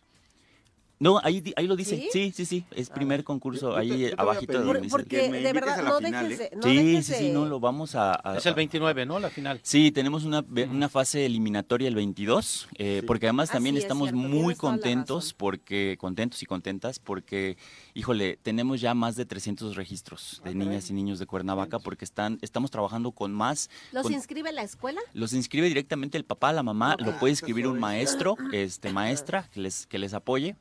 No, 1.02 1.20
ahí, 1.24 1.42
di- 1.42 1.52
ahí 1.56 1.66
lo 1.66 1.76
dice. 1.76 1.98
¿Sí? 1.98 2.10
Sí, 2.14 2.32
sí, 2.36 2.46
sí. 2.46 2.66
Es 2.70 2.92
primer 2.92 3.24
concurso 3.24 3.72
Yo 3.72 3.76
ahí 3.76 3.90
yo 3.90 4.10
te 4.10 4.16
a 4.16 4.22
abajito 4.22 4.54
de 4.54 4.60
donde 4.64 4.88
porque 4.88 5.30
me 5.32 5.40
de 5.40 5.52
verdad 5.52 5.84
no 5.84 5.98
final, 5.98 6.30
dejes 6.30 6.40
¿eh? 6.42 6.52
no 6.56 6.62
sí, 6.62 6.76
dejes 6.78 7.06
sí, 7.08 7.14
sí, 7.16 7.30
no, 7.32 7.46
lo 7.48 7.60
vamos 7.60 7.96
a... 7.96 8.14
a- 8.24 8.38
Es 8.38 8.46
el 8.46 8.54
29, 8.54 9.08
¿no? 9.08 9.18
La 9.20 9.32
final. 9.32 9.60
Sí, 9.64 9.92
tenemos 9.92 10.26
una, 10.26 10.46
una 10.70 10.90
fase 10.90 11.26
eliminatoria 11.26 11.88
el 11.88 11.96
22, 11.96 12.68
eh, 12.78 13.00
Sí. 13.02 13.08
porque 13.08 13.26
además 13.26 13.50
Ah, 13.50 13.54
también 13.54 13.78
estamos 13.78 14.10
cierto, 14.12 14.28
muy 14.30 14.54
contentos, 14.54 15.34
porque 15.34 15.98
contentos 16.00 16.44
y 16.44 16.46
contentas, 16.46 17.00
porque, 17.00 17.58
híjole, 17.96 18.38
tenemos 18.44 18.80
ya 18.80 18.94
más 18.94 19.16
de 19.16 19.26
300 19.26 19.76
registros 19.76 20.40
de 20.46 20.54
niñas 20.54 20.88
y 20.92 20.94
niños 20.94 21.18
de 21.18 21.26
Cuernavaca, 21.26 21.80
porque 21.80 22.06
están, 22.06 22.38
estamos 22.44 22.70
trabajando 22.70 23.12
con 23.12 23.34
más. 23.34 23.72
¿Los 23.92 24.04
con- 24.04 24.14
inscribe 24.14 24.52
la 24.52 24.62
escuela? 24.62 25.02
los 25.14 25.34
inscribe 25.34 25.68
directamente 25.68 26.18
el 26.20 26.26
papá, 26.26 26.54
la 26.54 26.62
mamá, 26.62 26.96
lo 27.00 27.18
puede 27.18 27.34
escribir 27.34 27.66
un 27.68 27.80
maestro, 27.80 28.38
este 28.52 28.94
maestra 28.94 29.50
que 29.52 29.62
les, 29.62 29.88
que 29.88 29.98
les 29.98 30.14
apoye. 30.14 30.56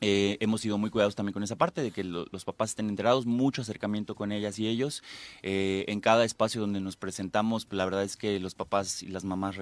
Eh, 0.00 0.36
hemos 0.40 0.60
sido 0.62 0.78
muy 0.78 0.90
cuidados 0.90 1.14
también 1.14 1.32
con 1.34 1.42
esa 1.42 1.56
parte 1.56 1.82
de 1.82 1.90
que 1.90 2.04
lo- 2.04 2.26
los 2.32 2.44
papás 2.44 2.70
estén 2.70 2.88
enterados, 2.88 3.26
mucho 3.26 3.62
acercamiento 3.62 4.14
con 4.14 4.32
ellas 4.32 4.58
y 4.58 4.66
ellos. 4.66 5.02
Eh, 5.42 5.84
en 5.88 6.00
cada 6.00 6.24
espacio 6.24 6.60
donde 6.60 6.80
nos 6.80 6.96
presentamos, 6.96 7.66
la 7.70 7.84
verdad 7.84 8.02
es 8.04 8.16
que 8.16 8.40
los 8.40 8.54
papás 8.54 9.02
y 9.02 9.08
las 9.08 9.24
mamás 9.24 9.56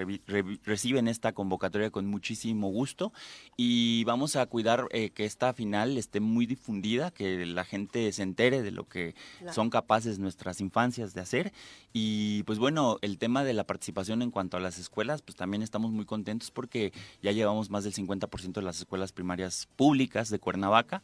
reciben 0.64 1.08
esta 1.08 1.32
convocatoria 1.32 1.90
con 1.90 2.06
muchísimo 2.06 2.68
gusto 2.70 3.12
y 3.56 4.04
vamos 4.04 4.36
a 4.36 4.46
cuidar 4.46 4.86
eh, 4.92 5.10
que 5.10 5.24
esta 5.24 5.52
final 5.52 5.98
esté 5.98 6.20
muy 6.20 6.46
difundida, 6.46 7.10
que 7.10 7.44
la 7.46 7.64
gente 7.64 8.10
se 8.12 8.22
entere 8.22 8.62
de 8.62 8.70
lo 8.70 8.88
que 8.88 9.14
Claro. 9.38 9.52
son 9.52 9.70
capaces 9.70 10.18
nuestras 10.18 10.60
infancias 10.60 11.14
de 11.14 11.20
hacer 11.20 11.52
y 11.92 12.42
pues 12.44 12.58
bueno, 12.58 12.98
el 13.02 13.18
tema 13.18 13.44
de 13.44 13.52
la 13.54 13.64
participación 13.64 14.22
en 14.22 14.30
cuanto 14.30 14.56
a 14.56 14.60
las 14.60 14.78
escuelas, 14.78 15.22
pues 15.22 15.36
también 15.36 15.62
estamos 15.62 15.90
muy 15.90 16.04
contentos 16.04 16.50
porque 16.50 16.92
ya 17.22 17.32
llevamos 17.32 17.70
más 17.70 17.84
del 17.84 17.92
50% 17.94 18.60
de 18.60 18.62
las 18.66 18.78
escuelas 18.78 19.12
primarias 19.12 19.68
públicas 19.76 20.27
de 20.30 20.38
Cuernavaca. 20.38 21.02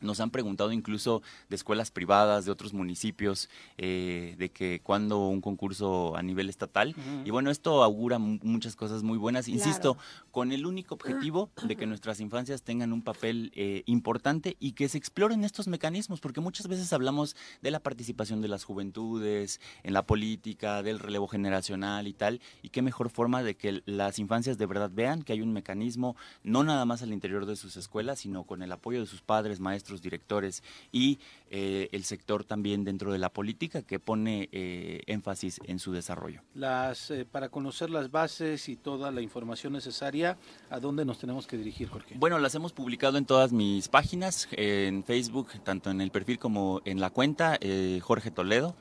Nos 0.00 0.20
han 0.20 0.30
preguntado 0.30 0.72
incluso 0.72 1.22
de 1.48 1.56
escuelas 1.56 1.90
privadas, 1.90 2.44
de 2.44 2.50
otros 2.50 2.72
municipios, 2.72 3.48
eh, 3.78 4.34
de 4.38 4.50
que 4.50 4.80
cuando 4.82 5.26
un 5.28 5.40
concurso 5.40 6.16
a 6.16 6.22
nivel 6.22 6.48
estatal. 6.48 6.94
Y 7.24 7.30
bueno, 7.30 7.50
esto 7.50 7.82
augura 7.82 8.18
mu- 8.18 8.38
muchas 8.42 8.76
cosas 8.76 9.02
muy 9.02 9.18
buenas. 9.18 9.48
Insisto, 9.48 9.96
con 10.30 10.52
el 10.52 10.66
único 10.66 10.94
objetivo 10.94 11.50
de 11.66 11.76
que 11.76 11.86
nuestras 11.86 12.20
infancias 12.20 12.62
tengan 12.62 12.92
un 12.92 13.02
papel 13.02 13.52
eh, 13.54 13.82
importante 13.86 14.56
y 14.60 14.72
que 14.72 14.88
se 14.88 14.98
exploren 14.98 15.44
estos 15.44 15.68
mecanismos, 15.68 16.20
porque 16.20 16.40
muchas 16.40 16.66
veces 16.68 16.92
hablamos 16.92 17.36
de 17.62 17.70
la 17.70 17.80
participación 17.80 18.42
de 18.42 18.48
las 18.48 18.64
juventudes, 18.64 19.60
en 19.82 19.92
la 19.92 20.04
política, 20.06 20.82
del 20.82 20.98
relevo 20.98 21.28
generacional 21.28 22.08
y 22.08 22.12
tal, 22.12 22.40
y 22.62 22.70
qué 22.70 22.82
mejor 22.82 23.08
forma 23.10 23.42
de 23.42 23.56
que 23.56 23.82
las 23.86 24.18
infancias 24.18 24.58
de 24.58 24.66
verdad 24.66 24.90
vean 24.92 25.22
que 25.22 25.32
hay 25.32 25.40
un 25.42 25.52
mecanismo, 25.52 26.16
no 26.42 26.64
nada 26.64 26.84
más 26.84 27.02
al 27.02 27.12
interior 27.12 27.46
de 27.46 27.56
sus 27.56 27.76
escuelas, 27.76 28.20
sino 28.20 28.44
con 28.44 28.62
el 28.62 28.72
apoyo 28.72 29.00
de 29.00 29.06
sus 29.06 29.22
padres, 29.22 29.60
maestros, 29.60 29.85
directores 30.02 30.62
y 30.92 31.18
eh, 31.50 31.88
el 31.92 32.04
sector 32.04 32.44
también 32.44 32.84
dentro 32.84 33.12
de 33.12 33.18
la 33.18 33.30
política 33.30 33.82
que 33.82 33.98
pone 33.98 34.48
eh, 34.52 35.02
énfasis 35.06 35.60
en 35.64 35.78
su 35.78 35.92
desarrollo. 35.92 36.42
Las, 36.54 37.10
eh, 37.10 37.24
para 37.24 37.48
conocer 37.48 37.90
las 37.90 38.10
bases 38.10 38.68
y 38.68 38.76
toda 38.76 39.10
la 39.10 39.20
información 39.20 39.72
necesaria, 39.72 40.38
¿a 40.70 40.80
dónde 40.80 41.04
nos 41.04 41.18
tenemos 41.18 41.46
que 41.46 41.56
dirigir, 41.56 41.88
Jorge? 41.88 42.14
Bueno, 42.18 42.38
las 42.38 42.54
hemos 42.54 42.72
publicado 42.72 43.18
en 43.18 43.26
todas 43.26 43.52
mis 43.52 43.88
páginas, 43.88 44.48
en 44.52 45.04
Facebook, 45.04 45.48
tanto 45.62 45.90
en 45.90 46.00
el 46.00 46.10
perfil 46.10 46.38
como 46.38 46.80
en 46.84 47.00
la 47.00 47.10
cuenta, 47.10 47.58
Jorge 48.02 48.30
Toledo, 48.30 48.74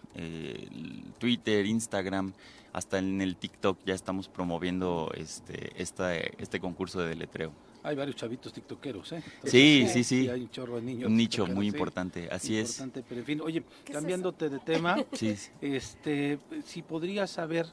Twitter, 1.19 1.65
Instagram, 1.65 2.33
hasta 2.75 2.97
en 2.97 3.21
el 3.21 3.37
TikTok 3.37 3.79
ya 3.85 3.93
estamos 3.93 4.27
promoviendo 4.27 5.09
este, 5.15 5.81
esta, 5.81 6.15
este 6.15 6.59
concurso 6.59 6.99
de 6.99 7.09
deletreo. 7.09 7.53
Hay 7.85 7.95
varios 7.95 8.15
chavitos 8.15 8.51
tiktokeros, 8.51 9.11
¿eh? 9.11 9.17
Entonces, 9.17 9.51
Sí, 9.51 9.87
sí, 9.91 10.03
sí. 10.03 10.27
Hay 10.27 10.41
un 10.41 10.49
chorro 10.49 10.77
de 10.77 10.81
niños. 10.81 11.07
Un 11.09 11.15
nicho 11.17 11.45
muy 11.45 11.69
sí. 11.69 11.75
importante, 11.75 12.27
así 12.31 12.57
es. 12.57 12.71
Importante, 12.71 13.03
pero 13.07 13.21
en 13.21 13.25
fin, 13.25 13.41
oye, 13.41 13.63
¿Qué 13.83 13.91
es 13.91 13.97
cambiándote 13.97 14.49
de 14.49 14.59
tema, 14.59 14.97
Sí, 15.13 15.35
sí. 15.35 15.51
este, 15.61 16.39
si 16.65 16.81
podrías 16.81 17.29
saber 17.29 17.67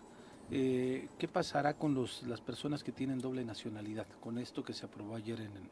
eh, 0.50 1.08
qué 1.18 1.28
pasará 1.28 1.74
con 1.78 1.94
los, 1.94 2.24
las 2.24 2.42
personas 2.42 2.84
que 2.84 2.92
tienen 2.92 3.20
doble 3.20 3.42
nacionalidad, 3.42 4.06
con 4.20 4.36
esto 4.36 4.62
que 4.62 4.74
se 4.74 4.84
aprobó 4.84 5.16
ayer 5.16 5.40
en, 5.40 5.46
en, 5.46 5.70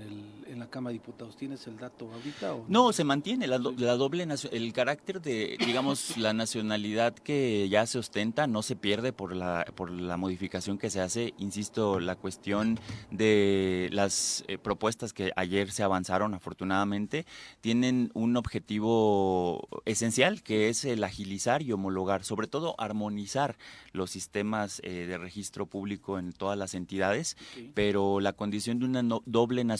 el, 0.00 0.44
en 0.46 0.58
la 0.58 0.68
la 0.68 0.70
Cámara 0.70 0.92
de 0.92 0.98
Diputados. 0.98 1.36
¿Tienes 1.36 1.66
el 1.66 1.78
dato 1.78 2.10
ahorita? 2.12 2.54
O 2.54 2.64
no? 2.68 2.92
se 2.92 3.02
mantiene 3.04 3.46
la, 3.46 3.58
doble 3.58 4.26
el 4.52 4.72
carácter 4.72 5.20
de, 5.22 5.56
digamos, 5.64 6.16
la 6.18 6.32
nacionalidad 6.32 7.14
que 7.14 7.68
ya 7.68 7.86
se 7.86 7.98
ostenta 7.98 8.46
no 8.46 8.62
se 8.62 8.76
pierde 8.76 9.12
por 9.12 9.34
la 9.34 9.64
por 9.74 9.90
la 9.90 10.16
modificación 10.16 10.78
que 10.78 10.90
se 10.90 11.00
hace. 11.00 11.34
Insisto, 11.38 12.00
la 12.00 12.16
cuestión 12.16 12.78
de 13.10 13.88
las 13.92 14.44
eh, 14.48 14.58
propuestas 14.58 15.12
que 15.12 15.32
ayer 15.36 15.70
se 15.70 15.82
avanzaron, 15.82 16.34
afortunadamente, 16.34 17.24
tienen 17.60 18.10
un 18.14 18.36
objetivo 18.36 19.68
esencial 19.86 20.42
que 20.42 20.68
es 20.68 20.84
el 20.84 21.02
agilizar 21.02 21.62
y 21.62 21.72
homologar, 21.72 22.24
sobre 22.24 22.46
todo 22.46 22.74
armonizar 22.78 23.56
los 23.92 24.10
sistemas 24.10 24.80
eh, 24.84 25.06
de 25.06 25.18
registro 25.18 25.66
público 25.66 26.18
en 26.18 26.32
todas 26.32 26.58
las 26.58 26.74
entidades, 26.74 27.36
pero 27.74 28.20
la 28.20 28.34
condición 28.34 28.78
de 28.78 28.84
una 28.84 29.02
doble 29.24 29.64
nacionalidad 29.64 29.77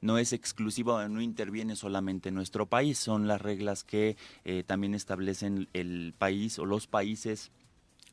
no 0.00 0.18
es 0.18 0.32
exclusiva 0.32 0.94
o 0.94 1.08
no 1.08 1.20
interviene 1.20 1.76
solamente 1.76 2.28
en 2.28 2.34
nuestro 2.34 2.66
país, 2.66 2.98
son 2.98 3.26
las 3.28 3.40
reglas 3.40 3.84
que 3.84 4.16
eh, 4.44 4.62
también 4.66 4.94
establecen 4.94 5.68
el 5.72 6.14
país 6.16 6.58
o 6.58 6.66
los 6.66 6.86
países 6.86 7.50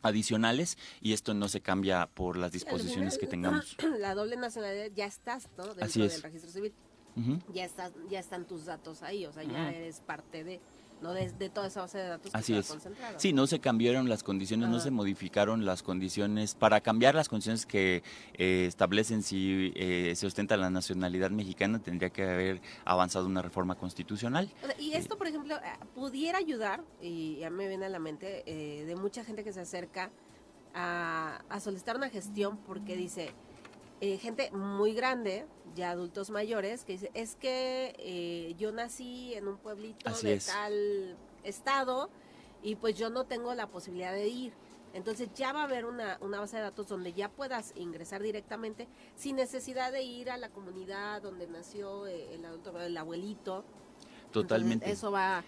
adicionales 0.01 0.77
y 1.01 1.13
esto 1.13 1.33
no 1.33 1.47
se 1.47 1.61
cambia 1.61 2.07
por 2.07 2.37
las 2.37 2.51
disposiciones 2.51 3.17
que 3.17 3.27
tengamos. 3.27 3.77
La 3.99 4.15
doble 4.15 4.37
nacionalidad 4.37 4.91
ya 4.95 5.05
estás, 5.05 5.49
¿no? 5.57 5.73
Dentro 5.73 6.07
del 6.07 6.21
registro 6.21 6.51
civil. 6.51 6.73
Ya 7.51 7.65
estás, 7.65 7.91
ya 8.11 8.19
están 8.19 8.45
tus 8.45 8.65
datos 8.65 9.01
ahí, 9.01 9.25
o 9.25 9.31
sea, 9.31 9.43
ya 9.43 9.71
eres 9.71 10.01
parte 10.01 10.43
de 10.43 10.59
no 11.01 11.13
de, 11.13 11.49
toda 11.49 11.67
esa 11.67 11.81
base 11.81 11.97
de 11.97 12.07
datos 12.07 12.31
Así 12.33 12.55
es. 12.55 12.75
Sí, 13.17 13.33
no 13.33 13.47
se 13.47 13.59
cambiaron 13.59 14.09
las 14.09 14.23
condiciones, 14.23 14.69
no 14.69 14.79
se 14.79 14.91
modificaron 14.91 15.65
las 15.65 15.83
condiciones 15.83 16.55
para 16.55 16.81
cambiar 16.81 17.15
las 17.15 17.29
condiciones 17.29 17.65
que 17.65 18.03
eh, 18.33 18.65
establecen 18.67 19.23
si 19.23 19.71
eh, 19.75 20.13
se 20.15 20.27
ostenta 20.27 20.57
la 20.57 20.69
nacionalidad 20.69 21.31
mexicana, 21.31 21.79
tendría 21.79 22.09
que 22.09 22.23
haber 22.23 22.61
avanzado 22.85 23.25
una 23.25 23.41
reforma 23.41 23.75
constitucional. 23.75 24.51
y 24.79 24.93
esto, 24.93 25.17
por 25.17 25.27
ejemplo, 25.27 25.55
eh, 25.55 25.59
pudiera 25.93 26.37
ayudar, 26.37 26.83
y 27.01 27.37
ya 27.37 27.49
me 27.49 27.67
viene 27.67 27.85
a 27.85 27.89
la 27.89 27.99
mente, 27.99 28.43
de 28.45 28.95
mucha 28.95 29.23
gente 29.23 29.43
que 29.43 29.53
se 29.53 29.61
acerca 29.61 30.11
a, 30.73 31.41
a 31.49 31.59
solicitar 31.59 31.95
una 31.95 32.09
gestión 32.09 32.57
porque 32.57 32.95
dice, 32.95 33.33
eh, 33.99 34.17
gente 34.17 34.51
muy 34.51 34.93
grande, 34.93 35.45
ya 35.75 35.91
adultos 35.91 36.29
mayores, 36.29 36.83
que 36.83 36.93
dice, 36.93 37.11
es 37.13 37.35
que 37.35 37.95
eh, 37.97 38.55
yo 38.57 38.71
nací 38.71 39.33
en 39.33 39.47
un 39.47 39.57
pueblito 39.57 40.11
de 40.21 40.39
tal 40.39 41.17
estado 41.43 42.09
y 42.61 42.75
pues 42.75 42.95
yo 42.95 43.09
no 43.09 43.25
tengo 43.25 43.53
la 43.55 43.67
posibilidad 43.67 44.13
de 44.13 44.27
ir. 44.27 44.53
Entonces 44.93 45.29
ya 45.35 45.51
va 45.51 45.61
a 45.61 45.63
haber 45.63 45.85
una, 45.85 46.17
una 46.21 46.39
base 46.39 46.57
de 46.57 46.63
datos 46.63 46.87
donde 46.87 47.13
ya 47.13 47.29
puedas 47.29 47.73
ingresar 47.75 48.21
directamente 48.21 48.87
sin 49.15 49.35
necesidad 49.35 49.91
de 49.91 50.03
ir 50.03 50.29
a 50.31 50.37
la 50.37 50.49
comunidad 50.49 51.21
donde 51.21 51.47
nació 51.47 52.07
eh, 52.07 52.33
el 52.33 52.45
adulto, 52.45 52.79
el 52.79 52.97
abuelito. 52.97 53.63
Totalmente. 54.31 54.89
eso 54.91 55.11
va 55.11 55.43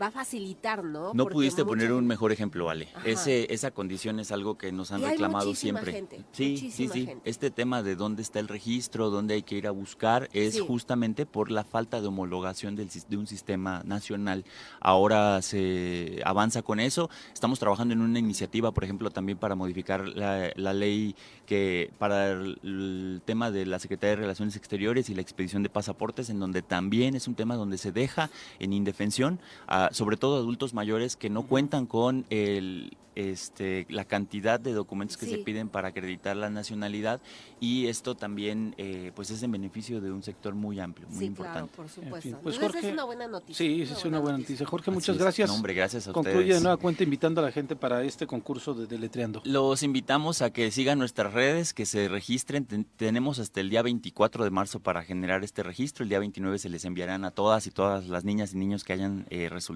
va 0.00 0.06
a 0.06 0.10
facilitar, 0.10 0.84
¿no? 0.84 1.12
Pudiste 1.26 1.64
poner 1.64 1.92
un 1.92 2.06
mejor 2.06 2.32
ejemplo, 2.32 2.70
Ale. 2.70 2.88
Ese, 3.04 3.52
esa 3.52 3.70
condición 3.70 4.20
es 4.20 4.32
algo 4.32 4.56
que 4.56 4.72
nos 4.72 4.92
han 4.92 5.02
reclamado 5.02 5.54
siempre. 5.54 5.92
Gente, 5.92 6.24
sí, 6.32 6.70
sí, 6.70 6.88
sí. 6.88 7.08
Este 7.24 7.50
tema 7.50 7.82
de 7.82 7.96
dónde 7.96 8.22
está 8.22 8.40
el 8.40 8.48
registro, 8.48 9.10
dónde 9.10 9.34
hay 9.34 9.42
que 9.42 9.56
ir 9.56 9.66
a 9.66 9.70
buscar, 9.70 10.28
es 10.32 10.60
justamente 10.60 11.26
por 11.26 11.50
la 11.50 11.64
falta 11.64 12.00
de 12.00 12.06
homologación 12.06 12.76
del, 12.76 12.88
de 12.88 13.16
un 13.16 13.26
sistema 13.26 13.82
nacional. 13.84 14.44
Ahora 14.80 15.42
se 15.42 16.20
avanza 16.24 16.62
con 16.62 16.80
eso. 16.80 17.10
Estamos 17.32 17.58
trabajando 17.58 17.94
en 17.94 18.00
una 18.00 18.18
iniciativa, 18.18 18.72
por 18.72 18.84
ejemplo, 18.84 19.10
también 19.10 19.38
para 19.38 19.54
modificar 19.54 20.06
la, 20.08 20.50
la 20.56 20.72
ley 20.72 21.14
que 21.46 21.90
para 21.98 22.32
el, 22.32 23.22
tema 23.24 23.50
de 23.50 23.66
la 23.66 23.78
Secretaría 23.78 24.16
de 24.16 24.22
Relaciones 24.22 24.56
Exteriores 24.56 25.08
y 25.08 25.14
la 25.14 25.22
expedición 25.22 25.62
de 25.62 25.70
pasaportes, 25.70 26.28
en 26.28 26.38
donde 26.38 26.62
también 26.62 27.14
es 27.14 27.28
un 27.28 27.34
tema 27.34 27.56
donde 27.56 27.78
se 27.78 27.92
deja 27.92 28.30
en 28.58 28.72
indefensión 28.72 29.40
a 29.66 29.85
sobre 29.92 30.16
todo 30.16 30.36
adultos 30.36 30.74
mayores 30.74 31.16
que 31.16 31.30
no 31.30 31.46
cuentan 31.46 31.86
con 31.86 32.24
el, 32.30 32.96
este, 33.16 33.86
la 33.88 34.04
cantidad 34.04 34.60
de 34.60 34.72
documentos 34.72 35.16
que 35.16 35.26
se 35.26 35.38
piden 35.38 35.68
para 35.68 35.88
acreditar 35.88 36.36
la 36.36 36.50
nacionalidad 36.50 37.20
y 37.60 37.86
esto 37.86 38.14
también 38.14 38.74
eh, 38.76 39.10
pues 39.16 39.30
es 39.30 39.42
en 39.42 39.50
beneficio 39.50 40.02
de 40.02 40.12
un 40.12 40.22
sector 40.22 40.54
muy 40.54 40.78
amplio, 40.78 41.08
muy 41.08 41.24
importante. 41.24 41.72
Claro, 41.72 41.88
por 41.88 41.88
supuesto. 41.88 42.38
pues 42.42 42.58
Jorge, 42.58 42.86
es 42.86 42.92
una 42.92 43.04
buena 43.04 43.26
noticia. 43.26 43.56
Sí, 43.56 43.82
es 43.82 44.04
una 44.04 44.18
buena 44.18 44.38
noticia. 44.38 44.66
Jorge, 44.66 44.90
muchas 44.90 45.16
gracias. 45.16 45.50
hombre, 45.50 45.72
gracias 45.72 46.08
a 46.08 46.12
Concluye 46.12 46.54
de 46.54 46.60
nueva 46.60 46.76
cuenta 46.76 47.02
invitando 47.04 47.40
a 47.40 47.44
la 47.44 47.52
gente 47.52 47.74
para 47.74 48.04
este 48.04 48.26
concurso 48.26 48.74
de 48.74 48.86
Deletreando. 48.86 49.40
Los 49.44 49.82
invitamos 49.82 50.42
a 50.42 50.50
que 50.50 50.70
sigan 50.70 50.98
nuestras 50.98 51.32
redes, 51.32 51.72
que 51.72 51.86
se 51.86 52.08
registren. 52.08 52.66
tenemos 52.96 53.38
hasta 53.38 53.60
el 53.60 53.70
día 53.70 53.80
24 53.80 54.44
de 54.44 54.50
marzo 54.50 54.80
para 54.80 55.02
generar 55.02 55.42
este 55.42 55.62
registro. 55.62 56.02
El 56.02 56.10
día 56.10 56.18
29 56.18 56.58
se 56.58 56.68
les 56.68 56.84
enviarán 56.84 57.24
a 57.24 57.30
todas 57.30 57.66
y 57.66 57.70
todas 57.70 58.08
las 58.08 58.24
niñas 58.24 58.52
y 58.52 58.58
niños 58.58 58.84
que 58.84 58.92
hayan 58.92 59.26
eh, 59.30 59.48
resultado 59.48 59.75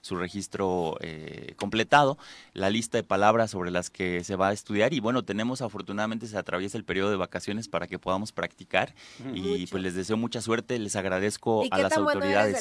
su 0.00 0.16
registro 0.16 0.96
eh, 1.00 1.54
completado. 1.56 2.18
La 2.52 2.70
lista 2.70 2.98
de 2.98 3.04
palabras 3.04 3.50
sobre 3.50 3.70
las 3.70 3.90
que 3.90 4.24
se 4.24 4.36
va 4.36 4.48
a 4.48 4.52
estudiar 4.52 4.92
y 4.94 5.00
bueno, 5.00 5.22
tenemos 5.22 5.62
afortunadamente 5.62 6.26
se 6.26 6.38
atraviesa 6.38 6.78
el 6.78 6.84
periodo 6.84 7.10
de 7.10 7.16
vacaciones 7.16 7.68
para 7.68 7.86
que 7.86 7.98
podamos 7.98 8.32
practicar 8.32 8.94
y 9.34 9.66
pues 9.66 9.82
les 9.82 9.94
deseo 9.94 10.16
mucha 10.16 10.40
suerte, 10.40 10.78
les 10.78 10.96
agradezco 10.96 11.64
a 11.70 11.78
las 11.78 11.96
autoridades. 11.96 12.56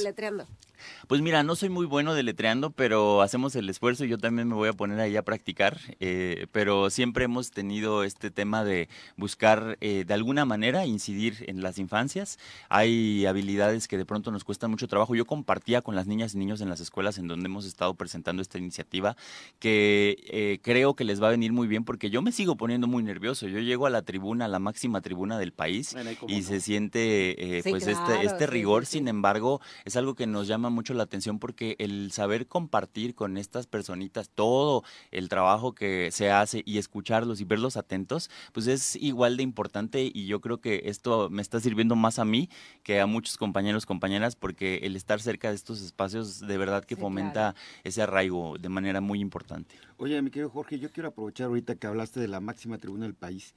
Pues 1.08 1.22
mira, 1.22 1.44
no 1.44 1.56
soy 1.56 1.70
muy 1.70 1.86
bueno 1.86 2.14
deletreando, 2.14 2.72
pero 2.72 3.22
hacemos 3.22 3.56
el 3.56 3.70
esfuerzo 3.70 4.06
y 4.06 4.10
yo 4.10 4.18
también 4.18 4.48
me 4.48 4.56
voy 4.56 4.70
a 4.70 4.74
poner 4.74 5.00
ahí 5.00 5.16
a 5.16 5.24
practicar, 5.24 5.80
eh, 6.00 6.48
pero 6.52 6.90
siempre 6.90 7.26
hemos 7.26 7.52
tenido 7.52 8.04
este 8.04 8.32
tema 8.32 8.64
de 8.64 8.90
buscar 9.18 9.78
eh, 9.82 10.06
de 10.06 10.14
alguna 10.14 10.46
manera 10.46 10.86
incidir 10.86 11.46
en 11.48 11.62
las 11.62 11.78
infancias. 11.78 12.40
Hay 12.70 13.26
habilidades 13.26 13.88
que 13.88 13.98
de 13.98 14.06
pronto 14.06 14.32
nos 14.32 14.44
cuestan 14.44 14.72
mucho 14.72 14.88
trabajo. 14.88 15.16
Yo 15.16 15.26
compartía 15.26 15.82
con 15.82 15.96
las 15.96 16.08
niñas 16.08 16.34
y 16.34 16.38
niños 16.38 16.62
en 16.62 16.70
las 16.72 16.80
escuelas 16.80 17.18
en 17.18 17.28
donde 17.28 17.46
hemos 17.46 17.66
estado 17.66 17.94
presentando 17.94 18.42
esta 18.42 18.58
iniciativa 18.58 19.16
que 19.60 20.18
eh, 20.28 20.60
creo 20.62 20.96
que 20.96 21.04
les 21.04 21.22
va 21.22 21.28
a 21.28 21.32
venir 21.32 21.54
muy 21.54 21.68
bien 21.68 21.84
porque 21.84 22.10
yo 22.10 22.22
me 22.22 22.32
sigo 22.32 22.58
poniendo 22.58 22.88
muy 22.88 23.04
nervioso. 23.04 23.48
Yo 23.48 23.60
llego 23.60 23.86
a 23.86 23.90
la 23.90 24.02
tribuna, 24.02 24.46
a 24.46 24.48
la 24.48 24.60
máxima 24.60 25.02
tribuna 25.02 25.38
del 25.38 25.54
país 25.54 25.96
y 26.28 26.44
se 26.44 26.60
siente 26.60 27.58
eh, 27.58 27.64
pues 27.64 27.88
este, 27.88 28.26
este 28.26 28.48
rigor. 28.48 28.86
Sin 28.86 29.08
embargo, 29.08 29.62
es 29.86 29.96
algo 29.96 30.16
que 30.16 30.26
nos 30.26 30.48
llama 30.48 30.70
mucho 30.70 30.94
la 30.94 31.04
atención 31.04 31.40
porque 31.40 31.76
el 31.80 32.12
saber 32.12 32.48
compartir 32.48 33.14
con 33.14 33.38
estas 33.38 33.68
personitas 33.68 34.30
todo 34.30 34.84
el 35.12 35.30
trabajo 35.30 35.74
que 35.74 36.10
se 36.12 36.32
hace 36.32 36.64
y 36.66 36.78
escucharlos 36.78 37.42
y 37.42 37.46
verlos 37.46 37.78
atentos, 37.78 38.30
pues 38.54 38.68
es 38.68 38.96
igual 38.96 39.38
de 39.38 39.44
importante 39.44 40.10
y 40.14 40.26
yo 40.26 40.42
creo 40.42 40.62
que 40.62 40.84
esto 40.86 41.30
me 41.30 41.42
está 41.42 41.60
sirviendo 41.60 41.96
más 41.96 42.20
a 42.20 42.26
mí 42.26 42.50
que 42.84 43.00
a 43.00 43.06
muchos 43.06 43.38
compañeros, 43.38 43.86
compañeras, 43.86 44.36
porque 44.36 44.80
el 44.84 44.96
estar 44.96 45.22
cerca 45.22 45.50
de 45.50 45.56
estos 45.56 45.82
espacios 45.82 46.40
de 46.40 46.58
verdad 46.62 46.86
que 46.86 46.96
fomenta 46.96 47.56
ese 47.84 48.02
arraigo 48.02 48.58
de 48.58 48.70
manera 48.70 49.02
muy 49.02 49.20
importante. 49.20 49.76
Oye, 49.98 50.22
mi 50.22 50.30
querido 50.30 50.50
Jorge, 50.50 50.80
yo 50.80 50.92
quiero 50.92 51.10
aprovechar 51.10 51.48
ahorita 51.48 51.76
que 51.76 51.88
hablaste 51.88 52.20
de 52.20 52.28
la 52.28 52.40
máxima 52.40 52.78
tribuna 52.78 53.06
del 53.06 53.16
país. 53.16 53.56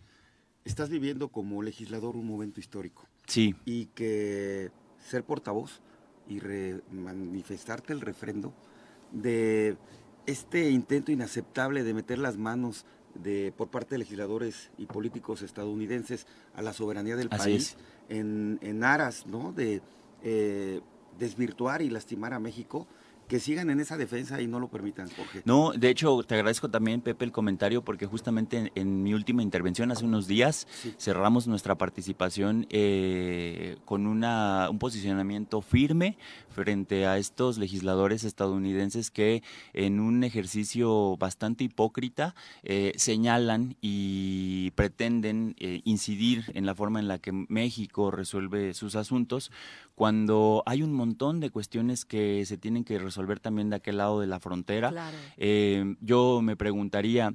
Estás 0.64 0.88
viviendo 0.88 1.28
como 1.28 1.62
legislador 1.62 2.16
un 2.16 2.26
momento 2.26 2.58
histórico. 2.58 3.06
Sí. 3.26 3.54
Y 3.66 3.86
que 3.86 4.70
ser 4.98 5.22
portavoz 5.24 5.82
y 6.26 6.40
manifestarte 6.90 7.92
el 7.92 8.00
refrendo 8.00 8.54
de 9.12 9.76
este 10.26 10.70
intento 10.70 11.12
inaceptable 11.12 11.84
de 11.84 11.92
meter 11.92 12.18
las 12.18 12.38
manos 12.38 12.86
de, 13.14 13.52
por 13.56 13.68
parte 13.68 13.94
de 13.94 13.98
legisladores 13.98 14.70
y 14.78 14.86
políticos 14.86 15.42
estadounidenses 15.42 16.26
a 16.54 16.62
la 16.62 16.72
soberanía 16.72 17.16
del 17.16 17.28
país 17.28 17.76
en, 18.08 18.58
en, 18.62 18.82
aras 18.84 19.26
¿no? 19.26 19.52
de 19.52 19.82
eh, 20.22 20.80
desvirtuar 21.18 21.82
y 21.82 21.90
lastimar 21.90 22.34
a 22.34 22.38
México 22.38 22.86
que 23.28 23.40
sigan 23.40 23.70
en 23.70 23.80
esa 23.80 23.96
defensa 23.96 24.40
y 24.40 24.46
no 24.46 24.60
lo 24.60 24.68
permitan, 24.68 25.08
Jorge. 25.10 25.42
No, 25.44 25.72
de 25.72 25.88
hecho, 25.88 26.22
te 26.22 26.34
agradezco 26.34 26.70
también, 26.70 27.00
Pepe, 27.00 27.24
el 27.24 27.32
comentario, 27.32 27.82
porque 27.82 28.06
justamente 28.06 28.70
en, 28.74 29.02
mi 29.02 29.14
última 29.14 29.42
intervención 29.42 29.90
hace 29.90 30.04
unos 30.04 30.26
días 30.26 30.66
cerramos 30.98 31.46
nuestra 31.46 31.76
participación 31.76 32.66
eh, 32.70 33.76
con 33.84 34.06
una, 34.06 34.68
un 34.70 34.78
posicionamiento 34.78 35.62
firme 35.62 36.16
frente 36.48 37.06
a 37.06 37.18
estos 37.18 37.58
legisladores 37.58 38.24
estadounidenses 38.24 39.10
que 39.10 39.42
en 39.72 40.00
un 40.00 40.22
ejercicio 40.24 41.16
bastante 41.16 41.64
hipócrita 41.64 42.34
eh, 42.62 42.92
señalan 42.96 43.76
y 43.80 44.70
pretenden 44.72 45.56
eh, 45.58 45.80
incidir 45.84 46.44
en 46.54 46.66
la 46.66 46.74
forma 46.74 47.00
en 47.00 47.08
la 47.08 47.18
que 47.18 47.32
México 47.32 48.10
resuelve 48.10 48.74
sus 48.74 48.96
asuntos 48.96 49.50
cuando 49.94 50.62
hay 50.66 50.82
un 50.82 50.92
montón 50.92 51.40
de 51.40 51.50
cuestiones 51.50 52.04
que 52.04 52.44
se 52.46 52.58
tienen 52.58 52.84
que 52.84 52.98
resolver 52.98 53.40
también 53.40 53.70
de 53.70 53.76
aquel 53.76 53.98
lado 53.98 54.20
de 54.20 54.26
la 54.26 54.40
frontera. 54.40 54.92
Eh, 55.36 55.96
yo 56.00 56.40
me 56.42 56.56
preguntaría, 56.56 57.34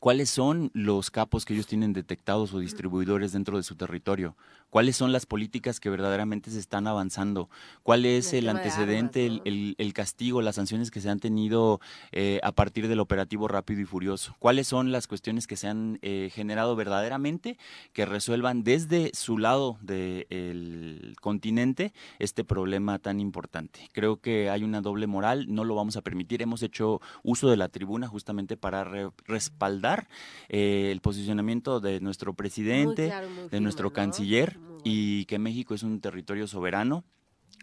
¿Cuáles 0.00 0.30
son 0.30 0.70
los 0.74 1.10
capos 1.10 1.44
que 1.44 1.54
ellos 1.54 1.66
tienen 1.66 1.92
detectados 1.92 2.54
o 2.54 2.60
distribuidores 2.60 3.32
dentro 3.32 3.56
de 3.56 3.64
su 3.64 3.74
territorio? 3.74 4.36
Cuáles 4.70 4.96
son 4.96 5.12
las 5.12 5.26
políticas 5.26 5.80
que 5.80 5.90
verdaderamente 5.90 6.50
se 6.50 6.58
están 6.58 6.86
avanzando, 6.86 7.48
cuál 7.82 8.04
es 8.04 8.32
el, 8.32 8.48
antecedente, 8.48 9.26
el, 9.26 9.92
castigo, 9.94 10.42
las 10.42 10.56
sanciones 10.56 10.90
que 10.90 11.00
se 11.00 11.08
han 11.08 11.20
tenido 11.20 11.80
eh, 12.12 12.40
a 12.42 12.52
partir 12.52 12.88
del 12.88 13.00
operativo 13.00 13.48
rápido 13.48 13.80
y 13.80 13.84
furioso, 13.84 14.36
cuáles 14.38 14.68
son 14.68 14.92
las 14.92 15.06
cuestiones 15.06 15.46
que 15.46 15.56
se 15.56 15.68
han 15.68 15.98
eh, 16.02 16.30
generado 16.32 16.76
verdaderamente 16.76 17.58
que 17.92 18.04
resuelvan 18.04 18.62
desde 18.62 19.10
su 19.14 19.38
lado 19.38 19.78
del 19.80 21.16
continente 21.20 21.92
este 22.18 22.44
problema 22.44 22.98
tan 22.98 23.20
importante. 23.20 23.88
Creo 23.92 24.20
que 24.20 24.50
hay 24.50 24.64
una 24.64 24.80
doble 24.80 25.06
moral, 25.06 25.46
no 25.48 25.64
lo 25.64 25.74
vamos 25.74 25.96
a 25.96 26.02
permitir, 26.02 26.42
hemos 26.42 26.62
hecho 26.62 27.00
uso 27.22 27.48
de 27.48 27.56
la 27.56 27.68
tribuna 27.68 28.08
justamente 28.08 28.56
para 28.56 28.84
respaldar 29.26 30.08
eh, 30.48 30.90
el 30.92 31.00
posicionamiento 31.00 31.80
de 31.80 32.00
nuestro 32.00 32.34
presidente, 32.34 33.12
de 33.50 33.60
nuestro 33.60 33.92
canciller 33.92 34.57
y 34.84 35.24
que 35.26 35.38
México 35.38 35.74
es 35.74 35.82
un 35.82 36.00
territorio 36.00 36.46
soberano. 36.46 37.04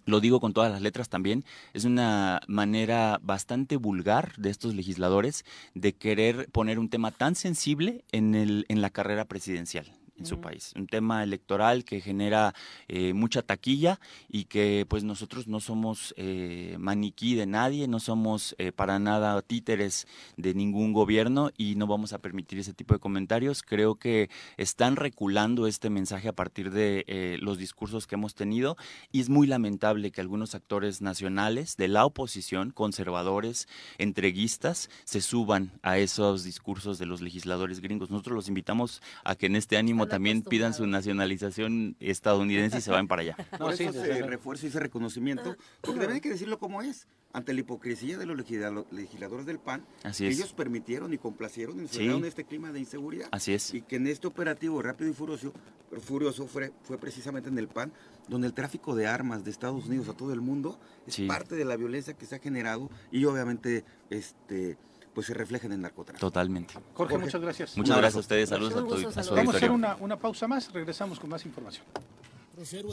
Lo 0.06 0.20
digo 0.20 0.40
con 0.40 0.54
todas 0.54 0.72
las 0.72 0.82
letras 0.82 1.10
también, 1.10 1.44
es 1.74 1.84
una 1.84 2.40
manera 2.48 3.20
bastante 3.24 3.76
vulgar 3.76 4.36
de 4.38 4.52
estos 4.52 4.76
legisladores 4.76 5.46
de 5.74 5.94
querer 5.94 6.48
poner 6.52 6.78
un 6.78 6.90
tema 6.90 7.10
tan 7.10 7.34
sensible 7.34 8.06
en, 8.12 8.36
el, 8.36 8.66
en 8.70 8.82
la 8.82 8.92
carrera 8.92 9.26
presidencial 9.26 9.92
en 10.18 10.26
su 10.26 10.40
país. 10.40 10.74
Un 10.76 10.88
tema 10.88 11.24
electoral 11.24 11.84
que 11.84 12.02
genera 12.02 12.54
eh, 12.88 13.14
mucha 13.14 13.42
taquilla 13.42 14.00
y 14.30 14.46
que 14.46 14.86
pues 14.88 15.04
nosotros 15.04 15.48
no 15.48 15.60
somos 15.60 16.14
eh, 16.18 16.78
maniquí 16.80 17.36
de 17.36 17.46
nadie, 17.46 17.88
no 17.88 18.00
somos 18.00 18.56
eh, 18.58 18.72
para 18.72 19.00
nada 19.00 19.42
títeres 19.42 20.08
de 20.38 20.54
ningún 20.54 20.94
gobierno 20.94 21.52
y 21.58 21.76
no 21.76 21.88
vamos 21.88 22.14
a 22.14 22.20
permitir 22.20 22.60
ese 22.60 22.74
tipo 22.74 22.94
de 22.94 23.00
comentarios. 23.00 23.62
Creo 23.62 23.96
que 23.96 24.30
están 24.58 24.96
reculando 24.96 25.68
este 25.68 25.90
mensaje 25.90 26.30
a 26.30 26.34
partir 26.34 26.72
de 26.72 27.38
los 27.42 27.58
discursos 27.58 28.08
que 28.08 28.16
hemos 28.16 28.36
tenido 28.36 28.78
y 29.12 29.20
es 29.20 29.30
muy 29.30 29.48
lamentable 29.48 30.12
que 30.12 30.22
algunos 30.22 30.56
actores 30.56 31.02
nacionales 31.02 31.78
de 31.78 31.88
la 31.88 32.06
oposición, 32.06 32.72
conservadores, 32.72 33.68
entreguistas, 33.98 34.90
se 35.04 35.22
suban 35.22 35.72
a 35.82 35.98
esos 35.98 36.44
discursos 36.44 36.98
de 36.98 37.06
los 37.06 37.22
legisladores 37.22 37.82
gringos. 37.82 38.10
Nosotros 38.10 38.36
los 38.36 38.48
invitamos 38.48 39.02
a 39.24 39.36
que 39.36 39.48
en 39.48 39.56
este 39.56 39.78
ánimo 39.78 40.05
también 40.08 40.42
pidan 40.42 40.74
su 40.74 40.88
nacionalización 40.88 41.96
estadounidense 42.00 42.80
y 42.80 42.82
se 42.82 42.92
van 42.92 43.08
para 43.08 43.22
allá. 43.22 43.36
Por 43.58 43.74
eso 43.74 43.84
ese 43.90 44.22
refuerzo 44.24 44.66
y 44.66 44.70
ese 44.70 44.80
reconocimiento, 44.80 45.56
porque 45.82 46.00
también 46.00 46.16
hay 46.16 46.22
que 46.22 46.30
decirlo 46.30 46.60
como 46.60 46.82
es, 46.82 47.08
ante 47.34 47.54
la 47.54 47.60
hipocresía 47.60 48.18
de 48.18 48.26
los 48.26 48.38
legisladores 48.38 49.46
del 49.46 49.60
PAN, 49.60 49.86
ellos 50.20 50.54
permitieron 50.54 51.14
y 51.14 51.18
complacieron 51.18 51.80
en 51.80 52.26
este 52.26 52.46
clima 52.46 52.72
de 52.72 52.80
inseguridad. 52.80 53.28
Así 53.32 53.54
es. 53.54 53.74
Y 53.74 53.82
que 53.82 53.98
en 53.98 54.08
este 54.08 54.28
operativo 54.28 54.82
rápido 54.82 55.10
y 55.10 55.14
furioso, 55.14 55.54
furioso 56.02 56.48
fue, 56.48 56.72
fue 56.84 56.98
precisamente 56.98 57.50
en 57.50 57.58
el 57.58 57.68
PAN, 57.68 57.92
donde 58.28 58.48
el 58.48 58.54
tráfico 58.54 58.96
de 58.96 59.08
armas 59.08 59.44
de 59.44 59.52
Estados 59.52 59.86
Unidos 59.86 60.10
a 60.10 60.14
todo 60.14 60.34
el 60.34 60.42
mundo 60.42 60.80
es 61.06 61.20
parte 61.22 61.56
de 61.56 61.66
la 61.66 61.76
violencia 61.76 62.14
que 62.14 62.26
se 62.26 62.36
ha 62.36 62.40
generado 62.40 62.90
y 63.12 63.26
obviamente 63.26 63.84
este 64.10 64.78
pues 65.16 65.28
se 65.28 65.34
refleja 65.34 65.66
en 65.66 65.74
el 65.74 65.82
narcotráfico. 65.82 66.28
Totalmente. 66.28 66.74
Jorge, 66.94 67.18
muchas 67.18 67.42
gracias. 67.42 67.78
Muchas 67.78 67.98
gracias 67.98 68.18
a 68.18 68.20
ustedes, 68.20 68.50
saludos 68.50 68.74
a, 68.74 68.80
tu, 68.80 69.36
Vamos 69.36 69.56
a 69.56 69.58
hacer 69.58 69.72
una, 69.72 69.96
una 69.96 70.20
pausa 70.20 70.48
más, 70.48 70.72
regresamos 70.74 71.20
con 71.20 71.30
más 71.30 71.46
información. 71.46 71.86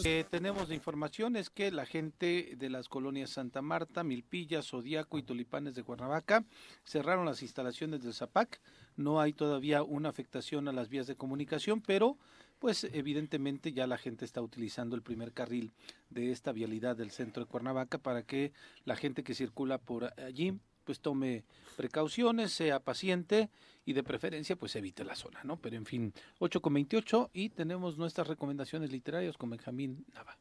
que 0.03 0.24
tenemos 0.31 0.69
de 0.69 0.77
información 0.77 1.36
es 1.36 1.51
que 1.51 1.73
la 1.73 1.85
gente 1.85 2.55
de 2.57 2.70
las 2.70 2.89
colonias 2.89 3.31
Santa 3.31 3.61
Marta, 3.61 4.05
Milpilla, 4.05 4.62
Zodiaco 4.62 5.19
y 5.19 5.24
Tulipanes 5.24 5.74
de 5.74 5.82
Cuernavaca 5.82 6.44
cerraron 6.85 7.27
las 7.27 7.43
instalaciones 7.43 8.05
del 8.05 8.15
ZAPAC. 8.15 8.61
No 8.97 9.20
hay 9.20 9.32
todavía 9.32 9.82
una 9.82 10.09
afectación 10.09 10.69
a 10.69 10.73
las 10.73 10.89
vías 10.89 11.09
de 11.09 11.16
comunicación, 11.16 11.81
pero 11.81 12.16
pues 12.61 12.85
evidentemente 12.93 13.73
ya 13.73 13.89
la 13.89 13.99
gente 13.99 14.24
está 14.24 14.40
utilizando 14.40 14.94
el 14.94 15.03
primer 15.03 15.32
carril 15.32 15.73
de 16.11 16.31
esta 16.31 16.53
vialidad 16.53 16.97
del 16.97 17.11
centro 17.11 17.44
de 17.44 17.51
Cuernavaca 17.51 17.99
para 17.99 18.23
que 18.23 18.53
la 18.85 18.94
gente 18.94 19.24
que 19.24 19.35
circula 19.35 19.78
por 19.78 20.12
allí 20.20 20.61
pues 20.83 21.01
tome 21.01 21.45
precauciones, 21.77 22.53
sea 22.53 22.81
paciente 22.81 23.51
y 23.85 23.93
de 23.93 24.03
preferencia 24.03 24.57
pues 24.57 24.77
evite 24.77 25.05
la 25.05 25.17
zona, 25.17 25.41
¿no? 25.45 25.57
Pero 25.57 25.77
en 25.77 25.87
fin, 25.87 26.13
8 26.39 26.61
con 26.61 26.75
28 26.75 27.31
y 27.33 27.49
tenemos 27.51 27.99
nuestras 27.99 28.27
recomendaciones 28.27 28.93
literarias 28.93 29.37
con 29.37 29.51
Benjamín 29.51 30.05
Nava. 30.15 30.37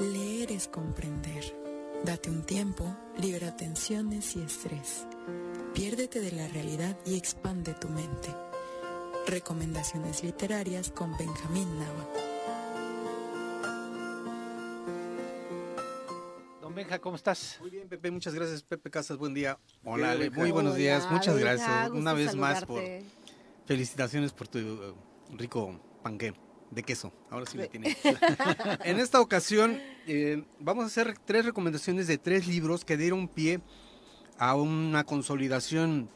Leer 0.00 0.52
es 0.52 0.68
comprender. 0.68 1.44
Date 2.04 2.30
un 2.30 2.46
tiempo, 2.46 2.96
libera 3.20 3.54
tensiones 3.54 4.34
y 4.36 4.40
estrés. 4.40 5.06
Piérdete 5.74 6.20
de 6.20 6.32
la 6.32 6.48
realidad 6.48 6.98
y 7.04 7.16
expande 7.16 7.74
tu 7.74 7.88
mente. 7.88 8.34
Recomendaciones 9.26 10.24
literarias 10.24 10.90
con 10.90 11.16
Benjamín 11.18 11.78
Nava. 11.78 12.08
Benja, 16.80 16.98
¿cómo 16.98 17.16
estás? 17.16 17.58
Muy 17.60 17.68
bien, 17.68 17.86
Pepe, 17.90 18.10
muchas 18.10 18.32
gracias. 18.32 18.62
Pepe 18.62 18.90
Casas, 18.90 19.18
buen 19.18 19.34
día. 19.34 19.58
Hola, 19.84 20.16
muy 20.34 20.50
buenos 20.50 20.76
días. 20.76 21.06
Muchas 21.10 21.36
gracias 21.36 21.90
una 21.90 22.14
vez 22.14 22.34
más 22.34 22.64
por 22.64 22.82
felicitaciones 23.66 24.32
por 24.32 24.48
tu 24.48 24.58
uh, 24.60 25.36
rico 25.36 25.78
panque 26.02 26.32
de 26.70 26.82
queso. 26.82 27.12
Ahora 27.28 27.44
sí, 27.44 27.58
me 27.58 27.68
tiene. 27.68 27.94
en 28.86 28.98
esta 28.98 29.20
ocasión 29.20 29.78
eh, 30.06 30.42
vamos 30.58 30.84
a 30.84 30.86
hacer 30.86 31.18
tres 31.22 31.44
recomendaciones 31.44 32.06
de 32.06 32.16
tres 32.16 32.46
libros 32.46 32.86
que 32.86 32.96
dieron 32.96 33.28
pie 33.28 33.60
a 34.38 34.54
una 34.54 35.04
consolidación 35.04 36.08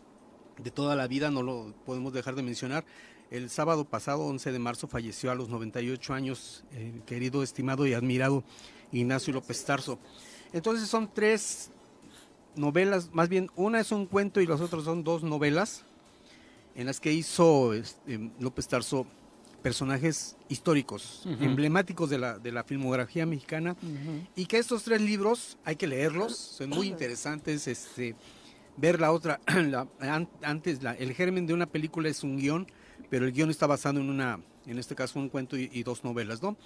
de 0.57 0.71
toda 0.71 0.97
la 0.97 1.07
vida, 1.07 1.31
no 1.31 1.43
lo 1.43 1.75
podemos 1.85 2.15
dejar 2.15 2.37
de 2.37 2.43
mencionar. 2.43 2.87
El 3.31 3.51
sábado 3.51 3.85
pasado, 3.85 4.23
11 4.23 4.51
de 4.51 4.59
marzo, 4.59 4.89
falleció 4.89 5.31
a 5.31 5.35
los 5.35 5.51
98 5.51 6.15
años 6.15 6.65
el 6.73 7.03
querido, 7.03 7.43
estimado 7.43 7.87
y 7.87 7.93
admirado 7.93 8.45
Ignacio 8.93 9.35
López 9.35 9.63
Tarso. 9.67 9.99
Entonces 10.55 10.89
son 10.89 11.11
tres 11.13 11.71
novelas, 12.55 13.11
más 13.13 13.29
bien 13.29 13.51
una 13.57 13.81
es 13.81 13.91
un 13.91 14.07
cuento 14.07 14.41
y 14.41 14.47
las 14.47 14.61
otras 14.61 14.85
son 14.85 15.03
dos 15.03 15.25
novelas 15.25 15.85
en 16.77 16.87
las 16.87 17.01
que 17.01 17.13
hizo 17.13 17.75
este, 17.75 18.31
López 18.39 18.69
Tarso 18.69 19.05
personajes 19.63 20.37
históricos, 20.49 21.27
emblemáticos 21.41 22.09
de 22.11 22.19
la, 22.19 22.39
de 22.39 22.53
la 22.53 22.65
filmografía 22.65 23.25
mexicana, 23.25 23.75
y 24.37 24.45
que 24.45 24.59
estos 24.59 24.83
tres 24.83 25.01
libros 25.01 25.57
hay 25.65 25.77
que 25.77 25.87
leerlos, 25.87 26.37
son 26.37 26.69
muy 26.69 26.87
interesantes, 26.87 27.67
este, 27.67 28.15
ver 28.77 29.01
la 29.01 29.11
otra, 29.11 29.41
antes 30.43 30.81
el 30.99 31.15
germen 31.15 31.47
de 31.47 31.55
una 31.55 31.65
película 31.65 32.11
es 32.11 32.23
un 32.23 32.37
guion, 32.37 32.67
pero 33.09 33.25
el 33.25 33.33
guion 33.33 33.49
está 33.49 33.67
basado 33.67 34.01
en 34.01 34.11
una, 34.11 34.39
en 34.67 34.79
este 34.79 34.95
caso 34.95 35.19
un 35.19 35.31
cuento 35.31 35.57
y, 35.57 35.71
y 35.73 35.83
dos 35.83 36.05
novelas, 36.05 36.43
¿no? 36.43 36.59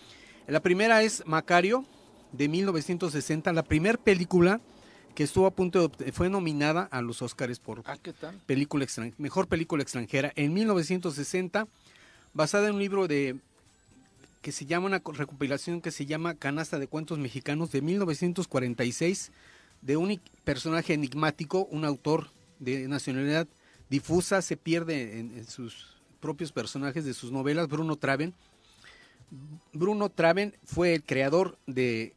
La 0.48 0.60
primera 0.60 1.01
es 1.02 1.23
Macario, 1.24 1.85
de 2.33 2.49
1960, 2.49 3.53
la 3.53 3.63
primera 3.63 3.99
película 3.99 4.61
que 5.15 5.25
estuvo 5.25 5.47
a 5.47 5.51
punto 5.51 5.89
de 5.89 6.13
fue 6.13 6.31
nominada 6.31 6.89
a 6.91 7.03
los 7.03 7.23
Oscars 7.23 7.59
por 7.59 7.83
ah, 7.87 7.97
película 8.47 8.87
mejor 9.19 9.49
película 9.49 9.83
extranjera 9.83 10.33
en 10.37 10.55
1960, 10.55 11.67
basada 12.35 12.69
en 12.69 12.75
un 12.75 12.81
libro 12.81 13.09
de 13.09 13.37
que 14.43 14.53
se 14.53 14.67
llama 14.67 14.87
una 14.87 15.03
recopilación 15.05 15.81
que 15.81 15.91
se 15.91 16.07
llama 16.07 16.35
Canasta 16.35 16.79
de 16.79 16.87
cuentos 16.87 17.19
mexicanos 17.19 17.73
de 17.73 17.83
1946 17.83 19.33
de 19.83 19.97
un 19.97 20.21
personaje 20.45 20.95
enigmático, 20.95 21.67
un 21.71 21.85
autor 21.85 22.31
de 22.61 22.87
nacionalidad 22.87 23.49
difusa, 23.91 24.41
se 24.43 24.57
pierde 24.57 25.19
en 25.19 25.47
sus 25.49 25.99
propios 26.21 26.53
personajes 26.53 27.05
de 27.05 27.15
sus 27.15 27.33
novelas, 27.33 27.69
Bruno 27.69 27.97
Traven. 27.97 28.35
Bruno 29.73 30.09
Traven 30.09 30.55
fue 30.65 30.95
el 30.95 31.05
creador 31.05 31.59
de 31.67 32.15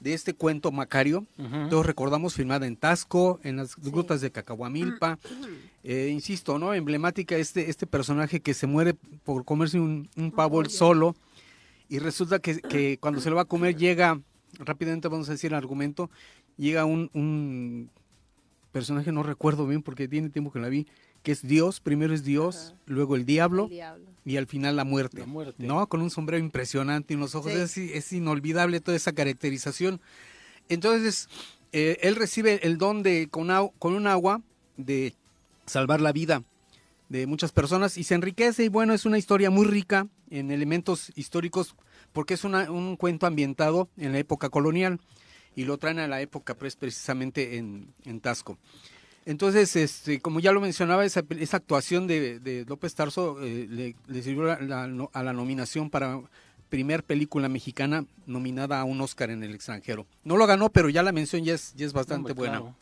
de 0.00 0.14
este 0.14 0.34
cuento 0.34 0.70
Macario. 0.72 1.26
Todos 1.70 1.86
recordamos 1.86 2.34
filmada 2.34 2.66
en 2.66 2.76
Tasco, 2.76 3.40
en 3.42 3.56
las 3.56 3.76
grutas 3.76 4.20
de 4.20 4.30
Cacahuamilpa. 4.30 5.18
Eh, 5.82 6.10
insisto, 6.12 6.58
¿no? 6.58 6.74
Emblemática 6.74 7.36
este, 7.36 7.70
este 7.70 7.86
personaje 7.86 8.40
que 8.40 8.54
se 8.54 8.66
muere 8.66 8.94
por 9.24 9.44
comerse 9.44 9.80
un, 9.80 10.08
pavo 10.34 10.64
solo. 10.66 11.16
Y 11.88 11.98
resulta 11.98 12.40
que, 12.40 12.98
cuando 13.00 13.20
se 13.20 13.30
lo 13.30 13.36
va 13.36 13.42
a 13.42 13.46
comer 13.46 13.76
llega, 13.76 14.20
rápidamente 14.58 15.08
vamos 15.08 15.28
a 15.28 15.32
decir 15.32 15.52
el 15.52 15.56
argumento, 15.56 16.10
llega 16.56 16.84
un, 16.84 17.10
un 17.14 17.90
personaje, 18.72 19.12
no 19.12 19.22
recuerdo 19.22 19.66
bien 19.66 19.82
porque 19.82 20.08
tiene 20.08 20.30
tiempo 20.30 20.52
que 20.52 20.58
la 20.58 20.68
vi, 20.68 20.86
que 21.26 21.32
es 21.32 21.42
Dios, 21.42 21.80
primero 21.80 22.14
es 22.14 22.22
Dios, 22.22 22.76
luego 22.86 23.16
el 23.16 23.26
diablo, 23.26 23.68
y 24.24 24.36
al 24.36 24.46
final 24.46 24.76
la 24.76 24.84
muerte, 24.84 25.24
¿no? 25.58 25.88
Con 25.88 26.00
un 26.00 26.08
sombrero 26.08 26.40
impresionante 26.40 27.14
y 27.14 27.16
unos 27.16 27.34
ojos, 27.34 27.52
es, 27.52 28.12
inolvidable 28.12 28.78
toda 28.78 28.96
esa 28.96 29.10
caracterización. 29.10 30.00
Entonces, 30.68 31.28
eh, 31.72 31.98
él 32.02 32.14
recibe 32.14 32.64
el 32.64 32.78
don 32.78 33.02
de, 33.02 33.26
con, 33.28 33.48
con 33.80 33.94
un 33.94 34.06
agua, 34.06 34.40
de 34.76 35.14
salvar 35.66 36.00
la 36.00 36.12
vida 36.12 36.44
de 37.08 37.26
muchas 37.26 37.50
personas 37.50 37.98
y 37.98 38.04
se 38.04 38.14
enriquece 38.14 38.62
y 38.62 38.68
bueno, 38.68 38.94
es 38.94 39.04
una 39.04 39.18
historia 39.18 39.50
muy 39.50 39.66
rica 39.66 40.06
en 40.30 40.52
elementos 40.52 41.10
históricos 41.16 41.74
porque 42.12 42.34
es 42.34 42.44
un 42.44 42.96
cuento 42.96 43.26
ambientado 43.26 43.88
en 43.96 44.12
la 44.12 44.20
época 44.20 44.48
colonial 44.48 45.00
y 45.56 45.64
lo 45.64 45.76
traen 45.76 45.98
a 45.98 46.06
la 46.06 46.20
época 46.20 46.54
pues, 46.54 46.76
precisamente 46.76 47.56
en, 47.56 47.92
en 48.04 48.20
Tasco. 48.20 48.58
Entonces, 49.26 49.74
este, 49.76 50.20
como 50.20 50.40
ya 50.40 50.52
lo 50.52 50.60
mencionaba, 50.60 51.04
esa, 51.04 51.24
esa 51.30 51.56
actuación 51.56 52.06
de, 52.06 52.38
de 52.38 52.64
López 52.64 52.94
Tarso 52.94 53.42
eh, 53.42 53.66
le, 53.68 53.96
le, 54.06 54.22
sirvió 54.22 54.44
la, 54.44 54.60
la, 54.60 55.08
a 55.12 55.22
la 55.24 55.32
nominación 55.32 55.90
para 55.90 56.20
primer 56.68 57.02
película 57.02 57.48
mexicana 57.48 58.06
nominada 58.26 58.80
a 58.80 58.84
un 58.84 59.00
Oscar 59.00 59.30
en 59.30 59.42
el 59.42 59.54
extranjero. 59.54 60.06
No 60.24 60.36
lo 60.36 60.46
ganó, 60.46 60.70
pero 60.70 60.88
ya 60.88 61.02
la 61.02 61.12
mención 61.12 61.44
ya 61.44 61.54
es, 61.54 61.74
ya 61.74 61.86
es 61.86 61.92
bastante 61.92 62.32
Hombre, 62.32 62.34
buena. 62.34 62.60
Claro. 62.60 62.76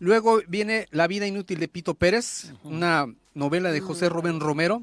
Luego 0.00 0.40
viene 0.48 0.86
La 0.90 1.06
vida 1.06 1.26
inútil 1.26 1.58
de 1.58 1.68
Pito 1.68 1.94
Pérez, 1.94 2.44
uh 2.44 2.48
-huh. 2.48 2.72
una 2.72 3.14
novela 3.34 3.70
de 3.70 3.80
José 3.80 4.08
Rubén 4.08 4.40
Romero 4.40 4.82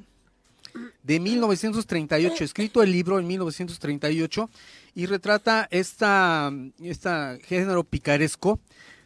de 1.04 1.20
1938, 1.20 2.44
escrito 2.44 2.84
el 2.84 2.92
libro 2.92 3.18
en 3.20 3.28
1938 3.28 4.50
y 4.94 5.06
retrata 5.06 5.68
esta, 5.72 6.52
esta 6.82 7.38
género 7.44 7.84
picaresco 7.84 8.60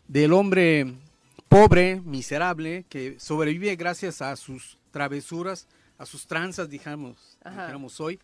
del 0.08 0.34
hombre 0.34 0.96
pobre, 1.50 2.00
miserable, 2.02 2.86
que 2.90 3.20
sobrevive 3.20 3.76
gracias 3.76 4.22
a 4.22 4.36
sus 4.36 4.78
travesuras, 4.92 5.68
a 5.98 6.06
sus 6.06 6.28
tranzas, 6.28 6.70
digamos, 6.70 7.38
dijéramos 7.44 8.00
hoy, 8.00 8.20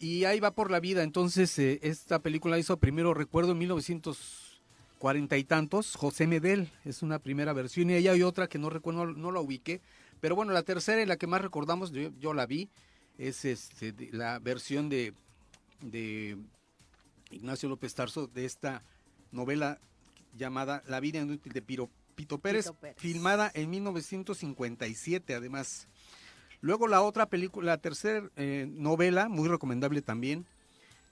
y 0.00 0.24
ahí 0.24 0.40
va 0.40 0.50
por 0.50 0.70
la 0.70 0.80
vida. 0.80 1.02
Entonces, 1.02 1.56
eh, 1.58 1.78
esta 1.82 2.18
película 2.18 2.58
hizo 2.58 2.78
primero, 2.78 3.12
recuerdo, 3.12 3.52
en 3.52 3.58
1940 3.58 5.36
y 5.36 5.44
tantos, 5.44 5.94
José 5.94 6.26
Medel, 6.26 6.70
es 6.84 7.02
una 7.02 7.18
primera 7.18 7.52
versión, 7.52 7.90
y 7.90 7.94
ella 7.94 8.12
hay 8.12 8.22
otra 8.22 8.48
que 8.48 8.58
no 8.58 8.70
recuerdo, 8.70 9.06
no, 9.06 9.12
no 9.12 9.30
la 9.30 9.40
ubiqué, 9.40 9.82
pero 10.20 10.34
bueno, 10.34 10.52
la 10.52 10.62
tercera 10.62 11.02
y 11.02 11.06
la 11.06 11.18
que 11.18 11.26
más 11.26 11.42
recordamos, 11.42 11.92
yo, 11.92 12.10
yo 12.18 12.32
la 12.32 12.46
vi, 12.46 12.70
es 13.18 13.44
este, 13.44 13.92
de, 13.92 14.08
la 14.10 14.38
versión 14.38 14.88
de, 14.88 15.12
de 15.82 16.38
Ignacio 17.30 17.68
López 17.68 17.94
Tarso 17.94 18.26
de 18.26 18.46
esta 18.46 18.82
novela 19.32 19.78
llamada 20.36 20.82
La 20.88 21.00
vida 21.00 21.20
inútil 21.20 21.52
de 21.52 21.62
Piro, 21.62 21.90
Pito, 22.14 22.38
Pérez, 22.38 22.66
Pito 22.66 22.74
Pérez, 22.74 22.96
filmada 22.98 23.50
en 23.54 23.70
1957 23.70 25.34
además. 25.34 25.88
Luego 26.60 26.88
la 26.88 27.02
otra 27.02 27.26
película, 27.26 27.72
la 27.72 27.78
tercera 27.78 28.28
eh, 28.36 28.66
novela, 28.70 29.28
muy 29.28 29.48
recomendable 29.48 30.00
también, 30.02 30.46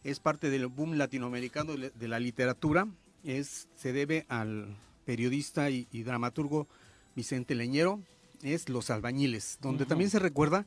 es 0.05 0.19
parte 0.19 0.51
del 0.51 0.67
boom 0.67 0.95
latinoamericano 0.95 1.75
de, 1.77 2.09
la 2.09 2.19
literatura, 2.19 2.89
es, 3.25 3.69
se 3.77 3.93
debe 3.93 4.25
al 4.29 4.77
periodista 5.05 5.71
y, 5.71 5.87
y, 5.93 6.03
dramaturgo 6.03 6.67
Vicente 7.15 7.55
Leñero, 7.55 8.01
es 8.43 8.69
Los 8.69 8.91
Albañiles, 8.91 9.59
donde 9.61 9.85
uh 9.85 9.87
-huh. 9.87 9.89
también 9.91 10.11
se 10.11 10.19
recuerda 10.19 10.67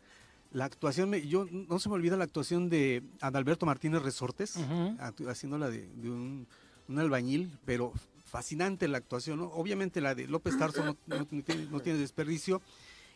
la 0.56 0.66
actuación, 0.66 1.14
yo 1.14 1.46
no 1.52 1.80
se 1.80 1.90
me 1.90 1.96
olvida 1.96 2.16
la 2.16 2.24
actuación 2.24 2.70
de 2.70 3.04
Adalberto 3.20 3.66
Martínez 3.66 4.02
Resortes, 4.04 4.56
uh 4.56 4.62
-huh. 4.62 5.30
haciéndola 5.30 5.70
de, 5.70 5.86
de 5.88 6.10
un, 6.10 6.48
un, 6.88 7.00
albañil, 7.00 7.52
pero 7.66 7.92
fascinante 8.36 8.90
la 8.90 8.98
actuación, 8.98 9.40
¿no? 9.40 9.46
Obviamente 9.46 10.02
la 10.02 10.14
de 10.14 10.28
López 10.28 10.58
Tarso 10.60 10.84
no, 10.84 10.96
tiene, 10.96 11.68
no, 11.72 11.80
tiene, 11.80 12.00
desperdicio, 12.00 12.62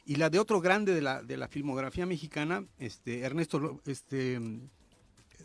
y 0.05 0.15
la 0.15 0.29
de 0.29 0.39
otro 0.39 0.61
grande 0.61 0.93
de 0.93 1.01
la, 1.01 1.21
de 1.21 1.35
la 1.35 1.49
filmografía 1.49 2.05
mexicana, 2.05 2.63
este, 2.77 3.19
Ernesto, 3.19 3.81
este, 3.85 4.39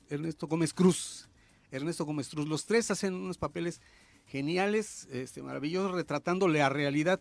Ernesto 0.09 0.47
Gómez 0.47 0.73
Cruz, 0.73 1.29
Ernesto 1.73 2.05
Gómez 2.05 2.29
Cruz, 2.29 2.47
los 2.47 2.67
tres 2.67 2.93
hacen 2.93 3.15
unos 3.15 3.37
papeles 3.37 3.81
geniales, 4.27 5.09
este, 5.11 5.43
maravillosos, 5.43 5.91
retratando 5.91 6.47
la 6.47 6.69
realidad 6.69 7.21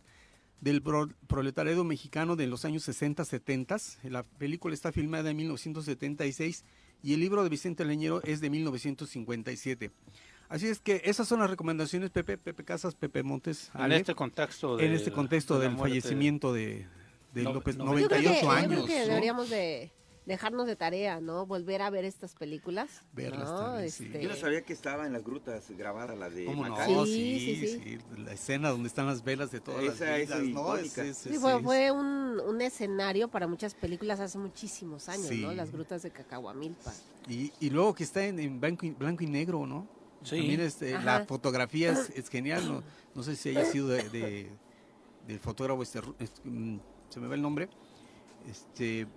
del 0.61 0.83
pro, 0.83 1.09
proletariado 1.25 1.83
mexicano 1.83 2.35
de 2.35 2.45
los 2.45 2.65
años 2.65 2.83
60, 2.83 3.25
70. 3.25 3.77
La 4.03 4.21
película 4.21 4.75
está 4.75 4.91
filmada 4.91 5.31
en 5.31 5.37
1976 5.37 6.63
y 7.01 7.15
el 7.15 7.19
libro 7.19 7.41
de 7.41 7.49
Vicente 7.49 7.83
Leñero 7.83 8.21
es 8.21 8.41
de 8.41 8.51
1957. 8.51 9.91
Así 10.53 10.67
es 10.67 10.79
que 10.79 11.01
esas 11.05 11.27
son 11.27 11.39
las 11.39 11.49
recomendaciones, 11.49 12.11
Pepe, 12.11 12.37
Pepe 12.37 12.63
Casas, 12.63 12.93
Pepe 12.93 13.23
Montes. 13.23 13.71
Ale, 13.73 13.95
en 13.95 14.01
este 14.01 14.13
contexto, 14.13 14.77
de, 14.77 14.85
en 14.85 14.93
este 14.93 15.11
contexto 15.11 15.57
de 15.57 15.67
del 15.67 15.75
fallecimiento 15.75 16.53
de, 16.53 16.85
de 17.33 17.41
no, 17.41 17.53
López, 17.53 17.75
no, 17.75 17.85
98 17.85 18.21
yo 18.21 18.39
que, 18.39 18.47
años. 18.55 18.61
Yo 18.61 18.67
creo 18.67 18.85
que 18.85 18.99
deberíamos 19.07 19.49
de 19.49 19.91
dejarnos 20.27 20.67
de 20.67 20.75
tarea, 20.75 21.19
¿no? 21.19 21.47
Volver 21.47 21.81
a 21.81 21.89
ver 21.89 22.05
estas 22.05 22.35
películas. 22.35 23.01
Verlas 23.13 23.49
¿no? 23.49 23.57
también, 23.57 23.85
este... 23.85 24.11
sí. 24.11 24.19
Yo 24.21 24.29
no 24.29 24.35
sabía 24.35 24.61
que 24.61 24.73
estaba 24.73 25.07
en 25.07 25.13
las 25.13 25.23
grutas 25.23 25.71
grabada 25.71 26.15
la 26.15 26.29
de 26.29 26.45
¿Cómo 26.45 26.67
no? 26.67 27.05
Sí 27.07 27.39
sí, 27.39 27.67
sí, 27.67 27.81
sí, 27.83 27.97
La 28.19 28.33
escena 28.33 28.69
donde 28.69 28.89
están 28.89 29.07
las 29.07 29.23
velas 29.23 29.49
de 29.49 29.59
todas 29.59 29.83
Esa, 29.83 30.05
las 30.05 30.19
es 30.19 30.49
¿no? 30.49 30.77
Es, 30.77 30.95
es, 30.99 31.17
sí, 31.17 31.33
fue, 31.39 31.63
fue 31.63 31.89
un, 31.89 32.39
un, 32.39 32.61
escenario 32.61 33.27
para 33.27 33.47
muchas 33.47 33.73
películas 33.73 34.19
hace 34.19 34.37
muchísimos 34.37 35.09
años, 35.09 35.31
¿no? 35.31 35.51
Las 35.51 35.71
grutas 35.71 36.03
de 36.03 36.11
Cacahuamilpa. 36.11 36.93
Y, 37.27 37.51
y 37.59 37.71
luego 37.71 37.95
que 37.95 38.03
está 38.03 38.23
en, 38.23 38.37
en 38.37 38.59
blanco, 38.59 38.85
y, 38.85 38.91
blanco, 38.91 39.23
y, 39.23 39.27
negro, 39.27 39.65
¿no? 39.65 40.02
Sí. 40.23 40.37
También 40.37 40.61
este, 40.61 40.97
la 40.99 41.25
fotografía 41.25 41.91
es, 41.91 42.09
es 42.11 42.29
genial, 42.29 42.67
no, 42.67 42.83
no, 43.13 43.23
sé 43.23 43.35
si 43.35 43.49
haya 43.49 43.65
sido 43.65 43.89
de, 43.89 44.09
de, 44.09 44.49
del 45.27 45.39
fotógrafo, 45.39 45.83
este, 45.83 45.99
este, 46.19 46.41
se 47.09 47.19
me 47.19 47.27
va 47.27 47.35
el 47.35 47.41
nombre, 47.41 47.67
este 48.49 49.07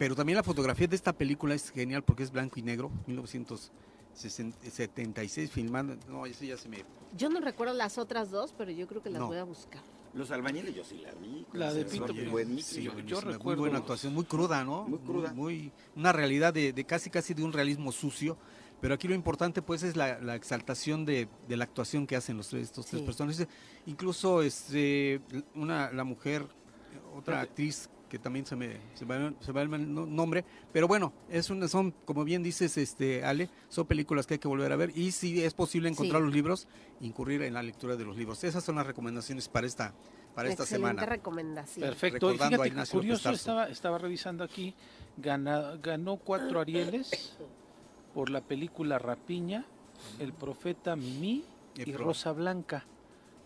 pero 0.00 0.16
también 0.16 0.36
la 0.36 0.42
fotografía 0.42 0.86
de 0.86 0.96
esta 0.96 1.12
película 1.12 1.54
es 1.54 1.70
genial 1.70 2.02
porque 2.02 2.22
es 2.22 2.30
blanco 2.30 2.58
y 2.58 2.62
negro, 2.62 2.90
1976 3.06 5.50
filmando. 5.50 5.94
No, 6.08 6.24
eso 6.24 6.42
ya 6.42 6.56
se 6.56 6.70
me. 6.70 6.86
Yo 7.18 7.28
no 7.28 7.38
recuerdo 7.38 7.74
las 7.74 7.98
otras 7.98 8.30
dos, 8.30 8.54
pero 8.56 8.70
yo 8.70 8.86
creo 8.86 9.02
que 9.02 9.10
las 9.10 9.20
no. 9.20 9.26
voy 9.26 9.36
a 9.36 9.44
buscar. 9.44 9.82
Los 10.14 10.30
albañiles 10.30 10.74
yo 10.74 10.84
sí 10.84 11.02
la 11.04 11.12
vi. 11.12 11.46
La 11.52 11.74
de 11.74 11.84
Pito 11.84 12.14
Sí, 12.62 12.84
yo, 12.84 12.98
yo 13.00 13.20
recuerdo. 13.20 13.60
Muy 13.60 13.68
buena 13.68 13.80
actuación, 13.80 14.14
muy 14.14 14.24
cruda, 14.24 14.64
¿no? 14.64 14.88
Muy 14.88 15.00
cruda. 15.00 15.34
Muy, 15.34 15.54
muy 15.54 15.70
una 15.94 16.12
realidad 16.12 16.54
de, 16.54 16.72
de, 16.72 16.84
casi 16.86 17.10
casi 17.10 17.34
de 17.34 17.44
un 17.44 17.52
realismo 17.52 17.92
sucio. 17.92 18.38
Pero 18.80 18.94
aquí 18.94 19.08
lo 19.08 19.14
importante 19.14 19.62
pues 19.62 19.82
es 19.82 19.96
la, 19.96 20.18
la 20.20 20.34
exaltación 20.34 21.04
de, 21.04 21.28
de, 21.48 21.56
la 21.56 21.64
actuación 21.64 22.06
que 22.06 22.16
hacen 22.16 22.36
los 22.36 22.48
tres, 22.48 22.64
estos 22.64 22.86
sí. 22.86 22.92
tres 22.92 23.02
personajes. 23.02 23.48
Incluso 23.86 24.42
este, 24.42 25.20
una, 25.54 25.90
la 25.92 26.04
mujer, 26.04 26.46
otra 27.14 27.40
actriz 27.40 27.90
que 28.10 28.18
también 28.18 28.44
se 28.44 28.56
me, 28.56 28.76
se 28.94 29.06
me, 29.06 29.34
se 29.40 29.52
me 29.52 29.66
va 29.66 29.76
el 29.76 29.94
nombre, 29.94 30.44
pero 30.72 30.88
bueno, 30.88 31.12
es 31.30 31.48
una, 31.48 31.68
son, 31.68 31.92
como 32.04 32.24
bien 32.24 32.42
dices, 32.42 32.76
este 32.76 33.24
Ale, 33.24 33.48
son 33.68 33.86
películas 33.86 34.26
que 34.26 34.34
hay 34.34 34.38
que 34.38 34.48
volver 34.48 34.72
a 34.72 34.76
ver 34.76 34.90
y 34.96 35.12
si 35.12 35.42
es 35.42 35.54
posible 35.54 35.88
encontrar 35.88 36.20
sí. 36.20 36.24
los 36.24 36.34
libros, 36.34 36.66
incurrir 37.00 37.42
en 37.42 37.54
la 37.54 37.62
lectura 37.62 37.96
de 37.96 38.04
los 38.04 38.16
libros. 38.16 38.42
Esas 38.42 38.64
son 38.64 38.76
las 38.76 38.86
recomendaciones 38.86 39.48
para 39.48 39.66
esta 39.66 39.94
para 40.34 40.48
esta 40.48 40.66
semana. 40.66 41.04
recomendación. 41.06 41.88
Perfecto. 41.88 42.30
Recordando 42.30 42.62
Fíjate, 42.62 42.80
a 42.80 42.86
curioso, 42.86 43.30
estaba, 43.30 43.68
estaba 43.68 43.98
revisando 43.98 44.44
aquí, 44.44 44.74
gana, 45.16 45.76
ganó 45.82 46.16
cuatro 46.16 46.60
Arieles 46.60 47.36
por 48.14 48.30
la 48.30 48.40
película 48.40 48.98
Rapiña, 48.98 49.64
El 50.18 50.32
Profeta 50.32 50.96
Mimi 50.96 51.44
y 51.76 51.92
Rosa 51.92 52.32
Blanca. 52.32 52.84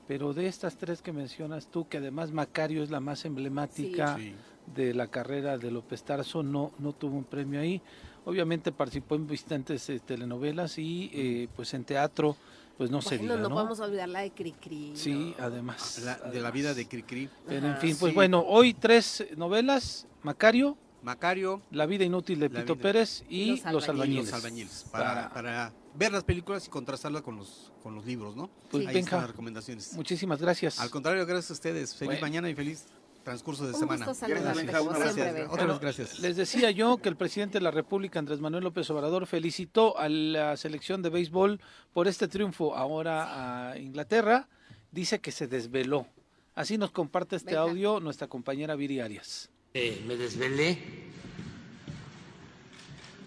Pero 0.06 0.34
de 0.34 0.46
estas 0.46 0.76
tres 0.76 1.00
que 1.00 1.12
mencionas 1.12 1.66
tú, 1.68 1.88
que 1.88 1.98
además 1.98 2.30
Macario 2.30 2.82
es 2.82 2.90
la 2.90 3.00
más 3.00 3.24
emblemática 3.24 4.16
sí. 4.16 4.34
de 4.74 4.92
la 4.92 5.06
carrera 5.06 5.56
de 5.56 5.70
López 5.70 6.02
Tarso, 6.02 6.42
no, 6.42 6.72
no 6.78 6.92
tuvo 6.92 7.16
un 7.16 7.24
premio 7.24 7.60
ahí. 7.60 7.80
Obviamente 8.26 8.70
participó 8.72 9.14
en 9.14 9.26
bastantes 9.26 9.88
eh, 9.88 10.00
telenovelas 10.00 10.78
y 10.78 11.10
eh, 11.12 11.48
pues 11.54 11.72
en 11.74 11.84
teatro 11.84 12.36
pues 12.76 12.90
no 12.90 12.98
bueno, 12.98 13.08
se 13.08 13.18
diga, 13.18 13.36
no, 13.36 13.48
¿no? 13.48 13.54
podemos 13.54 13.80
olvidar 13.80 14.08
la 14.08 14.20
de 14.20 14.32
Cricri. 14.32 14.92
Sí, 14.94 15.34
además. 15.38 16.00
La, 16.04 16.14
además. 16.14 16.32
De 16.32 16.40
la 16.40 16.50
vida 16.50 16.74
de 16.74 16.86
Cricri. 16.86 17.30
Pero 17.46 17.68
en 17.68 17.76
fin, 17.76 17.96
pues 17.98 18.10
sí. 18.10 18.14
bueno, 18.14 18.44
hoy 18.46 18.74
tres 18.74 19.24
novelas, 19.36 20.06
Macario, 20.22 20.76
Macario, 21.04 21.62
La 21.70 21.86
vida 21.86 22.04
inútil 22.04 22.40
de 22.40 22.50
Pito 22.50 22.74
vida, 22.74 22.82
Pérez 22.82 23.24
y 23.28 23.60
Los, 23.62 23.72
los 23.72 23.88
albañiles. 23.88 24.30
Los 24.30 24.34
albañiles 24.34 24.86
para, 24.90 25.32
para, 25.32 25.72
ver 25.94 26.12
las 26.12 26.24
películas 26.24 26.66
y 26.66 26.70
contrastarlas 26.70 27.22
con 27.22 27.36
los, 27.36 27.72
con 27.82 27.94
los 27.94 28.04
libros, 28.04 28.34
¿no? 28.34 28.50
Pues 28.70 28.86
Ahí 28.86 28.94
venga, 28.94 29.00
están 29.00 29.20
las 29.20 29.30
recomendaciones. 29.30 29.92
Muchísimas 29.94 30.40
gracias. 30.40 30.80
Al 30.80 30.90
contrario, 30.90 31.24
gracias 31.26 31.50
a 31.50 31.54
ustedes. 31.54 31.94
Feliz 31.94 32.14
bueno. 32.14 32.20
mañana 32.22 32.50
y 32.50 32.54
feliz 32.54 32.86
transcurso 33.24 33.66
de 33.66 33.72
Un 33.72 33.80
semana. 33.80 34.06
Gusto 34.06 34.26
gracias, 34.26 34.64
gracias. 34.84 35.48
Otra 35.50 35.66
vez 35.66 35.80
gracias. 35.80 36.18
Les 36.20 36.36
decía 36.36 36.70
yo 36.70 36.98
que 36.98 37.08
el 37.08 37.16
presidente 37.16 37.58
de 37.58 37.62
la 37.64 37.70
República, 37.70 38.18
Andrés 38.18 38.40
Manuel 38.40 38.64
López 38.64 38.88
Obrador, 38.90 39.26
felicitó 39.26 39.98
a 39.98 40.08
la 40.08 40.56
selección 40.56 41.02
de 41.02 41.10
béisbol 41.10 41.60
por 41.92 42.06
este 42.06 42.28
triunfo 42.28 42.76
ahora 42.76 43.72
a 43.72 43.78
Inglaterra. 43.78 44.48
Dice 44.92 45.20
que 45.20 45.32
se 45.32 45.48
desveló. 45.48 46.06
Así 46.54 46.78
nos 46.78 46.92
comparte 46.92 47.34
este 47.34 47.52
Venga. 47.52 47.62
audio 47.62 47.98
nuestra 47.98 48.28
compañera 48.28 48.76
Viri 48.76 49.00
Arias. 49.00 49.50
Eh, 49.76 50.04
me 50.06 50.14
desvelé 50.14 50.78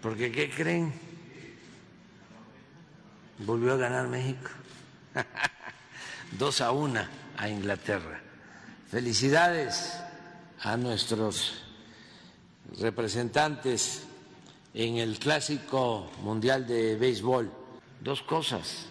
porque, 0.02 0.32
¿qué 0.32 0.50
creen? 0.50 0.94
Volvió 3.40 3.74
a 3.74 3.76
ganar 3.76 4.08
México. 4.08 4.50
Dos 6.40 6.62
a 6.62 6.72
una 6.72 7.12
a 7.36 7.50
Inglaterra. 7.50 8.22
Felicidades 8.90 10.00
a 10.62 10.78
nuestros 10.78 11.66
representantes 12.80 14.04
en 14.74 15.00
el 15.00 15.20
Clásico 15.20 16.10
Mundial 16.22 16.66
de 16.66 16.96
Béisbol. 16.96 17.52
Dos 18.00 18.22
cosas. 18.22 18.86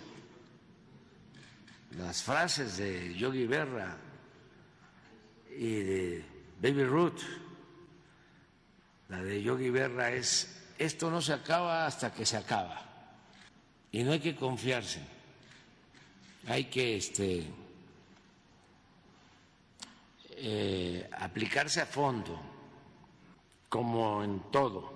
Las 1.96 2.22
frases 2.22 2.76
de 2.76 3.14
Yogi 3.14 3.46
Berra 3.46 3.96
y 5.56 5.74
de 5.74 6.24
Baby 6.60 6.84
Ruth. 6.84 7.45
La 9.08 9.22
de 9.22 9.42
Yogi 9.42 9.70
Berra 9.70 10.10
es 10.10 10.56
esto 10.78 11.10
no 11.10 11.22
se 11.22 11.32
acaba 11.32 11.86
hasta 11.86 12.12
que 12.12 12.26
se 12.26 12.36
acaba. 12.36 12.82
Y 13.92 14.02
no 14.02 14.12
hay 14.12 14.20
que 14.20 14.36
confiarse. 14.36 15.00
Hay 16.48 16.64
que 16.64 16.96
este, 16.96 17.46
eh, 20.30 21.08
aplicarse 21.18 21.80
a 21.80 21.86
fondo, 21.86 22.38
como 23.68 24.22
en 24.22 24.40
todo. 24.50 24.95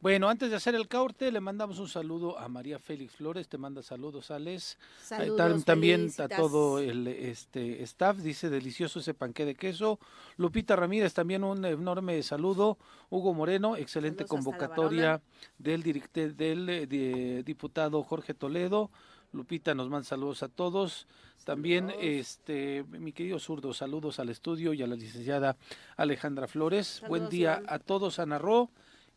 Bueno, 0.00 0.30
antes 0.30 0.48
de 0.48 0.56
hacer 0.56 0.74
el 0.74 0.88
corte, 0.88 1.30
le 1.30 1.40
mandamos 1.40 1.78
un 1.78 1.86
saludo 1.88 2.38
a 2.38 2.48
María 2.48 2.78
Félix 2.78 3.16
Flores, 3.16 3.48
te 3.48 3.58
manda 3.58 3.82
saludos, 3.82 4.30
Alex. 4.30 4.78
Saludos, 5.02 5.64
también 5.66 6.10
a 6.18 6.26
todo 6.28 6.78
el 6.78 7.06
este 7.06 7.82
staff, 7.82 8.16
dice 8.16 8.48
delicioso 8.48 9.00
ese 9.00 9.12
panqué 9.12 9.44
de 9.44 9.54
queso. 9.56 9.98
Lupita 10.38 10.74
Ramírez, 10.74 11.12
también 11.12 11.44
un 11.44 11.62
enorme 11.66 12.22
saludo. 12.22 12.78
Hugo 13.10 13.34
Moreno, 13.34 13.76
excelente 13.76 14.24
Saludos 14.26 14.44
convocatoria 14.46 15.20
del, 15.58 15.82
directe- 15.82 16.32
del 16.32 16.68
eh, 16.70 16.86
de- 16.86 17.42
diputado 17.42 18.02
Jorge 18.02 18.32
Toledo. 18.32 18.90
Lupita 19.32 19.74
nos 19.74 19.90
manda 19.90 20.04
saludos 20.04 20.42
a 20.42 20.48
todos. 20.48 21.06
También, 21.44 21.92
este, 22.00 22.84
mi 22.88 23.12
querido 23.12 23.38
zurdo, 23.38 23.74
saludos 23.74 24.18
al 24.18 24.30
estudio 24.30 24.72
y 24.72 24.82
a 24.82 24.86
la 24.86 24.94
licenciada 24.96 25.56
Alejandra 25.98 26.48
Flores. 26.48 27.02
Buen 27.06 27.28
día 27.28 27.58
Iván. 27.60 27.74
a 27.74 27.78
todos, 27.80 28.18
Ana 28.18 28.38
Ro. 28.38 28.70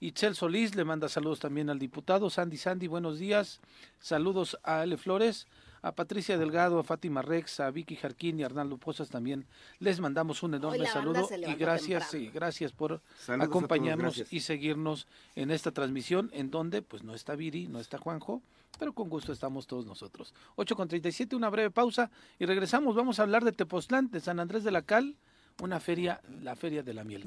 Itzel 0.03 0.35
Solís 0.35 0.75
le 0.75 0.83
manda 0.83 1.07
saludos 1.07 1.39
también 1.39 1.69
al 1.69 1.79
diputado. 1.79 2.29
Sandy 2.29 2.57
Sandy, 2.57 2.87
buenos 2.87 3.19
días. 3.19 3.61
Saludos 4.01 4.59
a 4.61 4.81
Ale 4.81 4.97
Flores, 4.97 5.47
a 5.81 5.93
Patricia 5.93 6.37
Delgado, 6.37 6.77
a 6.77 6.83
Fátima 6.83 7.21
Rex, 7.21 7.61
a 7.61 7.71
Vicky 7.71 7.95
Jarquín 7.95 8.37
y 8.37 8.43
a 8.43 8.47
Arnaldo 8.47 8.75
Pozas 8.75 9.07
también. 9.07 9.45
Les 9.79 10.01
mandamos 10.01 10.43
un 10.43 10.55
enorme 10.55 10.85
saludo 10.87 11.29
y 11.31 11.53
gracias, 11.53 12.11
temprano. 12.11 12.25
sí, 12.25 12.31
gracias 12.33 12.73
por 12.73 12.99
Saludos 13.17 13.27
a 13.27 13.35
todos, 13.37 13.47
acompañarnos 13.47 14.17
gracias. 14.17 14.33
y 14.33 14.41
seguirnos 14.41 15.07
en 15.35 15.51
esta 15.51 15.71
transmisión 15.71 16.29
en 16.33 16.51
donde 16.51 16.81
pues 16.81 17.05
no 17.05 17.15
está 17.15 17.37
Viri, 17.37 17.69
no 17.69 17.79
está 17.79 17.97
Juanjo, 17.97 18.41
pero 18.77 18.91
con 18.91 19.07
gusto 19.07 19.31
estamos 19.31 19.67
todos 19.67 19.85
nosotros. 19.85 20.33
8 20.57 20.75
con 20.75 20.89
37, 20.89 21.33
una 21.33 21.49
breve 21.49 21.71
pausa 21.71 22.11
y 22.39 22.45
regresamos. 22.45 22.93
Vamos 22.93 23.19
a 23.19 23.23
hablar 23.23 23.45
de 23.45 23.53
Tepoztlán, 23.53 24.11
de 24.11 24.19
San 24.19 24.41
Andrés 24.41 24.65
de 24.65 24.71
la 24.71 24.81
Cal, 24.81 25.15
una 25.61 25.79
feria, 25.79 26.19
la 26.41 26.57
feria 26.57 26.83
de 26.83 26.93
la 26.93 27.05
miel. 27.05 27.25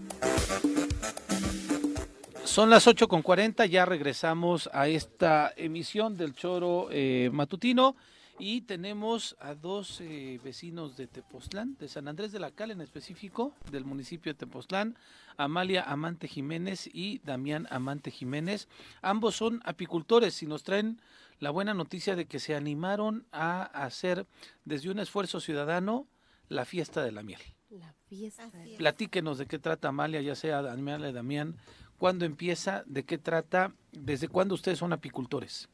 Son 2.47 2.71
las 2.71 2.87
8 2.87 3.09
con 3.09 3.23
40, 3.23 3.67
ya 3.67 3.85
regresamos 3.85 4.71
a 4.73 4.89
esta 4.89 5.53
emisión 5.57 6.17
del 6.17 6.33
Choro 6.35 6.89
eh, 6.91 7.29
Matutino 7.33 7.97
y 8.39 8.63
tenemos 8.63 9.37
a 9.41 9.55
dos 9.55 10.01
eh, 10.01 10.41
vecinos 10.43 10.97
de 10.97 11.07
Tepoztlán, 11.07 11.77
de 11.79 11.89
San 11.89 12.09
Andrés 12.09 12.33
de 12.33 12.39
la 12.39 12.51
Cal 12.53 12.71
en 12.71 12.81
específico, 12.81 13.53
del 13.71 13.85
municipio 13.85 14.33
de 14.33 14.39
Tepoztlán, 14.39 14.97
Amalia 15.37 15.83
Amante 15.83 16.29
Jiménez 16.29 16.89
y 16.93 17.19
Damián 17.25 17.67
Amante 17.71 18.11
Jiménez. 18.11 18.69
Ambos 19.03 19.37
son 19.37 19.61
apicultores 19.65 20.43
y 20.43 20.47
nos 20.47 20.63
traen 20.63 21.01
la 21.41 21.51
buena 21.51 21.75
noticia 21.75 22.17
de 22.17 22.27
que 22.27 22.39
se 22.39 22.55
animaron 22.55 23.27
a 23.33 23.63
hacer 23.65 24.27
desde 24.65 24.91
un 24.91 24.99
esfuerzo 24.99 25.41
ciudadano 25.41 26.07
la 26.49 26.65
fiesta 26.65 27.03
de 27.03 27.13
la 27.13 27.23
miel. 27.23 27.41
La 27.71 27.93
fiesta. 28.09 28.49
de- 28.51 28.77
Platíquenos 28.79 29.37
de 29.39 29.47
qué 29.47 29.59
trata 29.59 29.89
Amalia, 29.89 30.21
ya 30.23 30.35
sea 30.37 30.59
Amalia 30.61 31.11
Damián, 31.13 31.57
cuándo 31.99 32.25
empieza, 32.25 32.83
de 32.87 33.05
qué 33.05 33.19
trata, 33.19 33.75
desde 33.93 34.29
cuándo 34.29 34.55
ustedes 34.55 34.79
son 34.79 34.93
apicultores. 34.93 35.69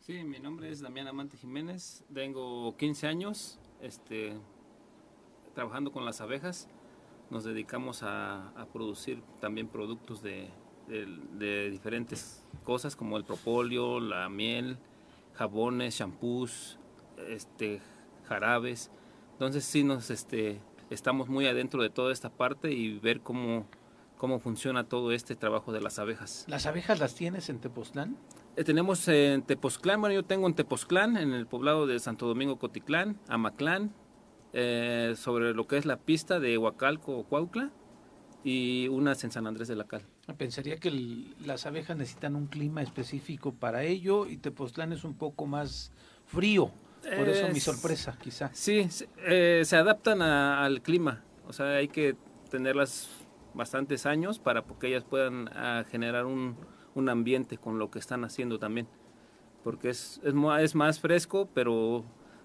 Sí, 0.00 0.24
mi 0.24 0.40
nombre 0.40 0.70
es 0.70 0.80
Damián 0.80 1.06
Amante 1.08 1.36
Jiménez, 1.36 2.04
tengo 2.12 2.76
15 2.76 3.06
años 3.06 3.58
este, 3.80 4.34
trabajando 5.54 5.92
con 5.92 6.04
las 6.04 6.20
abejas. 6.20 6.68
Nos 7.30 7.44
dedicamos 7.44 8.02
a, 8.02 8.52
producir 8.72 9.22
también 9.40 9.68
productos 9.68 10.22
de, 10.22 10.50
de- 10.88 11.06
de 11.38 11.70
diferentes 11.70 12.46
cosas 12.64 12.96
como 12.96 13.16
el 13.16 13.24
propóleo, 13.24 14.00
la 14.00 14.28
miel, 14.28 14.76
jabones, 15.34 15.96
champús, 15.96 16.78
este, 17.28 17.80
jarabes. 18.24 18.90
Entonces 19.32 19.64
sí 19.64 19.82
nos 19.84 20.10
este, 20.10 20.60
estamos 20.90 21.28
muy 21.28 21.46
adentro 21.46 21.82
de 21.82 21.90
toda 21.90 22.12
esta 22.12 22.28
parte 22.30 22.72
y 22.72 22.98
ver 22.98 23.20
cómo, 23.20 23.66
cómo 24.22 24.38
funciona 24.38 24.84
todo 24.84 25.10
este 25.10 25.34
trabajo 25.34 25.72
de 25.72 25.80
las 25.80 25.98
abejas. 25.98 26.44
¿Las 26.46 26.66
abejas 26.66 27.00
las 27.00 27.16
tienes 27.16 27.48
en 27.48 27.58
Tepoztlán? 27.58 28.16
Eh, 28.54 28.62
tenemos 28.62 29.08
en 29.08 29.42
Tepoztlán, 29.42 30.00
bueno, 30.00 30.14
yo 30.14 30.22
tengo 30.24 30.46
en 30.46 30.54
Tepoztlán, 30.54 31.16
en 31.16 31.32
el 31.32 31.44
poblado 31.48 31.88
de 31.88 31.98
Santo 31.98 32.28
Domingo 32.28 32.56
Cotitlán, 32.56 33.18
Amaclán, 33.26 33.92
eh, 34.52 35.14
sobre 35.16 35.54
lo 35.54 35.66
que 35.66 35.76
es 35.76 35.86
la 35.86 35.96
pista 35.96 36.38
de 36.38 36.56
Huacalco, 36.56 37.24
Cuautla, 37.24 37.72
y 38.44 38.86
unas 38.86 39.24
en 39.24 39.32
San 39.32 39.48
Andrés 39.48 39.66
de 39.66 39.74
la 39.74 39.88
Cal. 39.88 40.02
Pensaría 40.38 40.76
que 40.76 40.86
el- 40.86 41.34
las 41.44 41.66
abejas 41.66 41.96
necesitan 41.96 42.36
un 42.36 42.46
clima 42.46 42.80
específico 42.80 43.52
para 43.52 43.82
ello 43.82 44.26
y 44.28 44.36
Tepoztlán 44.36 44.92
es 44.92 45.02
un 45.02 45.14
poco 45.14 45.46
más 45.46 45.90
frío. 46.26 46.70
Por 47.02 47.28
eso 47.28 47.48
mi 47.48 47.58
Es- 47.58 47.64
sorpresa, 47.64 48.16
quizá. 48.22 48.50
Sí, 48.52 48.88
se, 48.88 49.08
eh, 49.26 49.62
se 49.64 49.74
adaptan 49.74 50.22
a- 50.22 50.64
al 50.64 50.80
clima, 50.80 51.24
o 51.48 51.52
sea, 51.52 51.66
hay 51.74 51.88
que 51.88 52.14
tenerlas 52.50 53.08
bastantes 53.54 54.06
años 54.06 54.38
para 54.38 54.62
que 54.62 54.88
ellas 54.88 55.04
puedan 55.04 55.48
ah, 55.54 55.84
generar 55.90 56.26
un, 56.26 56.56
un 56.94 57.08
ambiente 57.08 57.58
con 57.58 57.78
lo 57.78 57.90
que 57.90 57.98
están 57.98 58.24
haciendo 58.24 58.58
también, 58.58 58.86
porque 59.64 59.90
es, 59.90 60.20
es, 60.24 60.34
es 60.60 60.74
más 60.74 61.00
fresco, 61.00 61.48
pero 61.54 62.04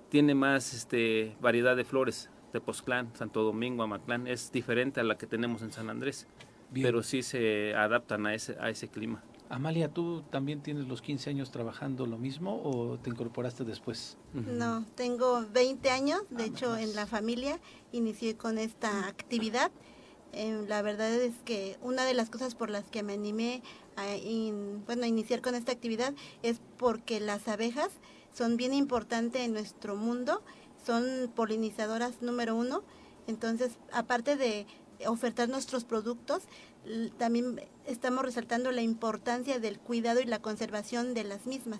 tiene 0.10 0.36
más 0.36 0.74
este, 0.74 1.36
variedad 1.42 1.76
de 1.76 1.84
flores. 1.84 2.30
Tepoztlán, 2.52 3.12
Santo 3.14 3.44
Domingo, 3.44 3.84
Amaclán, 3.84 4.26
es 4.26 4.52
diferente 4.52 5.02
a 5.02 5.04
la 5.04 5.18
que 5.18 5.28
tenemos 5.28 5.62
en 5.62 5.72
San 5.72 5.90
Andrés, 5.90 6.28
Bien. 6.72 6.86
pero 6.88 7.04
sí 7.04 7.22
se 7.22 7.76
adaptan 7.76 8.26
a 8.26 8.34
ese, 8.34 8.58
a 8.60 8.70
ese 8.70 8.88
clima. 8.88 9.22
Amalia, 9.50 9.94
¿tú 9.94 10.24
también 10.30 10.62
tienes 10.62 10.88
los 10.88 11.02
15 11.02 11.30
años 11.30 11.52
trabajando 11.52 12.06
lo 12.06 12.18
mismo 12.18 12.62
o 12.64 12.98
te 13.00 13.10
incorporaste 13.10 13.64
después? 13.64 14.18
No, 14.34 14.86
tengo 14.96 15.46
20 15.54 15.90
años, 15.90 16.22
de 16.30 16.46
hecho 16.46 16.78
en 16.78 16.96
la 16.96 17.06
familia 17.06 17.60
inicié 17.94 18.36
con 18.36 18.58
esta 18.58 19.08
actividad. 19.08 19.72
Eh, 20.40 20.66
la 20.68 20.84
verdad 20.84 21.12
es 21.16 21.34
que 21.46 21.80
una 21.82 22.06
de 22.06 22.14
las 22.14 22.30
cosas 22.30 22.54
por 22.54 22.70
las 22.70 22.84
que 22.92 23.02
me 23.02 23.14
animé 23.14 23.64
a, 23.96 24.06
bueno, 24.86 25.04
a 25.04 25.08
iniciar 25.08 25.42
con 25.42 25.56
esta 25.56 25.72
actividad 25.72 26.14
es 26.44 26.62
porque 26.78 27.20
las 27.20 27.48
abejas 27.48 27.90
son 28.34 28.56
bien 28.56 28.72
importantes 28.76 29.42
en 29.42 29.54
nuestro 29.54 29.96
mundo, 29.96 30.44
son 30.86 31.32
polinizadoras 31.36 32.22
número 32.22 32.56
uno, 32.56 32.84
entonces 33.26 33.80
aparte 33.92 34.36
de 34.36 34.68
ofertar 35.08 35.50
nuestros 35.50 35.86
productos, 35.86 36.44
también 37.18 37.60
estamos 37.88 38.24
resaltando 38.24 38.72
la 38.72 38.84
importancia 38.84 39.58
del 39.58 39.80
cuidado 39.80 40.20
y 40.22 40.26
la 40.26 40.40
conservación 40.40 41.16
de 41.16 41.24
las 41.24 41.48
mismas. 41.48 41.80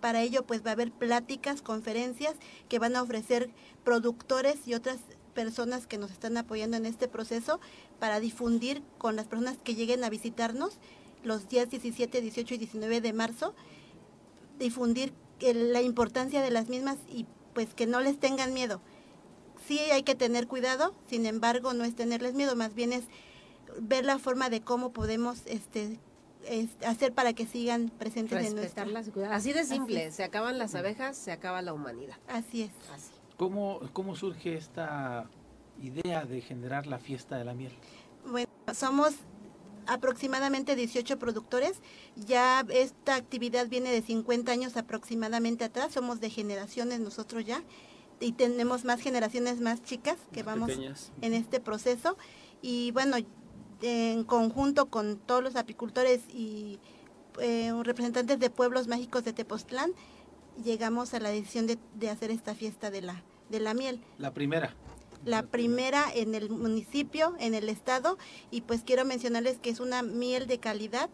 Para 0.00 0.22
ello, 0.22 0.44
pues 0.44 0.66
va 0.66 0.70
a 0.70 0.72
haber 0.72 0.90
pláticas, 0.90 1.62
conferencias 1.62 2.34
que 2.68 2.80
van 2.80 2.96
a 2.96 3.02
ofrecer 3.02 3.50
productores 3.84 4.66
y 4.66 4.74
otras 4.74 4.98
personas 5.34 5.86
que 5.86 5.98
nos 5.98 6.10
están 6.10 6.36
apoyando 6.36 6.76
en 6.76 6.86
este 6.86 7.08
proceso 7.08 7.60
para 7.98 8.20
difundir 8.20 8.82
con 8.98 9.16
las 9.16 9.26
personas 9.26 9.56
que 9.64 9.74
lleguen 9.74 10.04
a 10.04 10.10
visitarnos 10.10 10.78
los 11.24 11.48
días 11.48 11.70
17, 11.70 12.20
18 12.20 12.54
y 12.54 12.58
19 12.58 13.00
de 13.00 13.12
marzo, 13.12 13.54
difundir 14.58 15.12
la 15.40 15.82
importancia 15.82 16.40
de 16.42 16.50
las 16.50 16.68
mismas 16.68 16.98
y 17.08 17.26
pues 17.54 17.74
que 17.74 17.86
no 17.86 18.00
les 18.00 18.18
tengan 18.18 18.54
miedo. 18.54 18.80
Sí 19.66 19.78
hay 19.78 20.02
que 20.02 20.14
tener 20.14 20.46
cuidado, 20.48 20.94
sin 21.08 21.26
embargo 21.26 21.72
no 21.74 21.84
es 21.84 21.94
tenerles 21.94 22.34
miedo, 22.34 22.56
más 22.56 22.74
bien 22.74 22.92
es 22.92 23.04
ver 23.80 24.04
la 24.04 24.18
forma 24.18 24.50
de 24.50 24.60
cómo 24.60 24.92
podemos 24.92 25.42
este, 25.46 25.98
es- 26.48 26.70
hacer 26.86 27.12
para 27.12 27.32
que 27.32 27.46
sigan 27.46 27.88
presentes 27.88 28.38
en 28.38 28.56
nuestra. 28.56 28.84
Así 29.32 29.52
de 29.52 29.64
simple, 29.64 30.10
se 30.12 30.24
acaban 30.24 30.58
las 30.58 30.74
abejas, 30.74 31.16
se 31.16 31.32
acaba 31.32 31.62
la 31.62 31.72
humanidad. 31.72 32.16
Así 32.28 32.62
es. 32.62 32.70
¿Cómo, 33.36 33.80
¿Cómo 33.92 34.14
surge 34.16 34.54
esta 34.56 35.28
idea 35.80 36.24
de 36.24 36.40
generar 36.40 36.86
la 36.86 36.98
fiesta 36.98 37.36
de 37.36 37.44
la 37.44 37.54
miel? 37.54 37.72
Bueno, 38.30 38.48
somos 38.74 39.14
aproximadamente 39.86 40.76
18 40.76 41.18
productores. 41.18 41.80
Ya 42.16 42.64
esta 42.70 43.16
actividad 43.16 43.68
viene 43.68 43.90
de 43.90 44.02
50 44.02 44.52
años 44.52 44.76
aproximadamente 44.76 45.64
atrás. 45.64 45.92
Somos 45.92 46.20
de 46.20 46.30
generaciones 46.30 47.00
nosotros 47.00 47.44
ya. 47.44 47.62
Y 48.20 48.32
tenemos 48.32 48.84
más 48.84 49.00
generaciones 49.00 49.60
más 49.60 49.82
chicas 49.82 50.16
que 50.32 50.44
Más 50.44 50.54
vamos 50.54 50.68
pequeñas. 50.70 51.10
en 51.20 51.34
este 51.34 51.58
proceso. 51.58 52.16
Y 52.60 52.92
bueno, 52.92 53.16
en 53.80 54.24
conjunto 54.24 54.86
con 54.86 55.16
todos 55.16 55.42
los 55.42 55.56
apicultores 55.56 56.20
y 56.32 56.78
eh, 57.40 57.72
representantes 57.82 58.38
de 58.38 58.50
pueblos 58.50 58.86
mágicos 58.86 59.24
de 59.24 59.32
Tepoztlán, 59.32 59.92
llegamos 60.64 61.14
a 61.14 61.20
la 61.20 61.30
decisión 61.30 61.66
de, 61.66 61.78
de 61.94 62.10
hacer 62.10 62.30
esta 62.30 62.54
fiesta 62.54 62.90
de 62.90 63.02
la, 63.02 63.22
de 63.48 63.60
la 63.60 63.74
miel 63.74 64.00
La 64.18 64.32
primera. 64.32 64.74
la 65.24 65.42
primera 65.44 66.06
en 66.14 66.34
el 66.34 66.50
municipio, 66.50 67.34
en 67.38 67.54
el 67.54 67.68
estado, 67.68 68.18
y 68.50 68.62
pues 68.62 68.82
quiero 68.82 69.04
mencionarles 69.04 69.58
que 69.58 69.70
es 69.70 69.80
una 69.80 70.02
miel 70.02 70.46
de 70.46 70.58
calidad, 70.58 71.08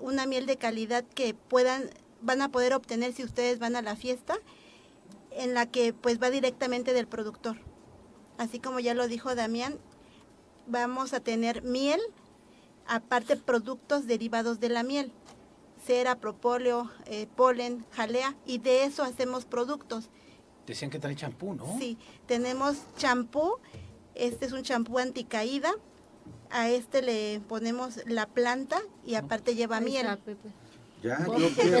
una 0.00 0.26
miel 0.26 0.46
de 0.46 0.56
calidad 0.56 1.04
que 1.14 1.34
puedan, 1.34 1.90
van 2.20 2.42
a 2.42 2.50
poder 2.50 2.72
obtener 2.74 3.12
si 3.12 3.22
ustedes 3.22 3.58
van 3.58 3.76
a 3.76 3.82
la 3.82 3.96
fiesta, 3.96 4.36
en 5.30 5.54
la 5.54 5.66
que 5.66 5.92
pues 5.92 6.20
va 6.22 6.30
directamente 6.30 6.92
del 6.92 7.06
productor. 7.06 7.58
Así 8.38 8.60
como 8.60 8.80
ya 8.80 8.94
lo 8.94 9.06
dijo 9.08 9.34
Damián, 9.34 9.78
vamos 10.66 11.12
a 11.12 11.20
tener 11.20 11.62
miel, 11.62 12.00
aparte 12.86 13.36
productos 13.36 14.06
derivados 14.06 14.58
de 14.60 14.68
la 14.68 14.82
miel, 14.82 15.12
cera, 15.84 16.16
propóleo, 16.16 16.90
eh, 17.06 17.26
polen, 17.36 17.84
jalea, 17.92 18.34
y 18.46 18.58
de 18.58 18.84
eso 18.84 19.02
hacemos 19.02 19.44
productos. 19.44 20.08
Decían 20.66 20.90
que 20.90 20.98
trae 20.98 21.14
champú, 21.14 21.54
¿no? 21.54 21.78
Sí, 21.78 21.98
tenemos 22.26 22.78
champú 22.96 23.58
Este 24.14 24.46
es 24.46 24.52
un 24.52 24.62
champú 24.62 24.98
anticaída. 24.98 25.72
A 26.50 26.70
este 26.70 27.02
le 27.02 27.40
ponemos 27.48 28.00
la 28.06 28.26
planta 28.26 28.80
y 29.04 29.16
aparte 29.16 29.56
lleva 29.56 29.80
miel. 29.80 30.06
está. 30.06 30.63
Ya, 31.04 31.18
Urge. 31.28 31.40
yo 31.42 31.54
quiero. 31.54 31.78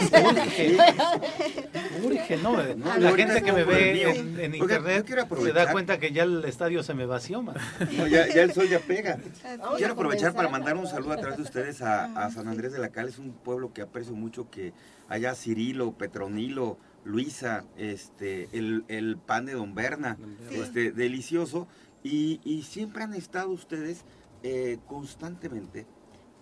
Urge, 2.04 2.36
¿no? 2.42 2.62
No, 2.74 2.98
la 2.98 3.12
gente 3.16 3.42
que 3.42 3.52
me 3.52 3.64
ve 3.64 3.94
mío. 3.94 4.08
en, 4.10 4.38
en 4.38 4.52
Oiga, 4.60 4.76
internet 4.76 5.06
se 5.42 5.52
da 5.52 5.72
cuenta 5.72 5.98
que 5.98 6.12
ya 6.12 6.24
el 6.24 6.44
estadio 6.44 6.82
se 6.82 6.92
me 6.92 7.06
vació, 7.06 7.40
man. 7.42 7.56
No, 7.96 8.06
ya, 8.06 8.26
ya 8.28 8.42
el 8.42 8.52
sol 8.52 8.68
ya 8.68 8.80
pega. 8.80 9.18
Vamos 9.58 9.78
Quiero 9.78 9.94
aprovechar 9.94 10.34
para 10.34 10.50
mandar 10.50 10.76
un 10.76 10.86
saludo 10.86 11.12
a 11.12 11.16
través 11.16 11.38
de 11.38 11.42
ustedes 11.42 11.80
a, 11.80 12.04
a 12.22 12.30
San 12.30 12.48
Andrés 12.48 12.72
de 12.72 12.78
la 12.80 12.90
Cal. 12.90 13.08
Es 13.08 13.18
un 13.18 13.32
pueblo 13.32 13.72
que 13.72 13.80
aprecio 13.80 14.14
mucho, 14.14 14.50
que 14.50 14.74
allá 15.08 15.34
Cirilo, 15.34 15.92
Petronilo, 15.92 16.76
Luisa, 17.04 17.64
este, 17.78 18.50
el, 18.52 18.84
el 18.88 19.16
pan 19.16 19.46
de 19.46 19.54
Don 19.54 19.74
Berna, 19.74 20.18
Sí. 20.50 20.60
este, 20.60 20.92
delicioso. 20.92 21.66
Y, 22.02 22.40
y 22.44 22.64
siempre 22.64 23.02
han 23.04 23.14
estado 23.14 23.48
ustedes 23.48 24.04
eh, 24.42 24.76
constantemente 24.86 25.86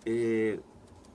eh, 0.04 0.58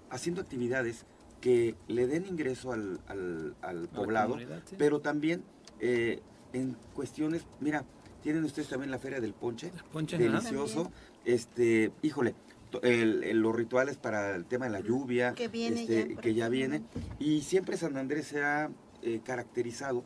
haciendo 0.10 0.39
actividades 0.39 1.06
que 1.42 1.76
le 1.88 2.08
den 2.08 2.26
ingreso 2.26 2.72
al, 2.72 3.00
al- 3.08 3.56
al 3.62 3.88
poblado, 3.90 4.38
sí. 4.66 4.76
pero 4.78 5.00
también 5.02 5.44
eh, 5.80 6.22
en 6.54 6.76
cuestiones, 6.94 7.46
mira, 7.60 7.86
tienen 8.22 8.44
ustedes 8.44 8.70
también 8.70 8.90
la 8.92 9.00
Feria 9.00 9.20
del 9.22 9.34
Ponche, 9.34 9.72
delicioso, 10.18 10.92
este, 11.26 11.92
híjole, 12.02 12.34
to- 12.72 12.82
el- 12.82 13.24
el- 13.24 13.40
los 13.40 13.56
rituales 13.56 13.98
para 13.98 14.36
el 14.36 14.46
tema 14.46 14.66
de 14.66 14.72
la 14.72 14.80
lluvia, 14.80 15.34
Que 15.34 15.48
viene 15.48 15.82
este, 15.82 16.16
ya 16.16 16.22
que 16.22 16.34
ya 16.34 16.50
viene, 16.50 16.82
y 17.20 17.42
siempre 17.42 17.78
San 17.78 17.98
Andrés 17.98 18.28
se 18.28 18.44
ha 18.44 18.70
eh, 19.04 19.22
caracterizado 19.24 20.04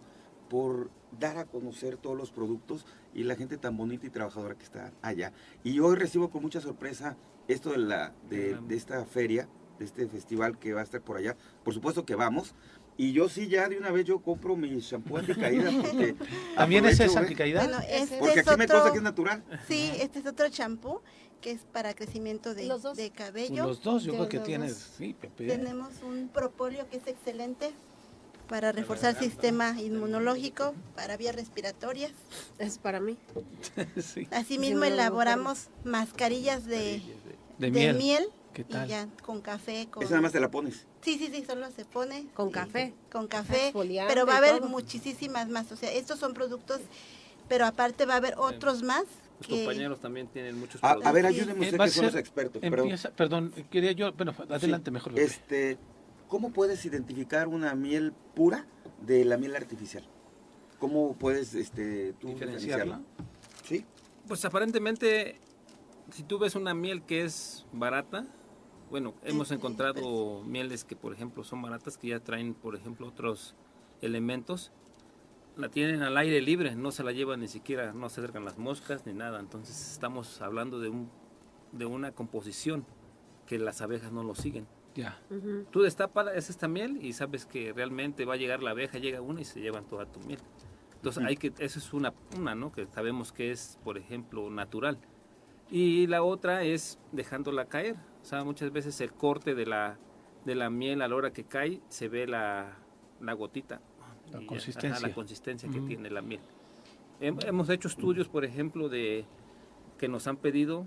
por 0.49 0.89
dar 1.17 1.37
a 1.37 1.45
conocer 1.45 1.95
todos 1.97 2.17
los 2.17 2.31
productos 2.31 2.85
y 3.13 3.23
la 3.23 3.35
gente 3.35 3.57
tan 3.57 3.77
bonita 3.77 4.05
y 4.05 4.09
trabajadora 4.09 4.55
que 4.55 4.63
está 4.63 4.91
allá. 5.01 5.31
Y 5.63 5.79
hoy 5.79 5.95
recibo 5.95 6.29
con 6.29 6.41
mucha 6.41 6.59
sorpresa 6.59 7.15
esto 7.47 7.71
de, 7.71 7.77
la, 7.77 8.13
de, 8.29 8.57
de 8.67 8.75
esta 8.75 9.03
feria, 9.05 9.47
de 9.81 9.85
este 9.85 10.07
festival 10.07 10.57
que 10.59 10.73
va 10.73 10.81
a 10.81 10.83
estar 10.83 11.01
por 11.01 11.17
allá. 11.17 11.35
Por 11.63 11.73
supuesto 11.73 12.05
que 12.05 12.15
vamos. 12.15 12.53
Y 12.97 13.13
yo 13.13 13.29
sí 13.29 13.47
ya 13.47 13.67
de 13.67 13.77
una 13.77 13.89
vez 13.89 14.05
yo 14.05 14.19
compro 14.19 14.55
mi 14.55 14.79
shampoo 14.79 15.17
anticaída 15.17 15.71
porque 15.81 16.15
¿También 16.55 16.85
ese 16.85 17.05
es 17.05 17.15
¿eh? 17.15 17.19
anticaída? 17.19 17.63
Bueno, 17.63 17.79
este 17.89 18.17
Porque 18.19 18.39
es 18.41 18.47
aquí 18.47 18.57
me 18.59 18.67
consta 18.67 18.91
que 18.91 18.97
es 18.97 19.03
natural. 19.03 19.43
Sí, 19.67 19.91
este 19.99 20.19
es 20.19 20.25
otro 20.27 20.47
champú 20.49 21.01
que 21.41 21.51
es 21.51 21.61
para 21.71 21.95
crecimiento 21.95 22.53
de, 22.53 22.71
de 22.95 23.09
cabello. 23.09 23.65
Los 23.65 23.81
dos, 23.81 24.03
yo 24.03 24.11
De 24.11 24.17
creo 24.19 24.29
que 24.29 24.37
los 24.37 24.45
tienes, 24.45 24.91
sí, 24.97 25.15
Pepe. 25.19 25.47
Tenemos 25.47 25.89
un 26.03 26.29
propóleo 26.31 26.87
que 26.91 26.97
es 26.97 27.07
excelente 27.07 27.71
para 28.47 28.71
reforzar 28.71 29.15
el 29.15 29.19
sistema 29.19 29.81
inmunológico, 29.81 30.75
para 30.95 31.17
vías 31.17 31.33
respiratorias. 31.35 32.11
Es 32.59 32.77
para 32.77 32.99
mí. 32.99 33.17
sí. 33.99 34.27
Asimismo 34.29 34.67
Sí, 34.67 34.73
no, 34.73 34.79
no, 34.81 34.85
elaboramos 34.85 35.69
mascarillas 35.83 36.65
de, 36.65 37.01
De 37.57 37.67
de 37.67 37.71
miel. 37.71 37.97
miel. 37.97 38.27
¿Qué 38.53 38.61
Y 38.63 38.65
tal? 38.65 38.87
ya 38.87 39.07
con 39.23 39.41
café, 39.41 39.87
con... 39.89 40.03
Esa 40.03 40.11
nada 40.11 40.21
más 40.23 40.31
te 40.33 40.39
la 40.39 40.51
pones. 40.51 40.85
Sí, 41.01 41.17
sí, 41.17 41.29
sí, 41.33 41.45
solo 41.45 41.69
se 41.71 41.85
pone. 41.85 42.27
Con 42.33 42.47
sí, 42.49 42.53
café. 42.53 42.93
Con 43.11 43.27
café. 43.27 43.71
Pero 43.73 44.25
va 44.25 44.33
a 44.33 44.35
y 44.35 44.37
haber 44.37 44.59
todo. 44.59 44.69
muchísimas 44.69 45.47
más. 45.49 45.71
O 45.71 45.75
sea, 45.75 45.91
estos 45.91 46.19
son 46.19 46.33
productos, 46.33 46.81
pero 47.47 47.65
aparte 47.65 48.05
va 48.05 48.15
a 48.15 48.17
haber 48.17 48.35
otros 48.37 48.83
más. 48.83 49.03
Los 49.39 49.47
que- 49.47 49.63
compañeros 49.65 49.99
también 49.99 50.27
tienen 50.27 50.59
muchos 50.59 50.83
A, 50.83 50.91
a 50.91 50.95
ver, 50.95 51.03
productos. 51.23 51.25
ayúdenme 51.25 51.65
Eh, 51.65 51.67
usted 51.69 51.79
va 51.79 51.83
a 51.85 51.87
que 51.87 51.93
son 51.93 52.05
los 52.05 52.15
expertos. 52.15 52.61
perdón. 52.61 52.79
Empieza, 52.79 53.09
perdón, 53.11 53.53
quería 53.71 53.91
yo, 53.93 54.11
bueno, 54.13 54.33
adelante 54.49 54.89
Sí, 54.89 54.93
mejor. 54.93 55.17
Este, 55.19 55.77
¿Cómo 56.27 56.51
puedes 56.51 56.85
identificar 56.85 57.47
una 57.49 57.73
miel 57.75 58.13
pura 58.35 58.65
de 59.05 59.25
la 59.25 59.37
miel 59.37 59.55
artificial? 59.55 60.07
¿Cómo 60.79 61.13
puedes 61.15 61.53
este, 61.55 62.13
tú 62.13 62.27
Diferenciarla. 62.29 62.99
diferenciarla? 62.99 63.01
Sí. 63.67 63.85
Pues 64.27 64.45
aparentemente, 64.45 65.39
si 66.13 66.23
tú 66.23 66.39
ves 66.39 66.55
una 66.55 66.73
miel 66.73 67.01
que 67.03 67.23
es 67.25 67.65
barata, 67.73 68.25
bueno, 68.91 69.15
hemos 69.23 69.49
encontrado 69.51 70.43
mieles 70.43 70.83
que, 70.83 70.97
por 70.97 71.13
ejemplo, 71.13 71.45
son 71.45 71.61
baratas, 71.61 71.97
que 71.97 72.09
ya 72.09 72.19
traen, 72.19 72.53
por 72.53 72.75
ejemplo, 72.75 73.07
otros 73.07 73.55
elementos, 74.01 74.73
la 75.55 75.69
tienen 75.69 76.03
al 76.03 76.17
aire 76.17 76.41
libre, 76.41 76.75
no 76.75 76.91
se 76.91 77.01
la 77.03 77.13
llevan 77.13 77.39
ni 77.39 77.47
siquiera, 77.47 77.93
no 77.93 78.09
se 78.09 78.19
acercan 78.19 78.43
las 78.43 78.57
moscas 78.57 79.05
ni 79.05 79.13
nada. 79.13 79.39
Entonces 79.39 79.93
estamos 79.93 80.41
hablando 80.41 80.81
de, 80.81 80.89
un, 80.89 81.09
de 81.71 81.85
una 81.85 82.11
composición 82.11 82.85
que 83.47 83.57
las 83.57 83.81
abejas 83.81 84.11
no 84.11 84.23
lo 84.23 84.35
siguen. 84.35 84.67
Ya. 84.93 85.17
Tú 85.71 85.83
destapas 85.83 86.27
es 86.35 86.49
esta 86.49 86.67
miel 86.67 86.99
y 87.01 87.13
sabes 87.13 87.45
que 87.45 87.71
realmente 87.71 88.25
va 88.25 88.33
a 88.33 88.37
llegar 88.37 88.61
la 88.61 88.71
abeja, 88.71 88.97
llega 88.97 89.21
una 89.21 89.39
y 89.39 89.45
se 89.45 89.61
llevan 89.61 89.85
toda 89.85 90.05
tu 90.05 90.19
miel. 90.19 90.39
Entonces 90.95 91.23
hay 91.23 91.37
que, 91.37 91.53
esa 91.59 91.79
es 91.79 91.93
una, 91.93 92.13
una, 92.37 92.55
¿no? 92.55 92.73
Que 92.73 92.85
sabemos 92.87 93.31
que 93.31 93.51
es, 93.51 93.79
por 93.85 93.97
ejemplo, 93.97 94.49
natural. 94.49 94.99
Y 95.71 96.05
la 96.07 96.21
otra 96.23 96.63
es 96.63 96.99
dejándola 97.11 97.65
caer. 97.65 97.95
O 98.21 98.25
sea, 98.25 98.43
muchas 98.43 98.71
veces 98.71 98.99
el 99.01 99.13
corte 99.13 99.55
de 99.55 99.65
la, 99.65 99.97
de 100.45 100.53
la 100.55 100.69
miel 100.69 101.01
a 101.01 101.07
la 101.07 101.15
hora 101.15 101.31
que 101.31 101.45
cae 101.45 101.81
se 101.87 102.09
ve 102.09 102.27
la, 102.27 102.77
la 103.21 103.33
gotita. 103.33 103.81
La 104.31 104.39
Y, 104.39 104.43
ajá, 104.43 104.47
consistencia. 104.47 105.07
la 105.07 105.13
consistencia 105.15 105.69
que 105.69 105.77
Ujú. 105.79 105.87
tiene 105.87 106.09
la 106.09 106.21
miel. 106.21 106.41
Hem- 107.21 107.43
Hemos 107.47 107.69
hecho 107.69 107.87
estudios, 107.87 108.27
por 108.27 108.43
ejemplo, 108.45 108.89
de 108.89 109.25
que 109.97 110.07
nos 110.07 110.27
han 110.27 110.37
pedido 110.37 110.85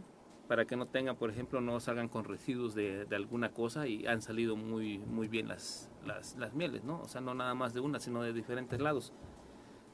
para 0.49 0.67
que 0.67 0.77
no 0.77 0.87
tengan, 0.87 1.17
por 1.17 1.31
ejemplo, 1.31 1.63
no 1.63 1.81
salgan 1.81 2.09
con 2.09 2.25
residuos 2.25 2.75
de, 2.75 3.07
de 3.07 3.17
alguna 3.17 3.53
cosa 3.53 3.87
y 3.87 4.07
han 4.07 4.21
salido 4.21 4.57
muy, 4.57 4.99
muy 4.99 5.27
bien 5.29 5.49
las, 5.49 5.91
las, 6.05 6.37
las 6.37 6.53
mieles, 6.53 6.85
¿no? 6.85 7.01
O 7.01 7.09
sea, 7.09 7.23
no 7.23 7.33
nada 7.35 7.55
más 7.55 7.73
de 7.73 7.81
una, 7.81 7.99
sino 7.99 8.23
de 8.23 8.35
diferentes 8.35 8.79
lados. 8.81 9.13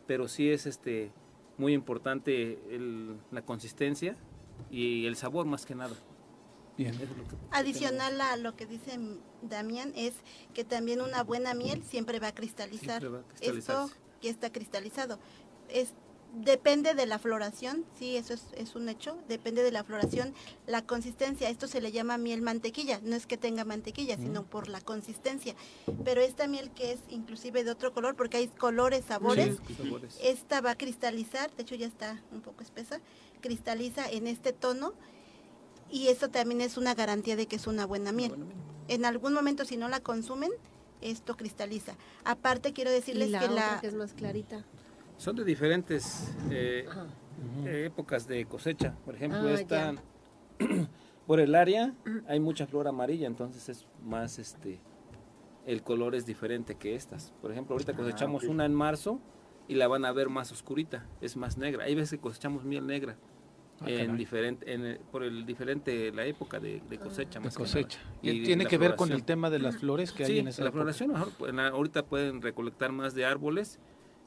Pero 0.09 0.27
sí 0.27 0.51
es 0.51 0.67
este 0.67 1.12
muy 1.57 1.73
importante 1.75 2.59
el- 2.75 3.17
la 3.31 3.43
consistencia 3.43 4.17
y 4.70 5.07
el 5.07 5.16
sabor 5.16 5.47
más 5.47 5.66
que 5.66 5.74
nada. 5.74 5.95
Bien. 6.77 6.95
Es 6.95 7.01
lo 7.01 7.28
que- 7.28 7.37
Adicional 7.51 8.20
a 8.20 8.37
lo 8.37 8.57
que 8.57 8.66
dice 8.66 8.99
Damián 9.43 9.93
es 9.97 10.15
que 10.55 10.65
también 10.65 11.01
una 11.03 11.23
buena 11.23 11.53
miel 11.55 11.82
siempre 11.85 12.19
va 12.20 12.28
a 12.28 12.35
cristalizar. 12.35 13.01
Siempre 13.01 13.09
va 13.09 13.19
a 13.19 13.24
Esto 13.59 13.91
ya 14.23 14.31
está 14.31 14.51
cristalizado. 14.51 15.19
Es, 15.69 15.95
depende 16.32 16.95
de 16.95 17.07
la 17.07 17.19
floración, 17.19 17.85
sí, 17.99 18.16
eso 18.16 18.35
es, 18.35 18.45
es 18.57 18.77
un 18.77 18.89
hecho, 18.89 19.19
depende 19.28 19.62
de 19.65 19.73
la 19.73 19.82
floración, 19.82 20.32
la 20.66 20.87
consistencia, 20.87 21.49
esto 21.51 21.66
se 21.66 21.81
le 21.81 21.91
llama 21.91 22.19
miel 22.19 22.41
mantequilla, 22.41 23.01
no 23.03 23.16
es 23.16 23.27
que 23.27 23.37
tenga 23.37 23.65
mantequilla, 23.65 24.16
sino 24.16 24.45
por 24.45 24.69
la 24.69 24.81
consistencia. 24.81 25.57
Pero 26.05 26.20
esta 26.20 26.47
miel 26.47 26.70
que 26.70 26.93
es 26.93 27.01
inclusive 27.09 27.65
de 27.65 27.73
otro 27.73 27.93
color, 27.93 28.15
porque 28.15 28.37
hay 28.37 28.47
colores, 28.49 29.05
sabores, 29.07 29.59
Sí, 29.66 29.74
sabores. 29.74 30.19
esta 30.23 30.61
va 30.61 30.70
a 30.73 30.77
cristalizar, 30.78 31.55
de 31.57 31.62
hecho 31.62 31.74
ya 31.74 31.87
está 31.89 32.23
un 32.31 32.43
poco 32.43 32.62
espesa, 32.62 33.01
cristaliza 33.41 34.09
en 34.09 34.27
este 34.27 34.53
tono 34.53 34.93
y 35.91 36.09
eso 36.09 36.29
también 36.29 36.61
es 36.61 36.77
una 36.77 36.95
garantía 36.95 37.37
de 37.37 37.47
que 37.47 37.57
es 37.57 37.67
una 37.67 37.87
buena 37.87 38.12
miel. 38.12 38.35
En 38.89 39.05
algún 39.05 39.33
momento 39.35 39.65
si 39.65 39.77
no 39.77 39.89
la 39.89 40.01
consumen, 40.01 40.51
esto 41.01 41.37
cristaliza. 41.37 41.95
Aparte 42.25 42.73
quiero 42.73 42.91
Y 42.91 42.95
decirles 42.95 43.31
la 43.31 43.41
que 43.41 43.45
otra 43.47 43.75
la 43.75 43.81
que 43.81 43.87
es 43.87 43.95
más 43.95 44.12
clarita. 44.12 44.65
Son 45.17 45.37
de 45.37 45.45
diferentes 45.45 46.33
eh, 46.51 46.87
eh, 47.65 47.85
épocas 47.87 48.27
de 48.27 48.45
cosecha. 48.47 48.95
Por 49.05 49.15
ejemplo, 49.15 49.49
Ah, 49.49 49.53
esta 49.53 49.95
por 51.27 51.41
el 51.41 51.55
área 51.55 51.95
hay 52.27 52.41
mucha 52.41 52.67
flor 52.67 52.89
amarilla, 52.89 53.27
entonces 53.27 53.69
es 53.69 53.87
más 54.03 54.39
este 54.39 54.81
el 55.67 55.83
color 55.83 56.15
es 56.15 56.27
diferente 56.27 56.75
que 56.77 56.95
estas. 56.95 57.33
Por 57.43 57.53
ejemplo, 57.53 57.75
ahorita 57.75 57.95
cosechamos 57.95 58.45
ok. 58.45 58.51
una 58.51 58.65
en 58.65 58.75
marzo 58.75 59.21
y 59.69 59.75
la 59.75 59.89
van 59.89 60.05
a 60.05 60.12
ver 60.12 60.29
más 60.29 60.51
oscurita, 60.53 61.07
es 61.21 61.37
más 61.37 61.59
negra. 61.59 61.85
Hay 61.85 61.95
veces 61.95 62.12
que 62.12 62.19
cosechamos 62.19 62.65
miel 62.65 62.87
negra. 62.87 63.17
Ah, 63.82 63.89
en 63.89 64.16
diferente, 64.19 64.73
en 64.73 64.85
el- 64.85 64.98
por 64.98 65.23
el 65.23 65.47
diferente 65.47 66.12
la 66.12 66.27
época 66.27 66.61
de, 66.61 66.82
de 66.89 66.98
cosecha 66.98 67.39
De 67.39 67.47
más 67.47 67.57
que 67.57 67.62
cosecha. 67.62 67.98
Y 68.20 68.43
tiene 68.44 68.66
que 68.66 68.77
ver 68.77 68.94
con 68.94 69.11
el 69.11 69.24
tema 69.24 69.48
de 69.48 69.59
las 69.59 69.78
flores 69.78 70.12
que 70.12 70.24
hay 70.24 70.39
en 70.40 70.48
esa 70.48 70.62
la 70.62 70.69
época. 70.69 70.82
floración, 70.82 71.12
mejor, 71.12 71.61
ahorita 71.61 72.05
pueden 72.05 72.43
recolectar 72.43 72.93
más 72.93 73.15
de 73.15 73.24
árboles 73.24 73.78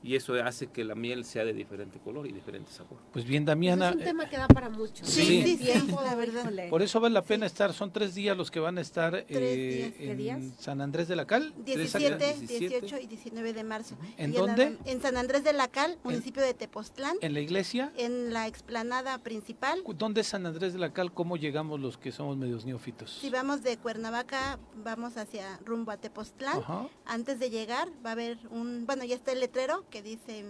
y 0.04 0.16
eso 0.16 0.34
hace 0.44 0.68
que 0.68 0.84
la 0.84 0.96
miel 0.96 1.24
sea 1.24 1.46
de 1.46 1.54
diferente 1.54 1.98
color 2.00 2.28
y 2.28 2.32
diferente 2.34 2.72
sabor. 2.72 3.00
Pues 3.14 3.26
bien, 3.26 3.46
Damiana, 3.46 3.90
es 3.90 3.96
un 3.96 4.02
eh, 4.02 4.06
tema 4.06 4.30
que 4.30 4.38
da 4.38 4.48
para 4.48 4.70
mucho. 4.70 5.06
Sí, 5.06 5.24
sí, 5.44 5.58
sí, 5.58 5.64
tiempo, 5.64 6.02
la 6.04 6.16
verdad. 6.16 6.52
por 6.70 6.82
eso 6.82 7.00
vale 7.00 7.14
la 7.14 7.22
pena 7.24 7.46
estar. 7.46 7.74
Son 7.74 7.92
tres 7.92 8.14
días 8.14 8.36
los 8.36 8.52
que 8.52 8.60
van 8.60 8.78
a 8.78 8.82
estar 8.82 9.16
eh, 9.16 9.26
días. 9.30 9.94
¿Qué 9.98 10.12
en 10.12 10.18
días? 10.18 10.44
San 10.60 10.82
Andrés 10.82 11.08
de 11.08 11.16
la 11.16 11.26
Cal. 11.26 11.54
17, 11.66 12.18
17. 12.18 12.58
18 12.82 12.98
y 13.00 13.08
19 13.08 13.54
de 13.54 13.64
marzo. 13.64 13.96
¿En 14.18 14.32
Y 14.34 14.36
dónde? 14.36 14.78
En 14.86 15.02
San 15.02 15.16
Andrés 15.18 15.44
de 15.44 15.54
la 15.54 15.68
Cal, 15.70 15.98
municipio 16.04 16.44
de 16.44 16.54
Tepoztlán, 16.54 17.16
En 17.22 17.34
la 17.34 17.40
iglesia. 17.40 17.92
en 17.98 18.34
la 18.34 18.48
explanada 18.48 19.20
principal. 19.20 19.82
¿Dónde 19.96 20.22
es 20.22 20.28
San 20.28 20.46
Andrés 20.46 20.74
de 20.74 20.80
la 20.80 20.92
Cal? 20.92 21.14
¿Cómo 21.14 21.38
llegamos 21.38 21.80
los 21.80 21.98
que 21.98 22.12
somos 22.12 22.36
medios 22.38 22.66
neófitos? 22.66 23.20
Si 23.22 23.30
vamos 23.30 23.64
de 23.64 23.78
Cuernavaca, 23.78 24.60
vamos 24.84 25.18
hacia 25.18 25.60
rumbo 25.64 25.92
a 25.92 25.98
Tepoztlán. 25.98 26.58
Ajá. 26.60 26.88
Antes 27.06 27.40
de 27.40 27.50
llegar 27.50 27.88
va 28.06 28.10
a 28.10 28.14
haber 28.14 28.38
un, 28.50 28.86
bueno, 28.86 29.04
ya 29.06 29.16
está 29.16 29.32
el 29.32 29.40
letrero 29.40 29.86
que 29.94 30.02
dice 30.02 30.44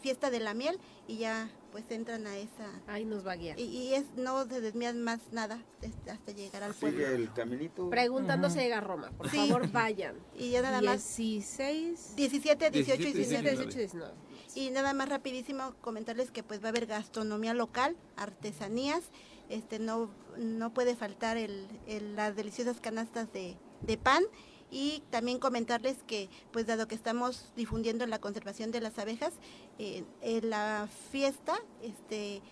fiesta 0.00 0.28
de 0.28 0.40
la 0.40 0.52
miel 0.52 0.76
y 1.06 1.18
ya 1.18 1.48
pues 1.70 1.88
entran 1.92 2.26
a 2.26 2.36
esa 2.36 2.68
Ahí 2.88 3.04
nos 3.04 3.24
va 3.24 3.32
a 3.32 3.36
guiar. 3.36 3.60
y, 3.60 3.62
y 3.62 3.94
es 3.94 4.04
no 4.16 4.44
se 4.46 4.60
desvían 4.60 5.00
más 5.04 5.20
nada 5.30 5.62
este, 5.82 6.10
hasta 6.10 6.32
llegar 6.32 6.64
al 6.64 6.74
pueblo. 6.74 6.98
Sigue 6.98 7.14
el 7.14 7.32
caminito. 7.32 7.88
Preguntando 7.90 8.50
si 8.50 8.58
llega 8.58 8.78
a 8.78 8.80
Roma. 8.80 9.12
Por 9.16 9.30
Sí. 9.30 9.36
favor, 9.36 9.70
vayan. 9.70 10.16
Y 10.36 10.50
ya 10.50 10.62
nada 10.62 10.80
más 10.82 11.16
16, 11.16 12.16
17, 12.16 12.70
18 12.70 13.02
y 13.02 13.12
17, 13.12 13.42
19. 13.42 13.56
18, 13.56 13.78
19. 13.78 14.14
Y 14.56 14.70
nada 14.70 14.92
más 14.94 15.08
rapidísimo 15.08 15.74
comentarles 15.80 16.32
que 16.32 16.42
pues 16.42 16.60
va 16.60 16.66
a 16.66 16.68
haber 16.70 16.86
gastronomía 16.86 17.54
local, 17.54 17.96
artesanías, 18.16 19.04
este 19.48 19.78
no, 19.78 20.10
no 20.38 20.74
puede 20.74 20.96
faltar 20.96 21.36
el, 21.36 21.68
el- 21.86 22.16
las 22.16 22.34
deliciosas 22.34 22.80
canastas 22.80 23.32
de, 23.32 23.56
de 23.82 23.96
pan 23.96 24.24
y 24.70 25.02
también 25.10 25.38
comentarles 25.38 26.02
que 26.06 26.28
pues 26.52 26.66
dado 26.66 26.88
que 26.88 26.94
estamos 26.94 27.52
difundiendo 27.56 28.06
la 28.06 28.18
conservación 28.20 28.70
de 28.72 28.80
las 28.80 28.98
abejas, 28.98 29.34
eh, 29.78 30.04
en 30.22 30.50
la 30.50 30.88
fiesta 31.10 31.54
este 31.82 32.42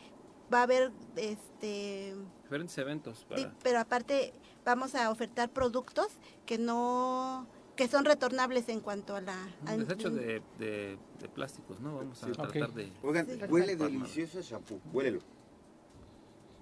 va 0.52 0.60
a 0.60 0.62
haber 0.64 0.92
este 1.16 2.14
Diferentes 2.44 2.76
eventos 2.78 3.18
Sí, 3.20 3.24
para... 3.28 3.54
pero 3.62 3.78
aparte 3.80 4.32
vamos 4.64 4.94
a 4.94 5.10
ofertar 5.10 5.50
productos 5.50 6.08
que 6.46 6.58
no 6.58 7.46
que 7.76 7.88
son 7.88 8.04
retornables 8.04 8.68
en 8.68 8.78
cuanto 8.80 9.16
a 9.16 9.20
la 9.20 9.36
Desechos 9.76 10.14
de, 10.14 10.40
de, 10.60 10.96
de 11.18 11.28
plásticos, 11.28 11.80
¿no? 11.80 11.96
Vamos 11.96 12.22
a 12.22 12.26
Sí. 12.26 12.32
tratar 12.32 12.72
de... 12.72 12.92
Oigan, 13.02 13.26
huele 13.50 13.74
delicioso 13.74 14.38
el 14.38 14.44
shampoo, 14.44 14.80
huélelo. 14.92 15.18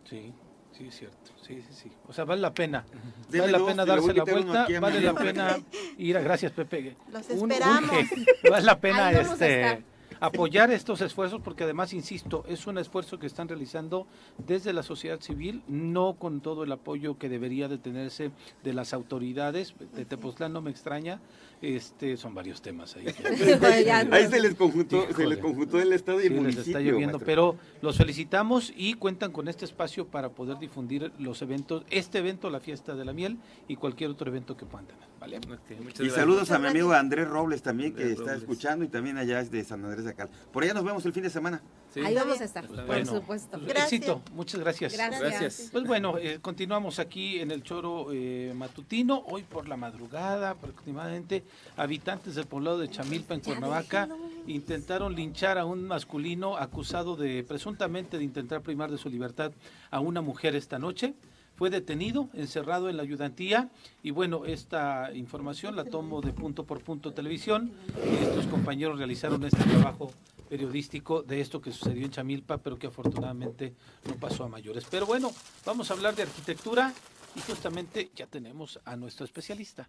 Sí, 0.09 0.33
sí, 0.77 0.87
es 0.89 0.99
cierto. 0.99 1.17
Sí, 1.47 1.63
sí, 1.69 1.75
sí. 1.75 1.93
O 2.09 2.13
sea, 2.13 2.25
vale 2.25 2.41
la 2.41 2.53
pena. 2.55 2.85
Deme 3.29 3.41
vale 3.41 3.53
la 3.53 3.59
dos, 3.59 3.69
pena 3.69 3.85
darse 3.85 4.15
la 4.15 4.25
vuelta, 4.25 4.67
vale 4.81 5.01
la 5.01 5.15
pena 5.15 5.57
ir 5.99 6.17
a 6.17 6.21
gracias 6.21 6.53
Pepe. 6.53 6.97
Los 7.11 7.29
Un- 7.31 7.51
esperamos. 7.53 7.91
vale 8.51 8.65
la 8.65 8.79
pena 8.81 9.11
este 9.13 9.61
estar. 9.61 9.92
Apoyar 10.23 10.71
estos 10.71 11.01
esfuerzos 11.01 11.41
porque 11.43 11.65
además 11.65 11.93
insisto, 11.93 12.45
es 12.49 12.67
un 12.67 12.79
esfuerzo 12.79 13.19
que 13.19 13.27
están 13.27 13.49
realizando 13.49 14.07
desde 14.47 14.73
la 14.73 14.83
sociedad 14.83 15.21
civil, 15.21 15.63
no 15.67 16.15
con 16.15 16.41
todo 16.41 16.63
el 16.65 16.73
apoyo 16.73 17.19
que 17.19 17.29
debería 17.29 17.67
de 17.69 17.77
tenerse 17.79 18.31
de 18.63 18.73
las 18.73 18.93
autoridades. 18.95 19.75
De 19.95 20.05
Tepoztlán 20.05 20.53
no 20.53 20.63
me 20.63 20.71
extraña, 20.71 21.21
este 21.61 22.17
son 22.17 22.35
varios 22.35 22.63
temas 22.63 22.95
ahí. 22.97 23.07
Ahí 24.13 24.27
se 24.29 24.41
les 24.41 24.55
conjuntó, 24.55 25.07
se 25.15 25.27
les 25.27 25.39
conjuntó 25.39 25.81
el 25.81 25.93
estado 25.93 26.21
y 26.21 26.29
Sí, 26.29 26.35
el 26.35 26.45
les 26.45 26.59
está 26.59 26.79
lloviendo, 26.81 27.19
maestro. 27.19 27.27
pero 27.27 27.57
los 27.81 27.97
felicitamos 27.97 28.73
y 28.77 28.95
cuentan 28.95 29.33
con 29.33 29.49
este 29.49 29.65
espacio 29.65 30.07
para 30.07 30.29
poder 30.31 30.59
difundir 30.59 31.13
los 31.19 31.43
eventos, 31.43 31.85
este 31.91 32.19
evento, 32.19 32.49
la 32.51 32.61
fiesta 32.61 32.95
de 32.95 33.05
la 33.05 33.13
miel 33.13 33.39
y 33.69 33.77
cualquier 33.77 34.11
otro 34.11 34.29
evento 34.31 34.57
que 34.57 34.67
puedan 34.67 34.87
tener, 34.87 35.03
¿vale? 35.21 35.41
Y 36.01 36.11
saludos 36.11 36.51
a 36.53 36.59
mi 36.59 36.69
amigo 36.69 36.93
Andrés 36.93 37.29
Robles 37.29 37.63
también, 37.63 37.93
que 37.93 38.03
Andrés 38.03 38.19
está 38.19 38.33
Robles. 38.33 38.43
escuchando 38.43 38.85
y 38.85 38.89
también 38.89 39.19
allá 39.19 39.41
es 39.41 39.51
de 39.51 39.65
San 39.65 39.85
Andrés 39.85 40.05
de 40.05 40.12
Por 40.53 40.63
allá 40.63 40.75
nos 40.75 40.85
vemos 40.85 41.05
el 41.07 41.13
fin 41.13 41.23
de 41.23 41.31
semana. 41.31 41.63
Ahí 42.03 42.15
vamos 42.15 42.41
a 42.41 42.45
estar, 42.45 42.67
Pues 42.67 42.81
por 42.81 42.87
bueno, 42.87 43.13
supuesto. 43.13 43.59
pues 43.61 43.77
éxito, 43.77 44.23
muchas 44.33 44.61
gracias. 44.61 44.95
Gracias. 44.95 45.21
Gracias. 45.21 45.69
Pues 45.73 45.85
bueno, 45.85 46.17
eh, 46.19 46.39
continuamos 46.41 46.99
aquí 46.99 47.39
en 47.41 47.51
el 47.51 47.63
Choro 47.63 48.07
eh, 48.13 48.53
Matutino, 48.57 49.23
hoy 49.27 49.43
por 49.43 49.69
la 49.69 49.77
madrugada 49.77 50.51
aproximadamente, 50.51 51.45
habitantes 51.77 52.35
del 52.35 52.47
poblado 52.47 52.79
de 52.79 52.89
Chamilpa 52.89 53.35
en 53.35 53.41
Cuernavaca 53.41 54.09
intentaron 54.47 55.15
linchar 55.15 55.59
a 55.59 55.65
un 55.65 55.85
masculino 55.87 56.57
acusado 56.57 57.17
de 57.17 57.45
presuntamente 57.45 58.19
de 58.19 58.25
intentar 58.25 58.63
primar 58.63 58.91
de 58.91 58.99
su 58.99 59.09
libertad 59.09 59.53
a 59.91 60.01
una 60.01 60.21
mujer 60.21 60.57
esta 60.57 60.79
noche. 60.79 61.15
Fue 61.63 61.71
detenido, 61.71 62.29
encerrado 62.33 62.89
en 62.89 62.97
la 62.97 63.05
ayudantía 63.05 63.71
y 64.03 64.11
bueno, 64.11 64.47
esta 64.47 65.15
información 65.15 65.77
la 65.77 65.85
tomo 65.85 66.21
de 66.21 66.33
punto 66.33 66.65
por 66.65 66.83
punto 66.83 67.13
televisión 67.13 67.71
y 68.05 68.25
estos 68.25 68.49
compañeros 68.49 68.99
realizaron 68.99 69.45
este 69.45 69.63
trabajo 69.63 70.11
periodístico 70.49 71.23
de 71.23 71.41
esto 71.41 71.63
que 71.63 71.71
sucedió 71.71 72.05
en 72.05 72.11
Chamilpa, 72.11 72.59
pero 72.59 72.81
que 72.81 72.89
afortunadamente 72.89 73.75
no 74.09 74.17
pasó 74.17 74.43
a 74.43 74.49
mayores. 74.49 74.85
Pero 74.91 75.07
bueno, 75.07 75.31
vamos 75.65 75.89
a 75.89 75.95
hablar 75.95 76.17
de 76.17 76.23
arquitectura 76.23 76.93
y 77.37 77.41
justamente 77.43 78.11
ya 78.17 78.27
tenemos 78.27 78.81
a 78.85 78.97
nuestro 78.97 79.25
especialista. 79.25 79.89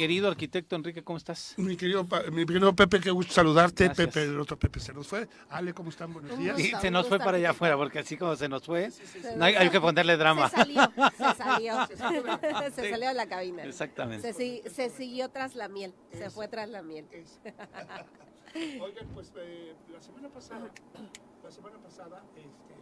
Querido 0.00 0.28
arquitecto 0.28 0.76
Enrique, 0.76 1.04
¿cómo 1.04 1.18
estás? 1.18 1.52
Mi 1.58 1.76
querido, 1.76 2.06
mi 2.32 2.46
querido 2.46 2.74
Pepe, 2.74 3.00
qué 3.00 3.10
gusto 3.10 3.34
saludarte. 3.34 3.84
Gracias. 3.84 4.06
Pepe, 4.06 4.22
el 4.24 4.40
otro 4.40 4.58
Pepe 4.58 4.80
se 4.80 4.94
nos 4.94 5.06
fue. 5.06 5.28
Ale, 5.50 5.74
¿cómo 5.74 5.90
están? 5.90 6.10
Buenos 6.10 6.38
días. 6.38 6.56
Sí, 6.56 6.72
se 6.80 6.90
nos 6.90 7.06
fue 7.06 7.18
para 7.18 7.36
allá 7.36 7.50
afuera, 7.50 7.76
porque 7.76 7.98
así 7.98 8.16
como 8.16 8.34
se 8.34 8.48
nos 8.48 8.64
fue, 8.64 8.90
no 9.36 9.44
hay, 9.44 9.56
hay 9.56 9.68
que 9.68 9.78
ponerle 9.78 10.16
drama. 10.16 10.48
Se 10.48 10.56
salió, 10.56 10.80
se 11.86 11.96
salió. 11.98 12.30
se 12.74 12.90
salió 12.90 13.08
de 13.08 13.14
la 13.14 13.26
cabina. 13.28 13.62
Exactamente. 13.64 14.32
Se, 14.32 14.38
si- 14.38 14.62
se 14.70 14.88
siguió 14.88 15.28
tras 15.28 15.54
la 15.54 15.68
miel, 15.68 15.92
se 16.12 16.30
fue 16.30 16.48
tras 16.48 16.70
la 16.70 16.82
miel. 16.82 17.04
Oigan, 18.80 19.06
pues 19.12 19.30
eh, 19.36 19.74
la 19.92 20.00
semana 20.00 20.30
pasada, 20.30 20.70
la 21.44 21.50
semana 21.50 21.76
pasada 21.76 22.22
este, 22.36 22.74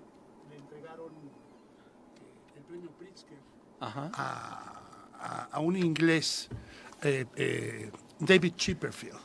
le 0.50 0.56
entregaron 0.56 1.08
eh, 1.10 2.58
el 2.58 2.62
premio 2.62 2.90
Pritzker 2.92 3.38
Ajá. 3.80 4.08
a, 4.14 4.82
a- 5.20 5.48
a 5.50 5.58
un 5.58 5.76
inglés, 5.76 6.48
eh, 7.02 7.26
eh, 7.36 7.90
David 8.18 8.54
Chipperfield. 8.56 9.18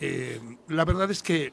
Eh, 0.00 0.40
la 0.68 0.84
verdad 0.84 1.10
es 1.10 1.22
que 1.22 1.52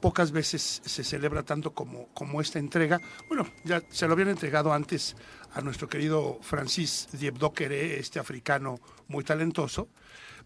pocas 0.00 0.32
veces 0.32 0.82
se 0.84 1.04
celebra 1.04 1.44
tanto 1.44 1.72
como, 1.72 2.08
como 2.08 2.40
esta 2.40 2.58
entrega. 2.58 3.00
Bueno, 3.28 3.46
ya 3.64 3.80
se 3.90 4.06
lo 4.06 4.14
habían 4.14 4.30
entregado 4.30 4.72
antes 4.72 5.14
a 5.52 5.60
nuestro 5.60 5.88
querido 5.88 6.38
Francis 6.42 7.08
Diebdokere, 7.12 7.98
este 7.98 8.18
africano 8.18 8.80
muy 9.06 9.22
talentoso, 9.22 9.88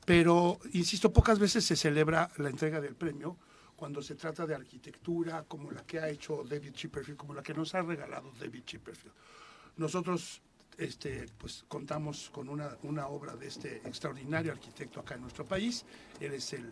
pero, 0.05 0.59
insisto, 0.73 1.13
pocas 1.13 1.39
veces 1.39 1.65
se 1.65 1.77
celebra 1.77 2.31
la 2.37 2.51
entrega 2.51 2.81
del 2.81 2.95
premio 2.95 3.37
cuando 3.77 4.03
se 4.03 4.15
trata 4.15 4.47
de 4.47 4.55
arquitectura 4.55 5.45
como 5.45 5.71
la 5.71 5.87
que 5.87 5.99
ha 6.01 6.09
hecho 6.09 6.45
David 6.45 6.73
Chipperfield, 6.73 7.19
como 7.19 7.33
la 7.33 7.43
que 7.43 7.55
nos 7.55 7.75
ha 7.75 7.83
regalado 7.83 8.33
David 8.39 8.65
Chipperfield. 8.65 9.15
Nosotros 9.77 10.43
este, 10.79 11.27
pues, 11.39 11.65
contamos 11.69 12.31
con 12.31 12.49
una, 12.49 12.77
una 12.83 13.07
obra 13.09 13.37
de 13.37 13.47
este 13.49 13.77
extraordinario 13.79 14.53
arquitecto 14.53 15.01
acá 15.01 15.15
en 15.15 15.23
nuestro 15.23 15.45
país. 15.47 15.85
Él 16.21 16.33
es 16.35 16.53
el, 16.53 16.71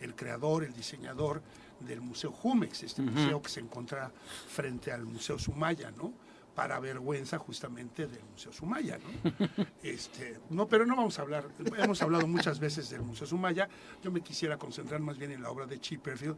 el 0.00 0.14
creador, 0.14 0.64
el 0.64 0.72
diseñador 0.72 1.42
del 1.80 2.00
Museo 2.00 2.30
Jumex, 2.32 2.82
este 2.82 3.02
Ujú. 3.02 3.10
museo 3.12 3.42
que 3.42 3.48
se 3.48 3.60
encuentra 3.60 4.12
frente 4.48 4.92
al 4.92 5.04
Museo 5.06 5.38
Sumaya, 5.38 5.90
¿no? 5.90 6.12
Para 6.54 6.78
vergüenza 6.78 7.38
justamente 7.38 8.06
del 8.06 8.22
Museo 8.24 8.52
Sumaya, 8.52 8.98
¿no? 8.98 9.30
Este, 9.82 10.38
no, 10.50 10.68
pero 10.68 10.84
no 10.84 10.94
vamos 10.96 11.18
a 11.18 11.22
hablar, 11.22 11.48
hemos 11.78 12.02
hablado 12.02 12.26
muchas 12.26 12.58
veces 12.60 12.90
del 12.90 13.00
Museo 13.02 13.26
Sumaya, 13.26 13.68
yo 14.02 14.10
me 14.10 14.20
quisiera 14.20 14.58
concentrar 14.58 15.00
más 15.00 15.16
bien 15.16 15.30
en 15.32 15.42
la 15.42 15.50
obra 15.50 15.64
de 15.66 15.80
Chipperfield, 15.80 16.36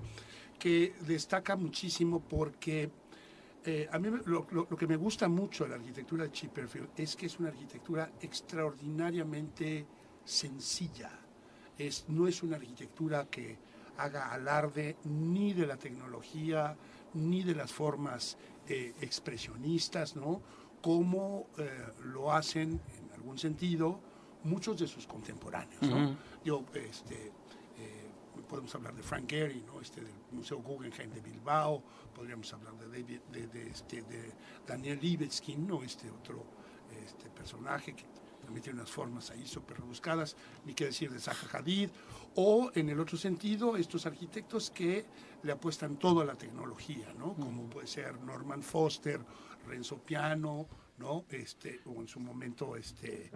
que 0.61 0.95
destaca 1.01 1.57
muchísimo 1.57 2.21
porque 2.21 2.89
eh, 3.65 3.89
a 3.93 3.99
mí 3.99 4.09
lo, 4.27 4.47
lo- 4.51 4.67
lo 4.71 4.77
que 4.77 4.87
me 4.87 4.97
gusta 4.97 5.29
mucho 5.29 5.65
de 5.65 5.71
la 5.71 5.77
arquitectura 5.77 6.25
de 6.25 6.33
Chipperfield 6.33 6.89
es 6.97 7.15
que 7.17 7.27
es 7.27 7.39
una 7.39 7.49
arquitectura 7.51 8.11
extraordinariamente 8.21 9.87
sencilla. 10.25 11.11
Es, 11.79 12.05
no 12.09 12.27
es 12.29 12.43
una 12.43 12.57
arquitectura 12.57 13.29
que 13.31 13.57
haga 13.99 14.33
alarde 14.33 14.97
ni 15.05 15.53
de 15.53 15.67
la 15.67 15.77
tecnología 15.77 16.77
ni 17.15 17.43
de 17.43 17.55
las 17.55 17.73
formas 17.73 18.37
eh, 18.69 18.95
expresionistas, 19.01 20.17
¿no? 20.17 20.41
Como 20.81 21.47
eh, 21.59 21.69
lo 22.05 22.33
hacen 22.33 22.81
en 22.99 23.13
algún 23.15 23.39
sentido 23.39 24.01
muchos 24.45 24.79
de 24.81 24.87
sus 24.89 25.07
contemporáneos, 25.07 25.83
¿no? 25.83 26.17
Yo, 26.45 26.65
este, 26.75 27.31
podemos 28.53 28.75
hablar 28.75 28.95
de 28.95 29.03
Frank 29.03 29.31
Gehry, 29.31 29.63
¿no? 29.63 29.81
este, 29.81 30.03
del 30.03 30.13
Museo 30.31 30.59
Guggenheim 30.59 31.11
de 31.11 31.23
Bilbao, 31.23 31.83
podríamos 32.15 32.53
hablar 32.53 32.75
de, 32.77 32.87
David, 32.87 33.21
de, 33.33 33.47
de, 33.47 33.71
este, 33.71 34.03
de 34.03 34.31
Daniel 34.67 34.99
Libeskind, 35.01 35.67
¿no? 35.67 35.83
este 35.83 36.11
otro 36.11 36.45
este, 37.03 37.31
personaje 37.31 37.95
que 37.95 38.05
también 38.43 38.63
tiene 38.63 38.81
unas 38.81 38.91
formas 38.91 39.31
ahí 39.31 39.47
súper 39.47 39.79
rebuscadas, 39.79 40.37
ni 40.67 40.75
qué 40.75 40.85
decir 40.85 41.11
de 41.11 41.19
Zaha 41.19 41.49
Hadid, 41.51 41.89
o 42.35 42.71
en 42.75 42.91
el 42.91 43.01
otro 43.01 43.17
sentido, 43.17 43.75
estos 43.79 44.05
arquitectos 44.05 44.71
que 44.71 45.07
le 45.43 45.53
apuestan 45.53 45.97
todo 45.97 46.21
a 46.21 46.27
la 46.27 46.35
tecnología, 46.35 47.11
¿no? 47.17 47.33
como 47.33 47.71
puede 47.71 47.87
ser 47.87 48.21
Norman 48.21 48.63
Foster, 48.63 49.19
Renzo 49.67 49.97
Piano, 49.97 50.69
¿no? 50.99 51.25
este, 51.31 51.81
o 51.87 52.03
en 52.03 52.07
su 52.07 52.21
momento, 52.21 52.77
este, 52.77 53.31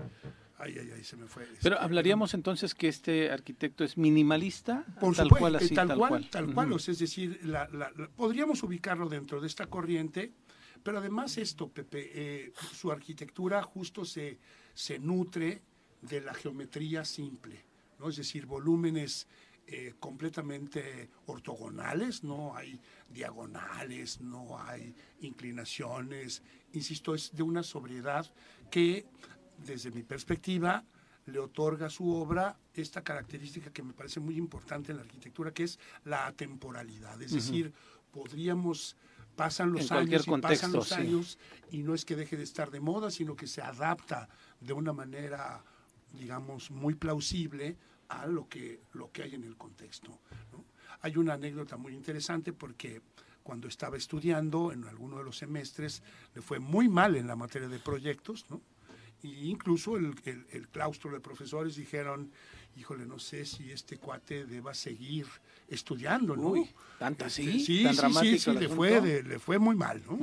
ay, 0.58 0.76
ay, 0.78 0.90
ay, 0.96 1.04
se 1.04 1.16
me 1.16 1.26
fue. 1.26 1.44
Pero 1.62 1.74
este, 1.76 1.84
hablaríamos 1.84 2.34
entonces 2.34 2.74
que 2.74 2.88
este 2.88 3.30
arquitecto 3.30 3.84
es 3.84 3.96
minimalista, 3.96 4.84
por 5.00 5.14
tal 5.14 5.26
supuesto, 5.26 5.38
cual 5.38 5.54
eh, 5.54 5.58
así, 5.58 5.74
tal, 5.74 5.88
tal 5.88 5.98
cual, 5.98 6.08
cual. 6.10 6.30
tal 6.30 6.54
cual, 6.54 6.66
Ujú. 6.68 6.76
o 6.76 6.78
sea, 6.78 6.92
es 6.92 6.98
decir, 6.98 7.40
la- 7.44 7.68
la- 7.68 7.90
la- 7.96 8.08
podríamos 8.08 8.62
ubicarlo 8.62 9.08
dentro 9.08 9.40
de 9.40 9.46
esta 9.46 9.66
corriente, 9.66 10.32
pero 10.82 10.98
además 10.98 11.36
esto, 11.38 11.68
Pepe, 11.68 12.10
eh, 12.14 12.52
su 12.72 12.92
arquitectura 12.92 13.62
justo 13.62 14.04
se, 14.04 14.38
se 14.74 14.98
nutre 14.98 15.62
de 16.02 16.20
la 16.20 16.32
geometría 16.34 17.04
simple, 17.04 17.64
¿no? 17.98 18.08
es 18.08 18.16
decir, 18.16 18.46
volúmenes 18.46 19.26
eh, 19.68 19.94
completamente 19.98 21.10
ortogonales, 21.26 22.22
no 22.22 22.54
hay 22.56 22.80
diagonales, 23.08 24.20
no 24.20 24.60
hay 24.60 24.94
inclinaciones. 25.22 26.42
Insisto, 26.72 27.14
es 27.14 27.34
de 27.34 27.42
una 27.42 27.62
sobriedad 27.64 28.32
que, 28.70 29.06
desde 29.58 29.90
mi 29.90 30.02
perspectiva, 30.02 30.84
le 31.26 31.38
otorga 31.38 31.86
a 31.86 31.90
su 31.90 32.08
obra 32.14 32.56
esta 32.72 33.02
característica 33.02 33.72
que 33.72 33.82
me 33.82 33.92
parece 33.92 34.20
muy 34.20 34.36
importante 34.36 34.92
en 34.92 34.98
la 34.98 35.02
arquitectura, 35.02 35.52
que 35.52 35.64
es 35.64 35.78
la 36.04 36.26
atemporalidad. 36.26 37.20
Es 37.20 37.32
decir, 37.32 37.72
podríamos 38.12 38.96
pasan 39.36 39.70
los 39.70 39.90
En 39.90 39.98
años 39.98 40.26
y 40.26 40.40
pasan 40.40 40.72
los 40.72 40.88
sí. 40.88 40.94
años 40.94 41.38
y 41.70 41.82
no 41.82 41.94
es 41.94 42.04
que 42.04 42.16
deje 42.16 42.36
de 42.36 42.42
estar 42.42 42.70
de 42.70 42.80
moda, 42.80 43.10
sino 43.10 43.36
que 43.36 43.46
se 43.46 43.60
adapta 43.60 44.28
de 44.60 44.72
una 44.72 44.92
manera, 44.92 45.62
digamos, 46.14 46.70
muy 46.70 46.94
plausible 46.94 47.76
a 48.08 48.26
lo 48.26 48.48
que, 48.48 48.80
lo 48.94 49.12
que 49.12 49.24
hay 49.24 49.34
en 49.34 49.44
el 49.44 49.56
contexto. 49.56 50.18
¿no? 50.52 50.64
Hay 51.02 51.16
una 51.16 51.34
anécdota 51.34 51.76
muy 51.76 51.92
interesante 51.92 52.52
porque 52.52 53.02
cuando 53.42 53.68
estaba 53.68 53.96
estudiando 53.96 54.72
en 54.72 54.84
alguno 54.84 55.18
de 55.18 55.24
los 55.24 55.36
semestres 55.38 56.02
le 56.34 56.40
fue 56.40 56.58
muy 56.58 56.88
mal 56.88 57.14
en 57.14 57.26
la 57.26 57.36
materia 57.36 57.68
de 57.68 57.78
proyectos, 57.78 58.46
¿no? 58.50 58.60
Y 59.26 59.50
incluso 59.50 59.96
el, 59.96 60.14
el- 60.24 60.46
el 60.52 60.68
claustro 60.68 61.10
de 61.10 61.20
profesores 61.20 61.76
dijeron, 61.76 62.30
híjole, 62.76 63.06
no 63.06 63.18
sé 63.18 63.44
si 63.44 63.70
este 63.72 63.98
cuate 63.98 64.44
deba 64.46 64.74
seguir 64.74 65.26
estudiando, 65.68 66.36
¿no? 66.36 66.48
Uy, 66.50 66.68
¿tanta 66.98 67.26
Este, 67.26 67.42
así? 67.42 67.60
Sí, 67.64 67.82
¿Tan 67.84 67.94
sí, 67.94 68.00
sí, 68.20 68.38
sí, 68.38 68.50
le 68.52 68.68
fue, 68.68 69.00
de- 69.00 69.22
le 69.22 69.38
fue 69.38 69.58
muy 69.58 69.74
mal, 69.74 70.02
¿no? 70.08 70.18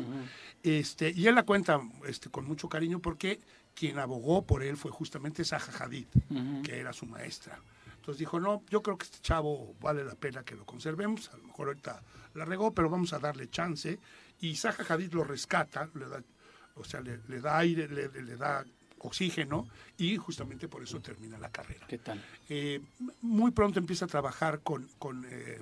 este, 0.63 1.11
y 1.11 1.27
él 1.27 1.35
la 1.35 1.43
cuenta 1.43 1.81
este, 2.07 2.29
con 2.29 2.45
mucho 2.45 2.69
cariño 2.69 2.99
porque 2.99 3.39
quien 3.75 3.99
abogó 3.99 4.45
por 4.45 4.63
él 4.63 4.77
fue 4.77 4.91
justamente 4.91 5.43
Zaha 5.43 5.83
Hadid, 5.83 6.07
Ujú. 6.29 6.61
que 6.63 6.77
era 6.79 6.93
su 6.93 7.05
maestra. 7.05 7.59
Entonces 7.95 8.19
dijo, 8.19 8.39
no, 8.39 8.63
yo 8.69 8.81
creo 8.81 8.97
que 8.97 9.05
este 9.05 9.19
chavo 9.19 9.75
vale 9.81 10.03
la 10.03 10.15
pena 10.15 10.43
que 10.43 10.55
lo 10.55 10.65
conservemos, 10.65 11.29
a 11.33 11.37
lo 11.37 11.43
mejor 11.43 11.67
ahorita 11.69 12.01
la 12.35 12.45
regó, 12.45 12.73
pero 12.73 12.89
vamos 12.89 13.13
a 13.13 13.19
darle 13.19 13.49
chance. 13.49 13.97
Y 14.41 14.55
Zaha 14.55 14.83
Hadid 14.87 15.13
lo 15.13 15.23
rescata, 15.23 15.89
le 15.95 16.05
da, 16.07 16.21
o 16.75 16.83
sea, 16.83 16.99
le, 17.01 17.19
le 17.27 17.39
da 17.39 17.57
aire, 17.59 17.87
le, 17.87 18.09
le 18.09 18.35
da 18.37 18.63
oxígeno 19.03 19.67
y 19.97 20.17
justamente 20.17 20.67
por 20.67 20.81
eso 20.83 20.99
termina 20.99 21.37
la 21.37 21.49
carrera. 21.49 21.85
¿Qué 21.87 21.97
tal? 21.99 22.23
Eh, 22.49 22.81
muy 23.21 23.51
pronto 23.51 23.79
empieza 23.79 24.05
a 24.05 24.07
trabajar 24.07 24.61
con, 24.61 24.87
con, 24.99 25.25
eh, 25.29 25.59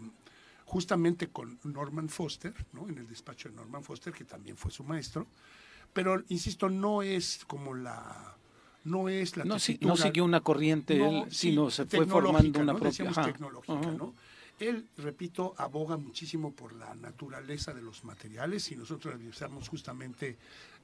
justamente 0.66 1.28
con 1.28 1.60
Norman 1.64 2.10
Foster, 2.10 2.54
¿no? 2.74 2.88
en 2.88 2.98
el 2.98 3.08
despacho 3.08 3.50
de 3.50 3.56
Norman 3.56 3.84
Foster, 3.84 4.14
que 4.14 4.24
también 4.26 4.58
fue 4.58 4.72
su 4.72 4.84
maestro. 4.84 5.28
Pero, 5.94 6.24
insisto, 6.30 6.70
no 6.70 7.02
es 7.02 7.44
como 7.48 7.74
la... 7.74 8.36
No 8.84 9.10
es 9.10 9.38
la 9.38 9.44
No, 9.46 9.60
si- 9.60 9.78
no 9.82 9.96
siguió 9.96 10.26
una 10.26 10.40
corriente 10.42 10.96
él, 11.06 11.26
sino 11.30 11.70
se 11.70 11.86
fue 11.86 12.08
formando 12.08 12.60
una 12.62 12.74
¿no? 12.74 12.80
propia. 12.80 13.10
Ajá. 13.10 13.26
tecnológica, 13.26 13.74
Ajá. 13.80 13.92
¿no? 13.92 14.16
Él, 14.60 14.88
repito, 14.98 15.54
aboga 15.58 15.98
muchísimo 15.98 16.52
por 16.54 16.74
la 16.74 16.94
naturaleza 16.96 17.74
de 17.74 17.82
los 17.82 18.04
materiales. 18.04 18.64
Si 18.64 18.76
nosotros 18.76 19.14
revisamos 19.16 19.70
justamente 19.70 20.38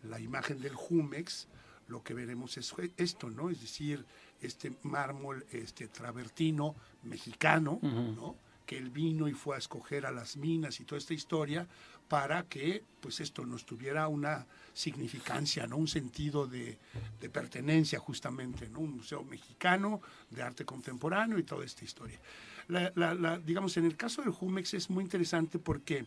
la 0.04 0.20
imagen 0.20 0.60
del 0.62 0.76
Jumex, 0.76 1.48
lo 1.88 2.03
que 2.03 2.14
veremos 2.14 2.57
es 2.57 2.73
esto, 2.97 3.30
¿no? 3.30 3.49
Es 3.49 3.61
decir, 3.61 4.05
este 4.41 4.72
mármol 4.84 5.45
este 5.51 5.88
travertino 5.88 6.76
mexicano, 7.03 7.80
Ujú. 7.81 8.11
¿no? 8.15 8.35
que 8.68 8.77
él 8.77 8.89
vino 8.89 9.30
y 9.30 9.34
fue 9.34 9.55
a 9.55 9.59
escoger 9.59 10.05
a 10.05 10.11
las 10.11 10.35
minas 10.35 10.81
y 10.81 10.84
toda 10.84 10.99
esta 10.99 11.14
historia 11.14 11.65
para 12.09 12.43
que 12.43 12.84
pues 12.99 13.22
esto 13.22 13.45
nos 13.45 13.65
tuviera 13.65 14.09
una 14.09 14.45
significancia, 14.73 15.65
¿no? 15.68 15.77
un 15.77 15.88
sentido 15.88 16.47
de, 16.47 16.77
de 17.22 17.30
pertenencia 17.30 17.97
justamente, 17.97 18.69
¿no? 18.69 18.80
un 18.80 18.97
museo 18.97 19.23
mexicano 19.23 20.01
de 20.31 20.41
arte 20.43 20.65
contemporáneo 20.65 21.38
y 21.39 21.43
toda 21.43 21.64
esta 21.65 21.85
historia. 21.85 22.19
La- 22.68 22.91
la- 22.95 23.14
la- 23.14 23.39
digamos, 23.39 23.77
en 23.77 23.85
el 23.85 23.95
caso 23.95 24.22
del 24.22 24.31
Jumex 24.31 24.73
es 24.73 24.89
muy 24.89 25.03
interesante 25.03 25.59
porque 25.59 26.05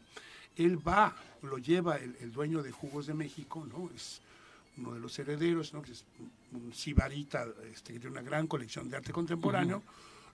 él 0.56 0.86
va, 0.86 1.16
lo 1.42 1.56
lleva 1.58 1.96
el, 1.96 2.14
el 2.20 2.30
dueño 2.30 2.62
de 2.62 2.72
Jugos 2.72 3.06
de 3.06 3.14
México, 3.14 3.66
¿no? 3.66 3.90
es 3.94 4.20
uno 4.80 4.94
de 4.94 5.00
los 5.00 5.18
herederos, 5.18 5.72
¿no? 5.72 5.82
que 5.82 5.92
es 5.92 6.04
un, 6.52 6.72
sibarita 6.72 7.46
este, 7.72 7.92
que 7.92 8.00
tiene 8.00 8.18
una 8.18 8.22
gran 8.22 8.46
colección 8.46 8.88
de 8.88 8.96
arte 8.96 9.12
contemporáneo, 9.12 9.82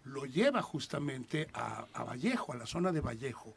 lo 0.05 0.25
lleva 0.25 0.63
justamente 0.63 1.49
a, 1.53 1.85
a 1.93 2.05
Vallejo, 2.05 2.53
a 2.53 2.57
la 2.57 2.67
zona 2.67 2.93
de 2.93 3.01
Vallejo, 3.01 3.55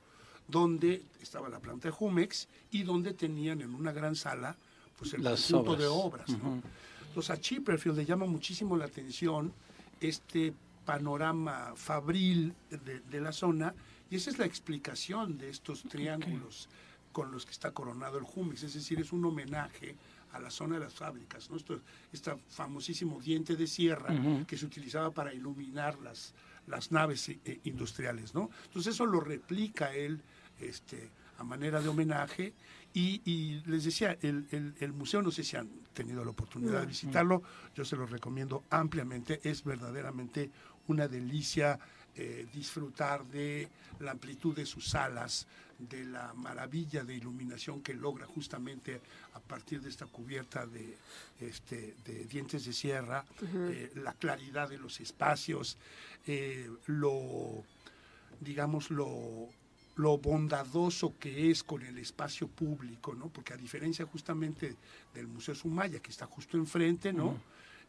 donde 0.47 1.03
estaba 1.21 1.47
la 1.47 1.59
planta 1.59 1.87
de 1.89 1.91
Jumex 1.91 2.47
y 2.71 2.83
donde 2.83 3.13
tenían 3.13 3.61
en 3.61 3.73
una 3.73 3.91
gran 3.91 4.15
sala 4.15 4.55
pues 4.97 5.13
el 5.13 5.23
Las 5.23 5.43
conjunto 5.51 5.71
obras. 5.71 5.79
de 5.79 5.87
obras. 5.87 6.29
¿no? 6.29 6.49
Ujú. 6.49 6.61
Entonces 7.07 7.29
a 7.29 7.39
Chipperfield 7.39 7.97
le 7.97 8.05
llama 8.05 8.25
muchísimo 8.25 8.75
la 8.75 8.85
atención 8.85 9.53
este 10.01 10.53
panorama 10.85 11.73
fabril 11.75 12.53
de, 12.69 12.99
de 12.99 13.21
la 13.21 13.31
zona 13.31 13.73
y 14.09 14.15
esa 14.15 14.31
es 14.31 14.39
la 14.39 14.45
explicación 14.45 15.37
de 15.37 15.49
estos 15.49 15.83
triángulos 15.83 16.67
con 17.11 17.31
los 17.31 17.45
que 17.45 17.51
está 17.51 17.71
coronado 17.71 18.17
el 18.17 18.23
Jumex, 18.23 18.63
es 18.63 18.73
decir, 18.73 18.99
es 18.99 19.11
un 19.11 19.25
homenaje 19.25 19.95
a 20.31 20.39
la 20.39 20.51
zona 20.51 20.76
de 20.76 20.81
las 20.85 20.93
fábricas, 20.93 21.49
¿no? 21.49 21.57
Esto, 21.57 21.81
este 22.14 22.31
famosísimo 22.49 23.19
diente 23.19 23.56
de 23.56 23.68
sierra 23.68 24.14
Ujú. 24.14 24.45
que 24.45 24.57
se 24.57 24.65
utilizaba 24.65 25.11
para 25.11 25.34
iluminar 25.34 25.97
las, 25.99 26.34
las 26.68 26.91
naves 26.91 27.30
eh, 27.30 27.60
industriales, 27.64 28.34
¿no? 28.34 28.49
Entonces 28.65 28.93
eso 28.95 29.06
lo 29.06 29.19
replica 29.19 29.93
él 29.95 30.22
este, 30.60 31.10
a 31.38 31.43
manera 31.43 31.81
de 31.81 31.88
homenaje 31.89 32.53
y, 32.93 33.22
y 33.26 33.61
les 33.65 33.84
decía, 33.85 34.18
el, 34.22 34.47
el- 34.51 34.76
el 34.80 34.93
museo, 34.93 35.22
no 35.22 35.31
sé 35.31 35.43
si 35.43 35.56
han 35.57 35.69
tenido 35.93 36.23
la 36.23 36.31
oportunidad 36.31 36.81
de 36.81 36.88
visitarlo, 36.88 37.41
yo 37.76 37.85
se 37.85 37.95
lo 37.95 38.06
recomiendo 38.06 38.64
ampliamente, 38.69 39.39
es 39.43 39.64
verdaderamente 39.64 40.51
una 40.88 41.07
delicia 41.07 41.80
eh, 42.15 42.47
disfrutar 42.53 43.23
de 43.26 43.69
la 43.99 44.11
amplitud 44.11 44.56
de 44.56 44.65
sus 44.65 44.88
salas, 44.89 45.47
de 45.80 46.03
la 46.06 46.34
maravilla 46.34 47.03
de 47.03 47.15
iluminación 47.15 47.81
que 47.81 47.93
logra 47.93 48.26
justamente 48.26 48.99
a 49.34 49.39
partir 49.39 49.81
de 49.81 49.89
esta 49.89 50.06
cubierta 50.06 50.65
de, 50.68 50.97
este, 51.39 51.95
de 52.06 52.26
dientes 52.26 52.65
de 52.65 52.73
sierra, 52.73 53.26
eh, 53.41 53.91
la 53.95 54.14
claridad 54.14 54.69
de 54.69 54.77
los 54.77 54.99
espacios, 54.99 55.77
eh, 56.27 56.69
lo, 56.88 57.64
digamos, 58.41 58.91
lo, 58.91 59.47
lo 59.95 60.18
bondadoso 60.18 61.14
que 61.18 61.49
es 61.49 61.64
con 61.64 61.81
el 61.84 61.97
espacio 61.97 62.47
público, 62.47 63.15
¿no? 63.15 63.30
Porque 63.30 63.53
a 63.53 63.57
diferencia 63.57 64.06
justamente 64.06 64.76
del 65.14 65.27
Museo 65.27 65.56
Sumaya, 65.56 65.99
que 66.01 66.11
está 66.11 66.26
justo 66.26 66.57
enfrente, 66.57 67.14
¿no? 67.14 67.39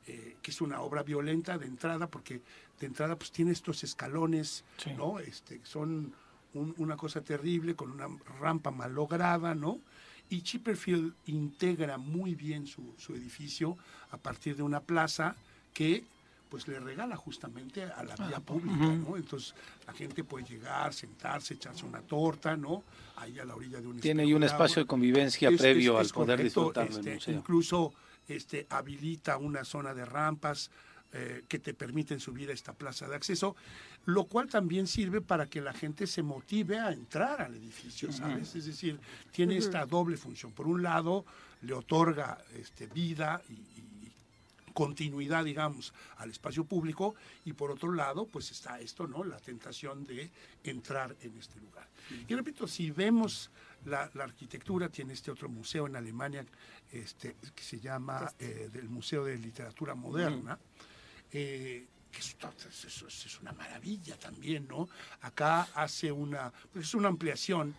Eh, 0.06 0.36
que 0.42 0.50
es 0.50 0.60
una 0.60 0.80
obra 0.80 1.02
violenta 1.02 1.58
de 1.58 1.66
entrada, 1.66 2.06
porque 2.08 2.40
de 2.80 2.86
entrada 2.86 3.16
pues 3.16 3.30
tiene 3.32 3.52
estos 3.52 3.84
escalones, 3.84 4.64
Sí. 4.78 4.92
¿no? 4.96 5.18
Este, 5.18 5.58
que 5.58 5.66
son 5.66 6.14
un- 6.54 6.74
una 6.78 6.96
cosa 6.96 7.20
terrible, 7.22 7.74
con 7.74 7.90
una 7.90 8.08
rampa 8.40 8.70
malograda, 8.70 9.54
¿no? 9.54 9.80
Y 10.28 10.42
Chipperfield 10.42 11.12
integra 11.26 11.98
muy 11.98 12.34
bien 12.34 12.66
su, 12.66 12.94
su 12.98 13.14
edificio 13.14 13.76
a 14.10 14.16
partir 14.16 14.56
de 14.56 14.62
una 14.62 14.80
plaza 14.80 15.34
que 15.74 16.04
pues 16.48 16.66
le 16.66 16.80
regala 16.80 17.14
justamente 17.16 17.84
a 17.84 18.02
la 18.02 18.16
vía 18.16 18.40
pública, 18.40 18.74
ujú. 18.84 19.10
¿no? 19.10 19.16
Entonces 19.16 19.54
la 19.86 19.92
gente 19.92 20.24
puede 20.24 20.44
llegar, 20.46 20.92
sentarse, 20.92 21.54
echarse 21.54 21.84
una 21.86 22.00
torta, 22.00 22.56
¿no? 22.56 22.82
Ahí 23.16 23.38
a 23.38 23.44
la 23.44 23.54
orilla 23.54 23.80
de 23.80 23.86
un 23.86 24.00
Tiene 24.00 24.22
ahí 24.24 24.34
un 24.34 24.42
espacio 24.42 24.82
de 24.82 24.86
convivencia 24.88 25.48
Es- 25.48 25.60
previo 25.60 25.92
es- 25.92 25.98
al 26.00 26.06
es 26.06 26.12
poder 26.12 26.38
correcto, 26.38 26.60
disfrutar 26.60 26.88
del 26.88 26.98
este, 26.98 27.14
museo. 27.14 27.34
Incluso 27.36 27.94
este, 28.26 28.66
habilita 28.68 29.36
una 29.36 29.64
zona 29.64 29.94
de 29.94 30.04
rampas 30.04 30.72
eh, 31.12 31.42
que 31.48 31.58
te 31.58 31.74
permiten 31.74 32.20
subir 32.20 32.50
a 32.50 32.52
esta 32.52 32.72
plaza 32.72 33.08
de 33.08 33.16
acceso, 33.16 33.56
lo 34.06 34.24
cual 34.24 34.48
también 34.48 34.86
sirve 34.86 35.20
para 35.20 35.46
que 35.46 35.60
la 35.60 35.72
gente 35.72 36.06
se 36.06 36.22
motive 36.22 36.78
a 36.78 36.92
entrar 36.92 37.42
al 37.42 37.54
edificio, 37.54 38.12
¿sabes? 38.12 38.54
Es 38.54 38.66
decir, 38.66 38.98
tiene 39.32 39.56
esta 39.56 39.84
doble 39.86 40.16
función. 40.16 40.52
Por 40.52 40.66
un 40.66 40.82
lado, 40.82 41.24
le 41.62 41.72
otorga 41.72 42.38
este, 42.54 42.86
vida 42.86 43.42
y, 43.48 43.54
y 43.54 43.90
continuidad, 44.72 45.44
digamos, 45.44 45.92
al 46.18 46.30
espacio 46.30 46.64
público, 46.64 47.14
y 47.44 47.52
por 47.52 47.70
otro 47.70 47.92
lado, 47.92 48.26
pues 48.26 48.50
está 48.50 48.80
esto, 48.80 49.06
¿no? 49.06 49.24
La 49.24 49.38
tentación 49.38 50.04
de 50.04 50.30
entrar 50.64 51.16
en 51.22 51.36
este 51.38 51.60
lugar. 51.60 51.88
Y 52.28 52.34
repito, 52.34 52.66
si 52.66 52.90
vemos 52.90 53.50
la, 53.84 54.10
la 54.14 54.24
arquitectura, 54.24 54.88
tiene 54.88 55.12
este 55.12 55.30
otro 55.30 55.48
museo 55.48 55.86
en 55.86 55.96
Alemania 55.96 56.44
este, 56.92 57.36
que 57.54 57.62
se 57.62 57.78
llama 57.78 58.32
eh, 58.38 58.68
del 58.72 58.88
Museo 58.88 59.24
de 59.24 59.38
Literatura 59.38 59.94
Moderna, 59.94 60.58
eh, 61.32 61.86
que 62.10 62.18
es, 62.18 63.40
una 63.40 63.52
maravilla 63.52 64.16
también, 64.18 64.66
¿no? 64.68 64.88
Acá 65.22 65.68
hace 65.74 66.10
una, 66.10 66.52
pues 66.72 66.86
es 66.88 66.94
una 66.94 67.08
ampliación, 67.08 67.74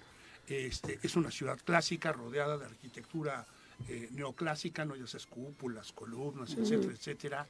este, 0.47 0.99
es 1.03 1.15
una 1.15 1.31
ciudad 1.31 1.59
clásica 1.63 2.11
rodeada 2.13 2.57
de 2.57 2.65
arquitectura 2.65 3.45
eh, 3.89 4.09
neoclásica, 4.11 4.85
¿no? 4.85 4.95
Ya 4.95 5.03
esas 5.05 5.25
cúpulas, 5.25 5.91
columnas, 5.91 6.53
etcétera, 6.53 6.93
etcétera. 6.93 7.47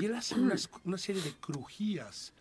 Y 0.00 0.04
él 0.04 0.14
hace 0.14 0.34
unas- 0.34 0.68
una 0.84 0.98
serie 0.98 1.22
de 1.22 1.32
crujías 1.34 2.32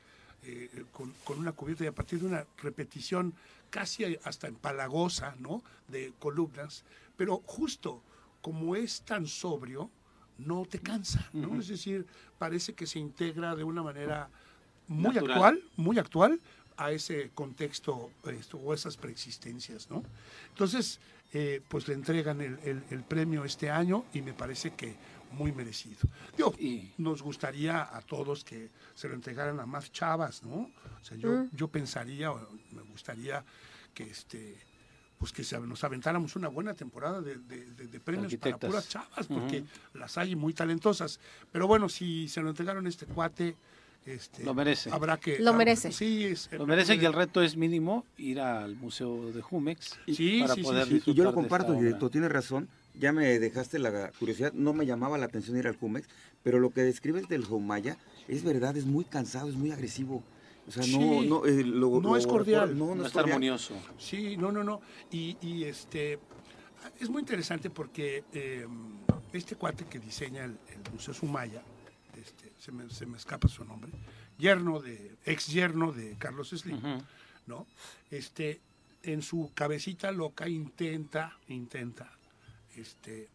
eh, 0.44 0.86
con, 0.92 1.14
con 1.24 1.40
una 1.40 1.52
cubierta 1.52 1.84
y 1.84 1.88
a 1.88 1.92
partir 1.92 2.20
de 2.20 2.26
una 2.28 2.46
repetición 2.62 3.34
casi 3.70 4.18
hasta 4.24 4.48
empalagosa, 4.48 5.36
¿no? 5.40 5.62
De 5.88 6.14
columnas, 6.20 6.84
pero 7.16 7.42
justo 7.46 8.02
como 8.42 8.76
es 8.76 9.02
tan 9.02 9.28
sobrio, 9.28 9.90
no 10.38 10.66
te 10.66 10.80
cansa, 10.80 11.28
¿no? 11.34 11.60
Es 11.60 11.68
decir, 11.68 12.06
parece 12.38 12.74
que 12.74 12.86
se 12.88 13.00
integra 13.00 13.56
de 13.56 13.64
una 13.64 13.82
manera 13.84 14.30
muy 14.88 15.14
Natural. 15.16 15.32
actual, 15.32 15.64
muy 15.76 16.00
actual, 16.00 16.40
a 16.78 16.92
ese 16.92 17.32
contexto 17.34 18.12
esto, 18.32 18.58
o 18.58 18.74
esas 18.74 18.98
preexistencias, 18.98 19.90
¿no? 19.90 20.04
Entonces, 20.50 21.00
eh, 21.34 21.62
pues 21.68 21.88
le 21.88 21.94
entregan 21.96 22.40
el, 22.42 22.58
el- 22.64 22.84
el 22.92 23.04
premio 23.04 23.44
este 23.44 23.70
año 23.70 24.06
y 24.14 24.22
me 24.22 24.34
parece 24.34 24.72
que 24.72 24.96
muy 25.32 25.52
merecido. 25.52 25.98
Yo, 26.38 26.54
nos 26.98 27.22
gustaría 27.22 27.82
a 27.84 28.00
todos 28.02 28.46
que 28.46 28.70
se 28.96 29.10
lo 29.10 29.16
entregaran 29.16 29.60
a 29.60 29.66
más 29.66 29.92
chavas, 29.92 30.44
¿no? 30.44 30.70
O 31.02 31.04
sea, 31.04 31.18
yo, 31.18 31.32
Mm. 31.32 31.50
yo 31.52 31.68
pensaría, 31.68 32.32
o 32.32 32.40
me 32.72 32.82
gustaría 32.84 33.44
que 33.94 34.04
este 34.04 34.58
pues 35.18 35.32
que 35.32 35.44
se- 35.44 35.60
nos 35.60 35.84
aventáramos 35.84 36.36
una 36.36 36.48
buena 36.48 36.74
temporada 36.74 37.22
de, 37.22 37.36
de- 37.38 37.66
de- 37.72 37.88
de 37.88 38.00
premios 38.00 38.36
para 38.36 38.58
puras 38.58 38.88
chavas, 38.88 39.28
porque 39.28 39.64
las 39.94 40.18
hay 40.18 40.36
muy 40.36 40.54
talentosas. 40.54 41.20
Pero 41.52 41.68
bueno, 41.68 41.90
si 41.90 42.28
se 42.28 42.42
lo 42.42 42.50
entregaron 42.50 42.86
a 42.86 42.90
este 42.90 43.06
cuate, 43.06 43.56
este, 44.06 44.46
Lo 44.46 44.54
merece. 44.54 44.90
Habrá 44.90 45.18
que. 45.18 45.38
Lo 45.40 45.54
merece. 45.54 45.92
Sí, 45.92 46.24
es, 46.24 46.50
Lo 46.54 46.66
merece 46.66 46.96
y 46.96 47.04
el 47.04 47.12
reto 47.12 47.42
es 47.42 47.58
mínimo 47.58 48.06
ir 48.18 48.40
al 48.40 48.76
Museo 48.78 49.34
de 49.34 49.42
Jumex 49.42 50.00
Sí, 50.08 50.40
para 50.42 50.54
sí, 50.54 50.62
sí, 50.62 50.66
poder 50.66 50.88
sí. 50.88 51.02
Y, 51.06 51.12
y 51.12 51.14
yo 51.14 51.24
lo 51.26 51.34
comparto, 51.34 51.74
directo, 51.74 52.10
tienes 52.10 52.32
razón. 52.32 52.70
Ya 52.94 53.12
me 53.12 53.38
dejaste 53.38 53.80
la 53.80 54.12
curiosidad, 54.18 54.54
no 54.54 54.74
me 54.74 54.86
llamaba 54.86 55.18
la 55.18 55.26
atención 55.26 55.58
ir 55.58 55.68
al 55.68 55.76
Jumex, 55.76 56.08
pero 56.42 56.60
lo 56.60 56.70
que 56.70 56.82
describes 56.84 57.28
del 57.28 57.44
Jomaya 57.44 57.98
es 58.30 58.44
verdad, 58.44 58.78
es 58.78 58.86
muy 58.86 59.04
cansado, 59.04 59.50
es 59.50 59.56
muy 59.56 59.72
agresivo. 59.72 60.24
O 60.68 60.72
sea, 60.72 60.84
no, 60.84 61.22
Sí. 61.22 61.28
no, 61.30 61.46
eh, 61.46 61.64
lo- 61.64 61.90
No 62.02 62.10
lo- 62.10 62.18
es 62.18 62.28
cordial. 62.28 62.78
No, 62.78 62.88
no 62.88 62.96
No 62.96 63.02
es 63.04 63.08
está 63.08 63.22
cordial. 63.22 63.36
armonioso. 63.36 63.74
Sí, 63.98 64.36
no, 64.38 64.52
no, 64.52 64.64
no. 64.64 64.82
Y, 65.12 65.38
y, 65.42 65.64
este 65.64 66.20
es 67.00 67.10
muy 67.10 67.22
interesante 67.22 67.70
porque 67.70 68.24
eh, 68.34 68.68
este 69.34 69.56
cuate 69.56 69.86
que 69.86 70.00
diseña 70.00 70.44
el, 70.46 70.52
el 70.70 70.92
Museo 70.94 71.14
Sumaya, 71.14 71.64
este, 72.18 72.52
se, 72.60 72.72
me, 72.72 72.90
se 72.90 73.06
me 73.06 73.18
escapa 73.18 73.48
su 73.48 73.64
nombre, 73.64 73.92
yerno 74.38 74.80
de, 74.80 75.16
ex 75.26 75.48
yerno 75.48 75.92
de 75.94 76.16
Carlos 76.18 76.50
Slim. 76.50 76.80
¿no? 77.46 77.66
Este, 78.12 78.60
en 79.04 79.22
su 79.22 79.52
cabecita 79.54 80.12
loca 80.12 80.50
intenta, 80.50 81.38
intenta, 81.48 82.12
este, 82.76 83.30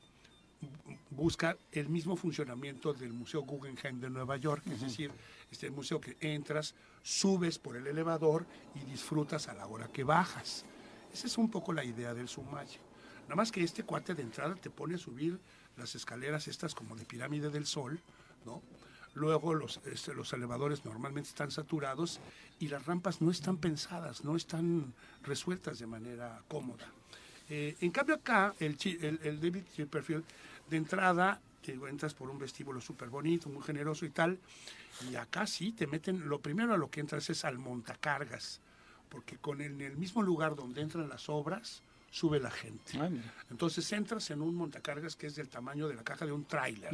bu- 0.61 0.99
busca 1.11 1.57
el 1.73 1.89
mismo 1.89 2.15
funcionamiento 2.17 2.93
del 2.93 3.15
Museo 3.15 3.41
Guggenheim 3.43 4.01
de 4.01 4.11
Nueva 4.11 4.37
York, 4.37 4.63
es 4.67 4.83
decir, 4.83 5.11
este 5.51 5.71
museo 5.71 5.99
que 5.99 6.17
entras, 6.21 6.75
subes 7.03 7.59
por 7.59 7.77
el 7.77 7.87
elevador 7.87 8.47
y 8.75 8.85
disfrutas 8.91 9.49
a 9.49 9.55
la 9.55 9.67
hora 9.67 9.89
que 9.89 10.05
bajas. 10.05 10.65
Esa 11.13 11.27
es 11.27 11.39
un 11.39 11.51
poco 11.51 11.73
la 11.73 11.85
idea 11.85 12.15
del 12.15 12.29
Sumaya. 12.29 12.81
Nada 13.25 13.37
más 13.37 13.53
que 13.53 13.63
este 13.63 13.85
cuate 13.85 14.15
de 14.15 14.23
entrada 14.23 14.55
te 14.55 14.71
pone 14.71 14.95
a 14.95 14.99
subir 14.99 15.39
las 15.77 15.95
escaleras 15.95 16.49
estas 16.49 16.75
como 16.75 16.97
de 16.97 17.05
pirámide 17.05 17.51
del 17.51 17.67
sol, 17.67 18.01
¿no? 18.45 18.63
Luego 19.15 19.55
los, 19.55 19.79
este, 19.85 20.13
elevadores 20.33 20.85
normalmente 20.87 21.29
están 21.29 21.51
saturados 21.51 22.19
y 22.59 22.69
las 22.69 22.87
rampas 22.87 23.21
no 23.21 23.31
están 23.31 23.59
pensadas, 23.59 24.25
no 24.25 24.37
están 24.37 24.95
resueltas 25.23 25.79
de 25.79 25.87
manera 25.87 26.43
cómoda. 26.49 26.87
Eh, 27.51 27.77
en 27.81 27.91
cambio 27.91 28.15
acá, 28.15 28.55
el, 28.59 28.79
el 29.23 29.41
David 29.41 29.65
Chipperfield, 29.75 30.25
de 30.71 30.77
entrada, 30.79 31.41
te 31.63 31.73
entras 31.73 32.15
por 32.15 32.29
un 32.29 32.39
vestíbulo 32.39 32.81
súper 32.81 33.09
bonito, 33.09 33.49
muy 33.49 33.63
generoso 33.63 34.05
y 34.05 34.11
tal, 34.11 34.39
y 35.11 35.15
acá 35.17 35.47
sí 35.47 35.73
te 35.73 35.87
meten, 35.87 36.29
lo 36.29 36.41
primero 36.41 36.75
a 36.75 36.77
lo 36.77 36.91
que 36.91 37.01
entras 37.01 37.31
es 37.31 37.45
al 37.45 37.59
montacargas, 37.59 38.61
porque 39.09 39.39
con 39.39 39.61
el, 39.61 39.73
en 39.73 39.81
el 39.83 39.97
mismo 39.97 40.23
lugar 40.23 40.55
donde 40.55 40.83
entran 40.83 41.09
las 41.09 41.29
obras, 41.29 41.83
sube 42.13 42.39
la 42.39 42.51
gente. 42.51 42.99
Ah. 43.01 43.09
Entonces 43.51 43.91
entras 43.93 44.31
en 44.31 44.43
un 44.43 44.55
montacargas 44.55 45.17
que 45.17 45.27
es 45.27 45.35
del 45.35 45.49
tamaño 45.49 45.89
de 45.89 45.95
la 45.95 46.05
caja 46.05 46.27
de 46.27 46.33
un 46.33 46.45
tráiler. 46.45 46.93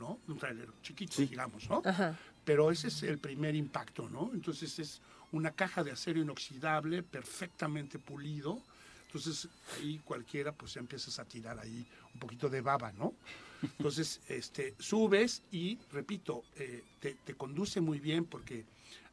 ¿no? 0.00 0.18
Un 0.26 0.38
tráiler 0.38 0.68
chiquito, 0.82 1.22
digamos, 1.22 1.70
¿no? 1.70 1.80
Ajá. 1.84 2.18
Pero 2.44 2.70
ese 2.70 2.88
es 2.88 3.02
el 3.04 3.18
primer 3.18 3.54
impacto, 3.54 4.08
¿no? 4.08 4.30
Entonces 4.34 4.78
es 4.78 5.00
una 5.32 5.52
caja 5.52 5.84
de 5.84 5.92
acero 5.92 6.20
inoxidable, 6.20 7.02
perfectamente 7.02 7.98
pulido. 7.98 8.60
Entonces 9.06 9.48
ahí 9.76 10.00
cualquiera 10.04 10.52
pues 10.52 10.74
ya 10.74 10.80
empiezas 10.80 11.18
a 11.20 11.24
tirar 11.24 11.58
ahí 11.58 11.86
un 12.12 12.20
poquito 12.20 12.48
de 12.48 12.60
baba, 12.60 12.92
¿no? 12.92 13.14
Entonces 13.62 14.20
este, 14.28 14.74
subes 14.78 15.42
y, 15.50 15.78
repito, 15.92 16.42
eh, 16.56 16.84
te, 17.00 17.14
te 17.14 17.34
conduce 17.34 17.80
muy 17.80 18.00
bien 18.00 18.24
porque 18.24 18.64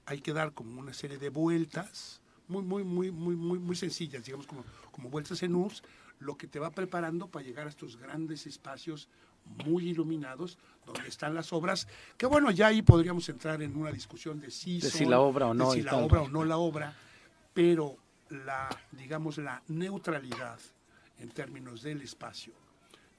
hay 0.05 0.21
que 0.21 0.33
dar 0.33 0.53
como 0.53 0.79
una 0.79 0.93
serie 0.93 1.17
de 1.17 1.29
vueltas 1.29 2.21
muy, 2.47 2.63
muy, 2.63 2.83
muy, 2.83 3.11
muy, 3.11 3.35
muy, 3.35 3.59
muy 3.59 3.75
sencillas, 3.75 4.25
digamos 4.25 4.47
como, 4.47 4.63
como 4.91 5.09
vueltas 5.09 5.41
en 5.43 5.55
US, 5.55 5.83
lo 6.19 6.37
que 6.37 6.47
te 6.47 6.59
va 6.59 6.71
preparando 6.71 7.27
para 7.27 7.45
llegar 7.45 7.67
a 7.67 7.69
estos 7.69 7.97
grandes 7.97 8.45
espacios 8.47 9.07
muy 9.65 9.89
iluminados 9.89 10.57
donde 10.85 11.07
están 11.07 11.33
las 11.33 11.51
obras, 11.51 11.87
que 12.17 12.25
bueno, 12.25 12.51
ya 12.51 12.67
ahí 12.67 12.81
podríamos 12.81 13.27
entrar 13.29 13.61
en 13.61 13.75
una 13.75 13.91
discusión 13.91 14.39
de 14.39 14.51
si, 14.51 14.79
De 14.79 14.89
si 14.89 15.05
la 15.05 15.19
obra 15.19 15.47
o 15.47 15.53
de 15.53 15.59
no 15.59 15.71
si 15.71 15.81
la 15.81 15.97
obra 15.97 16.21
o 16.21 16.29
no 16.29 16.43
la 16.43 16.57
obra, 16.57 16.95
pero 17.53 17.97
la, 18.29 18.69
digamos, 18.91 19.37
la 19.37 19.61
neutralidad 19.67 20.59
en 21.19 21.29
términos 21.29 21.81
del 21.81 22.01
espacio, 22.01 22.53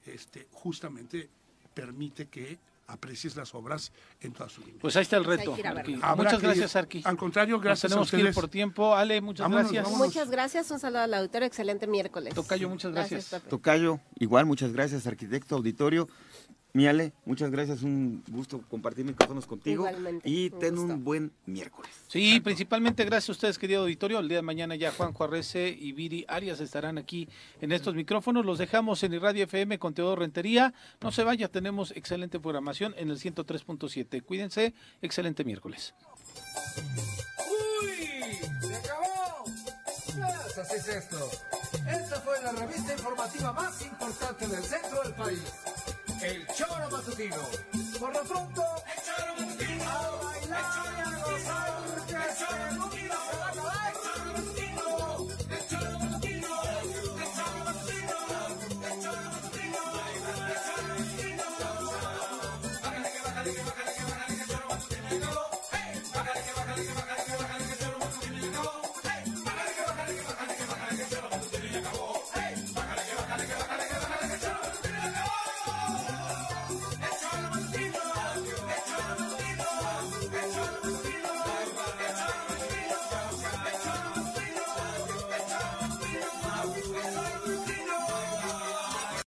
este, 0.05 0.47
justamente 0.51 1.29
permite 1.73 2.27
que 2.27 2.57
aprecies 2.87 3.35
las 3.35 3.55
obras 3.55 3.91
en 4.21 4.31
toda 4.31 4.47
su 4.47 4.61
dimensión. 4.61 4.81
Pues 4.81 4.95
ahí 4.95 5.01
está 5.01 5.17
el 5.17 5.23
Hay 5.29 5.37
reto. 5.37 5.55
a. 5.55 5.69
Arqui. 5.69 5.95
Muchas 5.95 6.39
que 6.39 6.45
gracias. 6.47 6.75
Arqui. 6.75 7.01
Al 7.03 7.17
contrario, 7.17 7.55
Nos 7.55 7.63
gracias 7.63 7.85
a 7.85 7.95
tenemos 7.95 8.11
que 8.11 8.19
ir 8.19 8.33
por 8.33 8.47
tiempo. 8.47 8.95
Ale, 8.95 9.21
muchas 9.21 9.45
Vámonos, 9.45 9.63
gracias. 9.71 9.83
vámonos. 9.85 10.07
Muchas 10.07 10.29
gracias, 10.29 10.71
un 10.71 10.79
saludo 10.79 11.01
al 11.01 11.13
auditorio, 11.15 11.47
excelente 11.47 11.87
miércoles. 11.87 12.33
Tocayo, 12.35 12.69
muchas 12.69 12.91
gracias. 12.91 13.35
Tocayo, 13.49 13.99
igual, 14.19 14.45
muchas 14.45 14.71
gracias, 14.71 15.07
arquitecto, 15.07 15.55
auditorio. 15.55 16.07
Miale, 16.75 17.13
muchas 17.23 17.51
gracias, 17.51 17.83
un 17.83 18.21
gusto 18.27 18.61
compartir 18.69 19.05
micrófonos 19.05 19.45
contigo. 19.47 19.87
Igualmente, 19.87 20.29
Y 20.29 20.49
ten 20.49 20.75
gusto. 20.75 20.93
un 20.93 21.05
buen 21.05 21.31
miércoles. 21.45 21.89
Sí, 22.09 22.41
principalmente 22.41 23.05
gracias 23.05 23.29
a 23.29 23.31
ustedes, 23.31 23.57
querido 23.57 23.83
auditorio. 23.83 24.19
El 24.19 24.27
día 24.27 24.39
de 24.39 24.41
mañana 24.41 24.75
ya 24.75 24.91
Juan 24.91 25.13
Juarrece 25.13 25.69
y 25.69 25.93
Viri 25.93 26.25
Arias 26.27 26.59
estarán 26.59 26.97
aquí 26.97 27.29
en 27.61 27.71
estos 27.71 27.95
micrófonos. 27.95 28.45
Los 28.45 28.57
dejamos 28.57 29.01
en 29.03 29.17
Radio 29.21 29.45
FM 29.45 29.79
con 29.79 29.93
Teodoro 29.93 30.19
Rentería. 30.19 30.73
No 30.99 31.13
se 31.13 31.23
vaya, 31.23 31.47
tenemos 31.47 31.91
excelente 31.91 32.41
programación 32.41 32.93
en 32.97 33.09
el 33.09 33.19
103.7. 33.19 34.21
Cuídense, 34.21 34.73
excelente 35.01 35.45
miércoles. 35.45 35.93
¡Uy! 37.81 38.35
¡Se 38.67 38.75
acabó! 38.75 39.45
Pues 40.43 40.57
así 40.57 40.75
es 40.75 40.87
esto. 40.89 41.31
Esta 41.89 42.19
fue 42.19 42.33
la 42.43 42.51
revista 42.51 42.91
informativa 42.91 43.53
más 43.53 43.81
importante 43.81 44.45
del 44.45 44.63
centro 44.63 45.03
del 45.03 45.13
país. 45.13 45.39
El 46.21 46.47
Choro 46.47 46.89
Matutino. 46.91 47.35
Por 47.99 48.13
lo 48.13 48.23
pronto, 48.23 48.63
El 48.87 49.03
Choro 49.03 49.35
Matutino. 49.39 49.83
A 49.83 50.23
bailar 50.23 50.59
el 50.59 50.65
choro, 50.73 50.91
y 50.95 50.99
a 50.99 51.05
gozar, 51.23 51.73
El 52.09 52.37
Choro 52.37 52.79
Matutino. 52.79 53.44